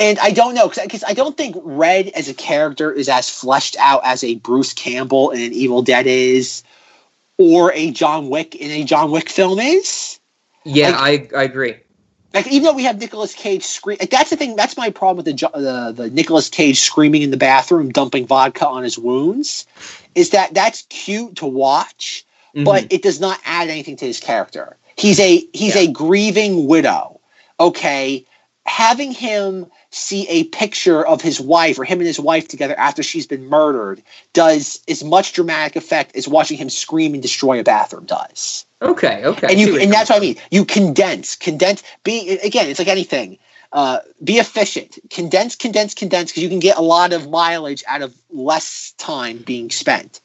And 0.02 0.18
I 0.18 0.32
don't 0.32 0.54
know 0.54 0.68
because 0.68 1.04
I 1.04 1.14
don't 1.14 1.36
think 1.36 1.54
Red 1.60 2.08
as 2.08 2.28
a 2.28 2.34
character 2.34 2.90
is 2.90 3.08
as 3.08 3.30
fleshed 3.30 3.76
out 3.78 4.00
as 4.04 4.24
a 4.24 4.34
Bruce 4.34 4.72
Campbell 4.72 5.30
in 5.30 5.40
an 5.40 5.52
Evil 5.52 5.80
Dead 5.80 6.08
is, 6.08 6.64
or 7.38 7.72
a 7.72 7.92
John 7.92 8.28
Wick 8.28 8.56
in 8.56 8.72
a 8.72 8.82
John 8.82 9.12
Wick 9.12 9.30
film 9.30 9.60
is. 9.60 10.18
Yeah, 10.64 10.96
I, 10.96 11.28
I 11.36 11.44
agree. 11.44 11.76
Like 12.34 12.48
even 12.48 12.64
though 12.64 12.72
we 12.72 12.82
have 12.82 12.98
Nicolas 12.98 13.32
Cage 13.32 13.62
scream, 13.62 13.98
like, 14.00 14.10
that's 14.10 14.30
the 14.30 14.36
thing. 14.36 14.56
That's 14.56 14.76
my 14.76 14.90
problem 14.90 15.24
with 15.24 15.26
the 15.26 15.48
the 15.54 15.92
the 15.94 16.10
Nicolas 16.10 16.48
Cage 16.48 16.80
screaming 16.80 17.22
in 17.22 17.30
the 17.30 17.36
bathroom, 17.36 17.90
dumping 17.92 18.26
vodka 18.26 18.66
on 18.66 18.82
his 18.82 18.98
wounds, 18.98 19.68
is 20.16 20.30
that 20.30 20.52
that's 20.52 20.82
cute 20.88 21.36
to 21.36 21.46
watch, 21.46 22.24
mm-hmm. 22.56 22.64
but 22.64 22.92
it 22.92 23.02
does 23.02 23.20
not 23.20 23.38
add 23.44 23.68
anything 23.68 23.94
to 23.96 24.06
his 24.06 24.18
character. 24.18 24.76
He's 24.96 25.20
a 25.20 25.46
he's 25.52 25.76
a 25.76 25.86
grieving 25.86 26.66
widow. 26.66 27.20
Okay, 27.60 28.26
having 28.64 29.12
him 29.12 29.66
see 29.90 30.26
a 30.28 30.44
picture 30.44 31.04
of 31.06 31.20
his 31.20 31.40
wife 31.40 31.78
or 31.78 31.84
him 31.84 31.98
and 31.98 32.06
his 32.06 32.20
wife 32.20 32.48
together 32.48 32.78
after 32.78 33.02
she's 33.02 33.26
been 33.26 33.46
murdered 33.46 34.02
does 34.32 34.82
as 34.88 35.02
much 35.02 35.32
dramatic 35.32 35.76
effect 35.76 36.16
as 36.16 36.28
watching 36.28 36.56
him 36.56 36.70
scream 36.70 37.12
and 37.12 37.22
destroy 37.22 37.60
a 37.60 37.64
bathroom 37.64 38.04
does 38.04 38.64
Okay, 38.82 39.24
okay. 39.24 39.46
and 39.48 39.60
you 39.60 39.78
and 39.78 39.92
that's 39.92 40.10
what 40.10 40.16
I 40.16 40.20
mean. 40.20 40.36
You 40.50 40.64
condense, 40.64 41.36
condense. 41.36 41.82
Be 42.02 42.38
again, 42.38 42.68
it's 42.68 42.80
like 42.80 42.88
anything. 42.88 43.38
Uh, 43.72 44.00
be 44.22 44.34
efficient. 44.34 44.98
Condense, 45.08 45.56
condense, 45.56 45.94
condense, 45.94 46.30
because 46.30 46.42
you 46.42 46.48
can 46.48 46.58
get 46.58 46.76
a 46.76 46.82
lot 46.82 47.12
of 47.12 47.30
mileage 47.30 47.82
out 47.86 48.02
of 48.02 48.14
less 48.30 48.92
time 48.98 49.38
being 49.38 49.70
spent. 49.70 50.20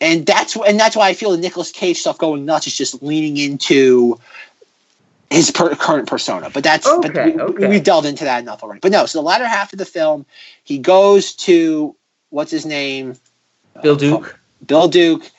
And 0.00 0.26
that's 0.26 0.56
and 0.56 0.78
that's 0.78 0.94
why 0.94 1.08
I 1.08 1.14
feel 1.14 1.30
the 1.30 1.38
Nicolas 1.38 1.72
Cage 1.72 1.98
stuff 1.98 2.18
going 2.18 2.44
nuts 2.44 2.66
is 2.66 2.76
just 2.76 3.02
leaning 3.02 3.38
into 3.38 4.20
his 5.30 5.50
per- 5.50 5.74
current 5.74 6.08
persona. 6.08 6.50
But 6.50 6.62
that's 6.64 6.86
but 6.86 7.10
Okay, 7.10 7.32
we, 7.32 7.40
okay. 7.40 7.68
we've 7.68 7.82
delved 7.84 8.06
into 8.06 8.24
that 8.24 8.40
enough 8.42 8.62
already. 8.62 8.80
But 8.80 8.92
no, 8.92 9.06
so 9.06 9.18
the 9.18 9.22
latter 9.24 9.46
half 9.46 9.72
of 9.72 9.78
the 9.78 9.84
film, 9.84 10.24
he 10.64 10.78
goes 10.78 11.34
to 11.36 11.94
what's 12.30 12.50
his 12.50 12.64
name, 12.66 13.14
Bill 13.82 13.96
Duke 13.96 14.38
Bill 14.66 14.88
Duke, 14.88 15.30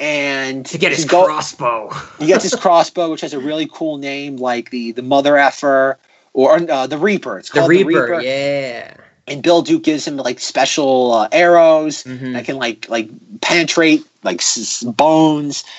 and 0.00 0.64
to 0.66 0.78
get 0.78 0.92
his 0.92 1.04
go- 1.04 1.24
crossbow. 1.26 1.90
he 2.18 2.26
gets 2.26 2.42
his 2.44 2.54
crossbow, 2.54 3.10
which 3.10 3.20
has 3.22 3.32
a 3.32 3.38
really 3.38 3.68
cool 3.72 3.96
name, 3.98 4.36
like 4.36 4.70
the 4.70 4.92
the 4.92 5.02
Mother 5.02 5.36
Effer 5.36 5.98
or 6.32 6.56
uh, 6.70 6.86
the 6.86 6.98
Reaper. 6.98 7.38
It's 7.38 7.48
The 7.50 7.60
called 7.60 7.70
Reaper, 7.70 8.20
yeah. 8.20 8.94
And 9.28 9.42
Bill 9.42 9.60
Duke 9.62 9.82
gives 9.82 10.06
him 10.06 10.18
like 10.18 10.38
special 10.38 11.12
uh, 11.12 11.28
arrows 11.32 12.04
Mhm. 12.04 12.34
that 12.34 12.44
can 12.44 12.56
like 12.56 12.88
like 12.88 13.08
penetrate 13.40 14.04
like 14.22 14.40
s- 14.40 14.58
s- 14.58 14.82
bones. 14.84 15.64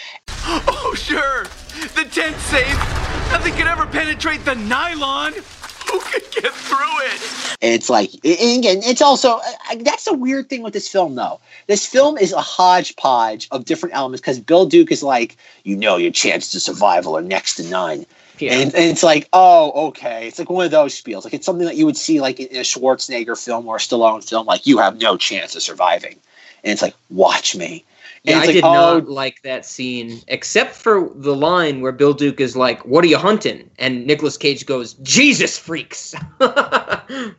Oh, 0.50 0.94
sure. 0.96 1.44
The 1.96 2.06
tent's 2.10 2.42
safe. 2.44 3.17
Nothing 3.32 3.54
could 3.54 3.68
ever 3.68 3.86
penetrate 3.86 4.44
the 4.46 4.56
nylon. 4.56 5.34
Who 5.34 6.00
could 6.00 6.24
get 6.32 6.52
through 6.54 6.78
it? 6.80 7.58
It's 7.62 7.90
like 7.90 8.14
and 8.14 8.60
again, 8.60 8.82
it's 8.84 9.02
also 9.02 9.38
uh, 9.38 9.76
that's 9.80 10.06
the 10.06 10.14
weird 10.14 10.50
thing 10.50 10.64
with 10.64 10.74
this 10.74 10.88
film 10.88 11.16
though. 11.16 11.40
This 11.68 11.86
film 11.86 12.18
is 12.18 12.32
a 12.34 12.42
hodgepodge 12.42 13.48
of 13.52 13.66
different 13.66 13.96
elements 13.96 14.22
because 14.22 14.40
Bill 14.40 14.66
Duke 14.66 14.92
is 14.92 15.04
like, 15.04 15.38
you 15.64 15.76
know, 15.76 15.98
your 15.98 16.12
chances 16.12 16.56
of 16.56 16.62
survival 16.62 17.18
are 17.18 17.22
next 17.22 17.56
to 17.56 17.64
none. 17.70 18.06
Yeah. 18.40 18.54
And, 18.54 18.76
and 18.76 18.86
it's 18.86 19.04
like, 19.04 19.28
oh, 19.34 19.88
okay. 19.90 20.28
It's 20.28 20.40
like 20.40 20.50
one 20.50 20.66
of 20.66 20.72
those 20.72 21.00
spiels. 21.00 21.24
Like 21.24 21.34
it's 21.34 21.46
something 21.46 21.66
that 21.66 21.76
you 21.76 21.86
would 21.86 21.98
see 21.98 22.22
like 22.22 22.40
in 22.40 22.56
a 22.56 22.62
Schwarzenegger 22.62 23.42
film 23.42 23.68
or 23.68 23.78
a 23.78 23.80
Stallone 23.80 24.28
film. 24.28 24.46
Like 24.46 24.68
you 24.68 24.78
have 24.78 25.00
no 25.02 25.18
chance 25.18 25.56
of 25.56 25.62
surviving, 25.62 26.18
and 26.64 26.74
it's 26.74 26.82
like, 26.82 26.96
watch 27.10 27.56
me. 27.56 27.84
And 28.28 28.36
Yeah, 28.36 28.42
I 28.42 28.48
like, 28.48 28.56
did 28.56 28.66
oh, 28.66 28.72
not 28.74 29.10
like 29.10 29.42
that 29.44 29.66
scene, 29.66 30.22
except 30.28 30.76
for 30.76 31.10
the 31.16 31.36
line 31.36 31.82
where 31.82 31.94
Bill 31.94 32.14
Duke 32.14 32.42
is 32.42 32.58
like, 32.58 32.86
"What 32.86 33.06
are 33.06 33.08
you 33.08 33.18
hunting?" 33.18 33.72
and 33.80 34.06
Nicolas 34.06 34.38
Cage 34.38 34.66
goes, 34.66 34.96
"Jesus 34.96 35.58
freaks." 35.58 36.16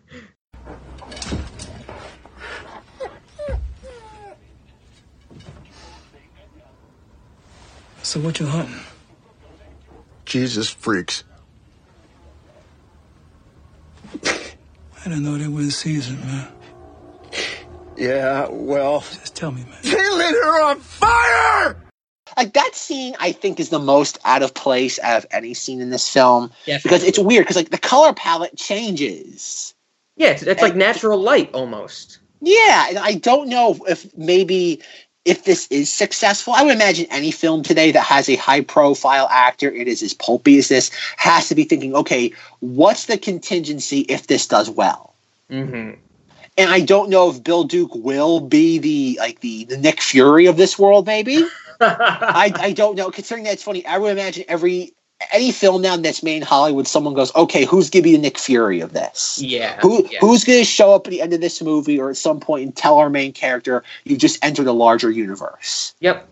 So 8.02 8.20
what 8.20 8.40
you 8.40 8.46
hunting? 8.46 8.80
Jesus 10.26 10.70
freaks. 10.70 11.24
I 14.24 14.30
didn't 15.04 15.24
know 15.24 15.38
they 15.38 15.48
were 15.48 15.60
in 15.60 15.70
season, 15.70 16.20
man. 16.20 16.57
Yeah, 17.98 18.46
well, 18.50 19.00
Just 19.00 19.34
tell 19.34 19.50
me, 19.50 19.62
man. 19.64 19.76
they 19.82 19.90
lit 20.10 20.34
her 20.34 20.62
on 20.62 20.80
fire! 20.80 21.76
like 22.36 22.52
that 22.52 22.74
scene. 22.74 23.16
I 23.18 23.32
think 23.32 23.58
is 23.58 23.70
the 23.70 23.78
most 23.80 24.18
out 24.24 24.42
of 24.42 24.54
place 24.54 24.98
out 25.00 25.16
of 25.18 25.26
any 25.32 25.54
scene 25.54 25.80
in 25.80 25.90
this 25.90 26.08
film 26.08 26.52
because 26.66 27.02
it's 27.02 27.18
weird 27.18 27.44
because 27.44 27.56
like 27.56 27.70
the 27.70 27.78
color 27.78 28.12
palette 28.12 28.56
changes. 28.56 29.74
yeah, 30.16 30.28
it's, 30.30 30.42
it's 30.42 30.62
like 30.62 30.76
natural 30.76 31.20
light 31.20 31.50
almost. 31.52 32.18
Yeah, 32.40 32.86
and 32.90 32.98
I 32.98 33.14
don't 33.14 33.48
know 33.48 33.76
if 33.88 34.16
maybe 34.16 34.80
if 35.24 35.44
this 35.44 35.66
is 35.68 35.92
successful. 35.92 36.52
I 36.54 36.62
would 36.62 36.74
imagine 36.74 37.06
any 37.10 37.32
film 37.32 37.64
today 37.64 37.90
that 37.90 38.04
has 38.04 38.28
a 38.28 38.36
high 38.36 38.60
profile 38.60 39.28
actor, 39.32 39.70
it 39.72 39.88
is 39.88 40.02
as 40.02 40.14
pulpy 40.14 40.58
as 40.58 40.68
this, 40.68 40.90
has 41.16 41.48
to 41.48 41.56
be 41.56 41.64
thinking, 41.64 41.94
okay, 41.96 42.32
what's 42.60 43.06
the 43.06 43.18
contingency 43.18 44.00
if 44.02 44.28
this 44.28 44.46
does 44.46 44.70
well? 44.70 45.14
hmm 45.50 45.90
And 46.58 46.70
I 46.70 46.80
don't 46.80 47.08
know 47.08 47.30
if 47.30 47.42
Bill 47.42 47.64
Duke 47.64 47.94
will 47.94 48.40
be 48.40 48.78
the 48.78 49.18
like 49.20 49.40
the, 49.40 49.64
the 49.64 49.78
Nick 49.78 50.02
Fury 50.02 50.46
of 50.46 50.56
this 50.56 50.78
world, 50.78 51.06
maybe. 51.06 51.44
I, 51.80 52.52
I 52.56 52.72
don't 52.72 52.96
know. 52.96 53.10
Considering 53.10 53.44
that 53.44 53.54
it's 53.54 53.62
funny, 53.62 53.86
I 53.86 53.96
would 53.96 54.10
imagine 54.10 54.44
every 54.48 54.92
any 55.32 55.52
film 55.52 55.82
now 55.82 55.96
that's 55.96 56.22
made 56.22 56.36
in 56.36 56.42
Hollywood, 56.42 56.86
someone 56.86 57.14
goes, 57.14 57.34
okay, 57.34 57.64
who's 57.64 57.90
gonna 57.90 58.02
be 58.02 58.12
the 58.12 58.18
Nick 58.18 58.38
Fury 58.38 58.80
of 58.80 58.92
this? 58.92 59.40
Yeah. 59.40 59.78
Who 59.80 60.06
yeah. 60.10 60.18
who's 60.20 60.44
going 60.44 60.58
to 60.58 60.64
show 60.64 60.92
up 60.92 61.06
at 61.06 61.10
the 61.10 61.22
end 61.22 61.32
of 61.32 61.40
this 61.40 61.62
movie 61.62 61.98
or 61.98 62.10
at 62.10 62.16
some 62.16 62.40
point 62.40 62.64
and 62.64 62.76
tell 62.76 62.98
our 62.98 63.10
main 63.10 63.32
character 63.32 63.82
you 64.04 64.16
just 64.16 64.44
entered 64.44 64.66
a 64.66 64.72
larger 64.72 65.10
universe? 65.10 65.94
Yep. 66.00 66.28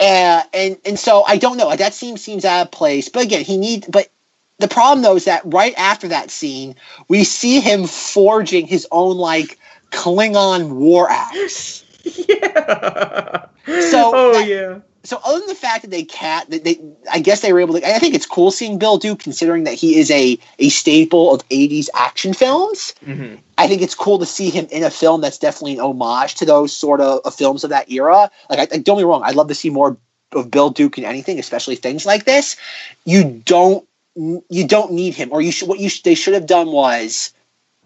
Uh, 0.00 0.42
and 0.52 0.78
and 0.84 0.98
so 0.98 1.24
I 1.26 1.36
don't 1.36 1.56
know. 1.56 1.74
That 1.74 1.94
seems 1.94 2.22
seems 2.22 2.44
out 2.44 2.66
of 2.66 2.72
place. 2.72 3.08
But 3.08 3.24
again, 3.24 3.44
he 3.44 3.56
need. 3.56 3.86
But 3.88 4.08
the 4.58 4.68
problem 4.68 5.02
though 5.02 5.16
is 5.16 5.24
that 5.24 5.42
right 5.44 5.74
after 5.76 6.08
that 6.08 6.30
scene, 6.30 6.74
we 7.08 7.24
see 7.24 7.60
him 7.60 7.86
forging 7.86 8.66
his 8.66 8.86
own 8.92 9.16
like 9.16 9.58
Klingon 9.90 10.70
war 10.72 11.08
axe. 11.10 11.84
yeah. 12.04 13.46
So 13.80 14.12
oh 14.14 14.32
that- 14.32 14.48
yeah. 14.48 14.80
So 15.06 15.20
other 15.22 15.38
than 15.40 15.48
the 15.48 15.54
fact 15.54 15.82
that 15.82 15.90
they 15.90 16.02
cat, 16.02 16.48
that 16.48 16.64
they, 16.64 16.80
I 17.12 17.18
guess 17.20 17.42
they 17.42 17.52
were 17.52 17.60
able 17.60 17.78
to. 17.78 17.86
I 17.86 17.98
think 17.98 18.14
it's 18.14 18.24
cool 18.24 18.50
seeing 18.50 18.78
Bill 18.78 18.96
Duke, 18.96 19.18
considering 19.18 19.64
that 19.64 19.74
he 19.74 19.98
is 19.98 20.10
a 20.10 20.38
a 20.58 20.70
staple 20.70 21.34
of 21.34 21.46
'80s 21.50 21.88
action 21.94 22.32
films. 22.32 22.94
hmm 23.04 23.34
I 23.58 23.68
think 23.68 23.82
it's 23.82 23.94
cool 23.94 24.18
to 24.18 24.26
see 24.26 24.50
him 24.50 24.66
in 24.70 24.82
a 24.82 24.90
film 24.90 25.20
that's 25.20 25.38
definitely 25.38 25.74
an 25.74 25.80
homage 25.80 26.34
to 26.36 26.44
those 26.46 26.76
sort 26.76 27.00
of, 27.00 27.20
of 27.24 27.34
films 27.34 27.62
of 27.62 27.70
that 27.70 27.88
era. 27.90 28.28
Like, 28.50 28.58
I, 28.58 28.62
I- 28.62 28.78
don't 28.78 28.96
get 28.96 28.96
me 28.96 29.04
wrong, 29.04 29.22
I'd 29.24 29.36
love 29.36 29.48
to 29.48 29.54
see 29.54 29.70
more 29.70 29.96
of 30.32 30.50
Bill 30.50 30.70
Duke 30.70 30.96
in 30.98 31.04
anything, 31.04 31.38
especially 31.38 31.76
things 31.76 32.04
like 32.06 32.24
this. 32.24 32.56
You 33.04 33.42
don't 33.44 33.86
you 34.16 34.66
don't 34.66 34.92
need 34.92 35.14
him, 35.14 35.30
or 35.32 35.42
you 35.42 35.50
should. 35.52 35.68
What 35.68 35.80
you 35.80 35.88
sh- 35.88 36.02
they 36.02 36.14
should 36.14 36.34
have 36.34 36.46
done 36.46 36.70
was 36.70 37.32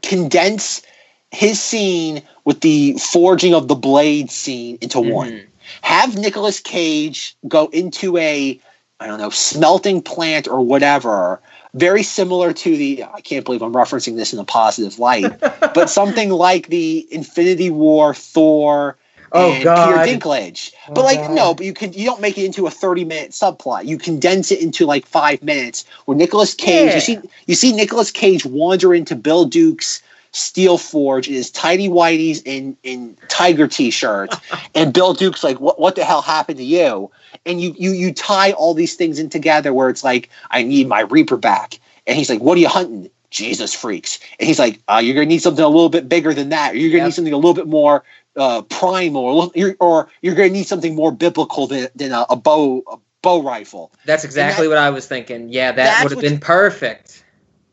condense 0.03 0.83
his 1.31 1.61
scene 1.63 2.23
with 2.45 2.61
the 2.61 2.95
forging 2.95 3.55
of 3.55 3.69
the 3.69 3.75
blade 3.75 4.31
scene 4.31 4.79
into 4.81 5.01
one. 5.01 5.33
Mhm. 5.33 5.45
Have 5.83 6.17
Nicolas 6.17 6.61
Cage 6.61 7.37
go 7.47 7.67
into 7.67 8.17
a 8.17 8.59
I 9.01 9.07
don't 9.07 9.21
know 9.21 9.31
smelting 9.31 10.03
plant 10.03 10.49
or 10.49 10.61
whatever. 10.61 11.41
Very 11.75 12.03
similar 12.03 12.53
to 12.53 12.77
the 12.77 13.05
I 13.05 13.21
can't 13.21 13.45
believe 13.45 13.63
I'm 13.63 13.75
referencing 13.75 14.17
this 14.17 14.33
in 14.33 14.39
a 14.39 14.45
positive 14.45 14.99
light, 14.99 15.39
but 15.75 15.89
something 15.91 16.31
like 16.31 16.69
the 16.69 17.07
Infinity 17.11 17.71
War 17.71 18.15
Thor 18.15 18.97
Oh, 19.33 19.53
and 19.53 19.63
God. 19.63 20.05
Peter 20.05 20.19
Dinklage. 20.19 20.73
Oh, 20.89 20.95
but 20.95 21.05
like 21.05 21.21
God. 21.21 21.31
no, 21.35 21.55
but 21.55 21.67
you 21.67 21.75
can 21.75 21.93
you 21.93 22.05
don't 22.07 22.21
make 22.21 22.39
it 22.39 22.45
into 22.45 22.67
a 22.67 22.71
30 22.71 23.05
minute 23.05 23.31
subplot. 23.33 23.87
You 23.87 23.99
condense 23.99 24.51
it 24.53 24.61
into 24.63 24.87
like 24.87 25.07
five 25.07 25.43
minutes 25.43 25.85
where 26.07 26.17
Nicolas 26.17 26.55
Cage 26.55 26.89
Yeah. 26.91 26.95
you 26.95 27.01
see 27.01 27.19
you 27.47 27.55
see 27.55 27.73
Nicolas 27.73 28.11
Cage 28.11 28.47
wander 28.47 28.95
into 28.95 29.17
Bill 29.17 29.45
Duke's 29.45 30.03
Steel 30.33 30.79
Forge 30.79 31.29
in 31.29 31.35
his 31.35 31.51
tidy 31.51 31.89
whities 31.89 32.43
and 32.47 32.77
in 32.83 33.17
tiger 33.29 33.67
t-shirt 33.69 34.35
and 34.75 34.93
Bill 34.93 35.15
Duke's 35.15 35.45
like 35.45 35.61
what 35.61 35.81
what 35.81 35.97
the 35.97 36.05
hell 36.05 36.23
happened 36.23 36.59
to 36.59 36.65
you? 36.65 37.11
And 37.47 37.61
you 37.61 37.75
you 37.79 37.93
you 37.93 38.13
tie 38.15 38.53
all 38.53 38.75
these 38.75 38.95
things 38.95 39.19
in 39.19 39.31
together 39.31 39.73
where 39.75 39.91
it's 39.91 40.05
like 40.05 40.31
I 40.51 40.63
need 40.63 40.89
my 40.89 41.01
Reaper 41.01 41.37
back. 41.37 41.79
And 42.07 42.17
he's 42.17 42.31
like 42.31 42.41
what 42.41 42.57
are 42.57 42.61
you 42.61 42.69
hunting? 42.69 43.11
Jesus 43.31 43.75
freaks. 43.75 44.21
And 44.41 44.47
he's 44.47 44.59
like 44.59 44.81
uh, 44.89 45.01
you're 45.05 45.15
going 45.15 45.29
to 45.29 45.35
need 45.35 45.43
something 45.43 45.65
a 45.65 45.69
little 45.69 45.91
bit 45.91 46.09
bigger 46.09 46.33
than 46.33 46.49
that. 46.51 46.73
Or 46.73 46.77
you're 46.79 46.91
going 46.91 46.93
to 46.93 46.97
Yep. 46.99 47.05
need 47.07 47.15
something 47.15 47.35
a 47.35 47.37
little 47.37 47.55
bit 47.55 47.67
more 47.67 48.05
uh, 48.39 48.63
primal 48.63 49.23
or, 49.25 49.51
you're, 49.55 49.77
or 49.81 50.09
you're 50.23 50.35
going 50.35 50.49
to 50.49 50.53
need 50.53 50.67
something 50.67 50.95
more 50.95 51.13
biblical 51.13 51.67
than, 51.67 51.89
than 51.95 52.13
a, 52.13 52.25
a 52.31 52.37
bow 52.37 52.83
a 52.91 52.97
bow 53.21 53.43
rifle. 53.43 53.93
That's 54.07 54.25
exactly 54.25 54.69
what 54.69 54.79
I 54.79 54.91
was 54.91 55.07
thinking. 55.07 55.49
Yeah, 55.51 55.73
that 55.73 56.03
would 56.03 56.13
have 56.13 56.21
been 56.21 56.39
perfect. 56.39 57.25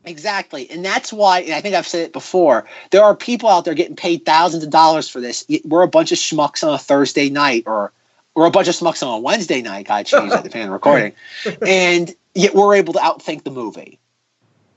Exactly. 0.04 0.70
And 0.70 0.84
that's 0.84 1.12
why, 1.12 1.40
and 1.40 1.52
I 1.52 1.60
think 1.60 1.74
I've 1.74 1.86
said 1.86 2.02
it 2.02 2.12
before, 2.12 2.64
there 2.90 3.02
are 3.02 3.16
people 3.16 3.48
out 3.48 3.64
there 3.64 3.74
getting 3.74 3.96
paid 3.96 4.24
thousands 4.24 4.62
of 4.62 4.70
dollars 4.70 5.08
for 5.08 5.20
this. 5.20 5.44
We're 5.64 5.82
a 5.82 5.88
bunch 5.88 6.12
of 6.12 6.18
schmucks 6.18 6.66
on 6.66 6.72
a 6.72 6.78
Thursday 6.78 7.28
night, 7.28 7.64
or 7.66 7.92
we're 8.34 8.46
a 8.46 8.50
bunch 8.50 8.68
of 8.68 8.74
schmucks 8.76 9.04
on 9.04 9.12
a 9.14 9.18
Wednesday 9.18 9.62
night, 9.62 9.88
God 9.88 10.06
change 10.06 10.30
that 10.30 10.44
depending 10.44 10.68
on 10.68 10.72
recording. 10.72 11.12
And 11.66 12.14
yet 12.34 12.54
we're 12.54 12.76
able 12.76 12.92
to 12.92 13.00
outthink 13.00 13.42
the 13.42 13.50
movie. 13.50 13.98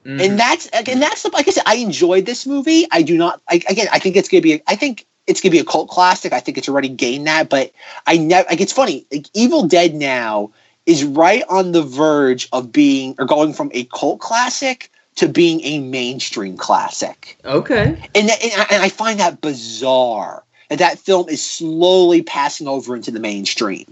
Mhm. 0.05 0.25
And 0.25 0.39
that's 0.39 0.67
again, 0.73 0.99
that's 0.99 1.23
the, 1.23 1.29
like 1.29 1.47
I 1.47 1.51
said, 1.51 1.63
I 1.65 1.75
enjoyed 1.75 2.25
this 2.25 2.47
movie. 2.47 2.87
I 2.91 3.01
do 3.01 3.17
not 3.17 3.41
I, 3.49 3.61
again. 3.69 3.87
I 3.91 3.99
think 3.99 4.15
it's 4.15 4.29
gonna 4.29 4.41
be. 4.41 4.61
I 4.65 4.75
think 4.75 5.05
it's 5.29 5.41
gonna 5.41 5.51
be 5.51 5.59
a 5.59 5.65
cult 5.65 5.89
classic. 5.89 6.33
I 6.33 6.39
think 6.39 6.57
it's 6.57 6.67
already 6.67 6.89
gained 6.89 7.27
that. 7.27 7.49
But 7.49 7.71
I 8.07 8.17
never. 8.17 8.49
Like 8.49 8.61
it's 8.61 8.73
funny. 8.73 9.05
Like 9.11 9.27
Evil 9.33 9.67
Dead 9.67 9.93
now 9.93 10.51
is 10.85 11.03
right 11.03 11.43
on 11.49 11.71
the 11.71 11.83
verge 11.83 12.49
of 12.51 12.71
being 12.71 13.15
or 13.19 13.25
going 13.25 13.53
from 13.53 13.69
a 13.73 13.85
cult 13.85 14.19
classic 14.19 14.91
to 15.15 15.27
being 15.27 15.61
a 15.63 15.79
mainstream 15.79 16.57
classic. 16.57 17.37
okay. 17.45 17.95
And 18.15 18.29
that, 18.29 18.41
and, 18.43 18.61
I, 18.61 18.65
and 18.71 18.83
I 18.83 18.89
find 18.89 19.19
that 19.19 19.41
bizarre 19.41 20.43
that 20.69 20.79
that 20.79 20.97
film 20.97 21.27
is 21.29 21.43
slowly 21.43 22.21
passing 22.21 22.67
over 22.67 22.95
into 22.95 23.11
the 23.11 23.19
mainstream. 23.19 23.85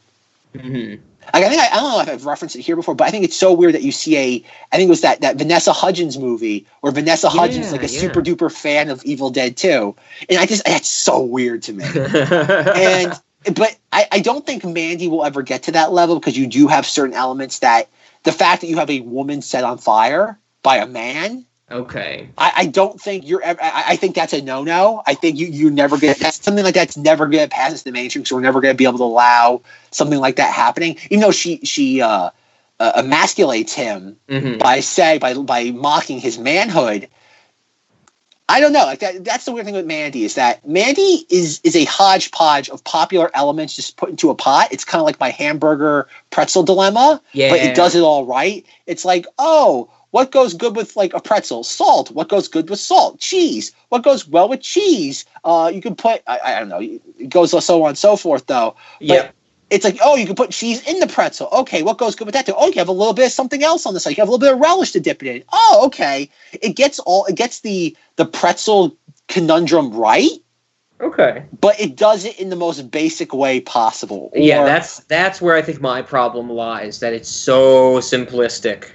hmm 0.58 0.96
Like 0.96 1.00
I 1.34 1.50
think 1.50 1.62
I, 1.62 1.68
I 1.68 1.76
don't 1.76 1.92
know 1.92 2.00
if 2.02 2.10
I've 2.10 2.26
referenced 2.26 2.56
it 2.56 2.62
here 2.62 2.76
before, 2.76 2.96
but 2.96 3.08
I 3.08 3.12
think 3.12 3.26
it's 3.26 3.36
so 3.36 3.54
weird 3.54 3.76
that 3.76 3.82
you 3.82 3.92
see 3.92 4.18
a 4.18 4.44
I 4.72 4.78
think 4.78 4.88
it 4.88 4.90
was 4.90 5.02
that 5.02 5.22
that 5.22 5.38
Vanessa 5.38 5.74
Hudgens 5.74 6.18
movie 6.18 6.66
where 6.82 6.92
Vanessa 6.92 7.30
Hudgens 7.30 7.68
is 7.68 7.72
like 7.72 7.84
a 7.84 7.88
yeah. 7.88 8.00
super 8.00 8.22
duper 8.22 8.52
fan 8.52 8.90
of 8.90 9.04
Evil 9.04 9.30
Dead 9.30 9.58
2. 9.58 9.96
And 10.30 10.40
I 10.40 10.46
just 10.46 10.66
that's 10.66 10.90
so 10.90 11.22
weird 11.22 11.64
to 11.64 11.74
me. 11.74 11.86
and 11.96 13.20
but 13.56 13.78
I, 13.92 14.08
I 14.12 14.20
don't 14.20 14.46
think 14.46 14.64
Mandy 14.66 15.08
will 15.08 15.26
ever 15.26 15.42
get 15.42 15.64
to 15.64 15.72
that 15.74 15.92
level 15.92 16.20
because 16.20 16.38
you 16.38 16.48
do 16.48 16.68
have 16.68 16.86
certain 16.86 17.16
elements 17.16 17.60
that 17.60 17.88
the 18.24 18.32
fact 18.32 18.62
that 18.62 18.68
you 18.68 18.78
have 18.78 18.90
a 18.90 19.00
woman 19.02 19.42
set 19.42 19.64
on 19.64 19.78
fire 19.78 20.38
by 20.64 20.78
a 20.78 20.86
man 20.86 21.46
okay. 21.72 22.30
I, 22.38 22.52
I 22.56 22.66
don't 22.68 23.00
think 23.00 23.28
you're 23.28 23.42
ever. 23.42 23.62
I, 23.62 23.84
I 23.90 23.96
think 23.96 24.16
that's 24.16 24.34
a 24.34 24.42
no 24.42 24.64
no. 24.64 25.04
I 25.06 25.14
think 25.16 25.38
you 25.38 25.48
you 25.48 25.70
never 25.70 25.98
get 25.98 26.20
that's 26.20 26.44
something 26.44 26.64
like 26.64 26.76
that's 26.76 26.98
never 26.98 27.28
going 27.28 27.44
to 27.44 27.50
pass 27.50 27.72
into 27.72 27.84
the 27.84 27.92
mainstream. 27.92 28.26
So 28.26 28.36
we're 28.36 28.42
never 28.42 28.62
going 28.62 28.74
to 28.74 28.78
be 28.78 28.86
able 28.86 29.00
to 29.00 29.04
allow 29.04 29.62
something 29.92 30.20
like 30.20 30.38
that 30.38 30.54
happening. 30.54 30.98
Even 31.10 31.22
though 31.22 31.32
she 31.32 31.58
she 31.64 32.02
uh, 32.02 32.30
uh, 32.80 33.02
emasculates 33.02 33.74
him 33.74 34.18
hmm 34.30 34.58
by 34.58 34.80
say 34.82 35.18
by 35.18 35.34
by 35.34 35.72
mocking 35.72 36.20
his 36.20 36.38
manhood. 36.38 37.10
I 38.50 38.62
don't 38.62 38.72
know. 38.72 38.86
Like 38.86 39.00
that. 39.00 39.26
That's 39.26 39.44
the 39.44 39.52
weird 39.52 39.66
thing 39.66 39.76
with 39.76 39.86
Mandy 39.86 40.24
is 40.24 40.36
that 40.36 40.66
Mandy 40.66 41.26
is 41.30 41.60
is 41.66 41.76
a 41.76 41.84
hodgepodge 41.84 42.70
of 42.70 42.82
popular 42.86 43.30
elements 43.34 43.76
just 43.76 43.98
put 43.98 44.10
into 44.10 44.30
a 44.30 44.36
pot. 44.36 44.70
It's 44.72 44.86
kind 44.86 45.02
of 45.02 45.06
like 45.06 45.20
my 45.20 45.32
hamburger 45.32 46.08
pretzel 46.30 46.64
dilemma 46.64 47.22
Yeah. 47.34 47.50
but 47.50 47.60
it 47.60 47.76
does 47.76 47.94
it 47.96 48.02
all 48.04 48.26
right. 48.26 48.66
It's 48.86 49.04
like, 49.04 49.26
oh, 49.38 49.90
what 50.12 50.32
goes 50.32 50.54
good 50.54 50.76
with 50.76 50.96
like 50.96 51.14
a 51.14 51.20
pretzel? 51.20 51.64
Salt. 51.64 52.12
What 52.12 52.30
goes 52.30 52.48
good 52.48 52.70
with 52.70 52.80
salt? 52.80 53.20
Cheese. 53.20 53.72
What 53.90 54.04
goes 54.04 54.28
well 54.28 54.48
with 54.50 54.62
cheese? 54.62 55.26
Uh, 55.44 55.72
you 55.74 55.82
can 55.82 55.96
put 55.96 56.22
I, 56.28 56.40
I 56.44 56.60
don't 56.60 56.70
know. 56.70 56.80
It 56.82 57.30
goes 57.30 57.52
so 57.66 57.84
on 57.84 57.90
and 57.90 57.98
so 57.98 58.16
forth 58.16 58.46
though. 58.48 58.76
But 59.00 59.06
Yep. 59.08 59.36
it's 59.70 59.84
like, 59.84 59.98
oh, 60.02 60.16
you 60.16 60.26
can 60.26 60.36
put 60.36 60.52
cheese 60.52 60.82
in 60.88 61.00
the 61.00 61.08
pretzel. 61.08 61.50
Okay, 61.52 61.84
what 61.84 61.98
goes 61.98 62.16
good 62.16 62.26
with 62.26 62.34
that? 62.34 62.46
Too? 62.46 62.54
Oh, 62.58 62.68
you 62.68 62.76
have 62.80 62.88
a 62.88 62.94
little 62.94 63.14
bit 63.14 63.26
of 63.26 63.32
something 63.34 63.64
else 63.64 63.86
on 63.86 63.94
the 63.94 64.00
side. 64.00 64.12
You 64.12 64.22
have 64.22 64.30
a 64.30 64.32
little 64.32 64.46
bit 64.48 64.54
of 64.54 64.60
relish 64.60 64.92
to 64.94 65.00
dip 65.00 65.22
it 65.24 65.36
in. 65.36 65.44
Oh, 65.52 65.84
okay. 65.88 66.30
It 66.54 66.76
gets 66.76 67.00
all 67.00 67.26
it 67.26 67.36
gets 67.36 67.60
the 67.62 67.96
the 68.16 68.26
pretzel 68.26 68.96
conundrum 69.28 69.92
right, 69.94 70.30
Okay. 71.02 71.44
but 71.60 71.78
it 71.80 71.98
does 71.98 72.24
it 72.24 72.40
in 72.40 72.50
the 72.50 72.56
most 72.56 72.90
basic 72.90 73.34
way 73.34 73.60
possible. 73.60 74.32
Yeah, 74.34 74.64
that's 74.64 75.02
that's 75.02 75.42
where 75.42 75.56
I 75.56 75.62
think 75.62 75.82
my 75.82 76.02
problem 76.02 76.50
lies. 76.50 77.02
That 77.02 77.12
it's 77.14 77.30
so 77.30 77.98
simplistic. 78.00 78.92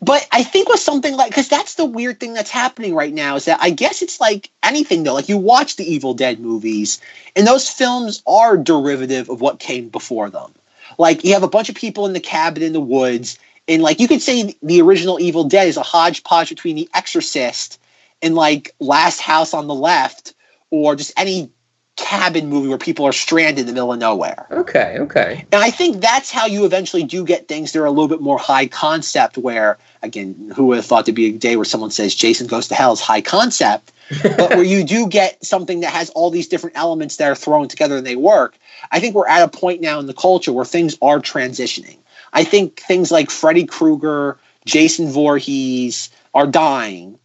But 0.00 0.26
I 0.32 0.42
think 0.42 0.68
with 0.68 0.80
something 0.80 1.16
like 1.16 1.30
because 1.30 1.48
that's 1.48 1.74
the 1.74 1.84
weird 1.84 2.20
thing 2.20 2.34
that's 2.34 2.50
happening 2.50 2.94
right 2.94 3.12
now 3.12 3.36
is 3.36 3.44
that 3.46 3.58
I 3.60 3.70
guess 3.70 4.02
it's 4.02 4.20
like 4.20 4.50
anything 4.62 5.02
though. 5.02 5.14
Like 5.14 5.28
you 5.28 5.38
watch 5.38 5.76
the 5.76 5.84
Evil 5.84 6.14
Dead 6.14 6.40
movies, 6.40 7.00
and 7.36 7.46
those 7.46 7.68
films 7.68 8.22
are 8.26 8.56
derivative 8.56 9.28
of 9.28 9.40
what 9.40 9.58
came 9.58 9.88
before 9.88 10.30
them. 10.30 10.52
Like 10.98 11.24
you 11.24 11.32
have 11.34 11.42
a 11.42 11.48
bunch 11.48 11.68
of 11.68 11.74
people 11.74 12.06
in 12.06 12.12
the 12.12 12.20
cabin 12.20 12.62
in 12.62 12.72
the 12.72 12.80
woods, 12.80 13.38
and 13.68 13.82
like 13.82 14.00
you 14.00 14.08
could 14.08 14.22
say 14.22 14.54
the 14.62 14.80
original 14.82 15.20
Evil 15.20 15.44
Dead 15.44 15.68
is 15.68 15.76
a 15.76 15.82
hodgepodge 15.82 16.48
between 16.48 16.76
The 16.76 16.88
Exorcist 16.94 17.80
and 18.20 18.34
like 18.34 18.74
Last 18.78 19.20
House 19.20 19.54
on 19.54 19.66
the 19.66 19.74
Left, 19.74 20.34
or 20.70 20.96
just 20.96 21.12
any 21.16 21.50
cabin 21.96 22.48
movie 22.48 22.68
where 22.68 22.78
people 22.78 23.06
are 23.06 23.12
stranded 23.12 23.60
in 23.60 23.66
the 23.66 23.72
middle 23.72 23.92
of 23.92 23.98
nowhere. 23.98 24.46
Okay. 24.50 24.96
Okay. 24.98 25.44
And 25.52 25.62
I 25.62 25.70
think 25.70 26.00
that's 26.00 26.30
how 26.30 26.46
you 26.46 26.64
eventually 26.64 27.04
do 27.04 27.24
get 27.24 27.48
things 27.48 27.72
that 27.72 27.80
are 27.80 27.84
a 27.84 27.90
little 27.90 28.08
bit 28.08 28.20
more 28.20 28.38
high 28.38 28.66
concept. 28.66 29.36
Where 29.36 29.78
again, 30.02 30.52
who 30.54 30.66
would 30.66 30.76
have 30.76 30.86
thought 30.86 31.06
to 31.06 31.12
be 31.12 31.26
a 31.26 31.32
day 31.32 31.56
where 31.56 31.64
someone 31.64 31.90
says 31.90 32.14
Jason 32.14 32.46
Goes 32.46 32.68
to 32.68 32.74
Hell 32.74 32.92
is 32.92 33.00
high 33.00 33.20
concept, 33.20 33.92
but 34.22 34.50
where 34.50 34.62
you 34.62 34.84
do 34.84 35.06
get 35.06 35.44
something 35.44 35.80
that 35.80 35.92
has 35.92 36.10
all 36.10 36.30
these 36.30 36.48
different 36.48 36.76
elements 36.76 37.16
that 37.16 37.30
are 37.30 37.34
thrown 37.34 37.68
together 37.68 37.98
and 37.98 38.06
they 38.06 38.16
work. 38.16 38.56
I 38.90 38.98
think 38.98 39.14
we're 39.14 39.28
at 39.28 39.42
a 39.42 39.48
point 39.48 39.80
now 39.80 40.00
in 40.00 40.06
the 40.06 40.14
culture 40.14 40.52
where 40.52 40.64
things 40.64 40.96
are 41.02 41.20
transitioning. 41.20 41.98
I 42.32 42.44
think 42.44 42.80
things 42.80 43.10
like 43.10 43.30
Freddy 43.30 43.66
Krueger, 43.66 44.38
Jason 44.64 45.10
Voorhees 45.10 46.10
are 46.34 46.46
dying, 46.46 47.18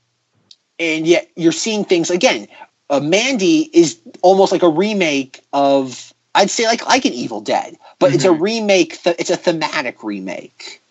and 0.79 1.07
yet 1.07 1.29
you're 1.35 1.51
seeing 1.51 1.85
things 1.85 2.09
again. 2.09 2.47
Uh, 2.89 2.99
Mandy 2.99 3.69
is 3.73 3.99
almost 4.21 4.51
like 4.51 4.63
a 4.63 4.69
remake 4.69 5.41
of 5.53 6.13
I'd 6.35 6.49
say 6.49 6.65
like 6.65 6.85
like 6.85 7.05
an 7.05 7.13
Evil 7.13 7.41
Dead, 7.41 7.77
but 7.99 8.13
it's 8.13 8.23
a 8.23 8.31
remake. 8.31 9.01
Th- 9.01 9.15
it's 9.19 9.29
a 9.29 9.37
thematic 9.37 10.03
remake 10.03 10.81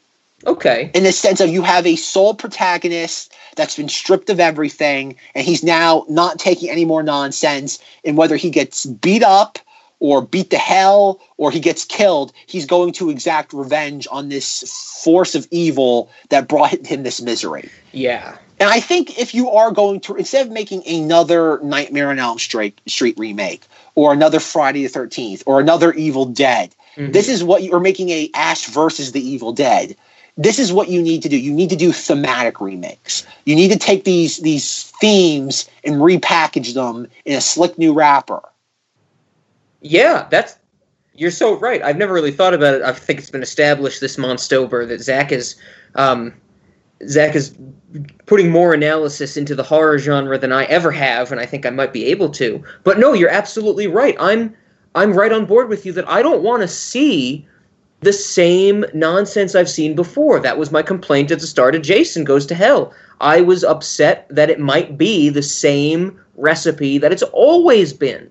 Okay. 0.47 0.91
in 0.93 1.05
the 1.05 1.13
sense 1.13 1.41
of 1.41 1.49
you 1.49 1.63
have 1.63 1.87
a 1.87 1.97
sole 1.97 2.35
protagonist 2.35 3.33
that's 3.57 3.77
been 3.77 3.89
stripped 3.89 4.29
of 4.29 4.41
everything, 4.41 5.17
and 5.35 5.47
he's 5.47 5.65
now 5.65 6.05
not 6.09 6.39
taking 6.39 6.69
any 6.69 6.85
more 6.85 7.03
nonsense. 7.03 7.79
And 8.05 8.17
whether 8.17 8.37
he 8.37 8.51
gets 8.51 8.87
beat 8.87 9.23
up 9.23 9.59
or 9.99 10.21
beat 10.21 10.51
the 10.51 10.59
hell 10.59 11.21
or 11.39 11.51
he 11.51 11.61
gets 11.61 11.85
killed, 11.85 12.33
he's 12.47 12.67
going 12.67 12.93
to 12.95 13.09
exact 13.09 13.53
revenge 13.53 14.07
on 14.11 14.29
this 14.29 15.01
force 15.03 15.35
of 15.35 15.49
evil 15.51 16.11
that 16.29 16.49
brought 16.49 16.87
him 16.87 17.03
this 17.03 17.23
misery. 17.23 17.71
Yeah. 17.93 18.37
And 18.59 18.71
I 18.71 18.81
think 18.81 19.19
if 19.19 19.35
you 19.35 19.51
are 19.51 19.71
going 19.71 20.01
to, 20.01 20.17
instead 20.17 20.47
of 20.47 20.53
making 20.53 20.87
another 20.87 21.59
Nightmare 21.63 22.11
on 22.11 22.19
Elm 22.19 22.39
Street, 22.39 22.81
Street 22.87 23.19
remake, 23.19 23.67
or 23.95 24.13
another 24.13 24.41
Friday 24.41 24.87
the 24.87 24.99
13th, 24.99 25.43
or 25.47 25.61
another 25.61 25.93
Evil 25.93 26.25
Dead, 26.25 26.75
Mhm. 26.97 27.13
this 27.13 27.29
is 27.29 27.45
what 27.45 27.63
you're 27.63 27.81
making 27.81 28.11
a 28.11 28.31
Ash 28.35 28.67
versus 28.67 29.13
the 29.13 29.21
Evil 29.21 29.53
Dead. 29.53 29.95
This 30.39 30.59
is 30.59 30.73
what 30.73 30.89
you 30.89 31.01
need 31.01 31.23
to 31.23 31.29
do. 31.29 31.37
You 31.37 31.53
need 31.53 31.71
to 31.71 31.77
do 31.77 31.93
thematic 31.93 32.61
remakes. 32.61 33.27
You 33.45 33.55
need 33.55 33.71
to 33.73 33.79
take 33.79 34.05
these 34.05 34.39
these 34.39 34.93
themes 35.01 35.67
and 35.85 35.97
repackage 35.97 36.75
them 36.75 37.09
in 37.25 37.37
a 37.37 37.41
slick 37.41 37.79
new 37.79 37.93
wrapper. 37.95 38.43
Yeah, 39.81 40.27
that's 40.31 40.57
you're 41.15 41.31
so 41.31 41.57
right. 41.59 41.83
I've 41.83 41.97
never 41.97 42.13
really 42.13 42.33
thought 42.33 42.53
about 42.53 42.75
it. 42.75 42.83
I 42.83 42.93
think 42.93 43.19
it's 43.19 43.31
been 43.31 43.43
established 43.43 44.01
this 44.03 44.17
Monstober 44.17 44.87
that 44.87 45.01
Zach 45.01 45.33
is 45.33 45.57
um, 45.95 46.35
Zach 47.07 47.35
is 47.35 47.55
putting 48.27 48.51
more 48.51 48.73
analysis 48.73 49.37
into 49.37 49.55
the 49.55 49.63
horror 49.63 49.99
genre 49.99 50.39
than 50.39 50.53
I 50.53 50.65
ever 50.65 50.91
have, 50.91 51.31
and 51.31 51.41
I 51.41 51.47
think 51.47 51.67
I 51.67 51.71
might 51.71 51.93
be 51.93 52.07
able 52.07 52.31
to. 52.31 52.63
But 52.85 52.99
no, 52.99 53.13
you're 53.13 53.31
absolutely 53.31 53.87
right. 53.87 54.17
I'm 54.19 54.55
I'm 54.95 55.13
right 55.13 55.33
on 55.33 55.45
board 55.45 55.69
with 55.69 55.85
you 55.85 55.93
that 55.93 56.09
I 56.09 56.23
don't 56.23 56.43
want 56.43 56.63
to 56.63 56.69
see 56.69 57.47
the 58.01 58.13
same 58.13 58.85
nonsense 58.95 59.55
I've 59.55 59.71
seen 59.71 59.95
before. 59.95 60.41
That 60.41 60.59
was 60.59 60.71
my 60.71 60.83
complaint 60.83 61.31
at 61.31 61.41
the 61.41 61.47
start 61.47 61.75
of 61.75 61.83
Jason 61.83 62.25
Goes 62.25 62.47
to 62.47 62.55
Hell. 62.55 62.95
I 63.21 63.41
was 63.41 63.65
upset 63.65 64.27
that 64.31 64.51
it 64.51 64.61
might 64.61 64.97
be 64.97 65.29
the 65.29 65.43
same 65.43 66.19
recipe 66.37 66.99
that 66.99 67.13
it's 67.13 67.23
always 67.23 67.93
been 67.93 68.31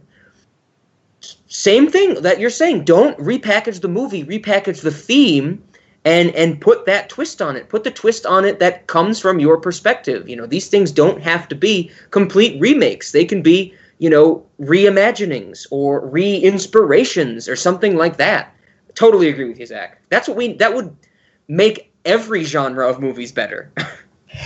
same 1.48 1.90
thing 1.90 2.22
that 2.22 2.40
you're 2.40 2.50
saying 2.50 2.84
don't 2.84 3.18
repackage 3.18 3.82
the 3.82 3.88
movie 3.88 4.24
repackage 4.24 4.82
the 4.82 4.92
theme 4.92 5.64
and 6.06 6.30
and 6.36 6.61
put 6.61 6.86
that 6.86 7.10
twist 7.10 7.41
on 7.41 7.57
it. 7.57 7.68
Put 7.68 7.84
the 7.84 7.91
twist 7.91 8.26
on 8.26 8.45
it 8.45 8.60
that 8.60 8.88
comes 8.88 9.19
from 9.19 9.40
your 9.40 9.57
perspective. 9.57 10.30
You 10.30 10.36
know 10.36 10.45
these 10.45 10.69
things 10.69 10.91
don't 10.91 11.22
have 11.22 11.48
to 11.49 11.56
be 11.56 11.91
complete 12.11 12.61
remakes. 12.61 13.11
They 13.11 13.26
can 13.26 13.41
be 13.41 13.73
you 13.98 14.10
know 14.10 14.45
reimaginings 14.61 15.65
or 15.72 16.06
re-inspirations 16.07 17.49
or 17.49 17.56
something 17.56 17.98
like 17.98 18.18
that. 18.18 18.53
Totally 18.94 19.27
agree 19.27 19.49
with 19.49 19.60
you 19.60 19.65
zach. 19.65 19.99
That's 20.10 20.27
what 20.27 20.38
we 20.38 20.53
that 20.53 20.73
would 20.73 20.95
make 21.48 21.91
every 22.06 22.44
genre 22.44 22.88
of 22.88 23.02
movies 23.02 23.32
better. 23.32 23.72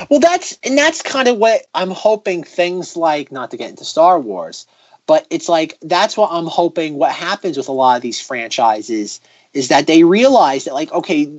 Well, 0.10 0.20
that's 0.20 0.58
and 0.64 0.78
that's 0.78 1.02
kind 1.02 1.28
of 1.28 1.38
what 1.38 1.66
I'm 1.74 1.90
hoping 1.90 2.44
things 2.44 2.96
like 2.96 3.32
not 3.32 3.50
to 3.52 3.58
get 3.58 3.72
into 3.72 3.86
Star 3.86 4.20
Wars, 4.20 4.68
but 5.08 5.26
it's 5.32 5.50
like 5.50 5.78
that's 5.82 6.16
what 6.16 6.30
I'm 6.32 6.46
hoping 6.46 6.96
what 6.96 7.12
happens 7.12 7.58
with 7.58 7.68
a 7.68 7.72
lot 7.72 7.96
of 7.96 8.04
these 8.04 8.22
franchises 8.22 9.20
is 9.54 9.70
that 9.70 9.88
they 9.88 10.04
realize 10.04 10.66
that 10.66 10.74
like 10.74 10.92
okay, 10.92 11.32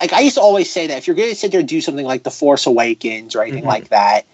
like 0.00 0.12
I 0.12 0.20
used 0.20 0.36
to 0.36 0.40
always 0.40 0.70
say 0.70 0.86
that 0.86 0.98
if 0.98 1.06
you're 1.06 1.16
going 1.16 1.30
to 1.30 1.34
sit 1.34 1.50
there 1.50 1.60
and 1.60 1.68
do 1.68 1.80
something 1.80 2.06
like 2.06 2.22
The 2.22 2.30
Force 2.30 2.66
Awakens 2.66 3.34
or 3.34 3.42
anything 3.42 3.64
Mhm. 3.64 3.68
like 3.68 3.88
that, 3.88 4.26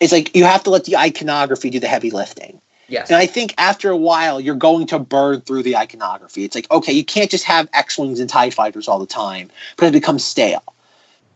it's 0.00 0.12
like 0.12 0.34
you 0.34 0.44
have 0.44 0.64
to 0.64 0.70
let 0.70 0.84
the 0.84 0.96
iconography 0.96 1.70
do 1.70 1.80
the 1.80 1.88
heavy 1.88 2.10
lifting. 2.10 2.60
yes 2.88 3.08
And 3.10 3.16
I 3.16 3.26
think 3.26 3.54
after 3.58 3.90
a 3.90 3.96
while, 3.96 4.40
you're 4.40 4.54
going 4.54 4.86
to 4.88 4.98
burn 4.98 5.40
through 5.42 5.62
the 5.62 5.76
iconography. 5.76 6.44
It's 6.44 6.54
like, 6.54 6.70
okay, 6.70 6.92
you 6.92 7.04
can't 7.04 7.30
just 7.30 7.44
have 7.44 7.68
X 7.72 7.98
Wings 7.98 8.20
and 8.20 8.28
TIE 8.28 8.50
fighters 8.50 8.88
all 8.88 8.98
the 8.98 9.06
time 9.06 9.50
because 9.76 9.88
it 9.88 9.92
becomes 9.92 10.24
stale. 10.24 10.62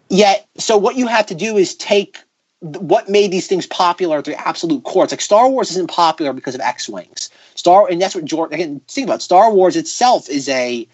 Yet, 0.08 0.46
so 0.56 0.76
what 0.76 0.96
you 0.96 1.06
have 1.06 1.26
to 1.26 1.34
do 1.34 1.56
is 1.56 1.74
take 1.74 2.18
what 2.60 3.08
made 3.08 3.30
these 3.30 3.46
things 3.46 3.66
popular 3.66 4.18
at 4.18 4.24
their 4.24 4.38
absolute 4.38 4.82
core. 4.84 5.04
It's 5.04 5.12
like 5.12 5.20
Star 5.20 5.48
Wars 5.48 5.70
isn't 5.72 5.90
popular 5.90 6.32
because 6.32 6.54
of 6.54 6.60
X 6.60 6.88
Wings. 6.88 7.30
Star, 7.54 7.88
and 7.90 8.00
that's 8.00 8.14
what 8.14 8.24
George, 8.24 8.52
again, 8.52 8.80
think 8.88 9.06
about. 9.06 9.22
Star 9.22 9.52
Wars 9.52 9.76
itself 9.76 10.28
is 10.28 10.48
a, 10.48 10.86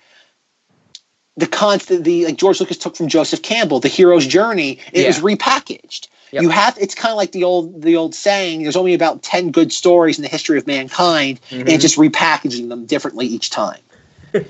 the 1.37 1.47
constant, 1.47 2.05
the, 2.05 2.27
like 2.27 2.37
George 2.37 2.61
Lucas 2.61 2.77
took 2.77 2.97
from 2.97 3.09
Joseph 3.09 3.43
Campbell, 3.43 3.81
the 3.81 3.89
hero's 3.89 4.27
journey, 4.27 4.79
it 4.93 5.07
was 5.07 5.19
Yeah. 5.19 5.23
repackaged. 5.25 6.09
Yep. 6.33 6.43
You 6.43 6.49
have 6.49 6.79
it's 6.79 6.95
kind 6.95 7.11
of 7.13 7.17
like 7.19 7.33
the 7.33 7.45
old 7.45 7.83
the 7.83 7.97
old 7.97 8.15
saying. 8.15 8.63
There's 8.63 8.77
only 8.77 8.95
about 8.95 9.23
ten 9.23 9.51
good 9.51 9.71
stories 9.73 10.19
in 10.19 10.23
the 10.23 10.29
history 10.29 10.57
of 10.59 10.67
mankind, 10.67 11.41
and 11.51 11.69
Mhm. 11.69 11.73
it's 11.73 11.83
just 11.83 11.97
repackaging 11.99 12.69
them 12.71 12.87
differently 12.87 13.27
each 13.27 13.51
time. 13.51 13.81
and, 14.33 14.47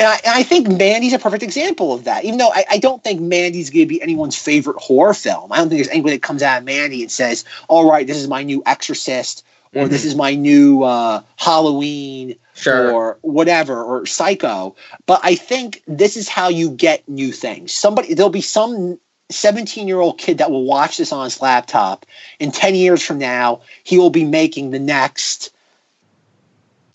I, 0.00 0.14
and 0.24 0.32
I 0.34 0.42
think 0.42 0.66
Mandy's 0.66 1.12
a 1.12 1.18
perfect 1.18 1.42
example 1.42 1.92
of 1.92 2.04
that. 2.04 2.24
Even 2.24 2.38
though 2.38 2.48
I, 2.50 2.64
I 2.70 2.78
don't 2.78 3.04
think 3.04 3.20
Mandy's 3.20 3.68
going 3.68 3.84
to 3.84 3.86
be 3.88 4.00
anyone's 4.00 4.34
favorite 4.34 4.78
horror 4.78 5.12
film. 5.12 5.52
I 5.52 5.56
don't 5.58 5.68
think 5.68 5.78
there's 5.80 5.88
anybody 5.92 6.16
that 6.16 6.22
comes 6.22 6.42
out 6.42 6.56
of 6.58 6.64
Mandy 6.64 7.02
and 7.02 7.10
says, 7.12 7.44
"All 7.68 7.86
right, 7.90 8.06
this 8.06 8.16
is 8.16 8.28
my 8.28 8.42
new 8.42 8.62
Exorcist," 8.64 9.44
or 9.74 9.88
"This 9.88 10.04
is 10.04 10.14
my 10.14 10.34
new 10.34 10.82
uh, 10.82 11.22
Halloween," 11.36 12.36
Sure. 12.54 12.92
or 12.92 13.18
whatever, 13.22 13.82
or 13.82 14.06
Psycho. 14.06 14.76
But 15.06 15.20
I 15.22 15.34
think 15.34 15.82
this 15.86 16.16
is 16.16 16.28
how 16.28 16.48
you 16.48 16.70
get 16.70 17.08
new 17.08 17.32
things. 17.32 17.72
Somebody 17.72 18.14
there'll 18.14 18.30
be 18.30 18.40
some 18.40 18.98
17 19.30 19.88
year 19.88 20.00
old 20.00 20.18
kid 20.18 20.38
that 20.38 20.50
will 20.50 20.64
watch 20.64 20.96
this 20.98 21.12
on 21.12 21.24
his 21.24 21.40
laptop. 21.40 22.06
In 22.38 22.52
10 22.52 22.74
years 22.74 23.02
from 23.02 23.18
now, 23.18 23.62
he 23.84 23.98
will 23.98 24.10
be 24.10 24.24
making 24.24 24.70
the 24.70 24.78
next. 24.78 25.52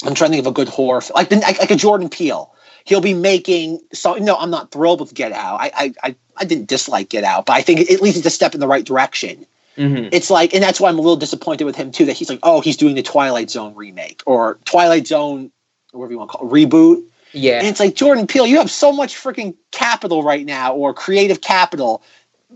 I'm 0.04 0.16
trying 0.16 0.32
to 0.32 0.38
think 0.38 0.48
of 0.48 0.52
a 0.52 0.56
good 0.56 0.70
horror, 0.70 1.02
like 1.14 1.30
the, 1.30 1.36
like, 1.38 1.60
like 1.60 1.72
a 1.72 1.76
Jordan 1.76 2.10
Peele. 2.10 2.54
He'll 2.86 3.02
be 3.02 3.14
making. 3.14 3.80
So 3.94 4.16
no, 4.16 4.36
I'm 4.36 4.50
not 4.50 4.72
thrilled 4.72 5.00
with 5.00 5.14
Get 5.14 5.32
Out. 5.32 5.60
I 5.62 5.72
I 5.76 5.94
I, 6.04 6.16
I 6.38 6.46
didn't 6.46 6.68
dislike 6.68 7.10
Get 7.10 7.24
Out, 7.24 7.46
but 7.46 7.54
I 7.54 7.62
think 7.62 7.92
at 7.92 8.02
least 8.02 8.18
it's 8.18 8.26
a 8.26 8.32
step 8.32 8.56
in 8.56 8.60
the 8.60 8.68
right 8.68 8.86
direction. 8.86 9.46
Mhm. 9.78 10.10
It's 10.12 10.30
like, 10.30 10.54
and 10.54 10.62
that's 10.62 10.80
why 10.80 10.90
I'm 10.90 11.00
a 11.00 11.02
little 11.02 11.16
disappointed 11.16 11.64
with 11.66 11.76
him 11.76 11.92
too. 11.92 12.06
That 12.06 12.18
he's 12.18 12.30
like, 12.30 12.40
oh, 12.44 12.62
he's 12.62 12.78
doing 12.78 12.96
the 12.96 13.04
Twilight 13.04 13.50
Zone 13.50 13.74
remake 13.76 14.22
or 14.26 14.60
Twilight 14.66 15.08
Zone, 15.08 15.52
whatever 15.92 16.12
you 16.12 16.20
want 16.20 16.32
to 16.32 16.38
call 16.38 16.48
it, 16.48 16.52
reboot. 16.52 17.04
yeah 17.32 17.60
And 17.60 17.68
it's 17.68 17.80
like 17.80 17.96
Jordan 17.96 18.28
Peele, 18.28 18.48
you 18.48 18.58
have 18.58 18.70
so 18.72 18.92
much 18.92 19.16
freaking 19.16 19.56
capital 19.72 20.24
right 20.24 20.46
now, 20.46 20.74
or 20.74 20.94
creative 20.94 21.40
capital. 21.42 22.04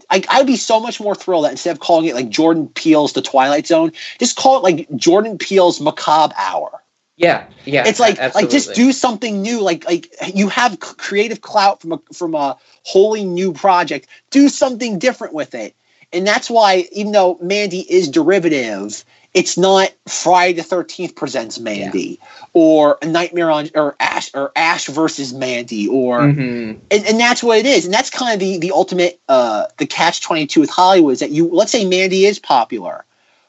I, 0.10 0.24
I'd 0.30 0.46
be 0.46 0.58
so 0.58 0.82
much 0.82 1.00
more 1.00 1.16
thrilled 1.16 1.46
that 1.46 1.52
instead 1.52 1.72
of 1.72 1.80
calling 1.80 2.06
it 2.06 2.16
like 2.16 2.28
Jordan 2.28 2.68
Peele's 2.68 3.14
The 3.14 3.22
Twilight 3.22 3.66
Zone, 3.66 3.94
just 4.20 4.36
call 4.36 4.58
it 4.58 4.64
like 4.64 4.90
Jordan 4.98 5.38
Peele's 5.38 5.80
Macabre 5.80 6.36
Hour. 6.38 6.84
yeah 7.16 7.48
yeah 7.64 7.88
It's 7.88 8.00
like 8.00 8.20
like 8.36 8.50
just 8.50 8.74
do 8.74 8.92
something 8.92 9.42
new. 9.42 9.62
Like 9.62 9.86
like 9.86 10.14
you 10.34 10.50
have 10.50 10.82
creative 10.82 11.40
clout 11.40 11.82
from 11.82 11.94
a 11.94 12.00
from 12.14 12.36
a 12.36 12.58
wholly 12.84 13.24
new 13.24 13.54
project. 13.54 14.08
Do 14.32 14.50
something 14.50 15.00
different 15.00 15.34
with 15.34 15.56
it. 15.56 15.76
And 16.14 16.26
that's 16.26 16.50
why 16.50 16.88
even 16.92 17.12
though 17.12 17.38
Mandy 17.42 17.82
is 17.92 18.08
derivative, 18.10 19.04
it's 19.34 19.58
not 19.58 19.92
Friday 20.08 20.54
the 20.54 20.64
Thirteenth 20.64 21.16
presents 21.16 21.60
Mandy 21.60 22.20
or 22.54 22.98
a 23.02 23.06
Nightmare 23.06 23.52
on 23.52 23.70
or 23.76 23.96
Ash 24.00 24.32
or 24.34 24.52
Ash 24.56 24.86
versus 24.88 25.34
Mandy 25.34 25.88
or 25.88 26.20
Mhm. 26.22 26.80
and, 26.90 27.06
and 27.06 27.20
that's 27.20 27.44
what 27.44 27.58
it 27.58 27.66
is. 27.66 27.84
And 27.86 27.94
that's 27.94 28.10
kind 28.10 28.34
of 28.34 28.40
the 28.40 28.58
the 28.60 28.72
ultimate 28.72 29.20
uh 29.28 29.66
the 29.78 29.86
catch 29.86 30.22
22 30.22 30.62
with 30.62 30.70
hollywood 30.70 31.14
is 31.14 31.20
that 31.20 31.32
you 31.32 31.50
let's 31.50 31.72
say 31.72 31.86
mandy 31.86 32.26
is 32.26 32.40
popular. 32.40 33.04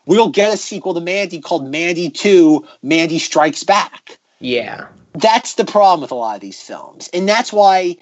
We'll 0.06 0.28
get 0.30 0.52
a 0.52 0.56
sequel 0.56 0.94
to 0.94 1.00
mandy 1.00 1.40
called 1.40 1.70
mandy 1.70 2.10
2 2.10 2.66
mandy 2.82 3.18
strikes 3.20 3.62
back. 3.62 4.18
Yeah. 4.40 4.88
That's 5.14 5.54
the 5.54 5.64
problem 5.64 6.00
with 6.02 6.10
a 6.10 6.14
lot 6.16 6.34
of 6.34 6.40
these 6.40 6.60
films. 6.60 7.08
And 7.12 7.28
that's 7.28 7.52
why 7.52 7.96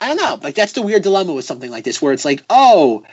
i 0.00 0.08
don't 0.08 0.16
know 0.16 0.36
like 0.42 0.56
that's 0.56 0.72
the 0.72 0.82
weird 0.82 1.02
dilemma 1.02 1.32
with 1.32 1.44
something 1.44 1.70
like 1.70 1.84
this 1.84 2.02
where 2.02 2.12
it's 2.12 2.24
like 2.24 2.42
oh 2.50 3.04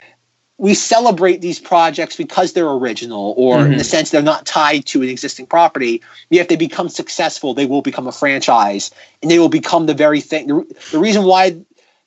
we 0.60 0.74
celebrate 0.74 1.40
these 1.40 1.58
projects 1.58 2.16
because 2.16 2.52
they're 2.52 2.68
original 2.68 3.32
or 3.38 3.66
in 3.66 3.78
the 3.78 3.82
Mhm. 3.82 3.86
sense 3.86 4.10
they're 4.10 4.20
not 4.22 4.44
tied 4.44 4.84
to 4.86 5.02
an 5.02 5.08
existing 5.08 5.46
property 5.46 6.02
yet 6.28 6.42
if 6.42 6.48
they 6.48 6.56
become 6.56 6.88
successful 6.88 7.54
they 7.54 7.66
will 7.66 7.80
become 7.82 8.06
a 8.06 8.12
franchise 8.12 8.90
and 9.22 9.30
they 9.30 9.38
will 9.38 9.48
become 9.48 9.86
the 9.86 9.94
very 9.94 10.20
thing 10.20 10.46
the, 10.92 10.98
reason 10.98 11.24
why 11.24 11.56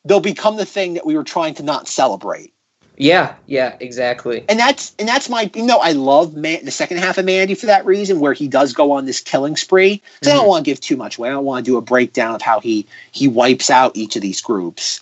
they'll 0.06 0.20
become 0.20 0.56
the 0.56 0.66
thing 0.66 0.94
that 0.94 1.06
we 1.06 1.16
were 1.16 1.24
trying 1.24 1.56
to 1.56 1.64
not 1.64 1.88
celebrate 1.88 2.54
yeah 2.96 3.34
yeah 3.48 3.76
exactly 3.80 4.46
and 4.48 4.60
that's 4.60 4.94
and 5.00 5.08
that's 5.08 5.30
my 5.30 5.50
you 5.56 5.66
know 5.66 5.80
I 5.80 5.94
love 5.94 6.36
Man, 6.36 6.64
the 6.64 6.70
second 6.72 6.98
half 6.98 7.18
of 7.18 7.26
Mandy 7.26 7.56
for 7.56 7.66
that 7.66 7.88
reason 7.88 8.20
where 8.20 8.34
he 8.34 8.48
does 8.48 8.72
go 8.72 8.92
on 8.92 9.06
this 9.06 9.20
killing 9.20 9.56
spree. 9.56 10.00
'Cause 10.22 10.32
I 10.32 10.36
don't 10.36 10.46
Mhm. 10.46 10.50
want 10.50 10.66
to 10.66 10.72
give 10.72 10.80
too 10.80 10.96
much 10.96 11.18
away. 11.18 11.30
I 11.30 11.32
don't 11.32 11.44
want 11.44 11.66
to 11.66 11.72
do 11.72 11.78
a 11.78 11.82
breakdown 11.82 12.36
of 12.36 12.44
how 12.44 12.60
he 12.60 12.86
he 13.12 13.28
wipes 13.28 13.72
out 13.72 13.98
each 13.98 14.16
of 14.16 14.22
these 14.22 14.42
groups, 14.42 15.00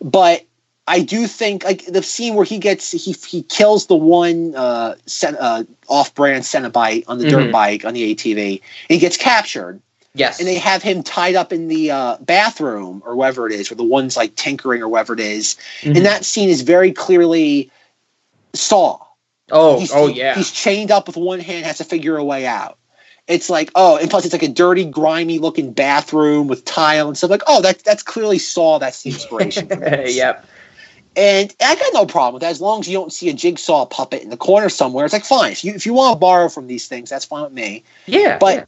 but 0.00 0.42
I 0.86 1.00
do 1.00 1.26
think 1.26 1.64
like 1.64 1.86
the 1.86 2.02
scene 2.02 2.34
where 2.34 2.44
he 2.44 2.58
gets 2.58 2.90
he 2.90 3.12
he 3.12 3.42
kills 3.44 3.86
the 3.86 3.94
one 3.94 4.54
uh, 4.56 4.96
uh 5.38 5.64
off-brand 5.88 6.42
Cenobite 6.42 7.04
on 7.06 7.18
the 7.18 7.28
dirt 7.28 7.48
Mhm. 7.48 7.52
bike 7.52 7.84
on 7.84 7.94
the 7.94 8.14
ATV. 8.14 8.60
And 8.60 8.60
he 8.94 8.98
gets 8.98 9.16
captured 9.16 9.80
yes 10.14 10.38
and 10.40 10.48
they 10.48 10.56
have 10.56 10.82
him 10.82 11.02
tied 11.02 11.36
up 11.36 11.52
in 11.52 11.68
the 11.68 11.90
uh, 11.90 12.16
bathroom 12.20 13.02
or 13.06 13.14
wherever 13.14 13.46
it 13.46 13.52
is, 13.52 13.70
where 13.70 13.76
the 13.76 13.84
one's 13.84 14.16
like 14.16 14.34
tinkering 14.34 14.82
or 14.82 14.88
wherever 14.88 15.14
it 15.14 15.20
is. 15.20 15.56
Mhm. 15.82 15.96
And 15.96 16.06
that 16.06 16.24
scene 16.24 16.48
is 16.48 16.62
very 16.62 16.92
clearly 16.92 17.70
Saw. 18.52 18.98
oh 19.52 19.78
He's, 19.78 19.92
oh 19.92 20.08
yeah 20.08 20.34
He's 20.34 20.50
chained 20.50 20.90
up 20.90 21.06
with 21.06 21.16
one 21.16 21.40
hand, 21.40 21.64
has 21.64 21.78
to 21.78 21.84
figure 21.84 22.16
a 22.16 22.24
way 22.24 22.44
out. 22.44 22.76
It's 23.28 23.48
like, 23.48 23.70
oh, 23.76 23.98
and 23.98 24.10
plus 24.10 24.24
it's 24.24 24.32
like 24.32 24.42
a 24.42 24.48
dirty, 24.48 24.84
grimy 24.84 25.38
looking 25.38 25.72
bathroom 25.72 26.48
with 26.48 26.64
tile 26.64 27.06
and 27.06 27.16
stuff. 27.16 27.30
Like, 27.30 27.44
oh, 27.46 27.62
that's 27.62 27.84
that's 27.84 28.02
clearly 28.02 28.38
Saw. 28.38 28.80
That's 28.80 29.04
the 29.04 29.10
inspiration. 29.10 29.68
for 29.68 29.76
this. 29.76 30.16
yep 30.16 30.44
And 31.14 31.54
I 31.60 31.74
got 31.74 31.92
no 31.92 32.06
problem 32.06 32.34
with 32.34 32.40
that 32.40 32.50
as 32.50 32.60
long 32.60 32.80
as 32.80 32.88
you 32.88 32.94
don't 32.94 33.12
see 33.12 33.28
a 33.28 33.34
jigsaw 33.34 33.84
puppet 33.84 34.22
in 34.22 34.30
the 34.30 34.36
corner 34.36 34.68
somewhere. 34.68 35.04
It's 35.04 35.12
like 35.12 35.24
fine. 35.24 35.52
If 35.52 35.64
you 35.64 35.74
if 35.74 35.84
you 35.84 35.92
want 35.92 36.14
to 36.14 36.18
borrow 36.18 36.48
from 36.48 36.66
these 36.66 36.88
things, 36.88 37.10
that's 37.10 37.24
fine 37.24 37.44
with 37.44 37.52
me. 37.52 37.84
yeah 38.06 38.38
But 38.38 38.56
yeah. 38.56 38.64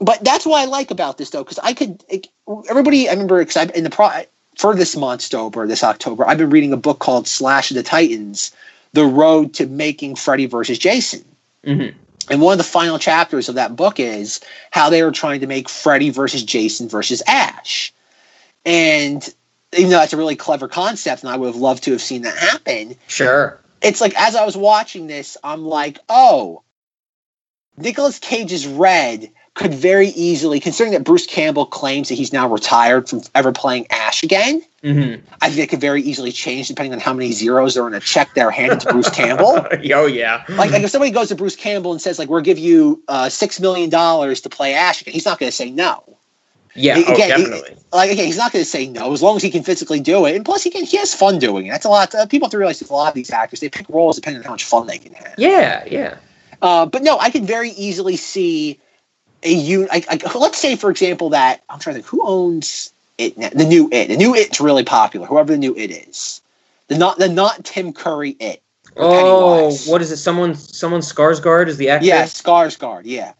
but 0.00 0.24
that's 0.24 0.44
what 0.44 0.60
I 0.60 0.64
like 0.64 0.90
about 0.90 1.18
this 1.18 1.30
though, 1.30 1.44
because 1.44 1.60
I 1.60 1.72
could 1.72 2.02
it, 2.08 2.28
everybody. 2.68 3.08
I 3.08 3.12
remember 3.12 3.38
because 3.38 3.56
I 3.56 3.72
in 3.76 3.84
the 3.84 3.90
pro 3.90 4.10
for 4.56 4.74
this 4.74 4.96
Monstober 4.96 5.68
this 5.68 5.84
October, 5.84 6.26
I've 6.26 6.38
been 6.38 6.50
reading 6.50 6.72
a 6.72 6.76
book 6.76 6.98
called 6.98 7.28
Slash 7.28 7.70
of 7.70 7.76
the 7.76 7.84
Titans: 7.84 8.50
The 8.92 9.04
Road 9.04 9.54
to 9.54 9.66
Making 9.66 10.16
Freddy 10.16 10.46
versus 10.46 10.78
Jason. 10.78 11.24
Mhm. 11.64 11.94
And 12.30 12.40
one 12.40 12.52
of 12.52 12.58
the 12.58 12.64
final 12.64 12.98
chapters 12.98 13.48
of 13.48 13.54
that 13.54 13.76
book 13.76 14.00
is 14.00 14.40
how 14.70 14.90
they 14.90 15.02
were 15.02 15.12
trying 15.12 15.40
to 15.40 15.46
make 15.46 15.68
Freddy 15.68 16.10
versus 16.10 16.42
Jason 16.42 16.88
versus 16.88 17.22
Ash. 17.26 17.92
And 18.64 19.32
even 19.76 19.90
though 19.90 19.98
that's 19.98 20.12
a 20.12 20.16
really 20.16 20.36
clever 20.36 20.68
concept, 20.68 21.22
and 21.22 21.30
I 21.30 21.36
would 21.36 21.46
have 21.46 21.56
loved 21.56 21.84
to 21.84 21.92
have 21.92 22.02
seen 22.02 22.22
that 22.22 22.36
happen, 22.36 22.96
Sure. 23.06 23.58
it's 23.82 24.00
like 24.00 24.14
as 24.20 24.34
I 24.36 24.44
was 24.44 24.56
watching 24.56 25.06
this, 25.06 25.36
I'm 25.44 25.64
like, 25.64 25.98
oh, 26.08 26.62
Nicolas 27.76 28.18
Cage's 28.18 28.66
Red 28.66 29.30
could 29.54 29.72
very 29.72 30.08
easily, 30.08 30.58
considering 30.58 30.92
that 30.94 31.04
Bruce 31.04 31.26
Campbell 31.26 31.66
claims 31.66 32.08
that 32.08 32.16
he's 32.16 32.32
now 32.32 32.48
retired 32.48 33.08
from 33.08 33.22
ever 33.36 33.52
playing 33.52 33.86
Ash 33.90 34.22
again, 34.24 34.62
hmm 34.82 35.14
I 35.40 35.48
think 35.48 35.60
it 35.60 35.68
could 35.70 35.80
very 35.80 36.02
easily 36.02 36.32
change 36.32 36.68
depending 36.68 36.92
on 36.92 36.98
how 36.98 37.12
many 37.12 37.30
zeros 37.32 37.76
are 37.76 37.86
in 37.86 37.94
a 37.94 38.00
check 38.00 38.34
they're 38.34 38.50
handed 38.50 38.80
to 38.80 38.92
Bruce 38.92 39.10
Campbell. 39.10 39.64
oh 39.94 40.06
yeah. 40.06 40.44
Like, 40.48 40.72
like 40.72 40.82
if 40.82 40.90
somebody 40.90 41.10
goes 41.12 41.28
to 41.28 41.36
Bruce 41.36 41.56
Campbell 41.56 41.92
and 41.92 42.02
says, 42.02 42.18
like, 42.18 42.28
we'll 42.28 42.40
give 42.42 42.58
you 42.58 43.02
uh, 43.08 43.28
six 43.28 43.60
million 43.60 43.90
dollars 43.90 44.40
to 44.42 44.48
play 44.48 44.74
Ash 44.74 45.00
again, 45.00 45.14
he's 45.14 45.24
not 45.24 45.38
going 45.38 45.48
to 45.50 45.56
say 45.56 45.70
no. 45.70 46.18
Yeah. 46.74 46.98
Again, 46.98 47.06
oh, 47.08 47.14
he- 47.14 47.28
definitely. 47.28 47.76
Like, 47.92 48.10
again, 48.10 48.26
he's 48.26 48.36
not 48.36 48.52
going 48.52 48.64
to 48.64 48.68
say 48.68 48.88
no 48.88 49.12
as 49.12 49.22
long 49.22 49.36
as 49.36 49.42
he 49.42 49.50
can 49.50 49.62
physically 49.62 50.00
do 50.00 50.26
it, 50.26 50.34
and 50.34 50.44
plus, 50.44 50.64
he 50.64 50.70
can 50.70 50.84
he 50.84 50.96
has 50.96 51.14
fun 51.14 51.38
doing 51.38 51.66
it. 51.66 51.70
That's 51.70 51.84
a 51.84 51.88
lot. 51.88 52.12
Uh, 52.14 52.26
people 52.26 52.46
have 52.46 52.50
to 52.52 52.58
realize 52.58 52.80
that 52.80 52.90
a 52.90 52.92
lot 52.92 53.08
of 53.08 53.14
these 53.14 53.30
actors 53.30 53.60
they 53.60 53.68
pick 53.68 53.88
roles 53.88 54.16
depending 54.16 54.40
on 54.40 54.44
how 54.44 54.50
much 54.50 54.64
fun 54.64 54.86
they 54.86 54.98
can 54.98 55.14
have. 55.14 55.34
yeah. 55.38 55.84
Yeah. 55.86 56.16
Uh, 56.60 56.86
but 56.86 57.02
no, 57.02 57.18
I 57.18 57.30
can 57.30 57.44
very 57.46 57.70
easily 57.70 58.16
see 58.16 58.80
a 59.44 59.86
I, 59.90 60.18
let's 60.34 60.58
say, 60.58 60.76
for 60.76 60.90
example, 60.90 61.30
that 61.30 61.62
I'm 61.68 61.78
trying 61.78 61.96
to 61.96 62.02
think 62.02 62.10
who 62.10 62.26
owns 62.26 62.92
it 63.18 63.36
now. 63.38 63.50
The 63.50 63.64
new 63.64 63.88
it. 63.92 64.08
The 64.08 64.16
new 64.16 64.34
it's 64.34 64.60
really 64.60 64.84
popular. 64.84 65.26
Whoever 65.26 65.52
the 65.52 65.58
new 65.58 65.76
it 65.76 65.90
is, 65.90 66.40
the 66.88 66.98
not 66.98 67.18
the 67.18 67.28
not 67.28 67.64
Tim 67.64 67.92
Curry 67.92 68.30
it. 68.40 68.62
Oh, 68.96 69.10
Pennywise. 69.10 69.86
what 69.86 70.02
is 70.02 70.12
it? 70.12 70.18
Someone, 70.18 70.54
someone 70.54 71.00
Skarsgård 71.00 71.66
is 71.68 71.76
the 71.76 71.90
actor. 71.90 72.06
Yeah, 72.06 72.24
Skarsgård. 72.24 73.02
Yeah. 73.04 73.32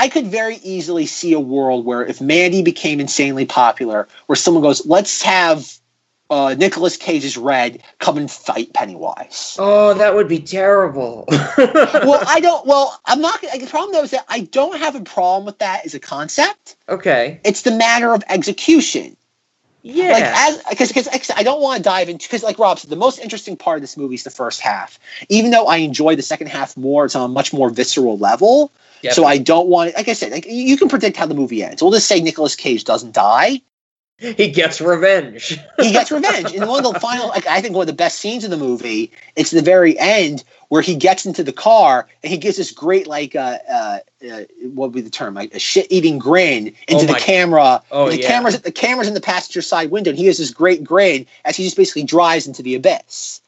I 0.00 0.08
could 0.08 0.28
very 0.28 0.56
easily 0.62 1.04
see 1.04 1.34
a 1.34 1.40
world 1.40 1.84
where 1.84 2.02
if 2.02 2.22
Mandy 2.22 2.62
became 2.62 3.00
insanely 3.00 3.44
popular, 3.44 4.08
where 4.26 4.36
someone 4.36 4.62
goes, 4.62 4.86
"Let's 4.86 5.20
have 5.20 5.70
uh, 6.30 6.54
Nicolas 6.56 6.96
Cage's 6.96 7.36
Red 7.36 7.82
come 7.98 8.16
and 8.16 8.30
fight 8.30 8.72
Pennywise." 8.72 9.56
Oh, 9.58 9.92
that 9.92 10.14
would 10.14 10.26
be 10.26 10.38
terrible. 10.38 11.26
well, 11.30 12.22
I 12.26 12.40
don't. 12.40 12.66
Well, 12.66 12.98
I'm 13.04 13.20
not. 13.20 13.42
The 13.42 13.66
problem 13.68 13.92
though 13.92 14.04
is 14.04 14.12
that 14.12 14.24
I 14.30 14.40
don't 14.40 14.78
have 14.78 14.94
a 14.94 15.02
problem 15.02 15.44
with 15.44 15.58
that 15.58 15.84
as 15.84 15.92
a 15.92 16.00
concept. 16.00 16.76
okay. 16.88 17.38
It's 17.44 17.60
the 17.60 17.72
matter 17.72 18.14
of 18.14 18.24
execution. 18.30 19.18
Yeah. 19.82 20.12
Like 20.12 20.24
as 20.24 20.62
because 20.68 20.92
because 20.92 21.30
I 21.30 21.42
don't 21.42 21.60
want 21.60 21.78
to 21.78 21.82
dive 21.82 22.08
into 22.08 22.26
because 22.26 22.42
like 22.42 22.58
Rob 22.58 22.78
said, 22.78 22.90
the 22.90 22.96
most 22.96 23.18
interesting 23.18 23.56
part 23.56 23.78
of 23.78 23.82
this 23.82 23.96
movie 23.96 24.14
is 24.14 24.24
the 24.24 24.30
first 24.30 24.60
half. 24.60 24.98
Even 25.28 25.50
though 25.50 25.66
I 25.66 25.78
enjoy 25.78 26.16
the 26.16 26.22
second 26.22 26.48
half 26.48 26.76
more, 26.76 27.04
it's 27.06 27.14
on 27.14 27.30
a 27.30 27.32
much 27.32 27.52
more 27.52 27.70
visceral 27.70 28.18
level. 28.18 28.70
Yep. 29.02 29.14
So 29.14 29.24
I 29.24 29.38
don't 29.38 29.68
want. 29.68 29.94
Like 29.94 30.08
I 30.08 30.12
said, 30.12 30.32
like 30.32 30.46
you 30.46 30.76
can 30.76 30.88
predict 30.88 31.16
how 31.16 31.26
the 31.26 31.34
movie 31.34 31.62
ends. 31.62 31.82
We'll 31.82 31.92
just 31.92 32.06
say 32.06 32.20
Nicolas 32.20 32.56
Cage 32.56 32.84
doesn't 32.84 33.12
die. 33.12 33.62
He 34.20 34.50
gets 34.50 34.80
revenge. 34.80 35.58
He 35.78 35.92
gets 35.92 36.10
revenge. 36.10 36.52
and 36.52 36.68
one 36.68 36.84
of 36.84 36.92
the 36.92 37.00
final, 37.00 37.28
like 37.28 37.46
I 37.46 37.62
think 37.62 37.74
one 37.74 37.84
of 37.84 37.86
the 37.86 37.94
best 37.94 38.18
scenes 38.18 38.44
in 38.44 38.50
the 38.50 38.56
movie, 38.58 39.10
it's 39.34 39.50
the 39.50 39.62
very 39.62 39.98
end 39.98 40.44
where 40.68 40.82
he 40.82 40.94
gets 40.94 41.24
into 41.24 41.42
the 41.42 41.52
car 41.52 42.06
and 42.22 42.30
he 42.30 42.36
gives 42.36 42.58
this 42.58 42.70
great 42.70 43.06
like 43.06 43.34
uh, 43.34 43.58
uh, 43.68 43.98
uh 44.30 44.44
what 44.62 44.88
would 44.88 44.92
be 44.92 45.00
the 45.00 45.10
term 45.10 45.34
like 45.34 45.54
a 45.54 45.58
shit 45.58 45.86
eating 45.90 46.18
grin 46.18 46.68
into 46.86 47.04
Oh 47.04 47.06
the 47.06 47.14
camera. 47.14 47.82
Oh, 47.90 48.10
the 48.10 48.20
yeah. 48.20 48.28
cameras 48.28 48.60
the 48.60 48.70
cameras 48.70 49.08
in 49.08 49.14
the 49.14 49.22
passenger 49.22 49.62
side 49.62 49.90
window 49.90 50.10
and 50.10 50.18
he 50.18 50.26
has 50.26 50.36
this 50.36 50.50
great 50.50 50.84
grin 50.84 51.26
as 51.46 51.56
he 51.56 51.64
just 51.64 51.76
basically 51.76 52.04
drives 52.04 52.46
into 52.46 52.62
the 52.62 52.74
abyss. 52.74 53.40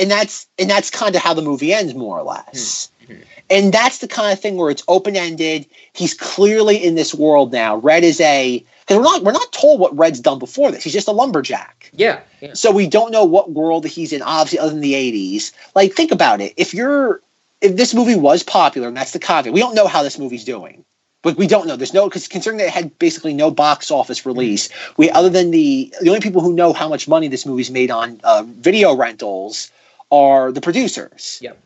And 0.00 0.10
that's 0.10 0.48
and 0.58 0.68
that's 0.68 0.90
kind 0.90 1.14
of 1.14 1.22
how 1.22 1.32
the 1.32 1.42
movie 1.42 1.72
ends 1.72 1.94
more 1.94 2.18
or 2.18 2.24
less. 2.24 2.90
Hmm. 3.06 3.14
And 3.50 3.72
that's 3.72 3.98
the 3.98 4.08
kind 4.08 4.32
of 4.32 4.40
thing 4.40 4.56
where 4.56 4.70
it's 4.70 4.82
open 4.88 5.16
ended. 5.16 5.64
He's 5.92 6.12
clearly 6.12 6.76
in 6.76 6.96
this 6.96 7.14
world 7.14 7.52
now. 7.52 7.76
Red 7.76 8.04
is 8.04 8.20
a 8.20 8.64
because 8.88 8.98
we're 8.98 9.04
not 9.04 9.22
we're 9.22 9.32
not 9.32 9.52
told 9.52 9.80
what 9.80 9.96
Red's 9.96 10.18
done 10.18 10.38
before 10.38 10.72
this. 10.72 10.82
He's 10.82 10.94
just 10.94 11.08
a 11.08 11.12
lumberjack. 11.12 11.90
yeah. 11.92 12.20
Yeah. 12.40 12.54
So 12.54 12.70
we 12.70 12.86
don't 12.86 13.10
know 13.10 13.24
what 13.24 13.50
world 13.50 13.84
he's 13.84 14.12
in, 14.12 14.22
obviously, 14.22 14.60
other 14.60 14.70
than 14.70 14.80
the 14.80 14.94
80s. 14.94 15.52
Like, 15.74 15.92
think 15.92 16.12
about 16.12 16.40
it. 16.40 16.54
If 16.56 16.72
you're, 16.72 17.20
if 17.60 17.76
this 17.76 17.92
movie 17.94 18.14
was 18.14 18.42
popular, 18.42 18.88
and 18.88 18.96
that's 18.96 19.12
the 19.12 19.18
caveat, 19.18 19.52
we 19.52 19.60
don't 19.60 19.74
know 19.74 19.88
how 19.88 20.02
this 20.02 20.18
movie's 20.18 20.44
doing. 20.44 20.84
But 21.22 21.36
we 21.36 21.48
don't 21.48 21.66
know. 21.66 21.74
There's 21.74 21.92
no, 21.92 22.08
because 22.08 22.28
considering 22.28 22.58
that 22.58 22.68
it 22.68 22.72
had 22.72 22.96
basically 23.00 23.34
no 23.34 23.50
box 23.50 23.90
office 23.90 24.24
release, 24.24 24.68
we, 24.96 25.10
other 25.10 25.28
than 25.28 25.50
the, 25.50 25.92
the 26.00 26.10
only 26.10 26.20
people 26.20 26.40
who 26.40 26.52
know 26.52 26.72
how 26.72 26.88
much 26.88 27.08
money 27.08 27.26
this 27.26 27.44
movie's 27.44 27.72
made 27.72 27.90
on 27.90 28.20
uh, 28.22 28.44
video 28.46 28.94
rentals 28.94 29.72
are 30.12 30.52
the 30.52 30.60
producers. 30.60 31.40
Yep. 31.42 31.58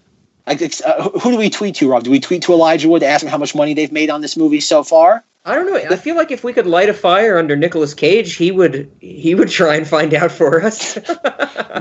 Like, 0.47 0.62
uh, 0.85 1.11
who 1.11 1.32
do 1.32 1.36
we 1.36 1.51
tweet 1.51 1.77
to, 1.77 1.90
Rob? 1.90 2.03
Do 2.03 2.11
we 2.11 2.19
tweet 2.19 2.43
to 2.44 2.53
Elijah 2.55 2.89
Wood 2.89 3.01
to 3.01 3.07
ask 3.07 3.23
him 3.23 3.28
how 3.28 3.39
much 3.39 3.55
money 3.55 3.74
they've 3.74 3.93
made 3.93 4.09
on 4.09 4.23
this 4.23 4.39
movie 4.39 4.61
so 4.61 4.82
far? 4.82 5.23
I 5.44 5.56
don't 5.56 5.66
know. 5.66 5.77
I 5.77 5.97
feel 5.97 6.14
like 6.14 6.31
if 6.31 6.44
we 6.44 6.52
could 6.52 6.66
light 6.66 6.89
a 6.89 6.94
fire 6.94 7.36
under 7.36 7.56
Nicolas 7.56 7.94
Cage, 7.94 8.36
he 8.36 8.52
would 8.52 8.90
he 9.01 9.35
would 9.35 9.48
try 9.48 9.74
and 9.74 9.86
find 9.86 10.14
out 10.14 10.31
for 10.32 10.62
us. 10.62 10.98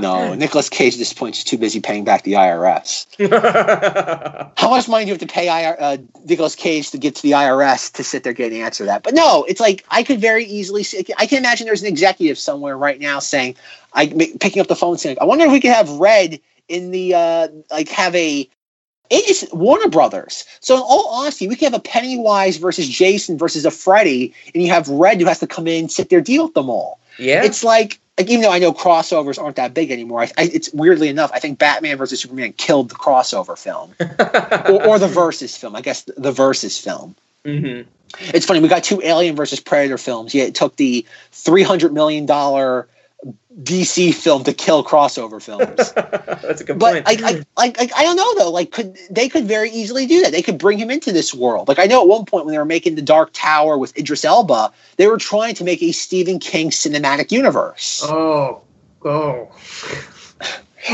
No, 0.00 0.34
Nicolas 0.34 0.68
Cage 0.70 0.94
at 0.94 0.98
this 0.98 1.12
point 1.12 1.36
is 1.36 1.44
too 1.44 1.58
busy 1.58 1.78
paying 1.80 2.02
back 2.02 2.22
the 2.22 2.32
IRS. 2.32 3.06
How 4.58 4.70
much 4.70 4.88
money 4.88 5.04
do 5.04 5.08
you 5.08 5.12
have 5.12 5.20
to 5.20 5.26
pay 5.26 5.48
IR, 5.48 5.76
uh, 5.78 5.96
Nicolas 6.24 6.54
Cage 6.54 6.90
to 6.92 6.98
get 6.98 7.14
to 7.16 7.22
the 7.22 7.32
IRS 7.32 7.92
to 7.92 8.02
sit 8.02 8.24
there 8.24 8.32
getting 8.32 8.60
an 8.60 8.64
answer 8.64 8.84
to 8.84 8.86
that? 8.86 9.02
But 9.02 9.14
no, 9.14 9.44
it's 9.44 9.60
like 9.60 9.84
I 9.90 10.02
could 10.02 10.20
very 10.20 10.44
easily 10.44 10.82
see. 10.82 11.04
I 11.18 11.26
can 11.26 11.38
imagine 11.38 11.66
there's 11.66 11.82
an 11.82 11.88
executive 11.88 12.38
somewhere 12.38 12.76
right 12.76 12.98
now 12.98 13.18
saying, 13.18 13.56
"I 13.92 14.06
picking 14.40 14.60
up 14.60 14.68
the 14.68 14.76
phone 14.76 14.96
saying, 14.98 15.18
I 15.20 15.24
wonder 15.24 15.44
if 15.44 15.52
we 15.52 15.60
could 15.60 15.72
have 15.72 15.90
Red 15.90 16.40
in 16.68 16.90
the 16.90 17.14
uh, 17.14 17.48
like 17.70 17.88
have 17.90 18.14
a." 18.14 18.48
It's 19.12 19.52
Warner 19.52 19.88
Brothers. 19.88 20.44
So 20.60 20.76
in 20.76 20.82
all 20.82 21.08
honesty, 21.08 21.46
we 21.46 21.54
could 21.54 21.66
have 21.72 21.74
a 21.74 21.80
Pennywise 21.80 22.56
versus 22.56 22.88
Jason 22.88 23.36
versus 23.36 23.64
a 23.66 23.70
Freddy, 23.70 24.34
and 24.54 24.62
you 24.62 24.70
have 24.70 24.88
Red 24.88 25.20
who 25.20 25.26
has 25.26 25.40
to 25.40 25.46
come 25.46 25.66
in, 25.66 25.88
sit 25.88 26.08
there, 26.08 26.20
deal 26.20 26.44
with 26.44 26.54
them 26.54 26.70
all. 26.70 26.98
yeah. 27.18 27.44
It's 27.44 27.62
like, 27.62 28.00
like 28.18 28.28
even 28.28 28.40
though 28.42 28.50
I 28.52 28.58
know 28.58 28.72
crossovers 28.72 29.42
aren't 29.42 29.56
that 29.56 29.74
big 29.74 29.90
anymore, 29.90 30.22
I, 30.22 30.30
I, 30.38 30.42
it's 30.44 30.72
weirdly 30.72 31.08
enough, 31.08 31.30
I 31.34 31.38
think 31.40 31.58
Batman 31.58 31.98
versus 31.98 32.20
Superman 32.20 32.52
killed 32.54 32.88
the 32.88 32.94
crossover 32.94 33.58
film 33.58 33.94
or, 34.74 34.86
or 34.86 34.98
the 34.98 35.08
versus 35.08 35.56
film. 35.56 35.76
I 35.76 35.82
guess 35.82 36.02
the, 36.02 36.14
the 36.16 36.32
versus 36.32 36.78
film. 36.78 37.14
hmm 37.44 37.82
It's 38.20 38.46
funny. 38.46 38.60
We 38.60 38.68
got 38.68 38.84
two 38.84 39.02
Alien 39.02 39.36
versus 39.36 39.60
Predator 39.60 39.98
films. 39.98 40.34
Yeah, 40.34 40.44
it 40.44 40.54
took 40.54 40.76
the 40.76 41.04
three 41.32 41.62
hundred 41.62 41.92
million 41.92 42.26
dollar 42.26 42.86
DC 43.62 44.14
film 44.14 44.44
to 44.44 44.52
kill 44.52 44.82
crossover 44.82 45.40
films. 45.40 45.92
That's 46.42 46.60
a 46.60 46.64
good 46.64 46.78
But 46.78 47.04
point. 47.04 47.06
like, 47.06 47.22
I, 47.22 47.44
like, 47.56 47.78
like, 47.78 47.92
I 47.96 48.02
don't 48.02 48.16
know 48.16 48.34
though. 48.36 48.50
Like, 48.50 48.72
could 48.72 48.96
they 49.10 49.28
could 49.28 49.44
very 49.44 49.70
easily 49.70 50.06
do 50.06 50.22
that? 50.22 50.32
They 50.32 50.42
could 50.42 50.58
bring 50.58 50.78
him 50.78 50.90
into 50.90 51.12
this 51.12 51.32
world. 51.34 51.68
Like, 51.68 51.78
I 51.78 51.84
know 51.84 52.02
at 52.02 52.08
one 52.08 52.24
point 52.24 52.46
when 52.46 52.52
they 52.52 52.58
were 52.58 52.64
making 52.64 52.94
the 52.94 53.02
Dark 53.02 53.30
Tower 53.32 53.78
with 53.78 53.96
Idris 53.96 54.24
Elba, 54.24 54.72
they 54.96 55.06
were 55.06 55.18
trying 55.18 55.54
to 55.56 55.64
make 55.64 55.82
a 55.82 55.92
Stephen 55.92 56.38
King 56.38 56.70
cinematic 56.70 57.30
universe. 57.30 58.02
oh, 58.04 58.62
oh. 59.04 59.48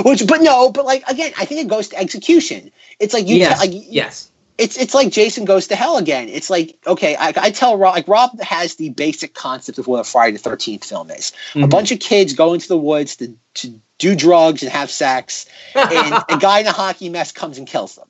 Which, 0.04 0.26
but 0.26 0.42
no, 0.42 0.70
but 0.70 0.84
like 0.84 1.02
again, 1.08 1.32
I 1.38 1.46
think 1.46 1.62
it 1.62 1.68
goes 1.68 1.88
to 1.88 1.96
execution. 1.96 2.70
It's 3.00 3.14
like 3.14 3.26
you, 3.26 3.36
yes. 3.36 3.58
like 3.58 3.70
yes. 3.72 4.30
It's 4.58 4.76
it's 4.76 4.92
like 4.94 5.10
Jason 5.10 5.44
goes 5.44 5.68
to 5.68 5.76
hell 5.76 5.96
again. 5.96 6.28
It's 6.28 6.50
like 6.50 6.76
okay, 6.86 7.16
I, 7.16 7.32
I 7.36 7.50
tell 7.50 7.78
Rob 7.78 7.94
like 7.94 8.08
Rob 8.08 8.38
has 8.40 8.74
the 8.74 8.90
basic 8.90 9.32
concept 9.34 9.78
of 9.78 9.86
what 9.86 10.00
a 10.00 10.04
Friday 10.04 10.36
the 10.36 10.42
Thirteenth 10.42 10.84
film 10.84 11.10
is. 11.10 11.32
A 11.54 11.58
Mhm. 11.58 11.70
bunch 11.70 11.92
of 11.92 12.00
kids 12.00 12.34
go 12.34 12.52
into 12.54 12.68
the 12.68 12.76
woods 12.78 13.16
to 13.16 13.34
to 13.54 13.80
do 13.98 14.14
drugs 14.14 14.62
and 14.62 14.70
have 14.70 14.90
sex, 14.90 15.46
and 15.74 16.24
a 16.28 16.36
guy 16.38 16.60
in 16.60 16.66
a 16.66 16.72
hockey 16.72 17.08
mask 17.08 17.34
comes 17.34 17.58
and 17.58 17.66
kills 17.66 17.94
them. 17.94 18.08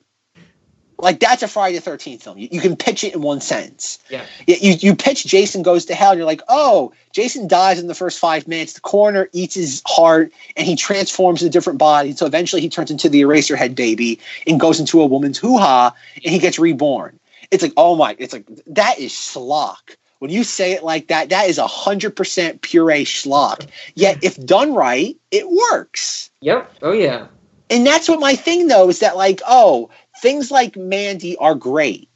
Like 1.01 1.19
that's 1.19 1.41
a 1.43 1.47
Friday 1.47 1.75
the 1.75 1.81
Thirteenth 1.81 2.23
film. 2.23 2.37
You, 2.37 2.49
you 2.51 2.59
can 2.59 2.75
pitch 2.75 3.03
it 3.03 3.13
in 3.13 3.21
one 3.21 3.41
sentence. 3.41 3.99
Yeah. 4.09 4.25
You, 4.47 4.73
you 4.79 4.95
pitch 4.95 5.25
Jason 5.25 5.63
goes 5.63 5.85
to 5.85 5.95
hell, 5.95 6.11
and 6.11 6.17
you're 6.17 6.25
like, 6.25 6.41
oh, 6.49 6.91
Jason 7.13 7.47
dies 7.47 7.79
in 7.79 7.87
the 7.87 7.95
first 7.95 8.19
five 8.19 8.47
minutes. 8.47 8.73
The 8.73 8.81
coroner 8.81 9.29
eats 9.31 9.55
his 9.55 9.81
heart, 9.85 10.31
and 10.57 10.67
he 10.67 10.75
transforms 10.75 11.41
into 11.41 11.49
a 11.49 11.51
different 11.51 11.79
body. 11.79 12.11
So 12.13 12.25
eventually, 12.25 12.61
he 12.61 12.69
turns 12.69 12.91
into 12.91 13.07
the 13.09 13.21
Eraserhead 13.21 13.75
baby 13.75 14.19
and 14.45 14.59
goes 14.59 14.79
into 14.79 15.01
a 15.01 15.05
woman's 15.05 15.37
hoo 15.37 15.57
ha, 15.57 15.95
and 16.15 16.33
he 16.33 16.39
gets 16.39 16.59
reborn. 16.59 17.19
It's 17.51 17.63
like, 17.63 17.73
oh 17.77 17.95
my, 17.95 18.15
it's 18.19 18.33
like 18.33 18.45
that 18.67 18.99
is 18.99 19.11
schlock. 19.11 19.95
When 20.19 20.31
you 20.31 20.43
say 20.43 20.73
it 20.73 20.83
like 20.83 21.07
that, 21.07 21.29
that 21.29 21.47
is 21.47 21.57
a 21.57 21.67
hundred 21.67 22.15
percent 22.15 22.61
puree 22.61 23.05
schlock. 23.05 23.67
Yet, 23.95 24.21
if 24.21 24.37
done 24.45 24.73
right, 24.73 25.15
it 25.31 25.49
works. 25.49 26.29
Yep. 26.41 26.71
Oh 26.81 26.91
yeah. 26.91 27.27
And 27.69 27.85
that's 27.85 28.09
what 28.09 28.19
my 28.19 28.35
thing 28.35 28.67
though 28.67 28.89
is 28.89 28.99
that 28.99 29.15
like, 29.15 29.41
oh, 29.47 29.89
things 30.21 30.51
like 30.51 30.75
Mandy 30.77 31.37
are 31.37 31.55
great. 31.55 32.07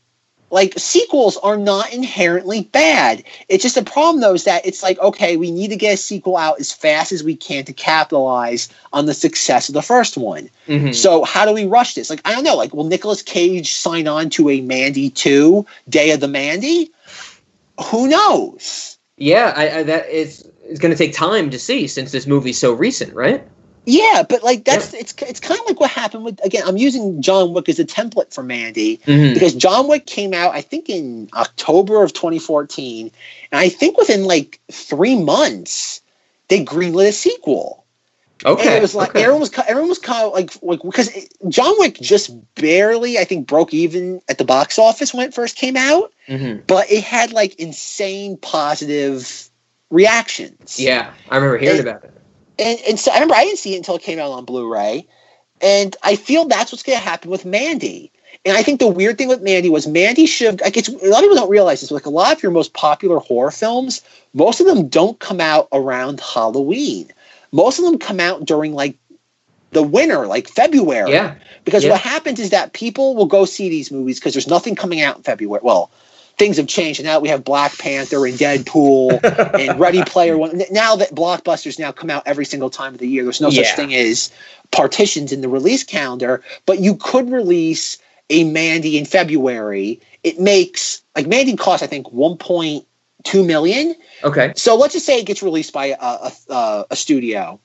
Like 0.49 0.77
sequels 0.77 1.37
are 1.37 1.57
not 1.57 1.91
inherently 1.91 2.61
bad. 2.61 3.23
It's 3.49 3.63
just 3.63 3.75
a 3.75 3.83
problem 3.83 4.21
though 4.21 4.35
is 4.35 4.43
that 4.43 4.65
it's 4.67 4.83
like, 4.83 4.99
okay, 4.99 5.35
we 5.35 5.49
need 5.49 5.69
to 5.69 5.75
get 5.75 5.95
a 5.95 5.97
sequel 5.97 6.37
out 6.37 6.59
as 6.59 6.71
fast 6.71 7.11
as 7.11 7.23
we 7.23 7.35
can 7.35 7.65
to 7.65 7.73
capitalize 7.73 8.69
on 8.93 9.07
the 9.07 9.15
success 9.15 9.67
of 9.67 9.73
the 9.73 9.81
first 9.81 10.15
one. 10.15 10.51
Mhm. 10.67 10.93
So 10.93 11.23
how 11.23 11.45
do 11.45 11.53
we 11.53 11.65
rush 11.65 11.95
this? 11.95 12.11
Like, 12.11 12.21
I 12.23 12.33
don't 12.33 12.43
know. 12.43 12.55
Like, 12.55 12.71
will 12.71 12.83
Nicolas 12.83 13.23
Cage 13.23 13.73
sign 13.73 14.07
on 14.07 14.29
to 14.31 14.51
a 14.51 14.61
Mandy 14.61 15.09
2, 15.09 15.65
Day 15.89 16.11
of 16.11 16.19
the 16.19 16.27
Mandy? 16.27 16.91
who 17.81 18.07
knows? 18.07 18.97
Yeah, 19.17 19.53
I, 19.55 19.79
I, 19.79 19.83
that 19.83 20.09
is 20.09 20.49
it's 20.65 20.79
going 20.79 20.91
to 20.91 20.97
take 20.97 21.13
time 21.13 21.49
to 21.49 21.59
see 21.59 21.87
since 21.87 22.11
this 22.11 22.25
movie's 22.25 22.57
so 22.57 22.73
recent, 22.73 23.13
right? 23.13 23.47
Yeah, 23.85 24.23
but 24.27 24.43
like 24.43 24.63
that's 24.63 24.93
it's 24.93 25.13
it's 25.23 25.39
kind 25.41 25.59
of 25.59 25.65
like 25.67 25.79
what 25.79 25.89
happened 25.91 26.23
with 26.23 26.39
again. 26.45 26.63
I'm 26.65 26.77
using 26.77 27.21
John 27.21 27.53
Wick 27.53 27.67
as 27.67 27.79
a 27.79 27.85
template 27.85 28.33
for 28.33 28.41
Mandy 28.43 28.97
Mhm. 29.05 29.33
because 29.33 29.53
John 29.53 29.87
Wick 29.89 30.05
came 30.05 30.33
out 30.33 30.53
I 30.55 30.61
think 30.61 30.89
in 30.89 31.29
October 31.33 32.01
of 32.03 32.13
2014, 32.13 33.11
and 33.51 33.59
I 33.59 33.67
think 33.69 33.97
within 33.97 34.23
like 34.25 34.59
three 34.71 35.15
months 35.15 35.99
they 36.47 36.63
greenlit 36.63 37.09
a 37.09 37.11
sequel. 37.11 37.83
Okay. 38.45 38.67
And 38.67 38.75
it 38.75 38.81
was 38.81 38.95
like 38.95 39.09
okay. 39.11 39.21
everyone 39.21 39.41
was 39.41 39.51
everyone 39.67 39.89
was 39.89 39.99
kind 39.99 40.25
of 40.27 40.31
like 40.33 40.51
like 40.61 40.81
because 40.81 41.09
John 41.49 41.73
Wick 41.77 41.99
just 41.99 42.31
barely 42.55 43.17
I 43.17 43.25
think 43.25 43.47
broke 43.47 43.73
even 43.73 44.21
at 44.29 44.37
the 44.37 44.45
box 44.45 44.79
office 44.79 45.13
when 45.13 45.27
it 45.27 45.33
first 45.33 45.57
came 45.57 45.75
out, 45.75 46.11
Mhm. 46.29 46.61
but 46.67 46.89
it 46.89 47.03
had 47.03 47.33
like 47.33 47.55
insane 47.55 48.37
positive 48.37 49.49
reactions. 49.89 50.79
Yeah, 50.79 51.11
I 51.29 51.35
remember 51.35 51.57
hearing 51.57 51.79
And- 51.79 51.87
about 51.89 52.03
it. 52.05 52.11
And 52.59 52.79
and 52.87 52.99
so 52.99 53.11
I 53.11 53.15
remember 53.15 53.35
I 53.35 53.43
didn't 53.45 53.59
see 53.59 53.73
it 53.73 53.77
until 53.77 53.95
it 53.95 54.01
came 54.01 54.19
out 54.19 54.31
on 54.31 54.45
Blu-ray, 54.45 55.07
and 55.61 55.95
I 56.03 56.15
feel 56.15 56.45
that's 56.45 56.71
what's 56.71 56.83
going 56.83 56.97
to 56.97 57.03
happen 57.03 57.29
with 57.31 57.45
Mandy. 57.45 58.11
And 58.45 58.57
I 58.57 58.63
think 58.63 58.79
the 58.79 58.87
weird 58.87 59.17
thing 59.17 59.29
with 59.29 59.41
Mandy 59.41 59.69
was 59.69 59.87
Mandy 59.87 60.25
should 60.25 60.61
like 60.61 60.75
it's 60.75 60.89
a 60.89 60.91
lot 61.07 61.19
of 61.19 61.21
people 61.23 61.35
don't 61.35 61.49
realize 61.49 61.81
this. 61.81 61.91
Like 61.91 62.05
a 62.05 62.09
lot 62.09 62.35
of 62.35 62.43
your 62.43 62.51
most 62.51 62.73
popular 62.73 63.19
horror 63.19 63.51
films, 63.51 64.01
most 64.33 64.59
of 64.59 64.65
them 64.65 64.87
don't 64.87 65.19
come 65.19 65.39
out 65.39 65.67
around 65.71 66.19
Halloween. 66.19 67.11
Most 67.51 67.79
of 67.79 67.85
them 67.85 67.97
come 67.99 68.19
out 68.19 68.45
during 68.45 68.73
like 68.73 68.97
the 69.71 69.83
winter, 69.83 70.27
like 70.27 70.47
February. 70.47 71.11
Yeah. 71.11 71.35
Because 71.65 71.83
Yeah. 71.83 71.91
what 71.91 72.01
happens 72.01 72.39
is 72.39 72.49
that 72.49 72.73
people 72.73 73.15
will 73.15 73.25
go 73.25 73.45
see 73.45 73.69
these 73.69 73.91
movies 73.91 74.19
because 74.19 74.33
there's 74.33 74.47
nothing 74.47 74.75
coming 74.75 75.01
out 75.01 75.17
in 75.17 75.23
February. 75.23 75.61
Well, 75.63 75.89
things 76.37 76.57
have 76.57 76.67
changed, 76.67 76.99
and 76.99 77.05
now 77.05 77.19
we 77.19 77.29
have 77.29 77.43
Black 77.43 77.77
Panther 77.77 78.25
and 78.25 78.35
Deadpool 78.37 79.23
and 79.59 79.79
Ready 79.79 80.03
Player 80.03 80.37
One. 80.37 80.61
Now 80.71 80.95
that 80.97 81.09
blockbusters 81.11 81.79
now 81.79 81.91
come 81.91 82.09
out 82.09 82.23
every 82.25 82.45
single 82.45 82.69
time 82.69 82.93
of 82.93 82.99
the 82.99 83.07
year, 83.07 83.23
there's 83.23 83.41
no 83.41 83.49
Yeah. 83.49 83.63
such 83.63 83.75
thing 83.75 83.93
as 83.93 84.31
partitions 84.71 85.31
in 85.31 85.41
the 85.41 85.49
release 85.49 85.83
calendar. 85.83 86.43
But 86.65 86.79
you 86.79 86.95
could 86.95 87.29
release 87.29 87.97
a 88.29 88.43
Mandy 88.43 88.97
in 88.97 89.05
February. 89.05 90.01
It 90.23 90.39
makes 90.39 91.01
like 91.15 91.27
Mandy 91.27 91.55
costs 91.55 91.83
I 91.83 91.87
think 91.87 92.07
1.2 92.07 93.45
million. 93.45 93.95
Okay. 94.23 94.53
So 94.55 94.75
let's 94.75 94.93
just 94.93 95.05
say 95.05 95.19
it 95.19 95.25
gets 95.25 95.43
released 95.43 95.73
by 95.73 95.87
a, 95.99 96.31
a, 96.49 96.85
a 96.91 96.95
studio. 96.95 97.59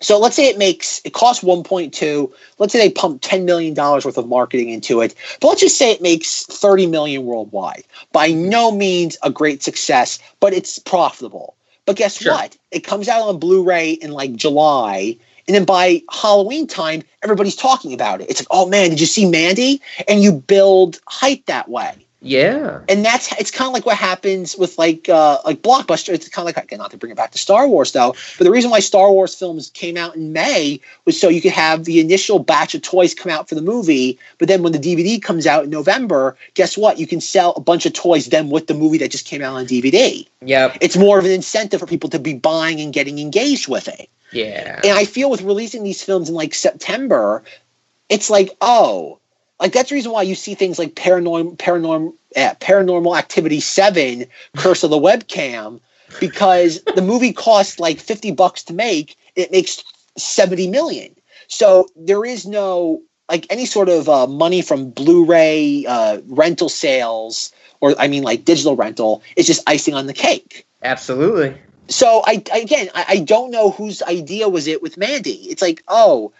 So 0.00 0.18
let's 0.18 0.36
say 0.36 0.48
it 0.48 0.58
makes 0.58 1.00
it 1.04 1.14
costs 1.14 1.42
1.2. 1.42 2.32
Let's 2.58 2.72
say 2.72 2.78
they 2.78 2.90
pump 2.90 3.20
10 3.22 3.44
million 3.44 3.74
dollars 3.74 4.04
worth 4.04 4.18
of 4.18 4.28
marketing 4.28 4.68
into 4.70 5.00
it. 5.00 5.14
But 5.40 5.48
let's 5.48 5.60
just 5.60 5.78
say 5.78 5.90
it 5.90 6.02
makes 6.02 6.44
30 6.46 6.86
million 6.86 7.24
worldwide. 7.24 7.84
By 8.12 8.28
no 8.28 8.70
means 8.72 9.16
a 9.22 9.30
great 9.30 9.62
success, 9.62 10.18
but 10.40 10.52
it's 10.52 10.78
profitable. 10.78 11.54
But 11.86 11.96
guess 11.96 12.18
Sure. 12.20 12.32
what? 12.34 12.56
It 12.72 12.80
comes 12.80 13.08
out 13.08 13.22
on 13.28 13.38
Blu-ray 13.38 13.92
in 13.92 14.10
like 14.10 14.34
July, 14.34 15.16
and 15.46 15.54
then 15.54 15.64
by 15.64 16.02
Halloween 16.10 16.66
time, 16.66 17.02
everybody's 17.22 17.56
talking 17.56 17.92
about 17.94 18.20
it. 18.20 18.28
It's 18.28 18.40
like, 18.40 18.48
oh 18.50 18.68
man, 18.68 18.90
did 18.90 19.00
you 19.00 19.06
see 19.06 19.24
Mandy? 19.24 19.80
And 20.08 20.22
you 20.22 20.32
build 20.32 21.00
hype 21.06 21.46
that 21.46 21.68
way 21.68 22.05
Yeah. 22.22 22.80
and 22.88 23.04
that's 23.04 23.30
it's 23.38 23.50
kind 23.50 23.68
of 23.68 23.74
like 23.74 23.84
what 23.86 23.96
happens 23.96 24.56
with 24.56 24.78
like 24.78 25.08
uh 25.08 25.38
like 25.44 25.60
blockbuster 25.62 26.14
it's 26.14 26.28
kind 26.28 26.48
of 26.48 26.56
like 26.56 26.64
again 26.64 26.78
not 26.78 26.90
to 26.90 26.96
bring 26.96 27.12
it 27.12 27.16
back 27.16 27.30
to 27.32 27.38
star 27.38 27.68
wars 27.68 27.92
though 27.92 28.14
but 28.38 28.44
the 28.44 28.50
reason 28.50 28.70
why 28.70 28.80
star 28.80 29.12
wars 29.12 29.34
films 29.34 29.70
came 29.74 29.96
out 29.96 30.16
in 30.16 30.32
may 30.32 30.80
was 31.04 31.20
so 31.20 31.28
you 31.28 31.40
could 31.42 31.52
have 31.52 31.84
the 31.84 32.00
initial 32.00 32.38
batch 32.38 32.74
of 32.74 32.80
toys 32.82 33.14
come 33.14 33.30
out 33.30 33.48
for 33.48 33.54
the 33.54 33.62
movie 33.62 34.18
but 34.38 34.48
then 34.48 34.62
when 34.62 34.72
the 34.72 34.78
dvd 34.78 35.22
comes 35.22 35.46
out 35.46 35.64
in 35.64 35.70
november 35.70 36.36
guess 36.54 36.76
what 36.76 36.98
you 36.98 37.06
can 37.06 37.20
sell 37.20 37.52
a 37.54 37.60
bunch 37.60 37.84
of 37.86 37.92
toys 37.92 38.26
then 38.26 38.48
with 38.50 38.66
the 38.66 38.74
movie 38.74 38.98
that 38.98 39.10
just 39.10 39.26
came 39.26 39.42
out 39.42 39.54
on 39.54 39.66
dvd 39.66 40.26
Yep. 40.40 40.78
it's 40.80 40.96
more 40.96 41.18
of 41.18 41.24
an 41.26 41.30
incentive 41.30 41.80
for 41.80 41.86
people 41.86 42.08
to 42.10 42.18
be 42.18 42.34
buying 42.34 42.80
and 42.80 42.92
getting 42.94 43.18
engaged 43.18 43.68
with 43.68 43.88
it 43.88 44.08
Yeah. 44.32 44.80
and 44.82 44.92
I 44.98 45.04
feel 45.04 45.28
with 45.30 45.42
releasing 45.42 45.82
these 45.84 46.02
films 46.02 46.28
in 46.30 46.34
like 46.34 46.54
September, 46.54 47.42
it's 48.08 48.30
like, 48.30 48.50
oh, 48.60 49.18
like 49.60 49.72
that's 49.72 49.88
the 49.90 49.94
reason 49.94 50.12
why 50.12 50.22
you 50.22 50.34
see 50.34 50.54
things 50.54 50.78
like 50.78 50.94
paranormal 50.94 51.56
paranormal 51.56 52.12
uh, 52.36 52.54
paranormal 52.60 53.16
activity 53.16 53.60
7 53.60 54.26
curse 54.56 54.82
of 54.82 54.90
the 54.90 54.98
webcam 54.98 55.80
because 56.20 56.82
the 56.94 57.02
movie 57.02 57.32
costs 57.32 57.78
like 57.80 57.98
50 57.98 58.32
bucks 58.32 58.62
to 58.64 58.74
make 58.74 59.16
it 59.34 59.50
makes 59.52 59.82
70 60.16 60.68
million 60.68 61.14
so 61.48 61.88
there 61.96 62.24
is 62.24 62.46
no 62.46 63.02
like 63.28 63.46
any 63.50 63.66
sort 63.66 63.88
of 63.88 64.08
uh, 64.08 64.26
money 64.26 64.62
from 64.62 64.90
blu-ray 64.90 65.84
uh, 65.86 66.20
rental 66.26 66.68
sales 66.68 67.52
or 67.80 67.94
i 67.98 68.06
mean 68.08 68.22
like 68.22 68.44
digital 68.44 68.76
rental 68.76 69.22
is 69.36 69.46
just 69.46 69.62
icing 69.68 69.94
on 69.94 70.06
the 70.06 70.14
cake 70.14 70.66
Absolutely. 70.82 71.56
so 71.88 72.22
I 72.26 72.42
I- 72.52 72.58
again 72.58 72.88
I, 72.94 73.04
I 73.08 73.18
don't 73.20 73.50
know 73.50 73.70
whose 73.70 74.02
idea 74.02 74.48
was 74.48 74.66
it 74.66 74.82
with 74.82 74.96
Mandy. 74.96 75.32
It's 75.50 75.62
like 75.62 75.82
oh, 75.88 76.32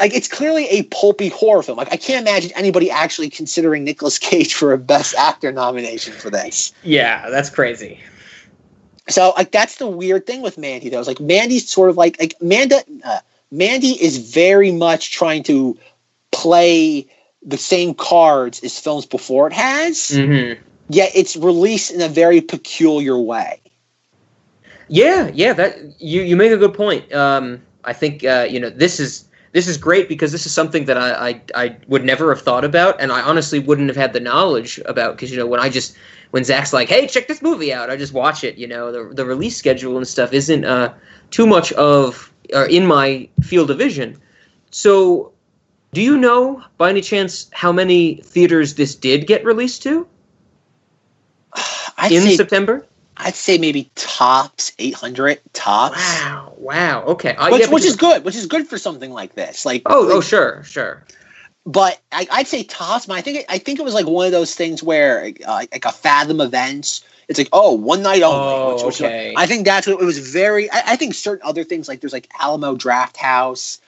like 0.00 0.14
it's 0.14 0.28
clearly 0.28 0.66
a 0.68 0.82
pulpy 0.84 1.28
horror 1.28 1.62
film. 1.62 1.76
Like 1.78 1.92
I 1.92 1.96
can't 1.96 2.26
imagine 2.26 2.50
anybody 2.56 2.90
actually 2.90 3.30
considering 3.30 3.84
Nicolas 3.84 4.18
Cage 4.18 4.54
for 4.54 4.72
a 4.72 4.78
Best 4.78 5.14
Actor 5.14 5.52
nomination 5.52 6.14
for 6.14 6.30
this. 6.30 6.72
Yeah, 6.82 7.28
that's 7.30 7.50
crazy. 7.50 8.00
So 9.08 9.32
like 9.36 9.52
that's 9.52 9.76
the 9.76 9.86
weird 9.86 10.26
thing 10.26 10.42
with 10.42 10.56
Mandy 10.58 10.88
though. 10.88 10.98
It's 10.98 11.08
like 11.08 11.20
Mandy's 11.20 11.68
sort 11.68 11.90
of 11.90 11.96
like 11.96 12.18
like 12.18 12.34
Manda 12.40 12.82
uh, 13.04 13.20
Mandy 13.50 14.02
is 14.02 14.16
very 14.32 14.72
much 14.72 15.12
trying 15.12 15.42
to 15.44 15.78
play 16.32 17.06
the 17.42 17.58
same 17.58 17.94
cards 17.94 18.62
as 18.62 18.78
films 18.78 19.06
before 19.06 19.46
it 19.46 19.52
has. 19.52 20.10
hmm 20.10 20.52
Yet 20.88 21.12
it's 21.14 21.36
released 21.36 21.92
in 21.92 22.00
a 22.00 22.08
very 22.08 22.40
peculiar 22.40 23.16
way. 23.16 23.60
Yeah, 24.88 25.30
yeah. 25.32 25.52
That 25.52 25.78
you 26.00 26.22
you 26.22 26.36
make 26.36 26.50
a 26.50 26.56
good 26.56 26.74
point. 26.74 27.12
Um, 27.12 27.62
I 27.84 27.92
think 27.92 28.24
uh, 28.24 28.48
you 28.50 28.58
know 28.58 28.70
this 28.70 28.98
is 28.98 29.24
this 29.52 29.66
is 29.66 29.76
great 29.76 30.08
because 30.08 30.32
this 30.32 30.46
is 30.46 30.52
something 30.52 30.84
that 30.84 30.96
I, 30.96 31.28
I 31.28 31.42
I 31.54 31.76
would 31.88 32.04
never 32.04 32.32
have 32.32 32.42
thought 32.42 32.64
about, 32.64 33.00
and 33.00 33.10
I 33.10 33.20
honestly 33.20 33.58
wouldn't 33.58 33.88
have 33.88 33.96
had 33.96 34.12
the 34.12 34.20
knowledge 34.20 34.80
about 34.86 35.16
because 35.16 35.30
you 35.30 35.36
know 35.36 35.46
when 35.46 35.60
I 35.60 35.68
just 35.68 35.96
when 36.30 36.44
Zach's 36.44 36.72
like, 36.72 36.88
hey, 36.88 37.06
check 37.06 37.26
this 37.26 37.42
movie 37.42 37.72
out, 37.72 37.90
I 37.90 37.96
just 37.96 38.12
watch 38.12 38.44
it. 38.44 38.56
You 38.56 38.68
know, 38.68 38.92
the 38.92 39.14
the 39.14 39.24
release 39.24 39.56
schedule 39.56 39.96
and 39.96 40.06
stuff 40.06 40.32
isn't 40.32 40.64
uh, 40.64 40.94
too 41.30 41.46
much 41.46 41.72
of 41.72 42.32
uh, 42.54 42.66
in 42.66 42.86
my 42.86 43.28
field 43.42 43.70
of 43.70 43.78
vision. 43.78 44.16
So, 44.70 45.32
do 45.92 46.00
you 46.00 46.16
know 46.16 46.62
by 46.78 46.90
any 46.90 47.00
chance 47.00 47.50
how 47.52 47.72
many 47.72 48.16
theaters 48.22 48.74
this 48.74 48.94
did 48.94 49.26
get 49.26 49.44
released 49.44 49.82
to 49.82 50.06
I'd 51.98 52.12
in 52.12 52.36
September? 52.36 52.86
I'd 53.22 53.34
say 53.34 53.58
maybe 53.58 53.90
tops 53.94 54.72
800 54.78 55.40
tops. 55.52 55.96
Wow, 55.96 56.54
wow. 56.58 57.04
Okay, 57.04 57.34
uh, 57.36 57.50
Which, 57.50 57.62
yeah, 57.62 57.68
which 57.70 57.84
is 57.84 57.96
good, 57.96 58.24
which 58.24 58.36
is 58.36 58.46
good 58.46 58.66
for 58.68 58.78
something 58.78 59.10
like 59.12 59.34
this. 59.34 59.64
Like, 59.64 59.82
Oh, 59.86 60.08
oh, 60.10 60.20
sure, 60.20 60.62
sure. 60.64 61.04
but 61.66 62.00
I, 62.12 62.26
I'd 62.30 62.46
say 62.46 62.62
tops. 62.64 63.06
But 63.06 63.14
I 63.14 63.20
think 63.20 63.38
it, 63.40 63.46
I 63.48 63.58
think 63.58 63.78
it 63.78 63.82
was 63.82 63.94
like 63.94 64.06
one 64.06 64.26
of 64.26 64.32
those 64.32 64.54
things 64.54 64.82
where 64.82 65.32
uh, 65.46 65.64
like 65.72 65.84
a 65.84 65.92
Fathom 65.92 66.40
events. 66.40 67.04
It's 67.28 67.38
like 67.38 67.48
oh, 67.52 67.72
one 67.74 68.02
night 68.02 68.22
only. 68.22 68.38
Oh, 68.38 68.74
which 68.74 68.84
was- 68.84 69.00
okay. 69.00 69.34
I 69.36 69.46
think 69.46 69.64
that's 69.64 69.86
what 69.86 70.00
it 70.00 70.04
was. 70.04 70.18
Very. 70.18 70.70
I, 70.70 70.82
I 70.88 70.96
think 70.96 71.14
certain 71.14 71.46
other 71.46 71.62
things 71.62 71.86
like 71.88 72.00
there's 72.00 72.12
like 72.12 72.28
Alamo 72.40 72.74
Drafthouse, 72.76 73.78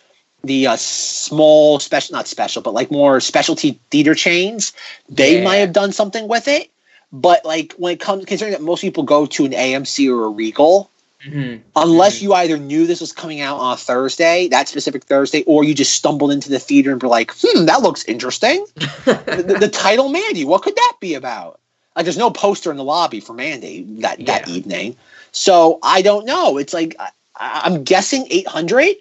the 0.44 0.68
uh, 0.68 0.76
small 0.76 1.80
special, 1.80 2.12
not 2.14 2.28
special, 2.28 2.62
but 2.62 2.72
like 2.74 2.90
more 2.92 3.20
specialty 3.20 3.80
theater 3.90 4.14
chains. 4.14 4.72
They 5.08 5.38
Yeah. 5.38 5.44
might 5.44 5.56
have 5.56 5.72
done 5.72 5.90
something 5.92 6.28
with 6.28 6.46
it. 6.48 6.70
But 7.12 7.44
like 7.44 7.74
when 7.74 7.92
it 7.92 8.00
comes, 8.00 8.24
considering 8.24 8.52
that 8.52 8.62
most 8.62 8.80
people 8.80 9.02
go 9.02 9.26
to 9.26 9.44
an 9.44 9.52
AMC 9.52 10.08
or 10.10 10.24
a 10.24 10.28
Regal, 10.30 10.90
hmm 11.22 11.56
unless 11.74 12.20
you 12.20 12.34
either 12.34 12.58
knew 12.58 12.86
this 12.86 13.00
was 13.00 13.12
coming 13.12 13.40
out 13.40 13.58
on 13.58 13.72
a 13.74 13.76
Thursday, 13.76 14.48
that 14.48 14.68
specific 14.68 15.04
Thursday, 15.04 15.42
or 15.46 15.64
you 15.64 15.74
just 15.74 15.94
stumbled 15.94 16.30
into 16.32 16.50
the 16.50 16.58
theater 16.58 16.90
and 16.92 17.02
were 17.02 17.08
like, 17.08 17.32
"Hmm, 17.38 17.66
that 17.66 17.82
looks 17.82 18.04
interesting." 18.04 18.66
the, 19.04 19.44
the- 19.46 19.56
the 19.56 19.68
title 19.68 20.08
Mandy, 20.08 20.44
what 20.44 20.62
could 20.62 20.76
that 20.76 20.94
be 21.00 21.14
about? 21.14 21.60
Like, 21.94 22.04
there's 22.06 22.18
no 22.18 22.30
poster 22.30 22.70
in 22.70 22.76
the 22.78 22.84
lobby 22.84 23.20
for 23.20 23.34
Mandy 23.34 23.82
that 24.00 24.24
that 24.26 24.48
Yeah. 24.48 24.54
evening, 24.54 24.96
so 25.32 25.78
I 25.82 26.02
don't 26.02 26.24
know. 26.26 26.56
It's 26.58 26.72
like 26.74 26.96
I, 26.98 27.10
I'm 27.36 27.84
guessing 27.84 28.26
800, 28.30 28.96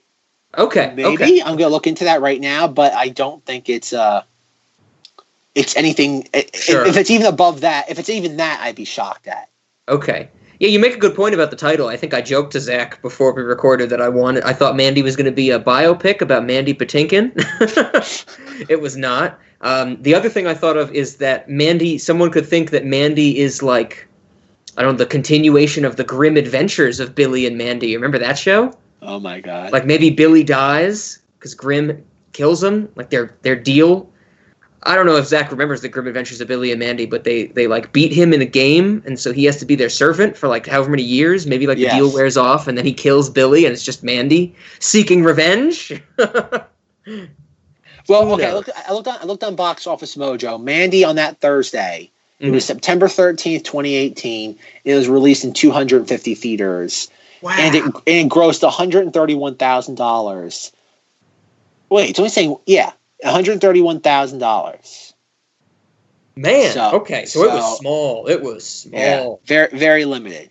Okay, 0.58 0.94
maybe. 0.96 1.08
okay. 1.08 1.42
I'm 1.42 1.56
gonna 1.58 1.70
look 1.70 1.88
into 1.88 2.04
that 2.06 2.22
right 2.22 2.40
now, 2.42 2.68
but 2.68 2.94
I 2.94 3.08
don't 3.10 3.44
think 3.46 3.70
it's 3.70 3.94
uh, 3.94 4.24
it's 5.56 5.76
anything. 5.76 6.28
i- 6.34 6.46
i- 6.54 6.58
Sure. 6.58 6.86
If 6.86 6.98
it's 6.98 7.10
even 7.12 7.28
above 7.28 7.62
that, 7.62 7.90
if 7.90 8.00
it's 8.00 8.10
even 8.10 8.38
that, 8.38 8.60
I'd 8.62 8.76
be 8.76 8.86
shocked 8.86 9.28
at. 9.28 9.50
Okay. 9.90 10.30
Yeah, 10.60 10.68
you 10.70 10.78
make 10.80 10.94
a 10.94 11.00
good 11.00 11.16
point 11.16 11.34
about 11.34 11.50
the 11.50 11.58
title. 11.58 11.88
I 11.88 11.98
think 11.98 12.14
I 12.14 12.22
joked 12.22 12.52
to 12.52 12.60
Zach 12.60 13.02
before 13.02 13.34
we 13.34 13.42
recorded 13.42 13.90
that 13.90 14.00
I 14.00 14.10
wanted. 14.10 14.44
I 14.44 14.54
thought 14.54 14.76
Mandy 14.76 15.02
was 15.02 15.16
going 15.16 15.26
to 15.26 15.32
be 15.32 15.50
a 15.50 15.60
biopic 15.60 16.22
about 16.22 16.46
Mandy 16.46 16.74
Patinkin. 16.76 17.32
it 18.70 18.80
was 18.80 18.96
not. 18.96 19.40
Um, 19.62 19.98
the 20.02 20.14
other 20.14 20.30
thing 20.30 20.46
I 20.48 20.54
thought 20.54 20.78
of 20.78 20.92
is 20.94 21.18
that 21.18 21.50
Mandy. 21.50 21.98
Someone 21.98 22.30
could 22.32 22.46
think 22.46 22.70
that 22.72 22.86
Mandy 22.86 23.40
is 23.40 23.64
like, 23.64 24.08
I 24.78 24.84
don't 24.84 24.94
know, 24.94 24.98
the 25.00 25.06
continuation 25.08 25.84
of 25.84 25.96
the 25.96 26.04
grim 26.04 26.38
adventures 26.38 27.00
of 27.00 27.16
Billy 27.16 27.46
and 27.48 27.58
Mandy. 27.58 27.96
Remember 27.96 28.20
that 28.20 28.38
show? 28.38 28.72
Oh 29.02 29.20
my 29.20 29.40
god! 29.40 29.72
Like 29.72 29.86
maybe 29.88 30.12
Billy 30.12 30.44
dies 30.44 31.20
because 31.40 31.56
Grim 31.56 32.04
kills 32.34 32.64
him. 32.64 32.88
Like 32.96 33.10
their 33.10 33.36
their 33.42 33.56
deal. 33.56 34.08
I 34.84 34.96
don't 34.96 35.06
know 35.06 35.16
if 35.18 35.28
Zach 35.28 35.52
remembers 35.52 35.82
the 35.82 35.90
Grim 35.90 36.08
Adventures 36.08 36.42
of 36.42 36.48
Billy 36.48 36.72
and 36.72 36.80
Mandy, 36.80 37.06
but 37.06 37.24
they 37.24 37.46
they 37.48 37.68
like 37.68 37.94
beat 37.94 38.12
him 38.12 38.34
in 38.34 38.42
a 38.42 38.46
game, 38.46 39.04
and 39.06 39.20
so 39.20 39.32
he 39.32 39.46
has 39.46 39.58
to 39.58 39.66
be 39.66 39.76
their 39.76 39.90
servant 39.90 40.36
for 40.36 40.48
like 40.48 40.66
however 40.66 40.90
many 40.90 41.04
years. 41.04 41.46
Maybe 41.46 41.68
like 41.68 41.78
Yes. 41.78 41.92
the 41.94 41.98
deal 42.00 42.14
wears 42.14 42.36
off, 42.38 42.68
and 42.68 42.78
then 42.78 42.86
he 42.86 42.94
kills 42.94 43.30
Billy, 43.30 43.66
and 43.66 43.74
it's 43.74 43.84
just 43.84 44.04
Mandy 44.04 44.56
seeking 44.80 45.24
revenge. 45.24 46.02
Well, 48.08 48.34
okay. 48.34 48.48
I 48.48 48.54
looked, 48.54 48.70
I 48.88 48.92
looked 48.94 49.08
on. 49.08 49.18
I 49.22 49.26
looked 49.26 49.44
on 49.44 49.56
Box 49.56 49.86
Office 49.86 50.16
Mojo. 50.16 50.62
Mandy 50.62 51.04
on 51.04 51.16
that 51.16 51.40
Thursday. 51.40 52.10
It 52.40 52.46
Mm-hmm. 52.46 52.56
was 52.56 52.66
September 52.66 53.08
thirteenth, 53.08 53.64
twenty 53.64 53.94
eighteen. 53.94 54.58
It 54.84 54.96
was 54.96 55.08
released 55.08 55.44
in 55.44 55.54
two 55.54 55.70
hundred 55.70 55.98
and 55.98 56.08
fifty 56.10 56.34
theaters, 56.34 57.08
wow. 57.42 57.56
and 57.60 57.76
it 57.76 57.84
and 57.84 57.94
it 58.08 58.30
grossed 58.30 58.64
one 58.64 58.72
hundred 58.72 59.04
and 59.04 59.14
thirty 59.14 59.36
one 59.36 59.56
thousand 59.56 59.96
dollars. 59.96 60.72
Wait, 61.90 62.10
it's 62.10 62.18
only 62.18 62.32
saying 62.32 62.56
yeah, 62.66 62.92
one 63.22 63.34
hundred 63.34 63.62
thirty 63.62 63.82
one 63.82 64.00
thousand 64.02 64.40
dollars. 64.40 65.14
Man, 66.36 66.72
So- 66.74 66.92
okay, 66.94 67.26
so, 67.26 67.44
it 67.44 67.54
was 67.54 67.80
small. 67.80 68.28
It 68.28 68.42
was 68.42 68.88
Yeah, 68.92 69.20
small. 69.22 69.42
very 69.46 69.70
very 69.78 70.06
limited. 70.06 70.50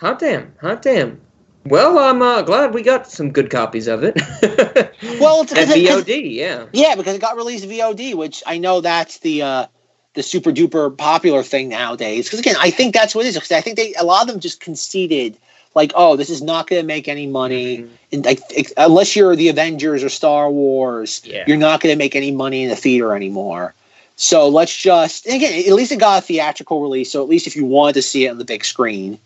Hot 0.00 0.18
damn, 0.18 0.52
hot 0.60 0.82
damn. 0.82 1.20
Well, 1.64 1.98
I'm 1.98 2.22
uh, 2.22 2.42
glad 2.42 2.74
we 2.74 2.82
got 2.82 3.08
some 3.10 3.32
good 3.32 3.50
copies 3.50 3.88
of 3.88 4.04
it. 4.04 4.16
Well, 5.20 5.42
it's- 5.42 5.52
at 5.70 5.74
VOD, 5.76 6.34
yeah. 6.34 6.66
Yeah, 6.72 6.94
because 6.94 7.14
it 7.14 7.20
got 7.20 7.36
released 7.36 7.64
VOD, 7.64 8.14
which 8.14 8.42
I 8.46 8.58
know 8.58 8.80
that's 8.80 9.18
the 9.20 9.42
uh, 9.42 9.66
the 10.14 10.22
super 10.22 10.50
duper 10.50 10.96
popular 10.96 11.42
thing 11.42 11.68
nowadays. 11.68 12.26
Because 12.26 12.40
again, 12.40 12.56
I 12.58 12.70
think 12.70 12.94
that's 12.94 13.14
what 13.14 13.24
it 13.24 13.28
is. 13.28 13.34
Because 13.34 13.52
I 13.52 13.60
think 13.60 13.76
they 13.76 13.94
a 13.94 14.04
lot 14.04 14.22
of 14.22 14.28
them 14.28 14.40
just 14.40 14.60
conceded, 14.60 15.38
like, 15.76 15.92
oh, 15.94 16.16
this 16.16 16.28
is 16.30 16.42
not 16.42 16.66
going 16.66 16.82
to 16.82 16.86
make 16.86 17.06
any 17.06 17.26
money, 17.28 17.78
Mm-hmm. 17.78 17.94
and 18.12 18.24
like 18.24 18.40
ex- 18.56 18.72
unless 18.76 19.14
you're 19.14 19.36
the 19.36 19.48
Avengers 19.50 20.02
or 20.02 20.08
Star 20.08 20.50
Wars, 20.50 21.22
Yeah. 21.24 21.44
you're 21.46 21.56
not 21.56 21.80
going 21.80 21.92
to 21.94 21.98
make 21.98 22.16
any 22.16 22.32
money 22.32 22.64
in 22.64 22.70
the 22.70 22.76
theater 22.76 23.14
anymore. 23.14 23.74
So 24.16 24.48
let's 24.48 24.74
just 24.76 25.26
again, 25.26 25.52
at 25.68 25.72
least 25.74 25.92
it 25.92 26.00
got 26.00 26.22
a 26.22 26.26
theatrical 26.26 26.80
release. 26.82 27.12
So 27.12 27.22
at 27.22 27.28
least 27.28 27.46
if 27.46 27.54
you 27.54 27.64
wanted 27.66 27.92
to 27.94 28.02
see 28.02 28.24
it 28.26 28.30
on 28.30 28.38
the 28.38 28.44
big 28.46 28.64
screen, 28.64 29.18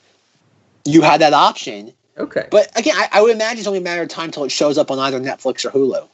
you 0.85 1.01
had 1.03 1.21
that 1.21 1.33
option. 1.33 1.93
Okay. 2.19 2.47
But 2.51 2.77
again, 2.77 2.97
I, 2.97 3.09
I 3.13 3.23
would 3.23 3.31
imagine 3.35 3.59
it's 3.59 3.67
only 3.69 3.79
a 3.79 3.83
matter 3.83 4.03
of 4.03 4.09
time 4.09 4.27
until 4.27 4.45
it 4.45 4.51
shows 4.51 4.77
up 4.77 4.91
on 4.91 4.99
either 4.99 5.21
Netflix 5.21 5.65
or 5.65 5.71
Hulu 5.71 6.07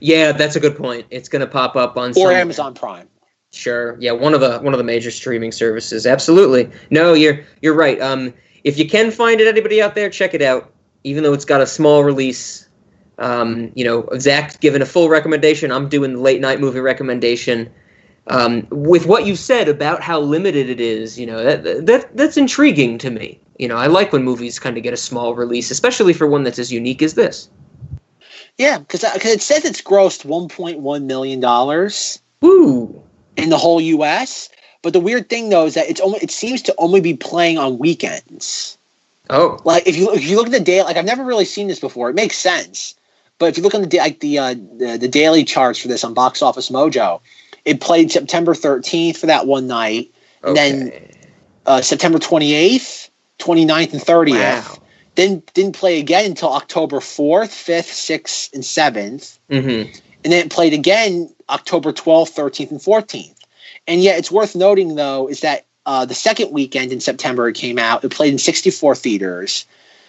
Yeah, 0.00 0.32
that's 0.32 0.54
a 0.56 0.60
good 0.60 0.76
point. 0.76 1.06
It's 1.10 1.28
going 1.30 1.40
to 1.40 1.46
pop 1.46 1.74
up 1.74 1.96
on 1.96 2.10
or 2.10 2.12
somewhere. 2.12 2.36
Amazon 2.36 2.74
Prime. 2.74 3.08
Sure. 3.52 3.96
Yeah, 3.98 4.12
one 4.12 4.34
of 4.34 4.40
the 4.40 4.58
one 4.60 4.74
of 4.74 4.78
the 4.78 4.84
major 4.84 5.10
streaming 5.10 5.52
services. 5.52 6.06
Absolutely. 6.06 6.70
No, 6.90 7.14
you're 7.14 7.40
you're 7.62 7.74
right. 7.74 8.00
Um, 8.00 8.32
if 8.64 8.78
you 8.78 8.88
can 8.88 9.10
find 9.10 9.40
it, 9.40 9.46
anybody 9.46 9.82
out 9.82 9.94
there, 9.94 10.10
check 10.10 10.34
it 10.34 10.42
out. 10.42 10.72
Even 11.04 11.24
though 11.24 11.32
it's 11.32 11.44
got 11.44 11.60
a 11.60 11.66
small 11.66 12.04
release, 12.04 12.68
um, 13.18 13.72
you 13.74 13.84
know, 13.84 14.08
Zach's 14.18 14.56
given 14.56 14.82
a 14.82 14.86
full 14.86 15.08
recommendation. 15.08 15.72
I'm 15.72 15.88
doing 15.88 16.14
the 16.14 16.20
late 16.20 16.40
night 16.40 16.60
movie 16.60 16.80
recommendation. 16.80 17.72
Um, 18.28 18.68
with 18.70 19.06
what 19.06 19.26
you 19.26 19.34
said 19.34 19.68
about 19.68 20.00
how 20.00 20.20
limited 20.20 20.70
it 20.70 20.80
is, 20.80 21.18
you 21.18 21.26
know, 21.26 21.42
that, 21.42 21.86
that 21.86 22.16
that's 22.16 22.36
intriguing 22.36 22.98
to 22.98 23.10
me. 23.10 23.40
You 23.58 23.66
know, 23.66 23.76
I 23.76 23.88
like 23.88 24.12
when 24.12 24.22
movies 24.22 24.58
kind 24.60 24.76
of 24.76 24.82
get 24.84 24.94
a 24.94 24.96
small 24.96 25.34
release, 25.34 25.70
especially 25.70 26.12
for 26.12 26.26
one 26.26 26.44
that's 26.44 26.58
as 26.58 26.72
unique 26.72 27.02
as 27.02 27.14
this. 27.14 27.50
Yeah, 28.58 28.78
because 28.78 29.02
it 29.02 29.42
says 29.42 29.64
it's 29.64 29.82
grossed 29.82 30.24
1.1 30.24 31.04
million 31.04 31.40
dollars 31.40 32.20
Woo! 32.40 33.02
in 33.36 33.50
the 33.50 33.58
whole 33.58 33.80
U.S. 33.80 34.50
But 34.82 34.92
the 34.92 35.00
weird 35.00 35.28
thing 35.28 35.48
though 35.48 35.66
is 35.66 35.74
that 35.74 35.88
it's 35.88 36.00
only 36.00 36.18
it 36.20 36.30
seems 36.30 36.60
to 36.62 36.74
only 36.78 37.00
be 37.00 37.14
playing 37.14 37.58
on 37.58 37.78
weekends. 37.78 38.76
Oh, 39.30 39.58
Like 39.64 39.86
if 39.86 39.96
you 39.96 40.12
if 40.12 40.24
you 40.24 40.36
look 40.36 40.46
at 40.46 40.52
the 40.52 40.60
day, 40.60 40.82
like 40.82 40.96
I've 40.96 41.04
never 41.04 41.24
really 41.24 41.44
seen 41.44 41.68
this 41.68 41.80
before. 41.80 42.10
It 42.10 42.14
makes 42.16 42.36
sense, 42.36 42.94
but 43.38 43.46
if 43.46 43.56
you 43.56 43.62
look 43.62 43.74
on 43.74 43.82
the 43.82 43.98
like 43.98 44.20
the 44.20 44.38
uh, 44.38 44.54
the, 44.54 44.98
the 45.00 45.08
daily 45.08 45.44
charts 45.44 45.78
for 45.78 45.88
this 45.88 46.02
on 46.04 46.12
Box 46.12 46.42
Office 46.42 46.68
Mojo, 46.70 47.20
it 47.64 47.80
played 47.80 48.10
September 48.10 48.54
13th 48.54 49.16
for 49.16 49.26
that 49.26 49.46
one 49.46 49.68
night, 49.68 50.10
and 50.42 50.56
then 50.56 50.92
uh, 51.66 51.80
September 51.80 52.18
28th, 52.18 53.08
29th, 53.38 53.92
and 53.92 54.02
30th. 54.02 54.30
Wow. 54.32 54.78
Then 55.14 55.42
didn't 55.54 55.76
play 55.76 56.00
again 56.00 56.24
until 56.24 56.54
October 56.54 56.98
4th, 56.98 57.50
5th, 57.50 57.90
6th, 57.90 58.54
and 58.54 58.62
7th. 58.62 59.38
Mm-hmm. 59.50 59.92
and 60.24 60.32
then 60.32 60.46
it 60.46 60.50
played 60.50 60.72
again 60.72 61.32
October 61.50 61.92
12th, 61.92 62.32
13th, 62.32 62.70
and 62.70 62.80
14th. 62.80 63.41
And 63.86 64.00
yet, 64.00 64.18
it's 64.18 64.30
worth 64.30 64.54
noting 64.54 64.94
though 64.94 65.28
is 65.28 65.40
that 65.40 65.66
uh, 65.86 66.04
the 66.04 66.14
second 66.14 66.52
weekend 66.52 66.92
in 66.92 67.00
September 67.00 67.48
it 67.48 67.54
came 67.54 67.78
out. 67.78 68.04
It 68.04 68.12
played 68.12 68.32
in 68.32 68.38
64 68.38 68.94
theaters. 68.94 69.66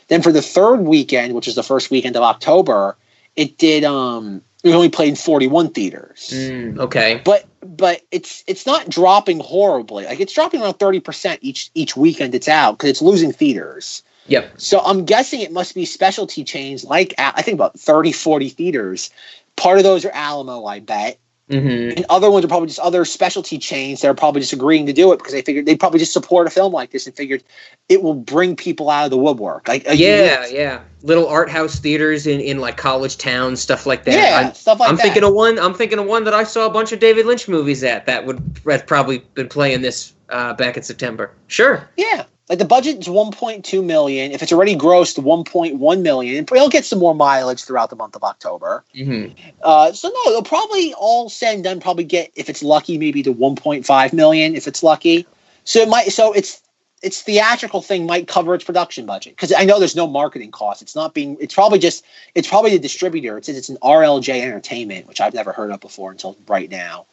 Then 0.07 0.21
for 0.21 0.31
the 0.31 0.41
third 0.41 0.81
weekend, 0.81 1.33
which 1.33 1.47
is 1.47 1.55
the 1.55 1.63
first 1.63 1.89
weekend 1.89 2.15
of 2.15 2.23
October, 2.23 2.95
it 3.35 3.57
did. 3.57 3.83
Um, 3.83 4.41
it 4.63 4.71
only 4.71 4.89
played 4.89 5.09
in 5.09 5.15
41 5.15 5.71
theaters. 5.71 6.29
Mm, 6.31 6.79
okay. 6.79 7.21
But 7.23 7.45
but 7.61 8.01
it's 8.11 8.43
it's 8.47 8.65
not 8.65 8.89
dropping 8.89 9.39
horribly. 9.39 10.05
Like 10.05 10.19
it's 10.19 10.33
dropping 10.33 10.61
around 10.61 10.75
30 10.75 10.99
percent 10.99 11.39
each 11.41 11.71
each 11.73 11.97
weekend 11.97 12.35
it's 12.35 12.47
out 12.47 12.73
because 12.73 12.89
it's 12.89 13.01
losing 13.01 13.31
theaters. 13.31 14.03
Yep. 14.27 14.53
So 14.57 14.79
I'm 14.79 15.05
guessing 15.05 15.41
it 15.41 15.51
must 15.51 15.75
be 15.75 15.85
specialty 15.85 16.43
chains 16.43 16.85
like 16.85 17.13
I 17.17 17.41
think 17.41 17.55
about 17.55 17.77
30, 17.77 18.11
40 18.13 18.49
theaters. 18.49 19.09
Part 19.55 19.77
of 19.77 19.83
those 19.83 20.05
are 20.05 20.11
Alamo, 20.11 20.65
I 20.65 20.79
bet. 20.79 21.19
Mm-hmm. 21.49 21.97
And 21.97 22.05
other 22.09 22.31
ones 22.31 22.45
are 22.45 22.47
probably 22.47 22.67
just 22.67 22.79
other 22.79 23.03
specialty 23.03 23.57
chains 23.57 24.01
that 24.01 24.07
are 24.07 24.13
probably 24.13 24.39
just 24.39 24.53
agreeing 24.53 24.85
to 24.85 24.93
do 24.93 25.11
it 25.11 25.17
because 25.17 25.33
they 25.33 25.41
figured 25.41 25.65
they 25.65 25.75
probably 25.75 25.99
just 25.99 26.13
support 26.13 26.47
a 26.47 26.49
film 26.49 26.71
like 26.71 26.91
this 26.91 27.05
and 27.05 27.15
figured 27.15 27.43
it 27.89 28.01
will 28.01 28.13
bring 28.13 28.55
people 28.55 28.89
out 28.89 29.05
of 29.05 29.11
the 29.11 29.17
woodwork. 29.17 29.67
Like 29.67 29.83
Yeah, 29.85 30.45
yeah. 30.47 30.81
Little 31.01 31.27
art 31.27 31.49
house 31.49 31.79
theaters 31.79 32.25
in, 32.25 32.39
in 32.39 32.59
like 32.59 32.77
college 32.77 33.17
towns, 33.17 33.59
stuff 33.61 33.85
like 33.85 34.05
that. 34.05 34.13
yeah, 34.13 34.47
I'm, 34.47 34.53
stuff 34.53 34.79
like 34.79 34.89
I'm 34.89 34.95
that. 34.95 35.01
thinking 35.01 35.23
of 35.25 35.33
one. 35.33 35.59
I'm 35.59 35.73
thinking 35.73 35.99
of 35.99 36.05
one 36.05 36.23
that 36.23 36.33
I 36.33 36.45
saw 36.45 36.65
a 36.65 36.69
bunch 36.69 36.93
of 36.93 36.99
David 36.99 37.25
Lynch 37.25 37.49
movies 37.49 37.83
at. 37.83 38.05
That 38.05 38.25
would 38.25 38.55
that's 38.63 38.83
probably 38.83 39.19
been 39.33 39.49
playing 39.49 39.81
this 39.81 40.13
uh, 40.29 40.53
back 40.53 40.77
in 40.77 40.83
September. 40.83 41.31
Sure. 41.47 41.89
Yeah. 41.97 42.23
Like 42.49 42.59
the 42.59 42.65
budget 42.65 42.99
is 42.99 43.07
1.2 43.07 43.83
million. 43.83 44.31
If 44.33 44.43
it's 44.43 44.51
already 44.51 44.75
grossed 44.75 45.17
1.1 45.17 46.01
million, 46.01 46.43
it'll 46.43 46.69
get 46.69 46.85
some 46.85 46.99
more 46.99 47.15
mileage 47.15 47.63
throughout 47.63 47.89
the 47.89 47.95
month 47.95 48.15
of 48.17 48.23
October. 48.23 48.83
Mm-hmm. 48.93 49.33
Uh, 49.61 49.93
so 49.93 50.09
no, 50.09 50.31
they'll 50.31 50.43
probably 50.43 50.93
all 50.95 51.29
said 51.29 51.55
and 51.55 51.63
done 51.63 51.79
probably 51.79 52.03
get 52.03 52.31
if 52.35 52.49
it's 52.49 52.61
lucky 52.61 52.97
maybe 52.97 53.23
to 53.23 53.33
1.5 53.33 54.13
million 54.13 54.55
if 54.55 54.67
it's 54.67 54.83
lucky. 54.83 55.25
So 55.63 55.79
it 55.79 55.87
might 55.87 56.11
so 56.11 56.33
it's 56.33 56.61
its 57.03 57.21
theatrical 57.21 57.81
thing 57.81 58.05
might 58.05 58.27
cover 58.27 58.55
its 58.55 58.63
production 58.63 59.05
budget 59.05 59.35
because 59.35 59.53
I 59.53 59.65
know 59.65 59.77
there's 59.77 59.95
no 59.95 60.07
marketing 60.07 60.51
cost. 60.51 60.81
It's 60.81 60.95
not 60.95 61.13
being. 61.13 61.37
It's 61.39 61.53
probably 61.53 61.77
just. 61.77 62.03
It's 62.33 62.47
probably 62.47 62.71
the 62.71 62.79
distributor. 62.79 63.37
It 63.37 63.45
says 63.45 63.57
it's 63.57 63.69
an 63.69 63.77
RLJ 63.83 64.41
Entertainment, 64.41 65.07
which 65.07 65.19
I've 65.21 65.33
never 65.33 65.51
heard 65.51 65.69
of 65.71 65.81
before 65.81 66.11
until 66.11 66.37
right 66.47 66.71
now. 66.71 67.05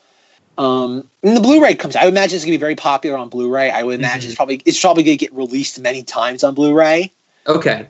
Um, 0.61 1.09
and 1.23 1.35
the 1.35 1.41
Blu-ray 1.41 1.75
comes. 1.75 1.97
I 1.97 2.05
would 2.05 2.13
imagine 2.13 2.37
it's 2.37 2.45
gonna 2.45 2.53
be 2.53 2.59
very 2.59 2.77
popular 2.77 3.17
on 3.17 3.31
Blu-ray. 3.31 3.71
I 3.71 3.83
would 3.83 3.99
imagine 3.99 4.29
it's 4.29 4.37
probably 4.37 4.61
it's 4.67 4.79
probably 4.79 5.03
gonna 5.05 5.17
get 5.17 5.33
released 5.33 5.81
many 5.81 6.03
times 6.03 6.45
on 6.45 6.55
Blu-ray. 6.55 7.11
Okay. 7.47 7.89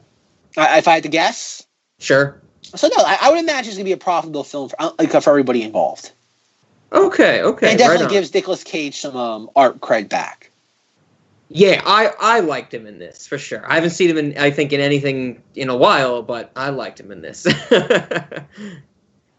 I, 0.56 0.78
if 0.78 0.86
I 0.86 0.94
had 0.94 1.02
to 1.02 1.09
guess. 1.09 1.66
Sure. 1.98 2.40
So 2.62 2.86
no, 2.86 3.02
I, 3.05 3.18
I 3.22 3.30
would 3.30 3.40
imagine 3.40 3.70
it's 3.70 3.76
gonna 3.76 3.86
be 3.86 3.92
a 3.92 3.97
profitable 3.97 4.44
film 4.44 4.68
for 4.68 4.76
uh, 4.78 4.92
like 5.01 5.10
for 5.10 5.30
everybody 5.30 5.64
involved. 5.64 6.12
Okay. 6.92 7.42
Okay. 7.42 7.72
and 7.72 7.74
it 7.74 7.78
definitely 7.78 8.06
right 8.06 8.12
gives 8.12 8.32
Nicolas 8.32 8.62
Cage 8.62 9.01
some 9.01 9.16
um, 9.16 9.51
art 9.56 9.80
cred 9.80 10.09
back. 10.09 10.52
Yeah, 11.48 11.82
I 11.84 12.12
I 12.20 12.38
liked 12.38 12.72
him 12.72 12.86
in 12.86 13.01
this 13.01 13.26
for 13.26 13.36
sure. 13.36 13.68
I 13.68 13.74
haven't 13.74 13.90
seen 13.90 14.10
him 14.10 14.16
in 14.16 14.38
I 14.38 14.52
think 14.52 14.72
in 14.72 14.80
anything 14.80 15.42
in 15.56 15.70
a 15.70 15.76
while, 15.76 16.22
but 16.22 16.52
I 16.55 16.70
liked 16.70 17.01
him 17.01 17.10
in 17.10 17.20
this. 17.20 17.48
I 17.70 18.44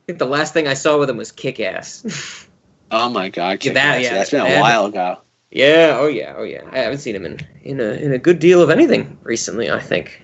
think 0.06 0.20
the 0.20 0.26
last 0.26 0.53
thing 0.53 0.68
I 0.68 0.74
saw 0.74 0.99
with 0.99 1.10
him 1.10 1.16
was 1.16 1.32
Kick 1.32 1.62
Ass. 1.62 2.45
Oh 2.92 3.10
my 3.10 3.30
god, 3.30 3.64
Yeah, 3.64 3.74
that- 3.74 4.02
yeah, 4.02 4.14
that's 4.14 4.30
been 4.32 4.42
a 4.42 4.44
that- 4.46 4.62
while 4.62 4.86
ago. 4.86 5.20
yeah. 5.50 5.98
Oh 6.00 6.08
yeah. 6.08 6.34
Oh 6.38 6.44
yeah. 6.44 6.62
I 6.72 6.80
haven't 6.80 7.00
seen 7.00 7.16
him 7.16 7.26
in 7.26 7.40
in 7.64 7.80
a 7.80 7.92
in 7.94 8.12
a 8.14 8.18
good 8.18 8.40
deal 8.40 8.62
of 8.62 8.70
anything 8.70 9.18
recently. 9.24 9.72
I 9.72 9.80
think. 9.80 10.22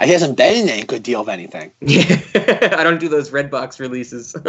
He 0.00 0.12
hasn't 0.12 0.36
been 0.36 0.68
in 0.68 0.80
a 0.80 0.84
good 0.86 1.02
deal 1.02 1.20
of 1.20 1.28
anything. 1.28 1.72
Yeah, 1.80 2.76
I 2.78 2.84
don't 2.84 3.00
do 3.00 3.08
those 3.08 3.32
red 3.32 3.50
box 3.50 3.80
releases. 3.80 4.34
I'm 4.36 4.44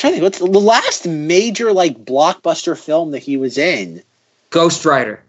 trying 0.00 0.12
to 0.14 0.20
think, 0.20 0.22
what's 0.22 0.38
the 0.38 0.44
last 0.46 1.06
major 1.06 1.72
like 1.72 2.04
blockbuster 2.04 2.76
film 2.78 3.12
that 3.12 3.20
he 3.22 3.36
was 3.38 3.56
in? 3.56 4.02
Ghost 4.50 4.84
Rider. 4.84 5.22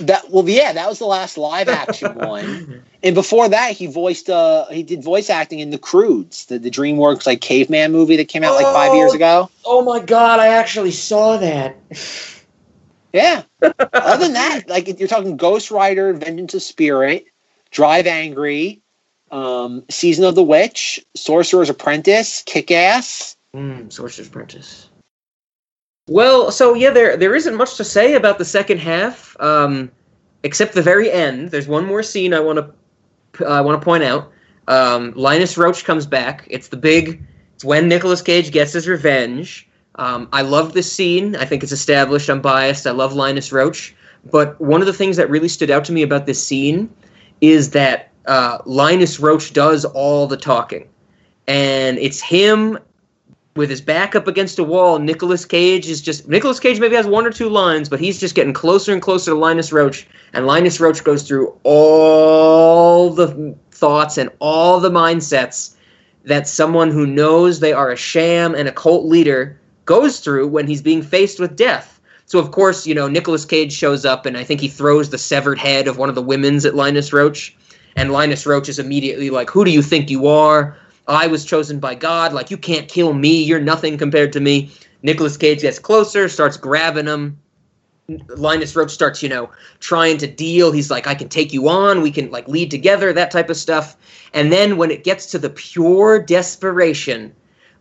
That 0.00 0.30
well, 0.30 0.48
yeah, 0.48 0.72
that 0.72 0.88
was 0.88 0.98
the 0.98 1.06
last 1.06 1.38
live 1.38 1.68
action 1.68 2.14
one. 2.18 2.82
And 3.02 3.14
before 3.14 3.48
that, 3.48 3.72
he 3.72 3.86
voiced 3.86 4.28
uh 4.28 4.66
he 4.66 4.82
did 4.82 5.02
voice 5.02 5.30
acting 5.30 5.60
in 5.60 5.70
The 5.70 5.78
Croods, 5.78 6.46
the, 6.46 6.58
the 6.58 6.70
DreamWorks 6.70 7.26
like 7.26 7.40
caveman 7.40 7.92
movie 7.92 8.16
that 8.16 8.28
came 8.28 8.44
out 8.44 8.54
like 8.54 8.66
five 8.66 8.94
years 8.94 9.12
Oh. 9.12 9.16
ago. 9.16 9.50
Oh 9.64 9.82
my 9.82 10.00
god, 10.00 10.40
I 10.40 10.48
actually 10.48 10.90
saw 10.92 11.36
that. 11.38 11.76
Yeah. 13.12 13.42
Other 13.62 14.24
than 14.24 14.34
that, 14.34 14.68
like 14.68 14.98
you're 14.98 15.08
talking 15.08 15.36
Ghost 15.36 15.70
Rider, 15.70 16.12
Vengeance 16.12 16.52
of 16.54 16.62
Spirit, 16.62 17.26
Drive 17.70 18.06
Angry, 18.06 18.82
um, 19.30 19.84
Season 19.88 20.24
of 20.24 20.34
the 20.34 20.42
Witch, 20.42 21.02
Sorcerer's 21.14 21.70
Apprentice, 21.70 22.42
Kick 22.44 22.70
Ass. 22.70 23.36
Mm, 23.54 23.90
Sorcerer's 23.90 24.28
Apprentice. 24.28 24.85
Well, 26.08 26.52
so 26.52 26.74
yeah, 26.74 26.90
there 26.90 27.16
there 27.16 27.34
isn't 27.34 27.56
much 27.56 27.76
to 27.76 27.84
say 27.84 28.14
about 28.14 28.38
the 28.38 28.44
second 28.44 28.78
half, 28.78 29.36
um, 29.40 29.90
except 30.44 30.74
the 30.74 30.82
very 30.82 31.10
end. 31.10 31.50
There's 31.50 31.66
one 31.66 31.84
more 31.84 32.02
scene 32.02 32.32
I 32.32 32.40
want 32.40 32.58
to 33.34 33.46
I 33.46 33.60
want 33.60 33.80
to 33.80 33.84
point 33.84 34.04
out. 34.04 34.30
Um, 34.68 35.12
Linus 35.16 35.56
Roache 35.56 35.84
comes 35.84 36.06
back. 36.06 36.46
It's 36.50 36.68
the 36.68 36.76
big 36.76 37.22
It's 37.54 37.64
when 37.64 37.88
Nicolas 37.88 38.22
Cage 38.22 38.52
gets 38.52 38.72
his 38.72 38.86
revenge. 38.86 39.68
Um, 39.96 40.28
I 40.32 40.42
love 40.42 40.74
this 40.74 40.92
scene. 40.92 41.34
I 41.36 41.44
think 41.44 41.62
it's 41.62 41.72
established. 41.72 42.28
I'm 42.28 42.40
biased. 42.40 42.86
I 42.86 42.90
love 42.92 43.14
Linus 43.14 43.50
Roache. 43.50 43.92
But 44.30 44.60
one 44.60 44.80
of 44.80 44.86
the 44.86 44.92
things 44.92 45.16
that 45.16 45.30
really 45.30 45.48
stood 45.48 45.70
out 45.70 45.84
to 45.86 45.92
me 45.92 46.02
about 46.02 46.26
this 46.26 46.44
scene 46.44 46.90
is 47.40 47.70
that 47.70 48.10
uh, 48.26 48.58
Linus 48.66 49.18
Roache 49.18 49.52
does 49.52 49.84
all 49.84 50.26
the 50.26 50.36
talking. 50.36 50.88
And 51.46 51.98
it's 51.98 52.20
him 52.20 52.78
with 53.56 53.70
his 53.70 53.80
back 53.80 54.14
up 54.14 54.28
against 54.28 54.58
a 54.58 54.64
wall. 54.64 54.98
Nicolas 54.98 55.44
Cage 55.44 55.88
is 55.88 56.00
just. 56.00 56.28
Nicolas 56.28 56.60
Cage 56.60 56.78
maybe 56.78 56.96
has 56.96 57.06
one 57.06 57.26
or 57.26 57.32
two 57.32 57.48
lines, 57.48 57.88
but 57.88 58.00
he's 58.00 58.20
just 58.20 58.34
getting 58.34 58.52
closer 58.52 58.92
and 58.92 59.02
closer 59.02 59.32
to 59.32 59.36
Linus 59.36 59.70
Roache. 59.70 60.06
And 60.32 60.46
Linus 60.46 60.78
Roache 60.78 61.02
goes 61.02 61.26
through 61.26 61.58
all 61.64 63.10
the 63.10 63.54
thoughts 63.70 64.18
and 64.18 64.30
all 64.38 64.80
the 64.80 64.90
mindsets 64.90 65.74
that 66.24 66.48
someone 66.48 66.90
who 66.90 67.06
knows 67.06 67.60
they 67.60 67.72
are 67.72 67.90
a 67.90 67.96
sham 67.96 68.54
and 68.54 68.68
a 68.68 68.72
cult 68.72 69.06
leader 69.06 69.58
goes 69.84 70.20
through 70.20 70.48
when 70.48 70.66
he's 70.66 70.82
being 70.82 71.02
faced 71.02 71.38
with 71.38 71.56
death. 71.56 72.00
So 72.26 72.40
of 72.40 72.50
course, 72.50 72.86
you 72.86 72.94
know, 72.94 73.06
Nicolas 73.06 73.44
Cage 73.44 73.72
shows 73.72 74.04
up 74.04 74.26
and 74.26 74.36
I 74.36 74.42
think 74.42 74.60
he 74.60 74.68
throws 74.68 75.10
the 75.10 75.18
severed 75.18 75.58
head 75.58 75.86
of 75.86 75.96
one 75.96 76.08
of 76.08 76.16
the 76.16 76.22
women's 76.22 76.64
at 76.64 76.74
Linus 76.74 77.10
Roache. 77.10 77.54
And 77.94 78.12
Linus 78.12 78.44
Roache 78.44 78.68
is 78.68 78.78
immediately 78.80 79.30
like, 79.30 79.48
Who 79.48 79.64
do 79.64 79.70
you 79.70 79.82
think 79.82 80.10
you 80.10 80.26
are? 80.26 80.76
I 81.08 81.26
was 81.26 81.44
chosen 81.44 81.78
by 81.78 81.94
God. 81.94 82.32
Like, 82.32 82.50
you 82.50 82.56
can't 82.56 82.88
kill 82.88 83.12
me. 83.12 83.42
You're 83.42 83.60
nothing 83.60 83.96
compared 83.96 84.32
to 84.32 84.40
me. 84.40 84.70
Nicolas 85.02 85.36
Cage 85.36 85.60
gets 85.60 85.78
closer, 85.78 86.28
starts 86.28 86.56
grabbing 86.56 87.06
him. 87.06 87.38
Linus 88.28 88.74
Roache 88.74 88.90
starts, 88.90 89.22
you 89.22 89.28
know, 89.28 89.50
trying 89.80 90.16
to 90.18 90.26
deal. 90.26 90.70
He's 90.70 90.90
like, 90.90 91.06
I 91.06 91.14
can 91.14 91.28
take 91.28 91.52
you 91.52 91.68
on. 91.68 92.02
We 92.02 92.10
can 92.10 92.30
like 92.30 92.46
lead 92.46 92.70
together, 92.70 93.12
that 93.12 93.30
type 93.30 93.50
of 93.50 93.56
stuff. 93.56 93.96
And 94.32 94.52
then 94.52 94.76
when 94.76 94.90
it 94.90 95.04
gets 95.04 95.26
to 95.26 95.38
the 95.38 95.50
pure 95.50 96.20
desperation, 96.20 97.34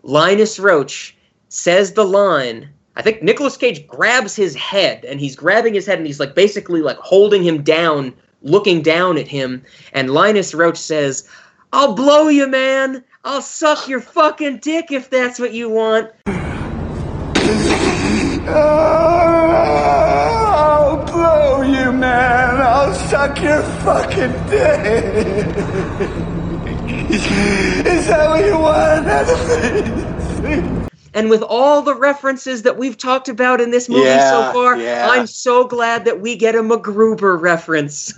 Linus 0.03 0.57
Roache 0.57 1.13
says 1.49 1.93
the 1.93 2.05
line. 2.05 2.69
I 2.95 3.01
think 3.01 3.21
Nicolas 3.21 3.57
Cage 3.57 3.85
grabs 3.87 4.35
his 4.35 4.55
head 4.55 5.05
and 5.05 5.19
he's 5.19 5.35
grabbing 5.35 5.73
his 5.73 5.85
head 5.85 5.97
and 5.97 6.07
he's 6.07 6.19
like 6.19 6.33
basically 6.33 6.81
like 6.81 6.97
holding 6.97 7.43
him 7.43 7.61
down, 7.61 8.13
looking 8.41 8.81
down 8.81 9.17
at 9.17 9.27
him. 9.27 9.63
And 9.93 10.11
Linus 10.11 10.53
Roache 10.53 10.77
says, 10.77 11.27
I'll 11.73 11.93
blow 11.93 12.29
you, 12.29 12.47
man. 12.47 13.03
I'll 13.27 13.41
suck 13.41 13.87
your 13.87 14.01
fucking 14.01 14.57
dick 14.57 14.91
if 14.91 15.09
that's 15.09 15.39
what 15.39 15.51
you 15.51 15.67
want. 15.67 16.11
I'll 20.47 21.03
blow 21.05 21.63
you, 21.63 21.91
man. 21.91 22.61
I'll 22.61 22.93
suck 22.93 23.41
your 23.41 23.63
fucking 23.63 24.31
dick. 24.47 25.47
Is 27.87 28.05
that 28.05 28.29
what 28.29 28.45
you 28.45 28.59
want? 28.59 29.07
And 31.15 31.31
with 31.31 31.41
all 31.41 31.81
the 31.81 31.95
references 31.95 32.61
that 32.61 32.77
we've 32.77 32.95
talked 32.95 33.27
about 33.27 33.59
in 33.59 33.71
this 33.71 33.89
movie 33.89 34.03
Yeah, 34.03 34.29
so 34.29 34.53
far, 34.53 34.77
yeah. 34.77 35.09
I'm 35.09 35.25
so 35.25 35.65
glad 35.65 36.05
that 36.05 36.21
we 36.21 36.35
get 36.35 36.53
a 36.53 36.59
MacGruber 36.59 37.41
reference. 37.41 38.13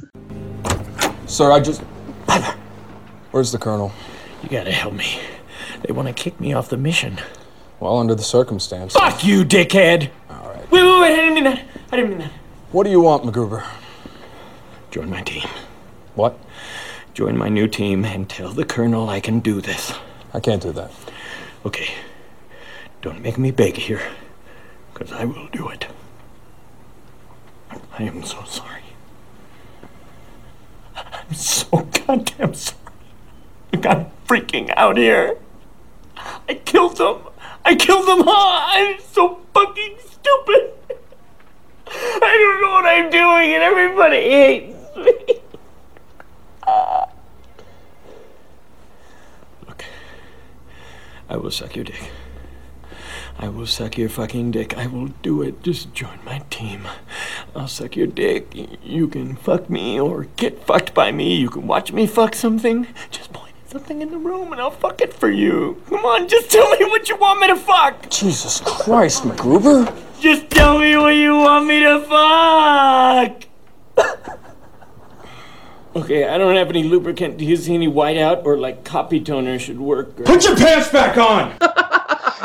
Sir, 1.27 1.49
I 1.53 1.61
just. 1.61 1.79
Where's 3.31 3.53
the 3.53 3.57
colonel? 3.57 3.93
You 4.47 4.57
gotta 4.57 4.71
help 4.71 4.93
me. 4.93 5.19
They 5.81 5.91
want 5.91 6.07
to 6.07 6.13
kick 6.13 6.39
me 6.39 6.53
off 6.53 6.69
the 6.69 6.77
mission. 6.77 7.19
Well, 7.81 7.97
under 7.97 8.15
the 8.15 8.23
circumstances. 8.23 8.97
Fuck 8.97 9.25
you, 9.25 9.43
dickhead! 9.43 10.09
Alright. 10.31 10.71
Wait, 10.71 10.83
wait, 10.83 11.01
wait, 11.01 11.11
I 11.11 11.15
didn't 11.17 11.33
mean 11.33 11.43
that. 11.43 11.65
I 11.91 11.97
didn't 11.97 12.11
mean 12.11 12.19
that. 12.19 12.31
What 12.71 12.85
do 12.85 12.89
you 12.89 13.01
want, 13.01 13.25
MacGruber? 13.25 13.67
Join 14.89 15.09
my 15.09 15.21
team. 15.21 15.49
What? 16.15 16.39
Join 17.13 17.37
my 17.37 17.49
new 17.49 17.67
team 17.67 18.05
and 18.05 18.29
tell 18.29 18.53
the 18.53 18.63
colonel 18.63 19.09
I 19.09 19.19
can 19.19 19.41
do 19.41 19.59
this. 19.59 19.93
I 20.33 20.39
can't 20.39 20.61
do 20.61 20.71
that. 20.71 20.91
Okay. 21.65 21.89
Don't 23.01 23.21
make 23.21 23.37
me 23.37 23.51
beg 23.51 23.75
here, 23.75 24.01
because 24.93 25.11
I 25.11 25.25
will 25.25 25.49
do 25.49 25.67
it. 25.67 25.87
I 27.99 28.03
am 28.03 28.23
so 28.23 28.41
sorry. 28.45 28.83
I'm 30.95 31.33
so 31.33 31.85
goddamn 32.07 32.53
sorry. 32.53 32.86
I'm 33.85 34.07
freaking 34.27 34.73
out 34.75 34.97
here. 34.97 35.37
I 36.49 36.55
killed 36.55 36.97
them. 36.97 37.19
I 37.63 37.75
killed 37.75 38.07
them 38.07 38.27
all. 38.27 38.61
I'm 38.67 38.99
so 38.99 39.39
fucking 39.53 39.97
stupid. 39.99 40.73
I 41.87 42.37
don't 42.39 42.61
know 42.61 42.71
what 42.71 42.85
I'm 42.85 43.09
doing, 43.09 43.53
and 43.53 43.63
everybody 43.63 44.21
hates 44.21 44.95
me. 44.95 45.13
Ah. 46.69 47.07
Look, 49.65 49.85
I 51.29 51.37
will 51.37 51.49
suck 51.49 51.77
your 51.77 51.85
dick. 51.85 52.11
I 53.39 53.47
will 53.47 53.67
suck 53.67 53.97
your 53.97 54.09
fucking 54.09 54.51
dick. 54.51 54.75
I 54.77 54.87
will 54.87 55.07
do 55.21 55.41
it. 55.43 55.63
Just 55.63 55.93
join 55.93 56.19
my 56.25 56.39
team. 56.49 56.87
I'll 57.55 57.67
suck 57.69 57.95
your 57.95 58.07
dick. 58.07 58.51
You 58.83 59.07
can 59.07 59.35
fuck 59.37 59.69
me 59.69 59.97
or 59.99 60.25
get 60.35 60.65
fucked 60.65 60.93
by 60.93 61.11
me. 61.11 61.35
You 61.37 61.49
can 61.49 61.67
watch 61.67 61.93
me 61.93 62.07
fuck 62.07 62.35
something. 62.35 62.87
Just 63.11 63.31
point 63.31 63.46
something 63.69 64.01
in 64.01 64.11
the 64.11 64.17
room 64.17 64.51
and 64.51 64.61
I'll 64.61 64.71
fuck 64.71 65.01
it 65.01 65.13
for 65.13 65.29
you. 65.29 65.81
Come 65.89 66.05
on, 66.05 66.27
just 66.27 66.49
tell 66.49 66.69
me 66.77 66.85
what 66.85 67.09
you 67.09 67.17
want 67.17 67.41
me 67.41 67.47
to 67.47 67.55
fuck. 67.55 68.09
Jesus 68.09 68.61
Christ, 68.63 69.23
MacGruber! 69.23 69.93
Just 70.19 70.49
tell 70.49 70.79
me 70.79 70.95
what 70.97 71.09
you 71.09 71.35
want 71.35 71.67
me 71.67 71.81
to 71.81 71.99
fuck. 72.01 73.43
okay, 75.95 76.27
I 76.27 76.37
don't 76.37 76.55
have 76.55 76.69
any 76.69 76.83
lubricant. 76.83 77.37
Do 77.37 77.45
you 77.45 77.55
see 77.57 77.73
any 77.73 77.87
whiteout 77.87 78.45
or 78.45 78.57
like 78.57 78.83
copy 78.83 79.19
toner 79.19 79.59
should 79.59 79.79
work? 79.79 80.19
Or... 80.19 80.23
Put 80.23 80.45
your 80.45 80.55
pants 80.55 80.89
back 80.89 81.17
on! 81.17 81.57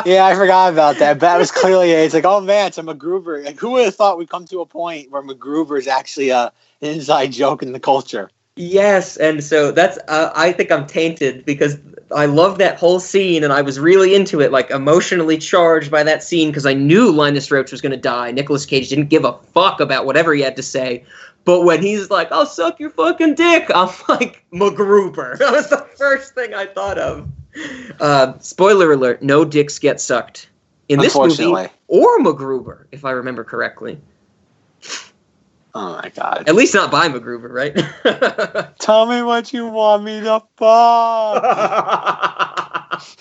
Yeah, 0.06 0.24
I 0.24 0.34
forgot 0.34 0.72
about 0.72 0.96
that. 0.98 1.14
But 1.14 1.20
that 1.20 1.38
was 1.38 1.52
clearly 1.52 1.92
it's 1.92 2.14
like, 2.14 2.24
oh 2.24 2.40
man, 2.40 2.68
it's 2.68 2.78
a 2.78 2.82
MacGruber. 2.82 3.44
Like, 3.44 3.58
who 3.58 3.70
would 3.72 3.84
have 3.84 3.94
thought 3.94 4.18
we'd 4.18 4.28
come 4.28 4.46
to 4.46 4.60
a 4.60 4.66
point 4.66 5.10
where 5.10 5.22
MacGruber 5.22 5.78
is 5.78 5.86
actually 5.86 6.30
a 6.30 6.52
an 6.80 6.88
inside 6.94 7.30
joke 7.30 7.62
in 7.62 7.72
the 7.72 7.78
culture? 7.78 8.30
Yes, 8.56 9.16
and 9.16 9.42
so 9.42 9.72
that's 9.72 9.98
uh, 10.08 10.30
I 10.34 10.52
think 10.52 10.70
I'm 10.70 10.86
tainted 10.86 11.44
because 11.46 11.78
I 12.14 12.26
love 12.26 12.58
that 12.58 12.76
whole 12.76 13.00
scene 13.00 13.44
and 13.44 13.52
I 13.52 13.62
was 13.62 13.80
really 13.80 14.14
into 14.14 14.40
it, 14.40 14.52
like 14.52 14.70
emotionally 14.70 15.38
charged 15.38 15.90
by 15.90 16.02
that 16.02 16.22
scene 16.22 16.50
because 16.50 16.66
I 16.66 16.74
knew 16.74 17.10
Linus 17.10 17.48
Roache 17.48 17.72
was 17.72 17.80
going 17.80 17.92
to 17.92 17.96
die. 17.96 18.30
Nicolas 18.30 18.66
Cage 18.66 18.90
didn't 18.90 19.08
give 19.08 19.24
a 19.24 19.38
fuck 19.54 19.80
about 19.80 20.04
whatever 20.04 20.34
he 20.34 20.42
had 20.42 20.56
to 20.56 20.62
say. 20.62 21.04
But 21.44 21.62
when 21.62 21.82
he's 21.82 22.10
like, 22.10 22.30
"I'll 22.30 22.46
suck 22.46 22.78
your 22.78 22.90
fucking 22.90 23.36
dick," 23.36 23.70
I'm 23.74 23.88
like, 24.08 24.44
MacGruber. 24.52 25.38
That 25.42 25.52
was 25.52 25.70
the 25.70 25.88
first 25.96 26.34
thing 26.34 26.52
I 26.54 26.66
thought 26.66 26.98
of. 26.98 27.28
Uh, 28.00 28.38
spoiler 28.38 28.92
alert: 28.92 29.22
no 29.22 29.44
dicks 29.44 29.78
get 29.78 30.00
sucked 30.00 30.50
in 30.88 31.00
this 31.00 31.16
movie 31.16 31.70
or 31.88 32.18
MacGruber, 32.18 32.86
if 32.92 33.04
I 33.04 33.12
remember 33.12 33.44
correctly. 33.44 33.98
Oh 35.74 36.00
my 36.02 36.10
god. 36.14 36.44
At 36.48 36.54
least 36.54 36.74
not 36.74 36.90
by 36.90 37.08
MacGruber, 37.08 37.50
right? 37.50 37.74
Tell 38.78 39.06
me 39.06 39.22
what 39.22 39.52
you 39.52 39.66
want 39.66 40.04
me 40.04 40.20
to 40.20 40.42
fuck. 40.56 41.42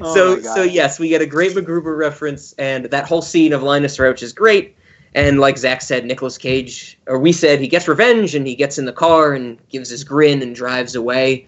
Oh 0.00 0.12
so 0.14 0.36
my 0.36 0.42
so 0.42 0.62
yes, 0.62 0.98
we 0.98 1.08
get 1.08 1.22
a 1.22 1.26
great 1.26 1.52
MacGruber 1.52 1.96
reference, 1.96 2.52
and 2.54 2.86
that 2.86 3.06
whole 3.06 3.22
scene 3.22 3.52
of 3.52 3.62
Linus 3.62 3.96
Roache 3.96 4.22
is 4.22 4.32
great. 4.32 4.76
And 5.14 5.40
like 5.40 5.56
Zach 5.56 5.80
said, 5.80 6.04
Nicolas 6.04 6.36
Cage, 6.36 6.98
or 7.06 7.18
we 7.18 7.32
said, 7.32 7.60
he 7.60 7.68
gets 7.68 7.88
revenge, 7.88 8.34
and 8.34 8.46
he 8.46 8.54
gets 8.54 8.76
in 8.76 8.84
the 8.84 8.92
car 8.92 9.32
and 9.32 9.58
gives 9.68 9.88
his 9.88 10.04
grin 10.04 10.42
and 10.42 10.54
drives 10.54 10.94
away. 10.94 11.46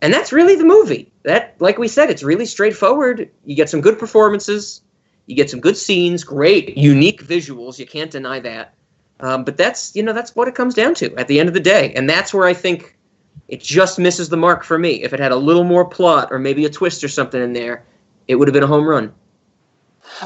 And 0.00 0.14
that's 0.14 0.32
really 0.32 0.56
the 0.56 0.64
movie. 0.64 1.12
That, 1.24 1.54
like 1.58 1.78
we 1.78 1.88
said, 1.88 2.10
it's 2.10 2.22
really 2.22 2.46
straightforward. 2.46 3.30
You 3.44 3.54
get 3.54 3.68
some 3.68 3.80
good 3.80 3.98
performances, 3.98 4.82
you 5.26 5.36
get 5.36 5.50
some 5.50 5.60
good 5.60 5.76
scenes, 5.76 6.24
great, 6.24 6.76
unique 6.78 7.22
visuals. 7.22 7.78
You 7.78 7.86
can't 7.86 8.10
deny 8.10 8.40
that. 8.40 8.74
Um, 9.22 9.44
but 9.44 9.56
that's 9.56 9.94
you 9.94 10.02
know 10.02 10.12
that's 10.12 10.34
what 10.34 10.48
it 10.48 10.54
comes 10.54 10.74
down 10.74 10.94
to 10.96 11.14
at 11.16 11.28
the 11.28 11.38
end 11.40 11.48
of 11.48 11.54
the 11.54 11.60
day, 11.60 11.92
and 11.94 12.10
that's 12.10 12.34
where 12.34 12.46
I 12.46 12.54
think 12.54 12.98
it 13.48 13.60
just 13.60 13.98
misses 13.98 14.28
the 14.28 14.36
mark 14.36 14.64
for 14.64 14.78
me. 14.78 15.02
If 15.02 15.12
it 15.12 15.20
had 15.20 15.32
a 15.32 15.36
little 15.36 15.64
more 15.64 15.84
plot 15.84 16.28
or 16.30 16.38
maybe 16.38 16.64
a 16.64 16.70
twist 16.70 17.04
or 17.04 17.08
something 17.08 17.40
in 17.40 17.52
there, 17.52 17.84
it 18.26 18.34
would 18.34 18.48
have 18.48 18.52
been 18.52 18.64
a 18.64 18.68
home 18.68 18.84
run. 18.84 19.14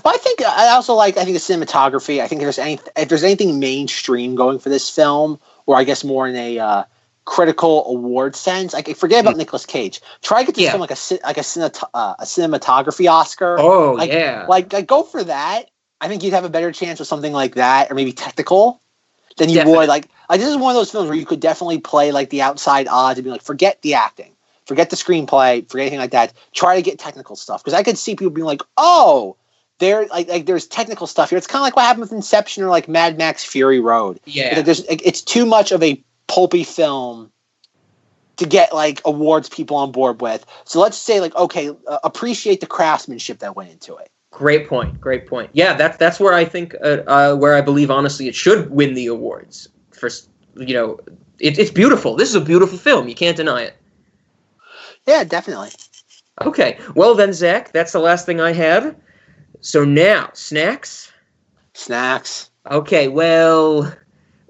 But 0.02 0.14
I 0.14 0.18
think 0.18 0.42
I 0.42 0.68
also 0.70 0.94
like 0.94 1.16
I 1.16 1.24
think 1.24 1.36
the 1.36 1.40
cinematography. 1.54 2.20
I 2.20 2.26
think 2.26 2.40
if 2.40 2.46
there's 2.46 2.58
any 2.58 2.80
if 2.96 3.08
there's 3.08 3.22
anything 3.22 3.60
mainstream 3.60 4.34
going 4.34 4.58
for 4.58 4.70
this 4.70 4.88
film, 4.88 5.38
or 5.66 5.76
I 5.76 5.84
guess 5.84 6.02
more 6.02 6.26
in 6.26 6.34
a 6.34 6.58
uh, 6.58 6.84
critical 7.26 7.86
award 7.86 8.34
sense, 8.34 8.72
like 8.72 8.94
forget 8.96 9.22
about 9.22 9.36
Nicolas 9.36 9.66
Cage. 9.66 10.00
Try 10.22 10.40
to 10.40 10.46
get 10.46 10.54
this 10.54 10.64
Yeah. 10.64 10.70
film 10.70 10.80
like 10.80 10.90
a 10.90 10.96
like 11.24 11.36
a, 11.36 11.70
uh, 11.94 12.14
a 12.18 12.24
cinematography 12.24 13.10
Oscar. 13.10 13.58
Oh 13.58 13.92
like, 13.92 14.10
yeah, 14.10 14.46
like 14.48 14.72
like 14.72 14.86
go 14.86 15.02
for 15.02 15.22
that. 15.24 15.70
I 16.00 16.08
think 16.08 16.22
you'd 16.22 16.34
have 16.34 16.44
a 16.44 16.50
better 16.50 16.72
chance 16.72 16.98
with 16.98 17.08
something 17.08 17.32
like 17.32 17.54
that, 17.54 17.90
or 17.90 17.94
maybe 17.94 18.12
technical, 18.12 18.82
than 19.36 19.48
you 19.48 19.56
Definitely. 19.56 19.78
would 19.78 19.88
like. 19.88 20.08
Like 20.28 20.40
this 20.40 20.48
is 20.48 20.56
one 20.56 20.74
of 20.74 20.76
those 20.76 20.90
films 20.90 21.08
where 21.08 21.16
you 21.16 21.26
could 21.26 21.40
definitely 21.40 21.78
play 21.78 22.10
like 22.10 22.30
the 22.30 22.42
outside 22.42 22.88
odds 22.88 23.18
and 23.18 23.24
be 23.24 23.30
like, 23.30 23.42
forget 23.42 23.80
the 23.82 23.94
acting, 23.94 24.32
forget 24.64 24.90
the 24.90 24.96
screenplay, 24.96 25.68
forget 25.68 25.86
anything 25.86 26.00
like 26.00 26.10
that. 26.10 26.32
Try 26.52 26.76
to 26.76 26.82
get 26.82 26.98
technical 26.98 27.36
stuff 27.36 27.62
because 27.62 27.74
I 27.74 27.82
could 27.82 27.96
see 27.96 28.16
people 28.16 28.30
being 28.30 28.46
like, 28.46 28.62
oh, 28.76 29.36
there 29.78 30.06
like 30.06 30.28
like 30.28 30.46
there's 30.46 30.66
technical 30.66 31.06
stuff 31.06 31.30
here. 31.30 31.38
It's 31.38 31.46
kind 31.46 31.60
of 31.60 31.64
like 31.64 31.76
what 31.76 31.84
happened 31.84 32.02
with 32.02 32.12
Inception 32.12 32.64
or 32.64 32.68
like 32.68 32.88
Mad 32.88 33.18
Max 33.18 33.44
Fury 33.44 33.80
Road. 33.80 34.20
yeah. 34.24 34.56
Like, 34.56 34.64
there's 34.64 34.84
it's 34.88 35.22
too 35.22 35.46
much 35.46 35.72
of 35.72 35.82
a 35.82 36.02
pulpy 36.26 36.64
film 36.64 37.30
to 38.36 38.46
get 38.46 38.74
like 38.74 39.00
awards 39.04 39.48
people 39.48 39.76
on 39.76 39.92
board 39.92 40.20
with. 40.20 40.44
So 40.64 40.80
let's 40.80 40.96
say 40.96 41.20
like 41.20 41.36
okay, 41.36 41.70
uh, 41.86 41.98
appreciate 42.02 42.60
the 42.60 42.66
craftsmanship 42.66 43.40
that 43.40 43.54
went 43.54 43.70
into 43.70 43.96
it. 43.96 44.10
Great 44.36 44.68
point. 44.68 45.00
Great 45.00 45.26
point. 45.26 45.48
Yeah, 45.54 45.72
that's 45.72 45.96
that's 45.96 46.20
where 46.20 46.34
I 46.34 46.44
think 46.44 46.74
uh, 46.82 46.98
uh, 47.06 47.34
where 47.36 47.54
I 47.54 47.62
believe 47.62 47.90
honestly 47.90 48.28
it 48.28 48.34
should 48.34 48.68
win 48.70 48.92
the 48.92 49.06
awards 49.06 49.66
for 49.92 50.10
you 50.56 50.74
know 50.74 51.00
it, 51.38 51.58
it's 51.58 51.70
beautiful. 51.70 52.16
This 52.16 52.28
is 52.28 52.34
a 52.34 52.42
beautiful 52.42 52.76
film. 52.76 53.08
You 53.08 53.14
can't 53.14 53.34
deny 53.38 53.62
it. 53.62 53.78
Yeah, 55.06 55.24
definitely. 55.24 55.70
Okay. 56.42 56.78
Well 56.94 57.14
then, 57.14 57.32
Zach, 57.32 57.72
that's 57.72 57.92
the 57.92 57.98
last 57.98 58.26
thing 58.26 58.38
I 58.38 58.52
have. 58.52 58.94
So 59.62 59.86
now 59.86 60.28
snacks. 60.34 61.10
Snacks. 61.72 62.50
Okay. 62.70 63.08
Well, 63.08 63.90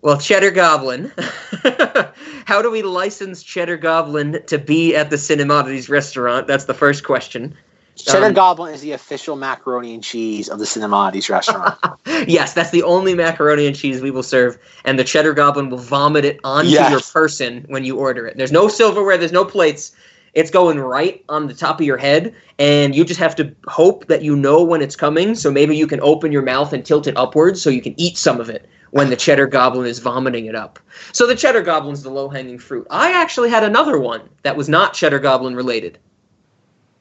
well, 0.03 0.19
Cheddar 0.19 0.51
Goblin. 0.51 1.13
How 2.45 2.61
do 2.61 2.73
we 2.73 2.83
license 2.83 3.41
Cheddar 3.41 3.77
Goblin 3.77 4.43
to 4.49 4.59
be 4.59 4.97
at 4.97 5.11
the 5.11 5.17
Cinemodities 5.17 5.89
restaurant? 5.89 6.49
That's 6.49 6.65
the 6.65 6.75
first 6.75 7.05
question. 7.05 7.57
Cheddar 7.97 8.27
Um, 8.27 8.35
Goblin 8.35 8.75
is 8.75 8.81
the 8.83 8.93
official 8.93 9.37
macaroni 9.37 9.95
and 9.95 10.03
cheese 10.03 10.49
of 10.49 10.59
the 10.59 10.65
Cinemati's 10.67 11.31
restaurant. 11.31 11.79
yes, 12.29 12.53
that's 12.53 12.71
the 12.71 12.83
only 12.83 13.15
macaroni 13.15 13.67
and 13.67 13.75
cheese 13.75 14.01
we 14.03 14.11
will 14.11 14.23
serve, 14.23 14.59
and 14.85 14.99
the 14.99 15.05
cheddar 15.05 15.33
goblin 15.33 15.71
will 15.71 15.79
vomit 15.79 16.25
it 16.25 16.39
onto 16.45 16.71
Yes. 16.71 16.91
your 16.91 17.01
person 17.01 17.65
when 17.69 17.85
you 17.85 17.97
order 17.99 18.27
it. 18.27 18.37
There's 18.37 18.53
no 18.53 18.69
silverware, 18.69 19.17
there's 19.17 19.33
no 19.33 19.45
plates. 19.45 19.93
It's 20.35 20.51
going 20.51 20.79
right 20.79 21.25
on 21.31 21.47
the 21.47 21.55
top 21.55 21.81
of 21.81 21.87
your 21.87 21.97
head, 21.97 22.35
and 22.59 22.95
you 22.95 23.05
just 23.07 23.19
have 23.21 23.35
to 23.37 23.55
hope 23.67 24.07
that 24.09 24.21
you 24.23 24.37
know 24.37 24.63
when 24.63 24.83
it's 24.83 24.95
coming. 24.95 25.35
So 25.35 25.51
maybe 25.51 25.75
you 25.75 25.87
can 25.87 26.01
open 26.03 26.31
your 26.31 26.43
mouth 26.43 26.75
and 26.75 26.85
tilt 26.85 27.07
it 27.07 27.17
upwards 27.17 27.63
so 27.63 27.71
you 27.71 27.81
can 27.81 27.95
eat 27.99 28.19
some 28.19 28.39
of 28.39 28.51
it 28.51 28.69
when 28.91 29.09
the 29.09 29.17
cheddar 29.17 29.47
goblin 29.47 29.87
is 29.87 29.99
vomiting 29.99 30.45
it 30.45 30.55
up. 30.55 30.79
So 31.13 31.27
the 31.27 31.35
cheddar 31.35 31.63
goblin's 31.63 32.03
the 32.03 32.11
low 32.11 32.29
hanging 32.29 32.59
fruit. 32.59 32.87
I 32.91 33.13
actually 33.13 33.49
had 33.49 33.65
another 33.65 33.99
one 33.99 34.29
that 34.43 34.57
was 34.57 34.69
not 34.69 34.93
cheddar 34.93 35.19
goblin 35.19 35.55
related. 35.57 35.99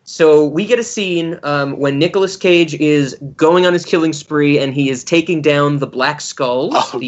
So 0.07 0.45
we 0.45 0.65
get 0.67 0.77
a 0.77 0.83
scene 0.83 1.39
um, 1.41 1.77
when 1.79 1.97
Nicolas 1.97 2.37
Cage 2.37 2.75
is 2.75 3.17
going 3.35 3.65
on 3.65 3.73
his 3.73 3.83
killing 3.83 4.13
spree 4.13 4.59
and 4.59 4.71
he 4.71 4.89
is 4.91 5.03
taking 5.03 5.41
down 5.41 5.79
the 5.79 5.87
Black 5.87 6.21
Skulls, 6.21 6.73
the, 6.91 7.07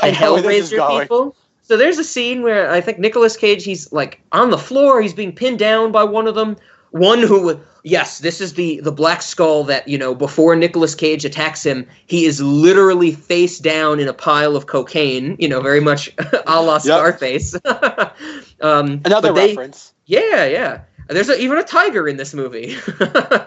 I 0.00 0.12
the 0.12 0.32
where 0.32 0.42
this 0.42 0.72
is 0.72 0.78
Hellraiser 0.78 1.00
people. 1.00 1.36
So 1.62 1.76
there's 1.76 1.98
a 1.98 2.04
scene 2.04 2.42
where 2.42 2.70
I 2.70 2.80
think 2.80 3.00
Nicolas 3.00 3.36
Cage, 3.36 3.64
he's 3.64 3.90
like 3.92 4.20
on 4.30 4.50
the 4.50 4.58
floor, 4.58 5.02
he's 5.02 5.12
being 5.12 5.32
pinned 5.34 5.58
down 5.58 5.90
by 5.90 6.04
one 6.04 6.28
of 6.28 6.36
them. 6.36 6.56
One 6.90 7.20
who, 7.20 7.58
yes, 7.84 8.18
this 8.18 8.40
is 8.40 8.52
the 8.52 8.78
the 8.80 8.92
Black 8.92 9.22
Skull 9.22 9.64
that 9.64 9.88
you 9.88 9.96
know 9.96 10.14
before 10.14 10.54
Nicolas 10.54 10.94
Cage 10.94 11.24
attacks 11.24 11.64
him, 11.64 11.88
he 12.06 12.26
is 12.26 12.40
literally 12.40 13.12
face 13.12 13.58
down 13.58 13.98
in 13.98 14.06
a 14.06 14.12
pile 14.12 14.54
of 14.56 14.66
cocaine. 14.66 15.34
You 15.40 15.48
know, 15.48 15.60
very 15.60 15.80
much 15.80 16.12
a 16.46 16.62
la 16.62 16.78
Scarface. 16.78 17.54
um, 18.60 19.00
Another 19.06 19.28
but 19.28 19.34
they- 19.34 19.48
reference. 19.48 19.92
yeah, 20.06 20.44
yeah. 20.44 20.80
There's 21.08 21.28
a, 21.28 21.38
even 21.40 21.58
a 21.58 21.64
tiger 21.64 22.08
in 22.08 22.16
this 22.16 22.34
movie. 22.34 22.76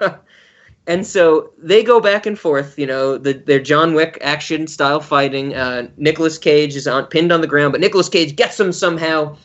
and 0.87 1.05
so 1.05 1.51
they 1.57 1.83
go 1.83 1.99
back 1.99 2.25
and 2.25 2.37
forth, 2.37 2.77
you 2.77 2.85
know, 2.85 3.17
the, 3.17 3.33
their 3.33 3.59
John 3.59 3.93
Wick 3.93 4.17
action 4.21 4.67
style 4.67 4.99
fighting. 4.99 5.55
Uh, 5.55 5.87
Nicolas 5.97 6.37
Cage 6.37 6.75
is 6.75 6.87
on, 6.87 7.05
pinned 7.07 7.31
on 7.31 7.41
the 7.41 7.47
ground, 7.47 7.71
but 7.71 7.81
Nicolas 7.81 8.09
Cage 8.09 8.35
gets 8.35 8.59
him 8.59 8.71
somehow. 8.71 9.37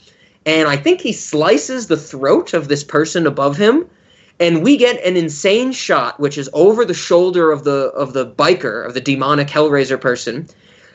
And 0.46 0.68
I 0.68 0.76
think 0.76 1.00
he 1.00 1.12
slices 1.12 1.86
the 1.86 1.96
throat 1.96 2.54
of 2.54 2.68
this 2.68 2.84
person 2.84 3.26
above 3.26 3.56
him. 3.56 3.88
And 4.38 4.62
we 4.62 4.78
get 4.78 5.02
an 5.04 5.18
insane 5.18 5.72
shot, 5.72 6.18
which 6.18 6.38
is 6.38 6.48
over 6.54 6.84
the 6.86 6.94
shoulder 6.94 7.52
of 7.52 7.64
the 7.64 7.90
of 7.90 8.14
the 8.14 8.26
biker, 8.26 8.86
of 8.86 8.94
the 8.94 9.00
demonic 9.00 9.48
Hellraiser 9.48 10.00
person. 10.00 10.48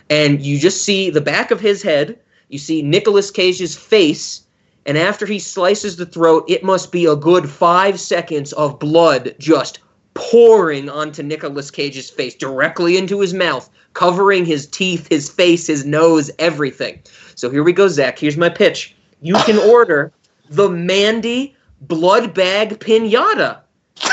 And 0.09 0.41
you 0.41 0.57
just 0.57 0.83
see 0.83 1.11
the 1.11 1.21
back 1.21 1.51
of 1.51 1.59
his 1.59 1.83
head. 1.83 2.17
You 2.49 2.57
see 2.57 2.81
Nicolas 2.81 3.29
Cage's 3.29 3.75
face 3.75 4.44
and 4.85 4.97
after 4.97 5.25
he 5.25 5.39
slices 5.39 5.95
the 5.95 6.05
throat, 6.05 6.45
it 6.47 6.63
must 6.63 6.91
be 6.91 7.05
a 7.05 7.15
good 7.15 7.49
five 7.49 7.99
seconds 7.99 8.53
of 8.53 8.79
blood 8.79 9.35
just 9.39 9.79
pouring 10.13 10.89
onto 10.89 11.23
Nicolas 11.23 11.71
Cage's 11.71 12.09
face, 12.09 12.35
directly 12.35 12.97
into 12.97 13.19
his 13.19 13.33
mouth, 13.33 13.69
covering 13.93 14.45
his 14.45 14.67
teeth, 14.67 15.07
his 15.09 15.29
face, 15.29 15.67
his 15.67 15.85
nose, 15.85 16.31
everything. 16.39 17.01
So 17.35 17.49
here 17.49 17.63
we 17.63 17.73
go, 17.73 17.87
Zach. 17.87 18.19
Here's 18.19 18.37
my 18.37 18.49
pitch. 18.49 18.95
You 19.21 19.35
can 19.45 19.57
order 19.69 20.11
the 20.49 20.69
Mandy 20.69 21.55
Blood 21.81 22.33
Bag 22.33 22.79
Pinata. 22.79 23.59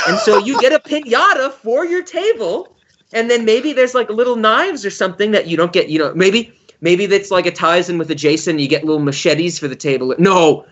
And 0.09 0.19
so 0.19 0.39
you 0.39 0.61
get 0.61 0.73
a 0.73 0.78
pinata 0.78 1.53
for 1.53 1.85
your 1.85 2.03
table, 2.03 2.77
and 3.12 3.31
then 3.31 3.44
maybe 3.44 3.73
there's 3.73 3.94
like 3.94 4.09
little 4.09 4.36
knives 4.36 4.86
or 4.86 4.90
something 4.90 5.32
that 5.32 5.49
you 5.49 5.57
don't 5.57 5.73
get, 5.73 5.89
you 5.89 5.99
know, 5.99 6.15
maybe 6.15 6.53
maybe 6.82 7.06
that's 7.06 7.30
like 7.30 7.46
it 7.46 7.54
ties 7.54 7.88
in 7.88 7.96
with 7.96 8.09
the 8.09 8.14
Jason, 8.14 8.59
you 8.59 8.68
get 8.68 8.84
little 8.84 9.00
machetes 9.00 9.59
for 9.59 9.68
the 9.68 9.76
table. 9.76 10.14
No, 10.18 10.66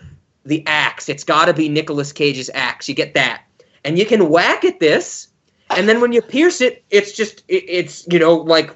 the 0.45 0.63
axe. 0.67 1.09
It's 1.09 1.23
got 1.23 1.45
to 1.45 1.53
be 1.53 1.67
Nicolas 1.67 2.13
Cage's 2.13 2.51
axe. 2.53 2.87
You 2.87 2.93
get 2.93 3.15
that. 3.15 3.43
And 3.83 3.97
you 3.97 4.05
can 4.05 4.29
whack 4.29 4.63
at 4.63 4.79
this, 4.79 5.29
and 5.71 5.89
then 5.89 6.01
when 6.01 6.11
you 6.11 6.21
pierce 6.21 6.61
it, 6.61 6.83
it's 6.91 7.13
just 7.13 7.43
it, 7.47 7.63
it's, 7.67 8.05
you 8.11 8.19
know, 8.19 8.35
like 8.35 8.75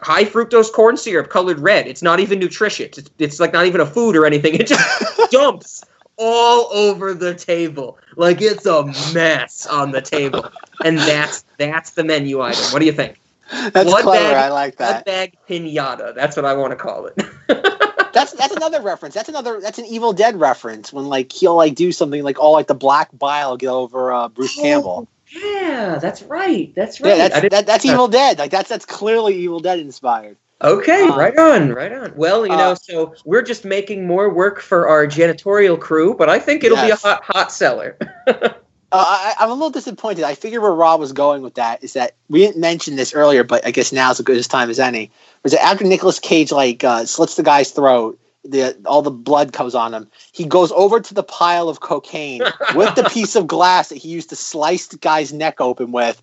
high 0.00 0.24
fructose 0.24 0.72
corn 0.72 0.96
syrup 0.96 1.28
colored 1.28 1.58
red. 1.58 1.86
It's 1.86 2.02
not 2.02 2.20
even 2.20 2.38
nutritious. 2.38 2.96
It's, 2.96 3.10
it's 3.18 3.40
like 3.40 3.52
not 3.52 3.66
even 3.66 3.82
a 3.82 3.86
food 3.86 4.16
or 4.16 4.24
anything. 4.24 4.54
It 4.60 4.66
just 4.68 5.30
dumps 5.30 5.84
all 6.16 6.72
over 6.72 7.12
the 7.12 7.34
table. 7.34 7.98
Like 8.16 8.40
it's 8.40 8.64
a 8.64 8.84
mess 9.12 9.66
on 9.66 9.90
the 9.90 10.00
table. 10.00 10.48
And 10.84 10.98
that's 10.98 11.44
that's 11.58 11.90
the 11.90 12.04
menu 12.04 12.40
item. 12.40 12.64
What 12.72 12.78
do 12.78 12.86
you 12.86 12.92
think? 12.92 13.18
That's 13.50 13.84
Blood 13.90 14.02
clever. 14.02 14.24
bag- 14.32 14.36
I 14.36 14.48
like 14.50 14.76
that. 14.76 15.04
Blood 15.04 15.04
bag 15.04 15.36
pinata. 15.48 16.14
That's 16.14 16.36
what 16.36 16.44
I 16.44 16.54
want 16.54 16.70
to 16.72 16.76
call 16.76 17.06
it. 17.06 17.22
That's 18.14 18.30
that's 18.32 18.54
another 18.54 18.80
reference. 18.80 19.12
That's 19.16 19.28
another. 19.28 19.60
That's 19.60 19.78
an 19.80 19.86
Evil 19.86 20.12
Dead 20.12 20.38
reference 20.38 20.92
when 20.92 21.06
like 21.08 21.32
he'll 21.32 21.56
like 21.56 21.74
do 21.74 21.90
something 21.90 22.22
like 22.22 22.38
all 22.38 22.52
like 22.52 22.68
the 22.68 22.74
black 22.74 23.08
bile 23.12 23.56
get 23.56 23.70
over 23.70 24.12
uh, 24.12 24.28
Bruce 24.28 24.54
Campbell. 24.54 25.08
yeah, 25.34 25.98
that's 26.00 26.22
right. 26.22 26.72
That's 26.76 27.00
right. 27.00 27.16
Yeah, 27.16 27.28
that's 27.28 27.48
that, 27.48 27.66
that's 27.66 27.84
Evil 27.84 28.06
Dead. 28.06 28.38
Like 28.38 28.52
that's 28.52 28.68
that's 28.68 28.86
clearly 28.86 29.34
Evil 29.34 29.58
Dead 29.58 29.80
inspired. 29.80 30.36
Okay, 30.62 31.02
Uh, 31.02 31.16
right 31.16 31.36
on, 31.36 31.70
right 31.72 31.92
on. 31.92 32.12
Well, 32.14 32.46
you 32.46 32.52
know, 32.56 32.70
uh, 32.70 32.74
so 32.76 33.14
we're 33.24 33.42
just 33.42 33.64
making 33.64 34.06
more 34.06 34.32
work 34.32 34.60
for 34.60 34.86
our 34.88 35.08
janitorial 35.08 35.78
crew, 35.78 36.14
but 36.14 36.28
I 36.30 36.38
think 36.38 36.62
it'll 36.62 36.78
Yes. 36.78 37.02
be 37.02 37.08
a 37.08 37.12
hot, 37.14 37.24
hot 37.24 37.50
seller. 37.52 37.98
Uh, 38.94 39.04
I, 39.06 39.34
I'm 39.40 39.50
a 39.50 39.54
little 39.54 39.70
disappointed. 39.70 40.24
I 40.24 40.34
figured 40.34 40.62
where 40.62 40.72
Rob 40.72 41.00
was 41.00 41.12
going 41.12 41.42
with 41.42 41.54
that 41.54 41.82
is 41.82 41.92
that 41.94 42.14
we 42.28 42.38
didn't 42.40 42.60
mention 42.60 42.96
this 42.96 43.12
earlier, 43.14 43.42
but 43.44 43.66
I 43.66 43.70
guess 43.70 43.92
now's 43.92 44.20
as 44.20 44.24
good 44.24 44.36
as 44.36 44.46
time 44.48 44.70
as 44.70 44.78
any. 44.78 45.10
Was 45.42 45.52
that 45.52 45.64
after 45.64 45.84
Nicolas 45.84 46.18
Cage 46.18 46.52
like 46.52 46.84
uh, 46.84 47.04
slits 47.04 47.34
the 47.36 47.42
guy's 47.42 47.70
throat, 47.72 48.18
the 48.44 48.76
all 48.86 49.02
the 49.02 49.10
blood 49.10 49.52
comes 49.52 49.74
on 49.74 49.92
him. 49.94 50.08
He 50.32 50.44
goes 50.44 50.70
over 50.72 51.00
to 51.00 51.14
the 51.14 51.22
pile 51.22 51.68
of 51.68 51.80
cocaine 51.80 52.42
with 52.74 52.94
the 52.94 53.04
piece 53.10 53.34
of 53.36 53.46
glass 53.46 53.88
that 53.88 53.96
he 53.96 54.08
used 54.10 54.28
to 54.30 54.36
slice 54.36 54.86
the 54.88 54.98
guy's 54.98 55.32
neck 55.32 55.60
open 55.60 55.90
with. 55.92 56.22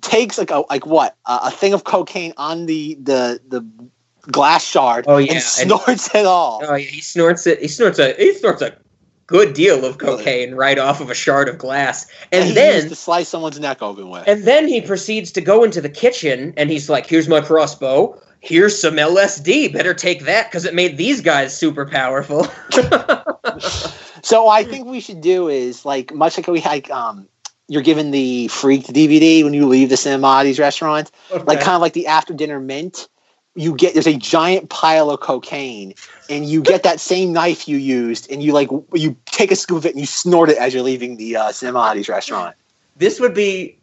Takes 0.00 0.38
like 0.38 0.50
a 0.50 0.64
like 0.70 0.86
what 0.86 1.16
a, 1.26 1.40
a 1.44 1.50
thing 1.50 1.72
of 1.74 1.84
cocaine 1.84 2.34
on 2.36 2.66
the 2.66 2.94
the 3.02 3.40
the 3.48 3.66
glass 4.30 4.64
shard 4.64 5.06
Oh, 5.08 5.16
yeah, 5.16 5.32
and 5.32 5.36
and- 5.36 5.42
snorts 5.42 6.14
it 6.14 6.24
all. 6.26 6.62
oh 6.64 6.74
yeah, 6.76 6.86
he 6.86 7.00
snorts 7.00 7.46
it. 7.46 7.60
He 7.60 7.68
snorts 7.68 7.98
a 7.98 8.12
he 8.14 8.32
snorts 8.34 8.62
a 8.62 8.76
good 9.32 9.54
deal 9.54 9.84
of 9.84 9.98
cocaine 9.98 10.54
right 10.54 10.78
off 10.78 11.00
of 11.00 11.10
a 11.10 11.14
shard 11.14 11.48
of 11.48 11.58
glass, 11.58 12.06
and 12.30 12.44
he 12.44 12.52
then 12.52 12.88
to 12.88 12.94
slice 12.94 13.28
someone's 13.28 13.58
neck 13.58 13.82
open 13.82 14.10
with. 14.10 14.28
And 14.28 14.44
then 14.44 14.68
he 14.68 14.80
proceeds 14.80 15.32
to 15.32 15.40
go 15.40 15.64
into 15.64 15.80
the 15.80 15.88
kitchen 15.88 16.52
and 16.56 16.70
he's 16.70 16.88
like, 16.90 17.06
Here's 17.06 17.28
my 17.28 17.40
crossbow. 17.40 18.20
Here's 18.40 18.80
some 18.80 18.94
LSD. 18.94 19.72
Better 19.72 19.94
take 19.94 20.24
that 20.24 20.50
because 20.50 20.64
it 20.64 20.74
made 20.74 20.96
these 20.96 21.20
guys 21.20 21.56
super 21.56 21.86
powerful. 21.86 22.46
So 24.22 24.48
I 24.48 24.62
think 24.64 24.86
we 24.86 25.00
should 25.00 25.20
do 25.20 25.48
is 25.48 25.84
like 25.84 26.14
much 26.14 26.36
like 26.38 26.46
we 26.46 26.60
had 26.60 26.88
um 26.90 27.28
you're 27.68 27.82
given 27.82 28.12
the 28.12 28.48
freaked 28.48 28.92
DVD 28.92 29.42
when 29.42 29.52
you 29.52 29.66
leave 29.66 29.88
the 29.88 29.96
Cinemati's 29.96 30.58
restaurant, 30.58 31.10
like 31.30 31.60
kind 31.60 31.74
of 31.74 31.80
like 31.80 31.92
the 31.92 32.06
after 32.06 32.32
dinner 32.32 32.60
mint. 32.60 33.08
You 33.54 33.74
get 33.74 33.94
there's 33.94 34.06
a 34.06 34.16
giant 34.16 34.70
pile 34.70 35.10
of 35.10 35.20
cocaine, 35.20 35.94
and 36.30 36.48
you 36.48 36.62
get 36.62 36.82
that 36.84 37.00
same 37.00 37.32
knife 37.32 37.68
you 37.68 37.76
used, 37.76 38.30
and 38.30 38.42
you 38.42 38.52
like 38.52 38.70
you 38.94 39.16
take 39.26 39.50
a 39.50 39.56
scoop 39.56 39.78
of 39.78 39.86
it 39.86 39.90
and 39.90 40.00
you 40.00 40.06
snort 40.06 40.48
it 40.48 40.56
as 40.56 40.72
you're 40.72 40.82
leaving 40.82 41.16
the 41.16 41.36
uh, 41.36 41.52
restaurant. 42.08 42.56
this 42.96 43.20
would 43.20 43.34
be. 43.34 43.78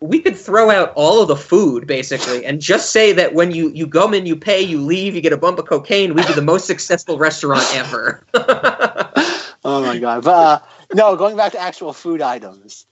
We 0.00 0.20
could 0.20 0.36
throw 0.36 0.70
out 0.70 0.92
all 0.94 1.22
of 1.22 1.28
the 1.28 1.36
food 1.36 1.86
basically 1.86 2.44
and 2.44 2.60
just 2.60 2.92
say 2.92 3.12
that 3.12 3.32
when 3.32 3.52
you, 3.52 3.70
you 3.70 3.88
come 3.88 4.12
in, 4.12 4.26
you 4.26 4.36
pay, 4.36 4.60
you 4.60 4.78
leave, 4.78 5.14
you 5.14 5.22
get 5.22 5.32
a 5.32 5.38
bump 5.38 5.58
of 5.58 5.66
cocaine, 5.66 6.12
we'd 6.12 6.26
be 6.26 6.34
the 6.34 6.42
most 6.42 6.66
successful 6.66 7.16
restaurant 7.16 7.64
ever. 7.74 8.22
Oh 9.66 9.82
my 9.82 9.98
god! 9.98 10.22
But 10.22 10.30
uh, 10.30 10.60
no, 10.94 11.16
going 11.16 11.36
back 11.36 11.50
to 11.52 11.58
actual 11.58 11.92
food 11.92 12.22
items. 12.22 12.86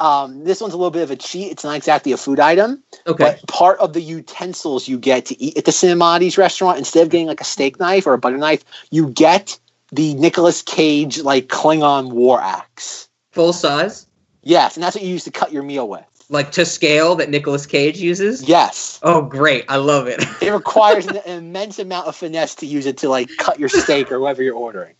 Um, 0.00 0.44
this 0.44 0.60
one's 0.60 0.72
a 0.74 0.76
little 0.76 0.90
bit 0.90 1.02
of 1.02 1.10
a 1.10 1.16
cheat. 1.16 1.52
It's 1.52 1.62
not 1.62 1.76
exactly 1.76 2.10
a 2.12 2.16
food 2.16 2.40
item. 2.40 2.82
okay. 3.06 3.36
But 3.40 3.46
part 3.48 3.78
of 3.80 3.92
the 3.92 4.00
utensils 4.00 4.88
you 4.88 4.98
get 4.98 5.26
to 5.26 5.40
eat 5.40 5.56
at 5.58 5.66
the 5.66 5.72
Cinemati's 5.72 6.38
restaurant, 6.38 6.78
instead 6.78 7.02
of 7.02 7.10
getting 7.10 7.26
like 7.26 7.40
a 7.40 7.44
steak 7.44 7.78
knife 7.78 8.06
or 8.06 8.14
a 8.14 8.18
butter 8.18 8.38
knife, 8.38 8.64
you 8.90 9.08
get 9.10 9.58
the 9.92 10.14
Nicolas 10.14 10.62
Cage 10.62 11.20
like 11.20 11.48
Klingon 11.48 12.12
war 12.12 12.40
axe. 12.40 13.08
Full 13.32 13.52
size? 13.52 14.06
Yes, 14.42 14.76
and 14.76 14.82
that's 14.82 14.96
what 14.96 15.04
you 15.04 15.10
use 15.10 15.24
to 15.24 15.30
cut 15.30 15.52
your 15.52 15.62
meal 15.62 15.86
with. 15.88 16.04
Like 16.30 16.52
to 16.52 16.64
scale 16.64 17.16
that 17.16 17.28
Nicolas 17.28 17.66
Cage 17.66 17.98
uses? 17.98 18.42
Yes, 18.48 19.00
Oh, 19.02 19.20
great. 19.20 19.64
I 19.68 19.76
love 19.78 20.06
it. 20.06 20.22
it 20.40 20.50
requires 20.52 21.06
an, 21.08 21.16
an 21.26 21.38
immense 21.38 21.78
amount 21.80 22.06
of 22.06 22.14
finesse 22.16 22.54
to 22.56 22.66
use 22.66 22.86
it 22.86 22.98
to 22.98 23.08
like 23.08 23.28
cut 23.38 23.58
your 23.58 23.68
steak 23.68 24.10
or 24.12 24.20
whatever 24.20 24.42
you're 24.42 24.54
ordering. 24.54 24.94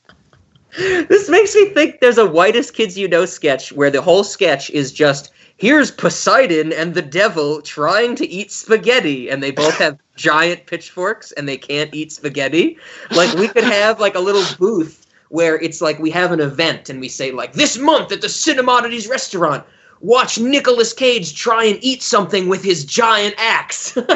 This 0.76 1.28
makes 1.28 1.54
me 1.54 1.66
think 1.70 2.00
there's 2.00 2.18
a 2.18 2.26
whitest 2.26 2.74
kids 2.74 2.96
you 2.96 3.08
know 3.08 3.26
sketch 3.26 3.72
where 3.72 3.90
the 3.90 4.02
whole 4.02 4.24
sketch 4.24 4.70
is 4.70 4.92
just 4.92 5.32
here's 5.56 5.90
Poseidon 5.90 6.72
and 6.72 6.94
the 6.94 7.02
devil 7.02 7.60
trying 7.60 8.14
to 8.16 8.26
eat 8.26 8.50
spaghetti 8.50 9.28
and 9.28 9.42
they 9.42 9.50
both 9.50 9.76
have 9.78 9.98
giant 10.16 10.66
pitchforks 10.66 11.32
and 11.32 11.48
they 11.48 11.56
can't 11.58 11.92
eat 11.94 12.12
spaghetti. 12.12 12.78
Like 13.10 13.34
we 13.34 13.48
could 13.48 13.64
have 13.64 14.00
like 14.00 14.14
a 14.14 14.20
little 14.20 14.44
booth 14.58 15.06
where 15.28 15.56
it's 15.60 15.80
like 15.80 15.98
we 15.98 16.10
have 16.10 16.32
an 16.32 16.40
event 16.40 16.88
and 16.88 16.98
we 17.00 17.08
say 17.08 17.30
like 17.30 17.52
this 17.52 17.76
month 17.76 18.10
at 18.10 18.20
the 18.22 18.26
Cinemodities 18.26 19.08
restaurant 19.08 19.64
watch 20.00 20.38
Nicolas 20.38 20.94
Cage 20.94 21.34
try 21.36 21.64
and 21.64 21.78
eat 21.82 22.02
something 22.02 22.48
with 22.48 22.64
his 22.64 22.84
giant 22.84 23.34
axe. 23.38 23.96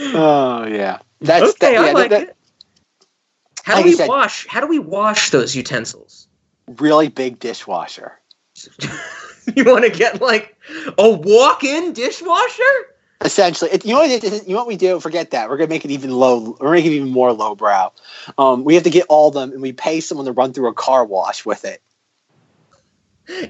Oh 0.00 0.64
yeah, 0.64 0.98
that's 1.20 1.50
okay, 1.50 1.74
that, 1.74 1.84
I 1.86 1.92
like 1.92 2.10
that- 2.10 2.22
it. 2.22 2.36
How 3.68 3.78
do 3.78 3.84
we 3.84 3.92
said- 3.92 4.08
wash? 4.08 4.46
How 4.46 4.60
do 4.60 4.66
we 4.66 4.78
wash 4.78 5.30
those 5.30 5.54
utensils? 5.54 6.26
really 6.76 7.08
big 7.08 7.38
dishwasher. 7.38 8.18
You 9.56 9.64
want 9.64 9.84
to 9.84 9.90
get 9.90 10.20
like 10.20 10.58
a 10.98 11.08
walk-in 11.08 11.94
dishwasher? 11.94 12.62
Essentially, 13.24 13.70
it, 13.70 13.84
you 13.84 13.94
know 13.94 14.00
what? 14.00 14.10
It, 14.10 14.46
you 14.46 14.52
know 14.52 14.58
what 14.58 14.66
we 14.66 14.76
do? 14.76 15.00
Forget 15.00 15.30
that. 15.30 15.48
We're 15.48 15.56
gonna 15.56 15.70
make 15.70 15.86
it 15.86 15.90
even 15.90 16.10
low. 16.10 16.50
We're 16.50 16.66
gonna 16.66 16.72
make 16.72 16.84
it 16.84 16.92
even 16.92 17.08
more 17.08 17.32
lowbrow. 17.32 17.92
Um, 18.36 18.62
we 18.62 18.74
have 18.74 18.84
to 18.84 18.90
get 18.90 19.06
all 19.08 19.28
of 19.28 19.34
them, 19.34 19.52
and 19.52 19.62
we 19.62 19.72
pay 19.72 20.00
someone 20.00 20.26
to 20.26 20.32
run 20.32 20.52
through 20.52 20.68
a 20.68 20.74
car 20.74 21.04
wash 21.04 21.46
with 21.46 21.64
it. 21.64 21.82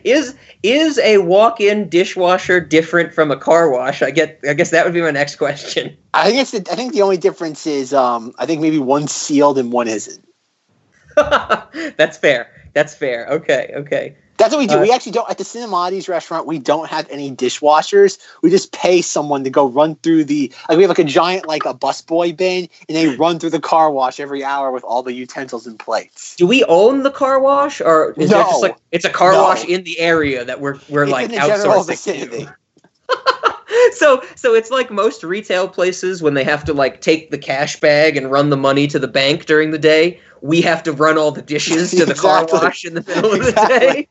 Is 0.04 0.34
is 0.62 0.98
a 0.98 1.18
walk-in 1.18 1.88
dishwasher 1.88 2.60
different 2.60 3.14
from 3.14 3.30
a 3.30 3.36
car 3.36 3.70
wash? 3.70 4.02
I 4.02 4.10
get. 4.10 4.40
I 4.48 4.54
guess 4.54 4.70
that 4.70 4.84
would 4.84 4.94
be 4.94 5.02
my 5.02 5.10
next 5.10 5.36
question. 5.36 5.96
I 6.14 6.26
think 6.26 6.40
it's. 6.40 6.50
The, 6.50 6.66
I 6.72 6.74
think 6.74 6.92
the 6.92 7.02
only 7.02 7.16
difference 7.16 7.66
is. 7.66 7.94
Um, 7.94 8.34
I 8.38 8.46
think 8.46 8.60
maybe 8.60 8.78
one's 8.78 9.12
sealed 9.12 9.58
and 9.58 9.70
one 9.72 9.86
isn't. 9.86 10.26
That's 11.16 12.16
fair. 12.16 12.50
That's 12.74 12.94
fair. 12.94 13.26
Okay. 13.28 13.72
Okay. 13.76 14.16
That's 14.38 14.52
what 14.52 14.60
we 14.60 14.66
do. 14.68 14.76
Uh, 14.78 14.82
we 14.82 14.92
actually 14.92 15.12
don't 15.12 15.28
at 15.28 15.36
the 15.36 15.44
Cinemati's 15.44 16.08
restaurant. 16.08 16.46
We 16.46 16.58
don't 16.60 16.88
have 16.88 17.08
any 17.10 17.34
dishwashers. 17.34 18.18
We 18.42 18.50
just 18.50 18.72
pay 18.72 19.02
someone 19.02 19.42
to 19.44 19.50
go 19.50 19.66
run 19.68 19.96
through 19.96 20.24
the 20.24 20.52
like 20.68 20.78
we 20.78 20.84
have 20.84 20.90
like 20.90 21.00
a 21.00 21.04
giant 21.04 21.46
like 21.46 21.64
a 21.64 21.74
busboy 21.74 22.36
bin, 22.36 22.68
and 22.88 22.96
they 22.96 23.16
run 23.16 23.40
through 23.40 23.50
the 23.50 23.60
car 23.60 23.90
wash 23.90 24.20
every 24.20 24.44
hour 24.44 24.70
with 24.70 24.84
all 24.84 25.02
the 25.02 25.12
utensils 25.12 25.66
and 25.66 25.78
plates. 25.78 26.36
Do 26.36 26.46
we 26.46 26.64
own 26.64 27.02
the 27.02 27.10
car 27.10 27.40
wash, 27.40 27.80
or 27.80 28.12
is 28.16 28.30
there 28.30 28.42
just 28.44 28.62
like 28.62 28.76
it's 28.92 29.04
a 29.04 29.10
car 29.10 29.32
No. 29.32 29.42
wash 29.42 29.64
in 29.64 29.82
the 29.82 29.98
area 29.98 30.44
that 30.44 30.60
we're 30.60 30.78
we're 30.88 31.02
It's 31.02 31.12
like 31.12 31.30
outsourcing? 31.30 32.30
to? 32.30 32.54
So 33.92 34.22
so 34.34 34.54
it's 34.54 34.70
like 34.70 34.90
most 34.90 35.22
retail 35.24 35.68
places 35.68 36.22
when 36.22 36.34
they 36.34 36.44
have 36.44 36.64
to 36.64 36.72
like 36.72 37.00
take 37.00 37.30
the 37.30 37.38
cash 37.38 37.78
bag 37.80 38.16
and 38.16 38.30
run 38.30 38.50
the 38.50 38.56
money 38.56 38.86
to 38.86 38.98
the 38.98 39.08
bank 39.08 39.46
during 39.46 39.70
the 39.72 39.78
day. 39.78 40.20
We 40.40 40.60
have 40.62 40.82
to 40.84 40.92
run 40.92 41.18
all 41.18 41.32
the 41.32 41.42
dishes 41.42 41.90
to 41.92 42.04
the 42.06 42.14
car 42.14 42.46
wash 42.52 42.84
in 42.84 42.94
the 42.94 43.02
middle 43.02 43.32
of 43.32 43.38
the 43.40 43.48
Exactly. 43.48 43.78
day. 43.78 44.08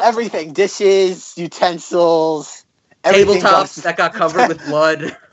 Everything, 0.00 0.52
dishes, 0.52 1.34
utensils, 1.36 2.64
everything 3.04 3.40
Tabletops 3.40 3.82
that 3.82 3.96
got 3.96 4.14
covered 4.14 4.48
with 4.48 4.64
blood. 4.66 5.16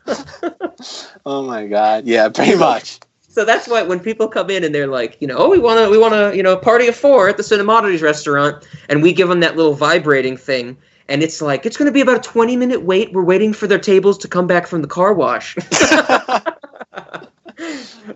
Oh 1.26 1.44
my 1.44 1.68
god! 1.68 2.06
Yeah, 2.06 2.30
pretty 2.30 2.56
much. 2.56 3.00
So 3.30 3.46
that's 3.46 3.68
why 3.68 3.84
when 3.84 4.00
people 4.00 4.28
come 4.28 4.50
in 4.50 4.64
and 4.64 4.76
they're 4.76 4.88
like, 4.88 5.22
you 5.22 5.28
know, 5.28 5.38
oh, 5.38 5.50
we 5.50 5.60
want 5.60 5.80
to, 5.80 5.90
we 5.90 5.98
want 5.98 6.14
to, 6.14 6.36
you 6.36 6.44
know, 6.44 6.58
party 6.58 6.88
of 6.88 6.96
four 6.96 7.30
at 7.30 7.38
the 7.38 7.44
Cinemodities 7.44 8.02
restaurant, 8.02 8.68
and 8.90 9.02
we 9.02 9.14
give 9.14 9.30
them 9.30 9.40
that 9.40 9.56
little 9.56 9.74
vibrating 9.74 10.36
thing, 10.36 10.76
and 11.08 11.24
it's 11.24 11.42
like 11.42 11.66
it's 11.66 11.78
going 11.78 11.86
to 11.86 11.92
be 11.92 12.02
about 12.02 12.18
a 12.18 12.30
twenty 12.30 12.58
minute 12.58 12.82
wait. 12.84 13.14
We're 13.14 13.24
waiting 13.24 13.54
for 13.54 13.68
their 13.68 13.80
tables 13.80 14.18
to 14.20 14.28
come 14.28 14.48
back 14.48 14.68
from 14.68 14.82
the 14.82 14.88
car 14.88 15.14
wash. 15.14 15.56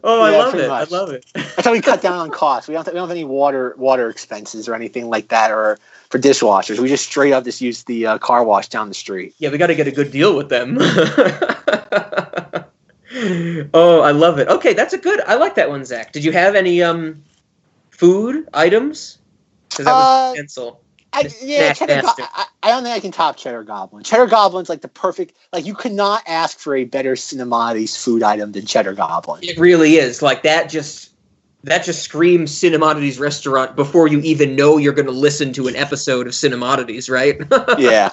oh, 0.04 0.22
I 0.22 0.32
love 0.32 0.56
it! 0.56 0.68
much. 0.68 0.92
I 0.92 0.96
love 0.96 1.12
it. 1.12 1.26
That's 1.34 1.66
how 1.66 1.72
we 1.72 1.82
cut 1.82 2.02
down 2.02 2.20
on 2.20 2.30
costs. 2.32 2.68
We 2.68 2.74
don't. 2.74 2.86
We 2.88 2.94
don't 2.94 3.08
have 3.08 3.12
any 3.12 3.24
water 3.24 3.76
water 3.78 4.10
expenses 4.10 4.68
or 4.68 4.76
anything 4.76 5.08
like 5.10 5.30
that, 5.30 5.52
or 5.52 5.78
for 6.16 6.22
dishwashers. 6.22 6.80
We 6.80 6.88
just 6.88 7.06
straight 7.06 7.34
up 7.34 7.44
just 7.44 7.60
use 7.60 7.84
the 7.84 8.08
uh, 8.08 8.18
car 8.20 8.46
wash 8.46 8.70
down 8.70 8.88
the 8.88 8.94
street. 8.94 9.36
Yeah, 9.38 9.50
we 9.50 9.58
got 9.58 9.68
to 9.68 9.76
get 9.76 9.88
a 9.88 9.92
good 9.92 10.12
deal 10.14 10.34
with 10.38 10.48
them. 10.48 10.78
oh, 13.74 14.00
I 14.02 14.12
love 14.12 14.40
it. 14.40 14.48
Okay, 14.48 14.74
that's 14.74 14.94
a 14.94 14.98
good. 14.98 15.20
I 15.28 15.36
like 15.36 15.56
that 15.56 15.70
one, 15.70 15.84
Zach. 15.84 16.14
Did 16.14 16.24
you 16.24 16.32
have 16.32 16.56
any 16.56 16.82
um 16.82 17.22
food 17.90 18.48
items? 18.54 19.18
Because 19.70 19.86
that 19.86 19.92
was 19.92 20.06
Uh, 20.06 20.36
pencil. 20.36 20.82
I, 21.12 21.30
yeah, 21.42 21.74
cheddar 21.74 22.02
go- 22.02 22.14
I, 22.18 22.46
I 22.64 22.70
don't 22.70 22.84
think 22.84 22.96
I 22.96 23.00
can 23.02 23.12
top 23.12 23.36
cheddar 23.36 23.64
goblin. 23.64 24.04
Cheddar 24.06 24.28
goblin's 24.28 24.70
like 24.70 24.82
the 24.82 24.88
perfect. 24.88 25.36
Like 25.52 25.66
you 25.66 25.74
could 25.76 25.94
not 25.94 26.24
ask 26.28 26.60
for 26.60 26.76
a 26.78 26.86
better 26.86 27.16
Cinemati's 27.16 27.98
food 27.98 28.24
item 28.24 28.54
than 28.54 28.66
cheddar 28.66 28.94
goblin. 28.94 29.42
It 29.44 29.58
really 29.58 29.96
is 29.96 30.22
like 30.22 30.44
that. 30.44 30.70
Just 30.70 31.10
that 31.66 31.84
just 31.84 32.04
screams 32.04 32.52
Cinemodities 32.52 33.20
restaurant 33.20 33.76
before 33.76 34.08
you 34.08 34.20
even 34.20 34.56
know 34.56 34.78
you're 34.78 34.94
going 34.94 35.08
to 35.08 35.12
listen 35.12 35.52
to 35.54 35.68
an 35.68 35.76
episode 35.76 36.28
of 36.28 36.34
Cinemodities, 36.34 37.10
right? 37.10 37.42
Yeah, 37.80 38.12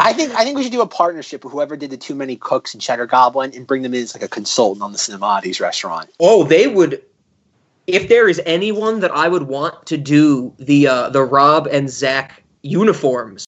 I 0.00 0.12
think 0.12 0.34
I 0.34 0.44
think 0.44 0.56
we 0.56 0.62
should 0.62 0.72
do 0.72 0.80
a 0.80 0.86
partnership 0.86 1.44
with 1.44 1.52
whoever 1.52 1.76
did 1.76 1.90
the 1.90 1.96
Too 1.96 2.14
Many 2.14 2.36
Cooks 2.36 2.74
and 2.74 2.82
Cheddar 2.82 3.06
Goblin 3.06 3.52
and 3.54 3.66
bring 3.66 3.82
them 3.82 3.94
in 3.94 4.02
as 4.02 4.14
like 4.14 4.22
a 4.22 4.28
consultant 4.28 4.82
on 4.82 4.92
the 4.92 4.98
Cinemodities 4.98 5.60
restaurant. 5.60 6.10
oh, 6.18 6.44
they 6.44 6.66
would. 6.66 7.02
If 7.86 8.08
there 8.08 8.28
is 8.28 8.40
anyone 8.46 9.00
that 9.00 9.10
I 9.10 9.28
would 9.28 9.44
want 9.44 9.86
to 9.86 9.96
do 9.96 10.52
the 10.58 10.88
uh, 10.88 11.10
the 11.10 11.22
Rob 11.22 11.66
and 11.66 11.88
Zach 11.90 12.42
uniforms, 12.62 13.46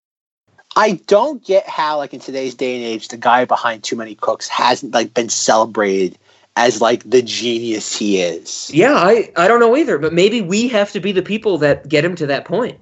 I 0.77 0.93
don't 1.07 1.45
get 1.45 1.69
how 1.69 1.99
like 1.99 2.15
in 2.15 2.21
today's 2.21 2.55
day 2.55 2.77
and 2.77 2.85
age 2.85 3.09
the 3.09 3.17
guy 3.17 3.45
behind 3.45 3.83
Too 3.83 3.97
Many 3.97 4.15
Cooks 4.15 4.49
hasn't 4.49 4.93
like 4.93 5.15
been 5.15 5.31
celebrated 5.31 6.19
as 6.57 6.81
like 6.81 7.09
the 7.09 7.23
genius 7.23 7.97
he 7.97 8.21
is. 8.21 8.71
yeah, 8.73 8.95
I 8.95 9.31
I 9.37 9.49
don't 9.49 9.61
know 9.61 9.77
either. 9.77 9.99
But 9.99 10.13
maybe 10.13 10.41
we 10.41 10.69
have 10.69 10.93
to 10.93 11.01
be 11.01 11.13
the 11.13 11.23
people 11.23 11.59
that 11.59 11.89
get 11.89 12.05
him 12.05 12.15
to 12.17 12.27
that 12.27 12.45
point. 12.45 12.79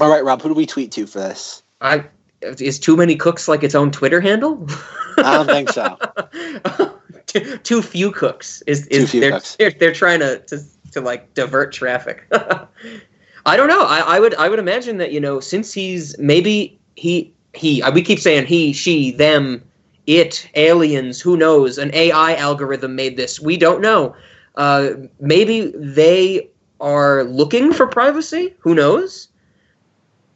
All 0.00 0.10
right, 0.10 0.24
Rob, 0.24 0.42
who 0.42 0.48
do 0.48 0.54
we 0.54 0.66
tweet 0.66 0.90
to 0.92 1.06
for 1.06 1.18
this? 1.18 1.62
I 1.80 2.04
is 2.40 2.78
too 2.78 2.96
many 2.96 3.16
cooks 3.16 3.48
like 3.48 3.62
its 3.62 3.74
own 3.74 3.90
Twitter 3.90 4.20
handle. 4.20 4.66
I 5.18 5.34
don't 5.34 5.46
think 5.46 5.70
so. 5.70 5.96
too, 7.26 7.58
too 7.58 7.82
few 7.82 8.10
cooks 8.10 8.62
is, 8.66 8.88
Too 8.88 8.96
is 8.96 9.10
few 9.10 9.20
they're, 9.20 9.30
cooks. 9.32 9.56
they're 9.56 9.70
they're 9.70 9.92
trying 9.92 10.20
to, 10.20 10.38
to 10.40 10.62
to 10.92 11.00
like 11.00 11.34
divert 11.34 11.72
traffic. 11.72 12.26
I 12.32 13.56
don't 13.56 13.68
know. 13.68 13.84
I, 13.84 14.16
I 14.16 14.20
would 14.20 14.34
I 14.36 14.48
would 14.48 14.58
imagine 14.58 14.98
that 14.98 15.12
you 15.12 15.20
know 15.20 15.40
since 15.40 15.72
he's 15.72 16.16
maybe 16.18 16.78
he 16.96 17.32
he 17.54 17.82
we 17.92 18.02
keep 18.02 18.18
saying 18.18 18.46
he 18.46 18.72
she 18.72 19.10
them 19.10 19.62
it 20.06 20.48
aliens 20.54 21.20
who 21.20 21.36
knows 21.36 21.78
an 21.78 21.90
AI 21.94 22.34
algorithm 22.34 22.94
made 22.94 23.16
this 23.16 23.40
we 23.40 23.56
don't 23.56 23.80
know. 23.80 24.14
Uh, 24.56 24.90
maybe 25.20 25.72
they 25.76 26.50
are 26.80 27.24
looking 27.24 27.72
for 27.72 27.86
privacy. 27.86 28.54
Who 28.60 28.74
knows? 28.74 29.28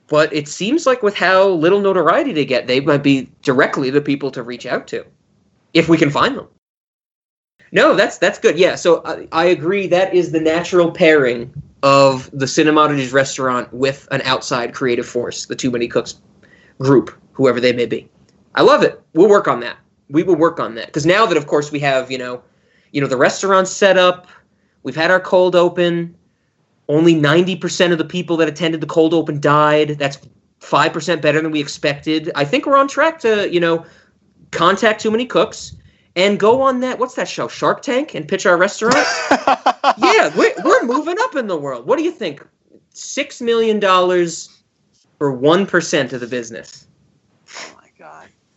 But 0.09 0.32
it 0.32 0.47
seems 0.47 0.86
like 0.86 1.02
with 1.02 1.16
how 1.16 1.48
little 1.48 1.80
notoriety 1.80 2.32
they 2.32 2.44
get, 2.44 2.68
they 2.68 2.80
might 2.80 3.02
be 3.02 3.28
directly 3.43 3.90
the 3.90 4.01
people 4.01 4.30
to 4.30 4.43
reach 4.43 4.64
out 4.64 4.86
to, 4.88 5.05
if 5.74 5.88
we 5.88 5.98
can 5.98 6.10
find 6.10 6.36
them. 6.36 6.47
No, 7.72 7.97
that's 7.97 8.18
that's 8.18 8.38
good. 8.38 8.56
Yeah, 8.56 8.76
so 8.76 9.02
I, 9.05 9.26
I 9.32 9.44
agree. 9.47 9.88
That 9.88 10.14
is 10.14 10.30
the 10.30 10.40
natural 10.40 10.93
pairing 10.93 11.52
of 11.82 12.30
the 12.32 12.47
Cinemodities 12.47 13.12
restaurant 13.12 13.72
with 13.72 14.06
an 14.12 14.22
outside 14.22 14.72
creative 14.72 15.06
force, 15.06 15.47
the 15.47 15.56
Too 15.56 15.72
Many 15.72 15.88
Cooks 15.88 16.20
group, 16.78 17.12
whoever 17.32 17.60
they 17.60 17.72
may 17.72 17.86
be. 17.86 18.09
I 18.56 18.62
love 18.62 18.82
it. 18.82 19.00
We'll 19.14 19.28
work 19.28 19.46
on 19.46 19.60
that. 19.60 19.76
We 20.08 20.22
will 20.22 20.36
work 20.36 20.58
on 20.58 20.74
that 20.76 20.86
because 20.86 21.06
now 21.06 21.26
that, 21.26 21.36
of 21.36 21.46
course, 21.46 21.70
we 21.70 21.80
have 21.80 22.10
you 22.10 22.18
know, 22.18 22.42
you 22.92 23.00
know, 23.00 23.06
the 23.06 23.16
restaurant 23.16 23.68
set 23.68 23.96
up. 23.96 24.26
We've 24.82 24.96
had 24.96 25.10
our 25.10 25.20
cold 25.20 25.54
open. 25.54 26.16
Only 26.88 27.14
90% 27.16 27.90
of 27.90 27.98
the 27.98 28.04
people 28.04 28.36
that 28.36 28.48
attended 28.48 28.80
the 28.80 28.86
cold 28.86 29.12
open 29.12 29.40
died. 29.40 29.98
That's 29.98 30.18
5% 30.60 31.20
better 31.20 31.40
than 31.40 31.50
we 31.50 31.60
expected. 31.60 32.30
I 32.36 32.44
think 32.44 32.64
we're 32.64 32.76
on 32.76 32.86
track 32.86 33.18
to, 33.20 33.52
you 33.52 33.58
know, 33.58 33.84
contact 34.52 35.00
too 35.00 35.10
many 35.10 35.26
cooks 35.26 35.74
and 36.14 36.40
go 36.40 36.62
on 36.62 36.80
that 36.80 36.98
what's 36.98 37.14
that 37.14 37.28
show? 37.28 37.48
Shark 37.48 37.82
Tank 37.82 38.14
and 38.14 38.26
pitch 38.26 38.46
our 38.46 38.56
restaurant? 38.56 39.06
yeah, 39.98 40.34
we're, 40.36 40.54
we're 40.64 40.84
moving 40.84 41.16
up 41.20 41.36
in 41.36 41.46
the 41.46 41.56
world. 41.56 41.86
What 41.86 41.98
do 41.98 42.04
you 42.04 42.12
think? 42.12 42.44
6 42.90 43.40
million 43.42 43.78
dollars 43.78 44.62
for 45.18 45.36
1% 45.36 46.12
of 46.12 46.20
the 46.20 46.26
business. 46.26 46.85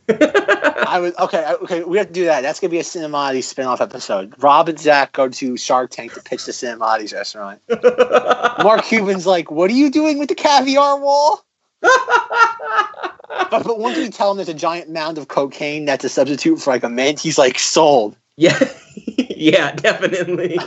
I 0.09 0.99
would 0.99 1.17
okay, 1.19 1.53
okay, 1.61 1.83
we 1.83 1.97
have 1.97 2.07
to 2.07 2.13
do 2.13 2.25
that. 2.25 2.41
That's 2.41 2.59
gonna 2.59 2.71
be 2.71 2.79
a 2.79 2.83
Cinemati 2.83 3.43
spin-off 3.43 3.81
episode. 3.81 4.33
Rob 4.39 4.69
and 4.69 4.79
Zach 4.79 5.13
go 5.13 5.29
to 5.29 5.57
Shark 5.57 5.91
Tank 5.91 6.13
to 6.13 6.21
pitch 6.21 6.45
the 6.45 6.51
Cinemati's 6.51 7.13
restaurant. 7.13 7.61
Mark 8.63 8.83
Cuban's 8.85 9.27
like, 9.27 9.51
what 9.51 9.69
are 9.69 9.75
you 9.75 9.91
doing 9.91 10.17
with 10.17 10.29
the 10.29 10.35
caviar 10.35 10.99
wall? 10.99 11.45
but, 11.81 13.63
but 13.63 13.79
once 13.79 13.97
we 13.97 14.09
tell 14.09 14.31
him 14.31 14.37
there's 14.37 14.49
a 14.49 14.53
giant 14.53 14.89
mound 14.89 15.17
of 15.17 15.27
cocaine 15.27 15.85
that's 15.85 16.03
a 16.03 16.09
substitute 16.09 16.59
for 16.59 16.71
like 16.71 16.83
a 16.83 16.89
mint, 16.89 17.19
he's 17.19 17.37
like 17.37 17.59
sold. 17.59 18.17
Yeah, 18.35 18.57
yeah, 19.17 19.73
definitely. 19.73 20.57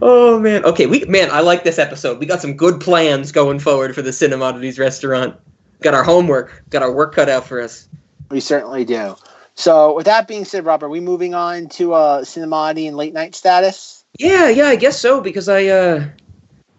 oh 0.00 0.40
man. 0.40 0.64
Okay, 0.64 0.86
we 0.86 1.04
man, 1.04 1.30
I 1.30 1.40
like 1.40 1.64
this 1.64 1.78
episode. 1.78 2.18
We 2.18 2.26
got 2.26 2.40
some 2.40 2.56
good 2.56 2.80
plans 2.80 3.30
going 3.30 3.58
forward 3.58 3.94
for 3.94 4.00
the 4.00 4.10
Cinemodities 4.10 4.78
restaurant. 4.78 5.36
Got 5.82 5.92
our 5.92 6.04
homework, 6.04 6.64
got 6.70 6.82
our 6.82 6.92
work 6.92 7.14
cut 7.14 7.28
out 7.28 7.46
for 7.46 7.60
us. 7.60 7.88
We 8.30 8.40
certainly 8.40 8.84
do. 8.84 9.16
So 9.54 9.94
with 9.94 10.06
that 10.06 10.28
being 10.28 10.44
said, 10.44 10.66
Rob, 10.66 10.82
are 10.82 10.88
we 10.88 11.00
moving 11.00 11.34
on 11.34 11.68
to 11.70 11.94
uh 11.94 12.22
Cinemati 12.22 12.86
and 12.86 12.96
late 12.96 13.14
night 13.14 13.34
status? 13.34 14.04
Yeah, 14.18 14.48
yeah, 14.48 14.66
I 14.66 14.76
guess 14.76 14.98
so 15.00 15.20
because 15.20 15.48
I 15.48 15.66
uh 15.66 16.08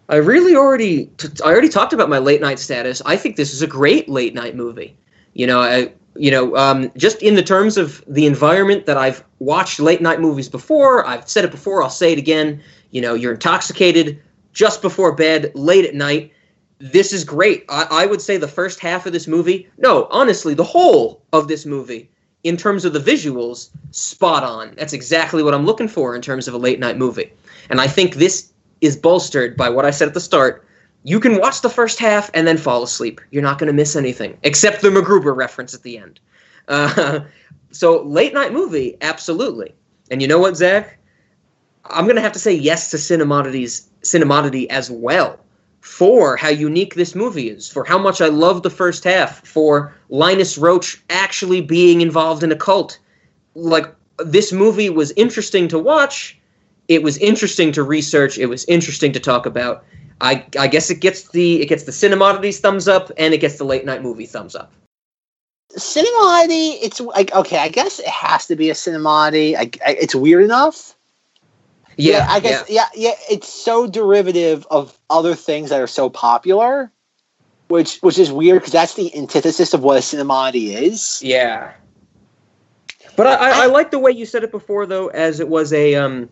I 0.08 0.16
really 0.16 0.56
already 0.56 1.06
t- 1.18 1.28
I 1.44 1.48
already 1.48 1.68
talked 1.68 1.92
about 1.92 2.08
my 2.08 2.18
late 2.18 2.40
night 2.40 2.58
status. 2.58 3.02
I 3.04 3.16
think 3.16 3.36
this 3.36 3.52
is 3.52 3.62
a 3.62 3.66
great 3.66 4.08
late 4.08 4.34
night 4.34 4.54
movie. 4.54 4.96
You 5.34 5.46
know, 5.46 5.60
I 5.60 5.92
you 6.18 6.30
know, 6.30 6.56
um, 6.56 6.90
just 6.96 7.22
in 7.22 7.36
the 7.36 7.42
terms 7.42 7.76
of 7.76 8.04
the 8.06 8.26
environment 8.26 8.86
that 8.86 8.96
I've 8.96 9.24
watched 9.38 9.78
late 9.78 10.02
night 10.02 10.20
movies 10.20 10.48
before, 10.48 11.06
I've 11.06 11.28
said 11.28 11.44
it 11.44 11.50
before, 11.50 11.82
I'll 11.82 11.90
say 11.90 12.12
it 12.12 12.18
again. 12.18 12.60
You 12.90 13.00
know, 13.00 13.14
you're 13.14 13.34
intoxicated 13.34 14.20
just 14.52 14.82
before 14.82 15.14
bed, 15.14 15.52
late 15.54 15.84
at 15.84 15.94
night. 15.94 16.32
This 16.78 17.12
is 17.12 17.24
great. 17.24 17.64
I, 17.68 17.86
I 17.90 18.06
would 18.06 18.22
say 18.22 18.36
the 18.36 18.48
first 18.48 18.78
half 18.78 19.06
of 19.06 19.12
this 19.12 19.26
movie, 19.26 19.68
no, 19.78 20.06
honestly, 20.10 20.54
the 20.54 20.64
whole 20.64 21.22
of 21.32 21.48
this 21.48 21.66
movie, 21.66 22.08
in 22.44 22.56
terms 22.56 22.84
of 22.84 22.92
the 22.92 23.00
visuals, 23.00 23.70
spot 23.90 24.44
on. 24.44 24.74
That's 24.76 24.92
exactly 24.92 25.42
what 25.42 25.54
I'm 25.54 25.66
looking 25.66 25.88
for 25.88 26.14
in 26.14 26.22
terms 26.22 26.46
of 26.46 26.54
a 26.54 26.58
late 26.58 26.78
night 26.78 26.96
movie. 26.96 27.32
And 27.68 27.80
I 27.80 27.88
think 27.88 28.14
this 28.14 28.52
is 28.80 28.96
bolstered 28.96 29.56
by 29.56 29.68
what 29.68 29.84
I 29.84 29.90
said 29.90 30.08
at 30.08 30.14
the 30.14 30.20
start. 30.20 30.64
You 31.02 31.18
can 31.18 31.38
watch 31.38 31.62
the 31.62 31.70
first 31.70 31.98
half 31.98 32.30
and 32.32 32.46
then 32.46 32.56
fall 32.56 32.82
asleep. 32.82 33.20
You're 33.30 33.42
not 33.42 33.58
going 33.58 33.66
to 33.66 33.72
miss 33.72 33.96
anything, 33.96 34.38
except 34.44 34.82
the 34.82 34.88
MacGruber 34.88 35.34
reference 35.34 35.74
at 35.74 35.82
the 35.82 35.98
end. 35.98 36.20
Uh, 36.68 37.20
so, 37.72 38.02
late 38.02 38.34
night 38.34 38.52
movie, 38.52 38.96
absolutely. 39.00 39.74
And 40.10 40.22
you 40.22 40.28
know 40.28 40.38
what, 40.38 40.56
Zach? 40.56 40.96
I'm 41.86 42.04
going 42.04 42.16
to 42.16 42.22
have 42.22 42.32
to 42.32 42.38
say 42.38 42.52
yes 42.52 42.90
to 42.90 42.98
Cinemodity 42.98 44.66
as 44.68 44.90
well 44.90 45.40
for 45.88 46.36
how 46.36 46.50
unique 46.50 46.94
this 46.94 47.14
movie 47.14 47.48
is, 47.48 47.66
for 47.66 47.82
how 47.82 47.96
much 47.98 48.20
I 48.20 48.28
love 48.28 48.62
the 48.62 48.70
first 48.70 49.04
half, 49.04 49.44
for 49.46 49.94
Linus 50.10 50.58
Roache 50.58 51.00
actually 51.08 51.62
being 51.62 52.02
involved 52.02 52.42
in 52.42 52.52
a 52.52 52.56
cult. 52.56 52.98
Like, 53.54 53.86
this 54.18 54.52
movie 54.52 54.90
was 54.90 55.12
interesting 55.12 55.66
to 55.68 55.78
watch. 55.78 56.38
It 56.88 57.02
was 57.02 57.16
interesting 57.16 57.72
to 57.72 57.82
research. 57.82 58.38
It 58.38 58.46
was 58.46 58.66
interesting 58.66 59.12
to 59.12 59.18
talk 59.18 59.46
about. 59.46 59.82
I, 60.20 60.44
I 60.58 60.68
guess 60.68 60.90
it 60.90 61.00
gets 61.00 61.30
the 61.30 61.62
it 61.62 61.66
gets 61.66 61.84
the 61.84 61.92
Cinemodity's 61.92 62.60
thumbs 62.60 62.86
up 62.86 63.10
and 63.16 63.32
it 63.32 63.38
gets 63.38 63.56
the 63.56 63.64
late 63.64 63.86
night 63.86 64.02
movie 64.02 64.26
thumbs 64.26 64.54
up. 64.54 64.72
Cinemati, 65.72 66.76
it's 66.82 67.00
like 67.00 67.32
okay, 67.32 67.58
I 67.58 67.68
guess 67.68 67.98
it 67.98 68.08
has 68.08 68.46
to 68.48 68.56
be 68.56 68.68
a 68.68 68.74
Cinemati. 68.74 69.56
I, 69.56 69.70
I, 69.86 69.92
it's 69.92 70.14
weird 70.14 70.44
enough. 70.44 70.97
Yeah, 71.98 72.26
I 72.30 72.38
guess 72.38 72.64
yeah. 72.68 72.86
yeah, 72.94 73.14
It's 73.28 73.48
so 73.48 73.88
derivative 73.88 74.64
of 74.70 74.96
other 75.10 75.34
things 75.34 75.70
that 75.70 75.80
are 75.80 75.88
so 75.88 76.08
popular, 76.08 76.92
which 77.66 77.98
which 77.98 78.18
is 78.18 78.30
weird 78.30 78.60
because 78.60 78.72
that's 78.72 78.94
the 78.94 79.14
antithesis 79.16 79.74
of 79.74 79.82
what 79.82 79.96
a 79.96 80.00
Cinemati 80.00 80.74
is. 80.80 81.20
Yeah. 81.22 81.72
But 83.16 83.26
I, 83.26 83.34
I, 83.34 83.62
I 83.64 83.66
like 83.66 83.90
the 83.90 83.98
way 83.98 84.12
you 84.12 84.24
said 84.24 84.44
it 84.44 84.52
before, 84.52 84.86
though, 84.86 85.08
as 85.08 85.40
it 85.40 85.48
was 85.48 85.72
a 85.72 85.96
um, 85.96 86.30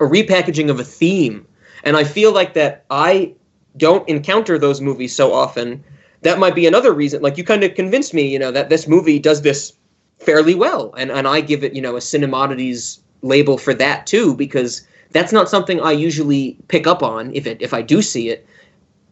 a 0.00 0.04
repackaging 0.04 0.70
of 0.70 0.80
a 0.80 0.84
theme, 0.84 1.46
and 1.84 1.94
I 1.94 2.04
feel 2.04 2.32
like 2.32 2.54
that 2.54 2.86
I 2.88 3.34
don't 3.76 4.08
encounter 4.08 4.58
those 4.58 4.80
movies 4.80 5.14
so 5.14 5.34
often. 5.34 5.84
That 6.22 6.38
might 6.38 6.54
be 6.54 6.66
another 6.66 6.94
reason. 6.94 7.20
Like 7.20 7.36
you 7.36 7.44
kind 7.44 7.62
of 7.62 7.74
convinced 7.74 8.14
me, 8.14 8.26
you 8.26 8.38
know, 8.38 8.50
that 8.52 8.70
this 8.70 8.88
movie 8.88 9.18
does 9.18 9.42
this 9.42 9.74
fairly 10.16 10.54
well, 10.54 10.94
and 10.96 11.10
and 11.10 11.28
I 11.28 11.42
give 11.42 11.62
it, 11.62 11.74
you 11.74 11.82
know, 11.82 11.96
a 11.96 12.00
Cinemodities 12.00 13.01
label 13.22 13.58
for 13.58 13.72
that 13.74 14.06
too, 14.06 14.34
because 14.34 14.86
that's 15.10 15.32
not 15.32 15.48
something 15.48 15.80
I 15.80 15.92
usually 15.92 16.56
pick 16.68 16.86
up 16.86 17.02
on 17.02 17.34
if 17.34 17.46
it 17.46 17.60
if 17.62 17.72
I 17.74 17.82
do 17.82 18.02
see 18.02 18.28
it, 18.30 18.46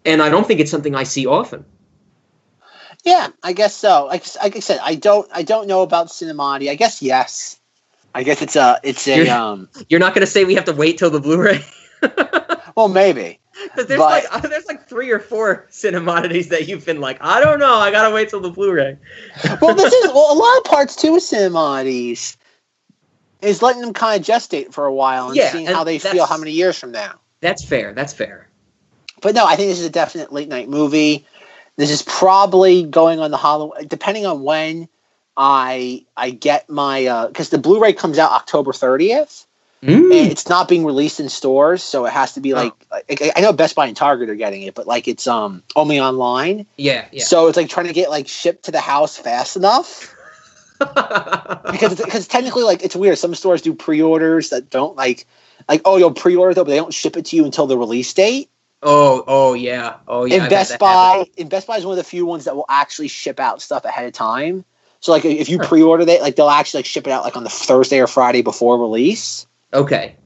and 0.04 0.22
I 0.22 0.28
don't 0.28 0.46
think 0.46 0.60
it's 0.60 0.70
something 0.70 0.94
I 0.94 1.04
see 1.04 1.26
often. 1.26 1.64
Yeah, 3.04 3.28
I 3.42 3.52
guess 3.54 3.74
so. 3.74 4.06
Like, 4.06 4.24
like 4.42 4.56
I 4.56 4.60
said, 4.60 4.78
I 4.82 4.94
don't 4.94 5.28
I 5.32 5.42
don't 5.42 5.66
know 5.66 5.82
about 5.82 6.08
Cinemati. 6.08 6.68
I 6.70 6.74
guess 6.74 7.00
yes. 7.00 7.58
I 8.14 8.22
guess 8.24 8.42
it's 8.42 8.56
a 8.56 8.78
it's 8.82 9.06
a 9.08 9.16
You're- 9.16 9.30
um. 9.30 9.68
You're 9.88 10.00
not 10.00 10.14
going 10.14 10.20
to 10.26 10.30
say 10.30 10.44
we 10.44 10.54
have 10.54 10.64
to 10.66 10.72
wait 10.74 10.98
till 10.98 11.10
the 11.10 11.20
Blu-ray. 11.20 11.64
Well, 12.76 12.88
maybe. 12.88 13.38
Because 13.64 13.86
there's 13.88 13.98
But- 13.98 14.24
like 14.32 14.42
there's 14.42 14.64
like 14.66 14.88
three 14.88 15.10
or 15.10 15.18
four 15.18 15.66
cinemodities 15.70 16.48
that 16.48 16.66
you've 16.68 16.86
been 16.86 17.00
like, 17.00 17.18
I 17.20 17.40
don't 17.40 17.58
know, 17.58 17.74
I 17.74 17.90
gotta 17.90 18.14
wait 18.14 18.30
till 18.30 18.40
the 18.40 18.48
Blu-ray. 18.50 18.96
well, 19.60 19.74
this 19.74 19.92
is 20.04 20.06
well, 20.12 20.32
a 20.32 20.38
lot 20.38 20.56
of 20.58 20.64
parts 20.64 20.96
too 20.96 21.12
with 21.12 21.22
Cinemati's 21.24 22.36
is 23.42 23.62
letting 23.62 23.80
them 23.80 23.92
kind 23.92 24.20
of 24.20 24.26
gestate 24.26 24.72
for 24.72 24.86
a 24.86 24.92
while 24.92 25.28
and 25.28 25.36
Yeah, 25.36 25.52
seeing 25.52 25.66
and 25.66 25.76
how 25.76 25.84
they 25.84 25.98
feel 25.98 26.26
how 26.26 26.36
many 26.36 26.52
years 26.52 26.78
from 26.78 26.92
now. 26.92 27.14
That's 27.40 27.64
fair. 27.64 27.92
That's 27.94 28.12
fair. 28.12 28.48
But 29.22 29.34
no, 29.34 29.46
I 29.46 29.56
think 29.56 29.68
this 29.68 29.80
is 29.80 29.86
a 29.86 29.90
definite 29.90 30.32
late 30.32 30.48
night 30.48 30.68
movie. 30.68 31.26
This 31.76 31.90
is 31.90 32.02
probably 32.02 32.82
going 32.84 33.20
on 33.20 33.30
the 33.30 33.38
Halloween, 33.38 33.86
depending 33.88 34.26
on 34.26 34.42
when 34.42 34.88
I 35.36 36.04
I 36.16 36.30
get 36.30 36.68
my 36.68 37.26
because 37.28 37.50
the 37.50 37.58
Blu-ray 37.58 37.92
comes 37.94 38.18
out 38.18 38.32
October 38.32 38.72
thirtieth. 38.72 39.46
Mm. 39.82 40.12
And 40.12 40.30
it's 40.30 40.46
not 40.46 40.68
being 40.68 40.84
released 40.84 41.20
in 41.20 41.30
stores, 41.30 41.82
so 41.82 42.04
it 42.04 42.12
has 42.12 42.34
to 42.34 42.40
be 42.40 42.52
like, 42.52 42.74
like 42.90 43.32
I 43.34 43.40
know 43.40 43.50
Best 43.54 43.74
Buy 43.74 43.86
and 43.86 43.96
Target 43.96 44.28
are 44.28 44.34
getting 44.34 44.60
it, 44.60 44.74
but 44.74 44.86
like 44.86 45.08
it's 45.08 45.26
um 45.26 45.62
only 45.74 45.98
online. 45.98 46.66
Yeah, 46.76 47.06
yeah. 47.10 47.24
So 47.24 47.48
it's 47.48 47.56
like 47.56 47.70
trying 47.70 47.86
to 47.86 47.94
get 47.94 48.10
like 48.10 48.28
shipped 48.28 48.66
to 48.66 48.72
the 48.72 48.80
house 48.80 49.16
fast 49.16 49.56
enough. 49.56 50.14
Because 50.80 51.92
it's, 51.92 52.04
because 52.04 52.26
technically 52.26 52.62
like 52.62 52.82
it's 52.82 52.96
weird. 52.96 53.18
Some 53.18 53.34
stores 53.34 53.62
do 53.62 53.74
pre-orders 53.74 54.50
that 54.50 54.70
don't 54.70 54.96
like 54.96 55.26
like 55.68 55.82
oh 55.84 55.96
you'll 55.96 56.12
pre-order 56.12 56.54
though, 56.54 56.64
but 56.64 56.70
they 56.70 56.76
don't 56.76 56.94
ship 56.94 57.16
it 57.16 57.26
to 57.26 57.36
you 57.36 57.44
until 57.44 57.66
the 57.66 57.78
release 57.78 58.12
date. 58.12 58.50
oh, 58.82 59.22
oh 59.26 59.54
yeah, 59.54 59.96
oh 60.08 60.24
yeah. 60.24 60.36
in 60.36 60.42
I've 60.42 60.50
Best 60.50 60.78
Buy, 60.78 61.24
in 61.36 61.48
Best 61.48 61.66
Buy 61.66 61.76
is 61.76 61.84
one 61.84 61.92
of 61.92 61.98
the 61.98 62.08
few 62.08 62.24
ones 62.24 62.44
that 62.46 62.56
will 62.56 62.66
actually 62.68 63.08
ship 63.08 63.38
out 63.38 63.60
stuff 63.60 63.84
ahead 63.84 64.06
of 64.06 64.12
time. 64.12 64.64
So 65.00 65.12
like 65.12 65.24
if 65.24 65.48
you 65.48 65.58
pre-order 65.58 66.04
it, 66.08 66.20
like 66.20 66.36
they'll 66.36 66.48
actually 66.48 66.78
like 66.78 66.86
ship 66.86 67.06
it 67.06 67.10
out 67.10 67.24
like 67.24 67.36
on 67.36 67.44
the 67.44 67.50
Thursday 67.50 68.00
or 68.00 68.06
Friday 68.06 68.42
before 68.42 68.78
release. 68.78 69.46
Okay. 69.72 70.16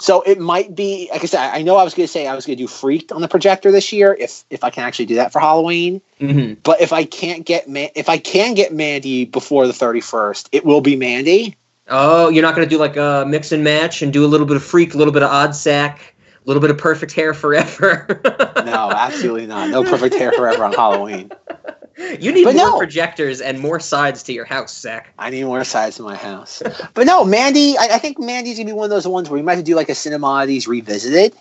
So 0.00 0.22
it 0.22 0.38
might 0.40 0.74
be 0.74 1.08
like 1.12 1.22
I 1.22 1.26
said. 1.26 1.50
I 1.50 1.62
know 1.62 1.76
I 1.76 1.84
was 1.84 1.94
going 1.94 2.06
to 2.06 2.12
say 2.12 2.26
I 2.26 2.34
was 2.34 2.46
going 2.46 2.56
to 2.58 2.62
do 2.62 2.68
Freaked 2.68 3.12
on 3.12 3.20
the 3.20 3.28
projector 3.28 3.70
this 3.70 3.92
year 3.92 4.16
if 4.18 4.44
if 4.50 4.64
I 4.64 4.70
can 4.70 4.84
actually 4.84 5.06
do 5.06 5.14
that 5.16 5.32
for 5.32 5.40
Halloween. 5.40 6.00
hmm 6.18 6.54
But 6.62 6.80
if 6.80 6.92
I 6.92 7.04
can't 7.04 7.44
get 7.46 7.68
Ma- 7.68 7.88
if 7.94 8.08
I 8.08 8.18
can 8.18 8.54
get 8.54 8.72
Mandy 8.72 9.24
before 9.24 9.66
the 9.66 9.72
thirty 9.72 10.00
first, 10.00 10.48
it 10.52 10.64
will 10.64 10.80
be 10.80 10.96
Mandy. 10.96 11.56
Oh, 11.88 12.28
you're 12.28 12.42
not 12.42 12.54
gonna 12.54 12.66
do 12.66 12.78
like 12.78 12.96
a 12.96 13.24
mix 13.28 13.52
and 13.52 13.62
match 13.62 14.02
and 14.02 14.12
do 14.12 14.24
a 14.24 14.28
little 14.28 14.46
bit 14.46 14.56
of 14.56 14.64
freak, 14.64 14.94
a 14.94 14.96
little 14.98 15.12
bit 15.12 15.22
of 15.22 15.30
odd 15.30 15.54
sack, 15.54 16.14
a 16.34 16.48
little 16.48 16.60
bit 16.60 16.70
of 16.70 16.78
perfect 16.78 17.12
hair 17.12 17.34
forever. 17.34 18.20
No, 18.64 18.90
absolutely 18.90 19.46
not. 19.46 19.68
No 19.68 19.84
perfect 19.84 20.14
hair 20.14 20.32
forever 20.32 20.64
on 20.64 20.72
Halloween. 20.72 21.30
you 21.96 22.32
need 22.32 22.44
But 22.44 22.54
more 22.56 22.70
no. 22.70 22.78
projectors 22.78 23.40
and 23.40 23.60
more 23.60 23.80
sides 23.80 24.22
to 24.24 24.32
your 24.32 24.44
house, 24.44 24.78
Zach. 24.78 25.12
I 25.18 25.30
need 25.30 25.44
more 25.44 25.64
sides 25.64 25.98
in 25.98 26.04
my 26.04 26.16
house. 26.16 26.62
But 26.94 27.06
no, 27.06 27.24
Mandy. 27.24 27.76
I, 27.78 27.88
I 27.92 27.98
think 27.98 28.18
Mandy's 28.18 28.58
gonna 28.58 28.66
be 28.66 28.72
one 28.72 28.84
of 28.84 28.90
those 28.90 29.06
ones 29.06 29.30
where 29.30 29.38
we 29.38 29.42
might 29.42 29.56
have 29.56 29.64
to 29.64 29.70
do 29.70 29.76
like 29.76 29.88
a 29.88 29.92
Cinemodities 29.92 30.66
revisited. 30.66 31.34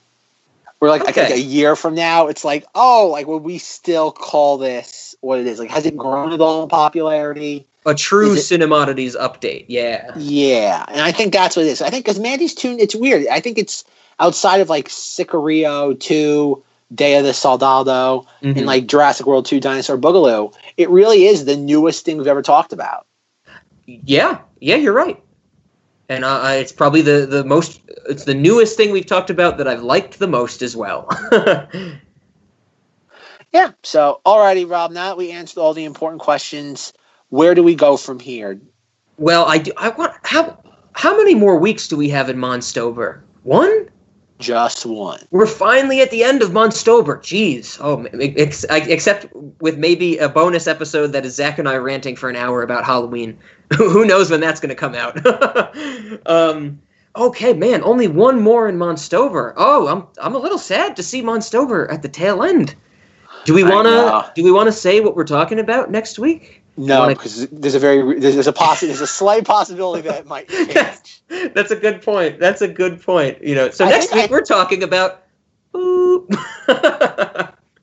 Where 0.79 0.91
like 0.91 1.07
I 1.07 1.11
think 1.11 1.29
a 1.31 1.39
year 1.39 1.75
from 1.75 1.95
now, 1.95 2.27
it's 2.27 2.43
like, 2.43 2.65
oh, 2.75 3.09
like 3.11 3.25
would 3.25 3.43
we 3.43 3.57
still 3.57 4.11
call 4.11 4.57
this 4.57 5.15
what 5.21 5.39
it 5.39 5.47
is? 5.47 5.57
Like, 5.57 5.69
has 5.69 5.85
it 5.85 5.95
grown 5.95 6.33
at 6.33 6.41
all 6.41 6.63
in 6.63 6.69
popularity? 6.69 7.65
A 7.85 7.95
true 7.95 8.33
Is 8.33 8.49
Cinemodities 8.49 9.15
update. 9.15 9.65
Yeah. 9.67 10.11
Yeah, 10.17 10.85
and 10.87 11.01
I 11.01 11.11
think 11.11 11.33
that's 11.33 11.55
what 11.55 11.65
it 11.65 11.69
is. 11.69 11.81
I 11.81 11.89
think 11.89 12.05
because 12.05 12.19
Mandy's 12.19 12.53
tune, 12.53 12.79
it's 12.79 12.95
weird. 12.95 13.27
I 13.27 13.39
think 13.39 13.57
it's 13.57 13.83
outside 14.19 14.61
of 14.61 14.69
like 14.69 14.87
Sicario 14.89 15.99
two, 15.99 16.63
Day 16.93 17.17
of 17.17 17.23
the 17.23 17.33
Soldado, 17.33 18.25
Mhm. 18.41 18.57
and 18.57 18.65
like 18.65 18.87
Jurassic 18.87 19.25
World 19.25 19.45
two, 19.45 19.59
Dinosaur 19.59 19.97
Boogaloo. 19.97 20.53
It 20.77 20.89
really 20.89 21.25
is 21.25 21.45
the 21.45 21.55
newest 21.57 22.05
thing 22.05 22.17
we've 22.17 22.27
ever 22.27 22.41
talked 22.41 22.73
about. 22.73 23.05
Yeah, 23.85 24.39
yeah, 24.59 24.75
you're 24.75 24.93
right. 24.93 25.21
And 26.09 26.23
uh, 26.25 26.41
it's 26.51 26.71
probably 26.71 27.01
the 27.01 27.25
the 27.25 27.43
most 27.43 27.81
it's 28.09 28.25
the 28.25 28.33
newest 28.35 28.77
thing 28.77 28.91
we've 28.91 29.05
talked 29.05 29.29
about 29.29 29.57
that 29.57 29.67
I've 29.67 29.83
liked 29.83 30.19
the 30.19 30.27
most 30.27 30.61
as 30.61 30.75
well. 30.75 31.07
Yeah. 33.51 33.71
So, 33.83 34.19
alrighty, 34.25 34.69
Rob. 34.69 34.91
Now 34.91 35.09
that 35.09 35.17
we 35.17 35.31
answered 35.31 35.59
all 35.59 35.73
the 35.75 35.83
important 35.85 36.21
questions, 36.21 36.91
where 37.29 37.53
do 37.53 37.61
we 37.63 37.75
go 37.75 37.97
from 37.97 38.19
here? 38.19 38.59
well, 39.17 39.45
I 39.45 39.59
do. 39.59 39.71
I 39.77 39.89
want 39.89 40.11
how 40.23 40.57
how 40.93 41.15
many 41.15 41.35
more 41.35 41.57
weeks 41.57 41.87
do 41.87 41.95
we 41.95 42.09
have 42.09 42.29
in 42.29 42.37
Monstober? 42.37 43.21
One. 43.43 43.89
Just 44.43 44.85
one. 44.85 45.21
We're 45.31 45.47
finally 45.47 46.01
at 46.01 46.11
the 46.11 46.23
end 46.23 46.41
of 46.41 46.51
Monstober. 46.51 47.17
Jeez. 47.19 47.77
Oh, 47.79 48.03
ex- 48.19 48.65
except 48.69 49.27
with 49.61 49.77
maybe 49.77 50.17
a 50.17 50.27
bonus 50.27 50.67
episode 50.67 51.13
that 51.13 51.25
is 51.25 51.35
Zach 51.35 51.59
and 51.59 51.69
I 51.69 51.77
ranting 51.77 52.17
for 52.17 52.29
an 52.29 52.35
hour 52.35 52.61
about 52.61 52.83
Halloween. 52.83 53.37
Who 53.77 54.03
knows 54.05 54.29
when 54.29 54.41
that's 54.41 54.59
going 54.59 54.69
to 54.69 54.75
come 54.75 54.95
out? 54.95 55.17
um, 56.27 56.81
okay, 57.15 57.53
man. 57.53 57.83
Only 57.83 58.09
one 58.09 58.41
more 58.41 58.67
in 58.67 58.77
Monstober. 58.77 59.53
Oh, 59.55 59.87
I'm 59.87 60.07
I'm 60.21 60.35
a 60.35 60.39
little 60.39 60.59
sad 60.59 60.97
to 60.97 61.03
see 61.03 61.21
Monstober 61.21 61.89
at 61.89 62.01
the 62.01 62.09
tail 62.09 62.43
end. 62.43 62.75
Do 63.45 63.53
we 63.53 63.63
want 63.63 63.87
to 63.87 64.31
do 64.35 64.43
we 64.43 64.51
want 64.51 64.67
to 64.67 64.73
say 64.73 64.99
what 64.99 65.15
we're 65.15 65.23
talking 65.23 65.59
about 65.59 65.89
next 65.89 66.19
week? 66.19 66.62
No, 66.75 67.07
because 67.07 67.47
there's 67.49 67.75
a 67.75 67.79
very 67.79 68.19
there's, 68.19 68.47
a 68.47 68.53
possi- 68.53 68.87
there's 68.87 69.01
a 69.01 69.07
slight 69.07 69.45
possibility 69.45 70.01
that 70.07 70.21
it 70.21 70.25
might 70.25 70.49
change. 70.49 71.21
That's 71.53 71.71
a 71.71 71.75
good 71.75 72.01
point. 72.01 72.39
That's 72.39 72.61
a 72.61 72.67
good 72.67 73.01
point. 73.01 73.43
You 73.43 73.55
know, 73.55 73.69
so 73.69 73.85
I 73.85 73.89
next 73.89 74.13
week 74.13 74.29
I- 74.29 74.31
we're 74.31 74.41
talking 74.41 74.83
about. 74.83 75.19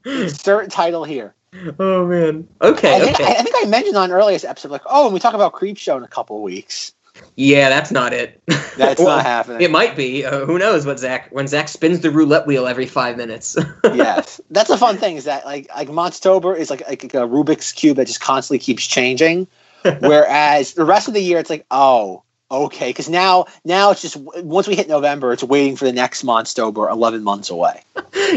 Insert 0.05 0.71
title 0.71 1.05
here. 1.05 1.35
oh 1.79 2.07
man. 2.07 2.49
Okay. 2.63 2.95
I 2.95 3.01
think, 3.01 3.21
okay. 3.21 3.25
I, 3.25 3.39
I 3.39 3.43
think 3.43 3.57
I 3.61 3.67
mentioned 3.67 3.97
on 3.97 4.13
earliest 4.13 4.45
episode, 4.45 4.71
like, 4.71 4.83
oh, 4.87 5.07
and 5.07 5.15
we 5.15 5.21
talk 5.21 5.35
about 5.35 5.53
Creepshow 5.53 5.97
in 5.97 6.05
a 6.05 6.09
couple 6.09 6.37
of 6.37 6.43
weeks. 6.43 6.93
Yeah, 7.37 7.69
that's 7.69 7.91
not 7.91 8.13
it. 8.13 8.41
That's 8.77 9.01
Well, 9.01 9.17
not 9.17 9.25
happening. 9.25 9.61
It 9.63 9.71
might 9.71 9.97
be. 9.97 10.25
Uh, 10.25 10.45
who 10.45 10.59
knows 10.59 10.85
what 10.87 10.99
Zach 10.99 11.29
when 11.31 11.47
Zach 11.49 11.69
spins 11.69 12.01
the 12.01 12.11
roulette 12.11 12.47
wheel 12.47 12.67
every 12.67 12.87
five 12.87 13.17
minutes. 13.17 13.57
yes, 13.85 14.41
that's 14.51 14.71
a 14.71 14.79
fun 14.79 14.97
thing 14.97 15.17
is 15.17 15.25
that 15.25 15.45
like 15.45 15.69
like 15.75 15.89
Monstober 15.89 16.57
is 16.57 16.71
like 16.71 16.87
like 16.89 17.05
a 17.05 17.27
Rubik's 17.27 17.73
cube 17.73 17.97
that 17.97 18.07
just 18.07 18.21
constantly 18.21 18.59
keeps 18.59 18.87
changing, 18.87 19.47
whereas 20.01 20.75
the 20.75 20.85
rest 20.85 21.09
of 21.09 21.15
the 21.15 21.23
year 21.23 21.39
it's 21.39 21.51
like 21.51 21.65
oh 21.71 22.23
okay 22.53 22.91
because 22.91 23.09
now 23.09 23.47
now 23.65 23.93
it's 23.93 24.03
just 24.03 24.17
once 24.17 24.67
we 24.67 24.75
hit 24.75 24.89
November 24.89 25.33
it's 25.33 25.45
waiting 25.45 25.77
for 25.77 25.85
the 25.85 25.93
next 25.93 26.25
Monstober 26.25 26.91
eleven 26.91 27.23
months 27.23 27.49
away. 27.49 27.83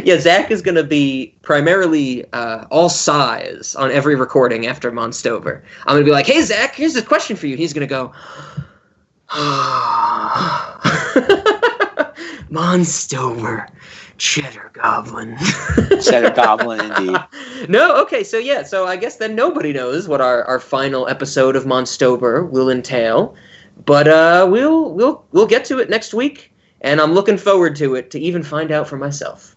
yeah, 0.03 0.19
Zach 0.19 0.51
is 0.51 0.61
going 0.61 0.75
to 0.75 0.83
be 0.83 1.35
primarily 1.41 2.31
uh, 2.31 2.65
all 2.69 2.89
sighs 2.89 3.75
on 3.75 3.91
every 3.91 4.15
recording 4.15 4.67
after 4.67 4.91
Monstober. 4.91 5.61
I'm 5.87 5.95
going 5.95 6.01
to 6.01 6.05
be 6.05 6.11
like, 6.11 6.27
"Hey, 6.27 6.41
Zach, 6.43 6.75
here's 6.75 6.95
a 6.95 7.01
question 7.01 7.35
for 7.35 7.47
you." 7.47 7.57
He's 7.57 7.73
going 7.73 7.87
to 7.87 7.91
go, 7.91 8.13
"Monstober, 12.51 13.67
Cheddar 14.19 14.69
Goblin." 14.73 15.35
Cheddar 16.03 16.35
Goblin, 16.35 16.81
indeed. 16.81 17.17
no, 17.67 17.99
okay, 18.03 18.23
so 18.23 18.37
yeah, 18.37 18.61
so 18.61 18.85
I 18.85 18.95
guess 18.95 19.15
then 19.15 19.33
nobody 19.33 19.73
knows 19.73 20.07
what 20.07 20.21
our, 20.21 20.43
our 20.43 20.59
final 20.59 21.07
episode 21.07 21.55
of 21.55 21.63
Monstober 21.63 22.47
will 22.47 22.69
entail, 22.69 23.33
but 23.85 24.07
uh, 24.07 24.47
we'll 24.51 24.93
we'll 24.93 25.25
we'll 25.31 25.47
get 25.47 25.65
to 25.65 25.79
it 25.79 25.89
next 25.89 26.13
week, 26.13 26.53
and 26.81 27.01
I'm 27.01 27.13
looking 27.13 27.37
forward 27.37 27.75
to 27.77 27.95
it 27.95 28.11
to 28.11 28.19
even 28.19 28.43
find 28.43 28.71
out 28.71 28.87
for 28.87 28.97
myself. 28.97 29.55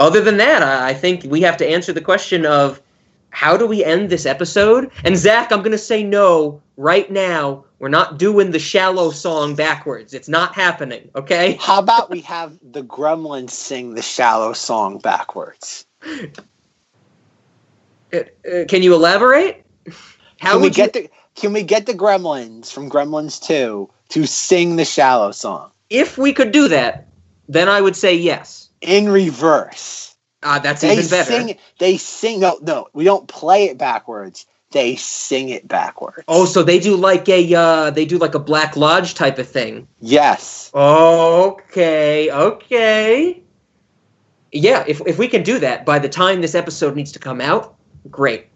Other 0.00 0.20
than 0.20 0.36
that, 0.38 0.64
I, 0.64 0.88
I 0.88 0.94
think 0.94 1.22
we 1.24 1.42
have 1.42 1.56
to 1.58 1.68
answer 1.68 1.92
the 1.92 2.00
question 2.00 2.44
of 2.44 2.82
how 3.30 3.56
do 3.56 3.66
we 3.66 3.84
end 3.84 4.08
this 4.10 4.26
episode? 4.26 4.90
And 5.04 5.16
Zach, 5.16 5.52
I'm 5.52 5.62
gonna 5.62 5.78
say 5.78 6.02
no 6.02 6.62
right 6.76 7.10
now. 7.10 7.64
We're 7.78 7.88
not 7.88 8.18
doing 8.18 8.50
the 8.52 8.58
shallow 8.58 9.10
song 9.10 9.54
backwards. 9.54 10.14
It's 10.14 10.28
not 10.28 10.54
happening. 10.54 11.10
Okay. 11.14 11.58
How 11.60 11.78
about 11.78 12.10
we 12.10 12.20
have 12.22 12.58
the 12.62 12.82
Gremlins 12.82 13.50
sing 13.50 13.94
the 13.94 14.02
shallow 14.02 14.52
song 14.54 14.98
backwards? 14.98 15.84
Uh, 18.12 18.18
uh, 18.50 18.64
can 18.68 18.82
you 18.82 18.94
elaborate? 18.94 19.64
How 20.38 20.52
can 20.52 20.60
we 20.60 20.68
would 20.68 20.78
you- 20.78 20.90
the 20.90 21.10
Can 21.34 21.52
we 21.52 21.62
get 21.62 21.84
the 21.86 21.92
Gremlins 21.94 22.72
from 22.72 22.88
Gremlins 22.88 23.44
Two 23.44 23.90
to 24.10 24.26
sing 24.26 24.76
the 24.76 24.84
shallow 24.84 25.32
song 25.32 25.70
if 25.90 26.16
we 26.18 26.32
could 26.32 26.52
do 26.52 26.68
that, 26.68 27.08
then 27.48 27.68
I 27.68 27.80
would 27.80 27.96
say 27.96 28.14
yes. 28.14 28.68
in 28.80 29.08
reverse? 29.08 30.05
Uh, 30.46 30.58
that's 30.60 30.80
They 30.82 30.92
even 30.92 31.08
better. 31.08 31.30
sing. 31.30 31.58
They 31.78 31.96
sing. 31.96 32.40
No, 32.40 32.58
no, 32.62 32.88
we 32.92 33.04
don't 33.04 33.26
play 33.28 33.64
it 33.64 33.76
backwards. 33.78 34.46
They 34.70 34.96
sing 34.96 35.48
it 35.48 35.66
backwards. 35.66 36.24
Oh, 36.28 36.44
so 36.44 36.62
they 36.62 36.78
do 36.78 36.96
like 36.96 37.28
a 37.28 37.54
uh, 37.54 37.90
they 37.90 38.04
do 38.04 38.18
like 38.18 38.34
a 38.34 38.38
Black 38.38 38.76
Lodge 38.76 39.14
type 39.14 39.38
of 39.38 39.48
thing. 39.48 39.86
yes. 40.00 40.70
Okay, 40.74 42.30
okay. 42.30 43.42
Yeah, 44.52 44.84
if 44.86 45.00
if 45.06 45.18
we 45.18 45.28
can 45.28 45.42
do 45.42 45.58
that 45.58 45.84
by 45.84 45.98
the 45.98 46.08
time 46.08 46.40
this 46.40 46.54
episode 46.54 46.94
needs 46.96 47.12
to 47.12 47.18
come 47.18 47.40
out, 47.40 47.74
great. 48.10 48.46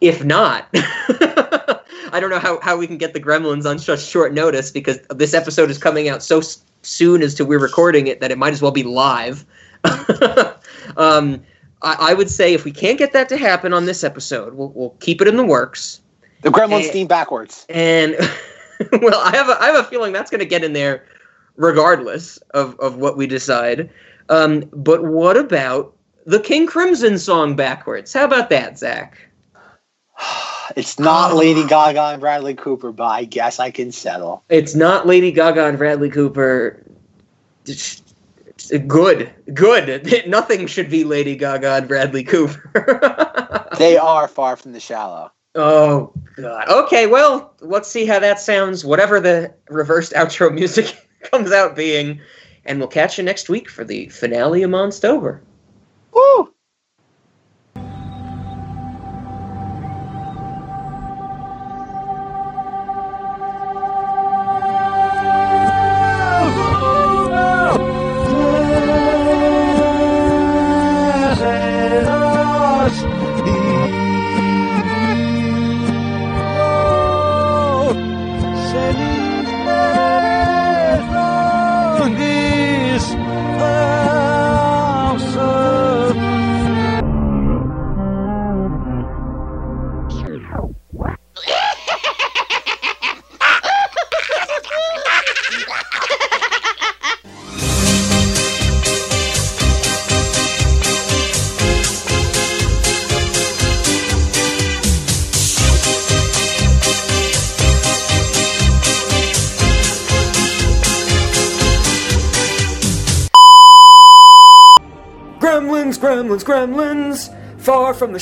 If 0.00 0.24
not, 0.24 0.66
I 0.74 2.18
don't 2.20 2.30
know 2.30 2.40
how, 2.40 2.58
how 2.60 2.76
we 2.76 2.88
can 2.88 2.98
get 2.98 3.12
the 3.14 3.20
Gremlins 3.20 3.64
on 3.70 3.78
such 3.78 4.02
short 4.02 4.34
notice 4.34 4.70
because 4.72 4.98
this 5.10 5.32
episode 5.32 5.70
is 5.70 5.78
coming 5.78 6.08
out 6.08 6.22
so 6.24 6.42
soon 6.82 7.22
as 7.22 7.34
to 7.36 7.44
we're 7.44 7.60
recording 7.60 8.08
it 8.08 8.20
that 8.20 8.32
it 8.32 8.38
might 8.38 8.52
as 8.52 8.60
well 8.60 8.72
be 8.72 8.82
live. 8.82 9.44
um, 10.96 11.42
I, 11.82 11.96
I 12.10 12.14
would 12.14 12.30
say 12.30 12.54
if 12.54 12.64
we 12.64 12.70
can't 12.72 12.98
get 12.98 13.12
that 13.12 13.28
to 13.30 13.36
happen 13.36 13.72
on 13.72 13.86
this 13.86 14.04
episode, 14.04 14.54
we'll, 14.54 14.70
we'll 14.70 14.96
keep 15.00 15.20
it 15.20 15.28
in 15.28 15.36
the 15.36 15.44
works. 15.44 16.00
The 16.42 16.50
Gremlins 16.50 16.88
Eh. 16.88 16.92
theme 16.92 17.06
backwards. 17.06 17.66
And 17.68 18.14
well, 19.00 19.20
I 19.20 19.34
have 19.36 19.48
a, 19.48 19.60
I 19.62 19.66
have 19.66 19.76
a 19.76 19.84
feeling 19.88 20.12
that's 20.12 20.30
going 20.30 20.40
to 20.40 20.46
get 20.46 20.64
in 20.64 20.72
there 20.72 21.04
regardless 21.56 22.36
of, 22.54 22.78
of 22.80 22.96
what 22.96 23.16
we 23.16 23.26
decide. 23.26 23.90
Um, 24.28 24.64
but 24.72 25.04
what 25.04 25.36
about 25.36 25.94
the 26.26 26.40
King 26.40 26.66
Crimson 26.66 27.18
song 27.18 27.54
backwards? 27.56 28.12
How 28.12 28.24
about 28.24 28.50
that, 28.50 28.78
Zach? 28.78 29.18
It's 30.74 30.98
not 30.98 31.32
Oh. 31.32 31.36
Lady 31.36 31.66
Gaga 31.66 32.00
and 32.12 32.20
Bradley 32.20 32.54
Cooper, 32.54 32.92
but 32.92 33.04
I 33.04 33.24
guess 33.24 33.60
I 33.60 33.70
can 33.70 33.92
settle. 33.92 34.42
It's 34.48 34.74
not 34.74 35.06
Lady 35.06 35.30
Gaga 35.30 35.66
and 35.66 35.76
Bradley 35.76 36.08
Cooper. 36.08 36.82
It's 37.66 38.01
Good, 38.70 39.32
good. 39.52 40.24
Nothing 40.26 40.66
should 40.66 40.90
be 40.90 41.04
Lady 41.04 41.36
Gaga 41.36 41.74
and 41.74 41.88
Bradley 41.88 42.24
Cooper. 42.24 43.68
They 43.78 43.96
are 43.96 44.28
far 44.28 44.56
from 44.56 44.72
the 44.72 44.80
shallow. 44.80 45.32
oh 45.54 46.12
God. 46.36 46.68
Okay, 46.68 47.06
well, 47.06 47.54
let's 47.60 47.90
see 47.90 48.04
how 48.04 48.18
that 48.18 48.38
sounds. 48.38 48.84
Whatever 48.84 49.18
the 49.18 49.54
reversed 49.70 50.12
outro 50.12 50.52
music 50.54 51.08
comes 51.22 51.52
out 51.52 51.74
being, 51.74 52.20
and 52.66 52.78
we'll 52.78 52.88
catch 52.88 53.18
you 53.18 53.24
next 53.24 53.48
week 53.48 53.70
for 53.70 53.82
the 53.82 54.08
finale 54.08 54.62
of 54.62 54.70
Monstober. 54.70 55.40
Woo! 56.12 56.51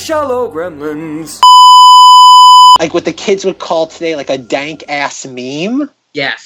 Shallow 0.01 0.51
gremlins. 0.51 1.41
Like 2.79 2.93
what 2.93 3.05
the 3.05 3.13
kids 3.13 3.45
would 3.45 3.59
call 3.59 3.87
today, 3.87 4.15
like 4.15 4.29
a 4.29 4.37
dank 4.37 4.83
ass 4.89 5.25
meme. 5.25 5.89
Yes. 6.13 6.40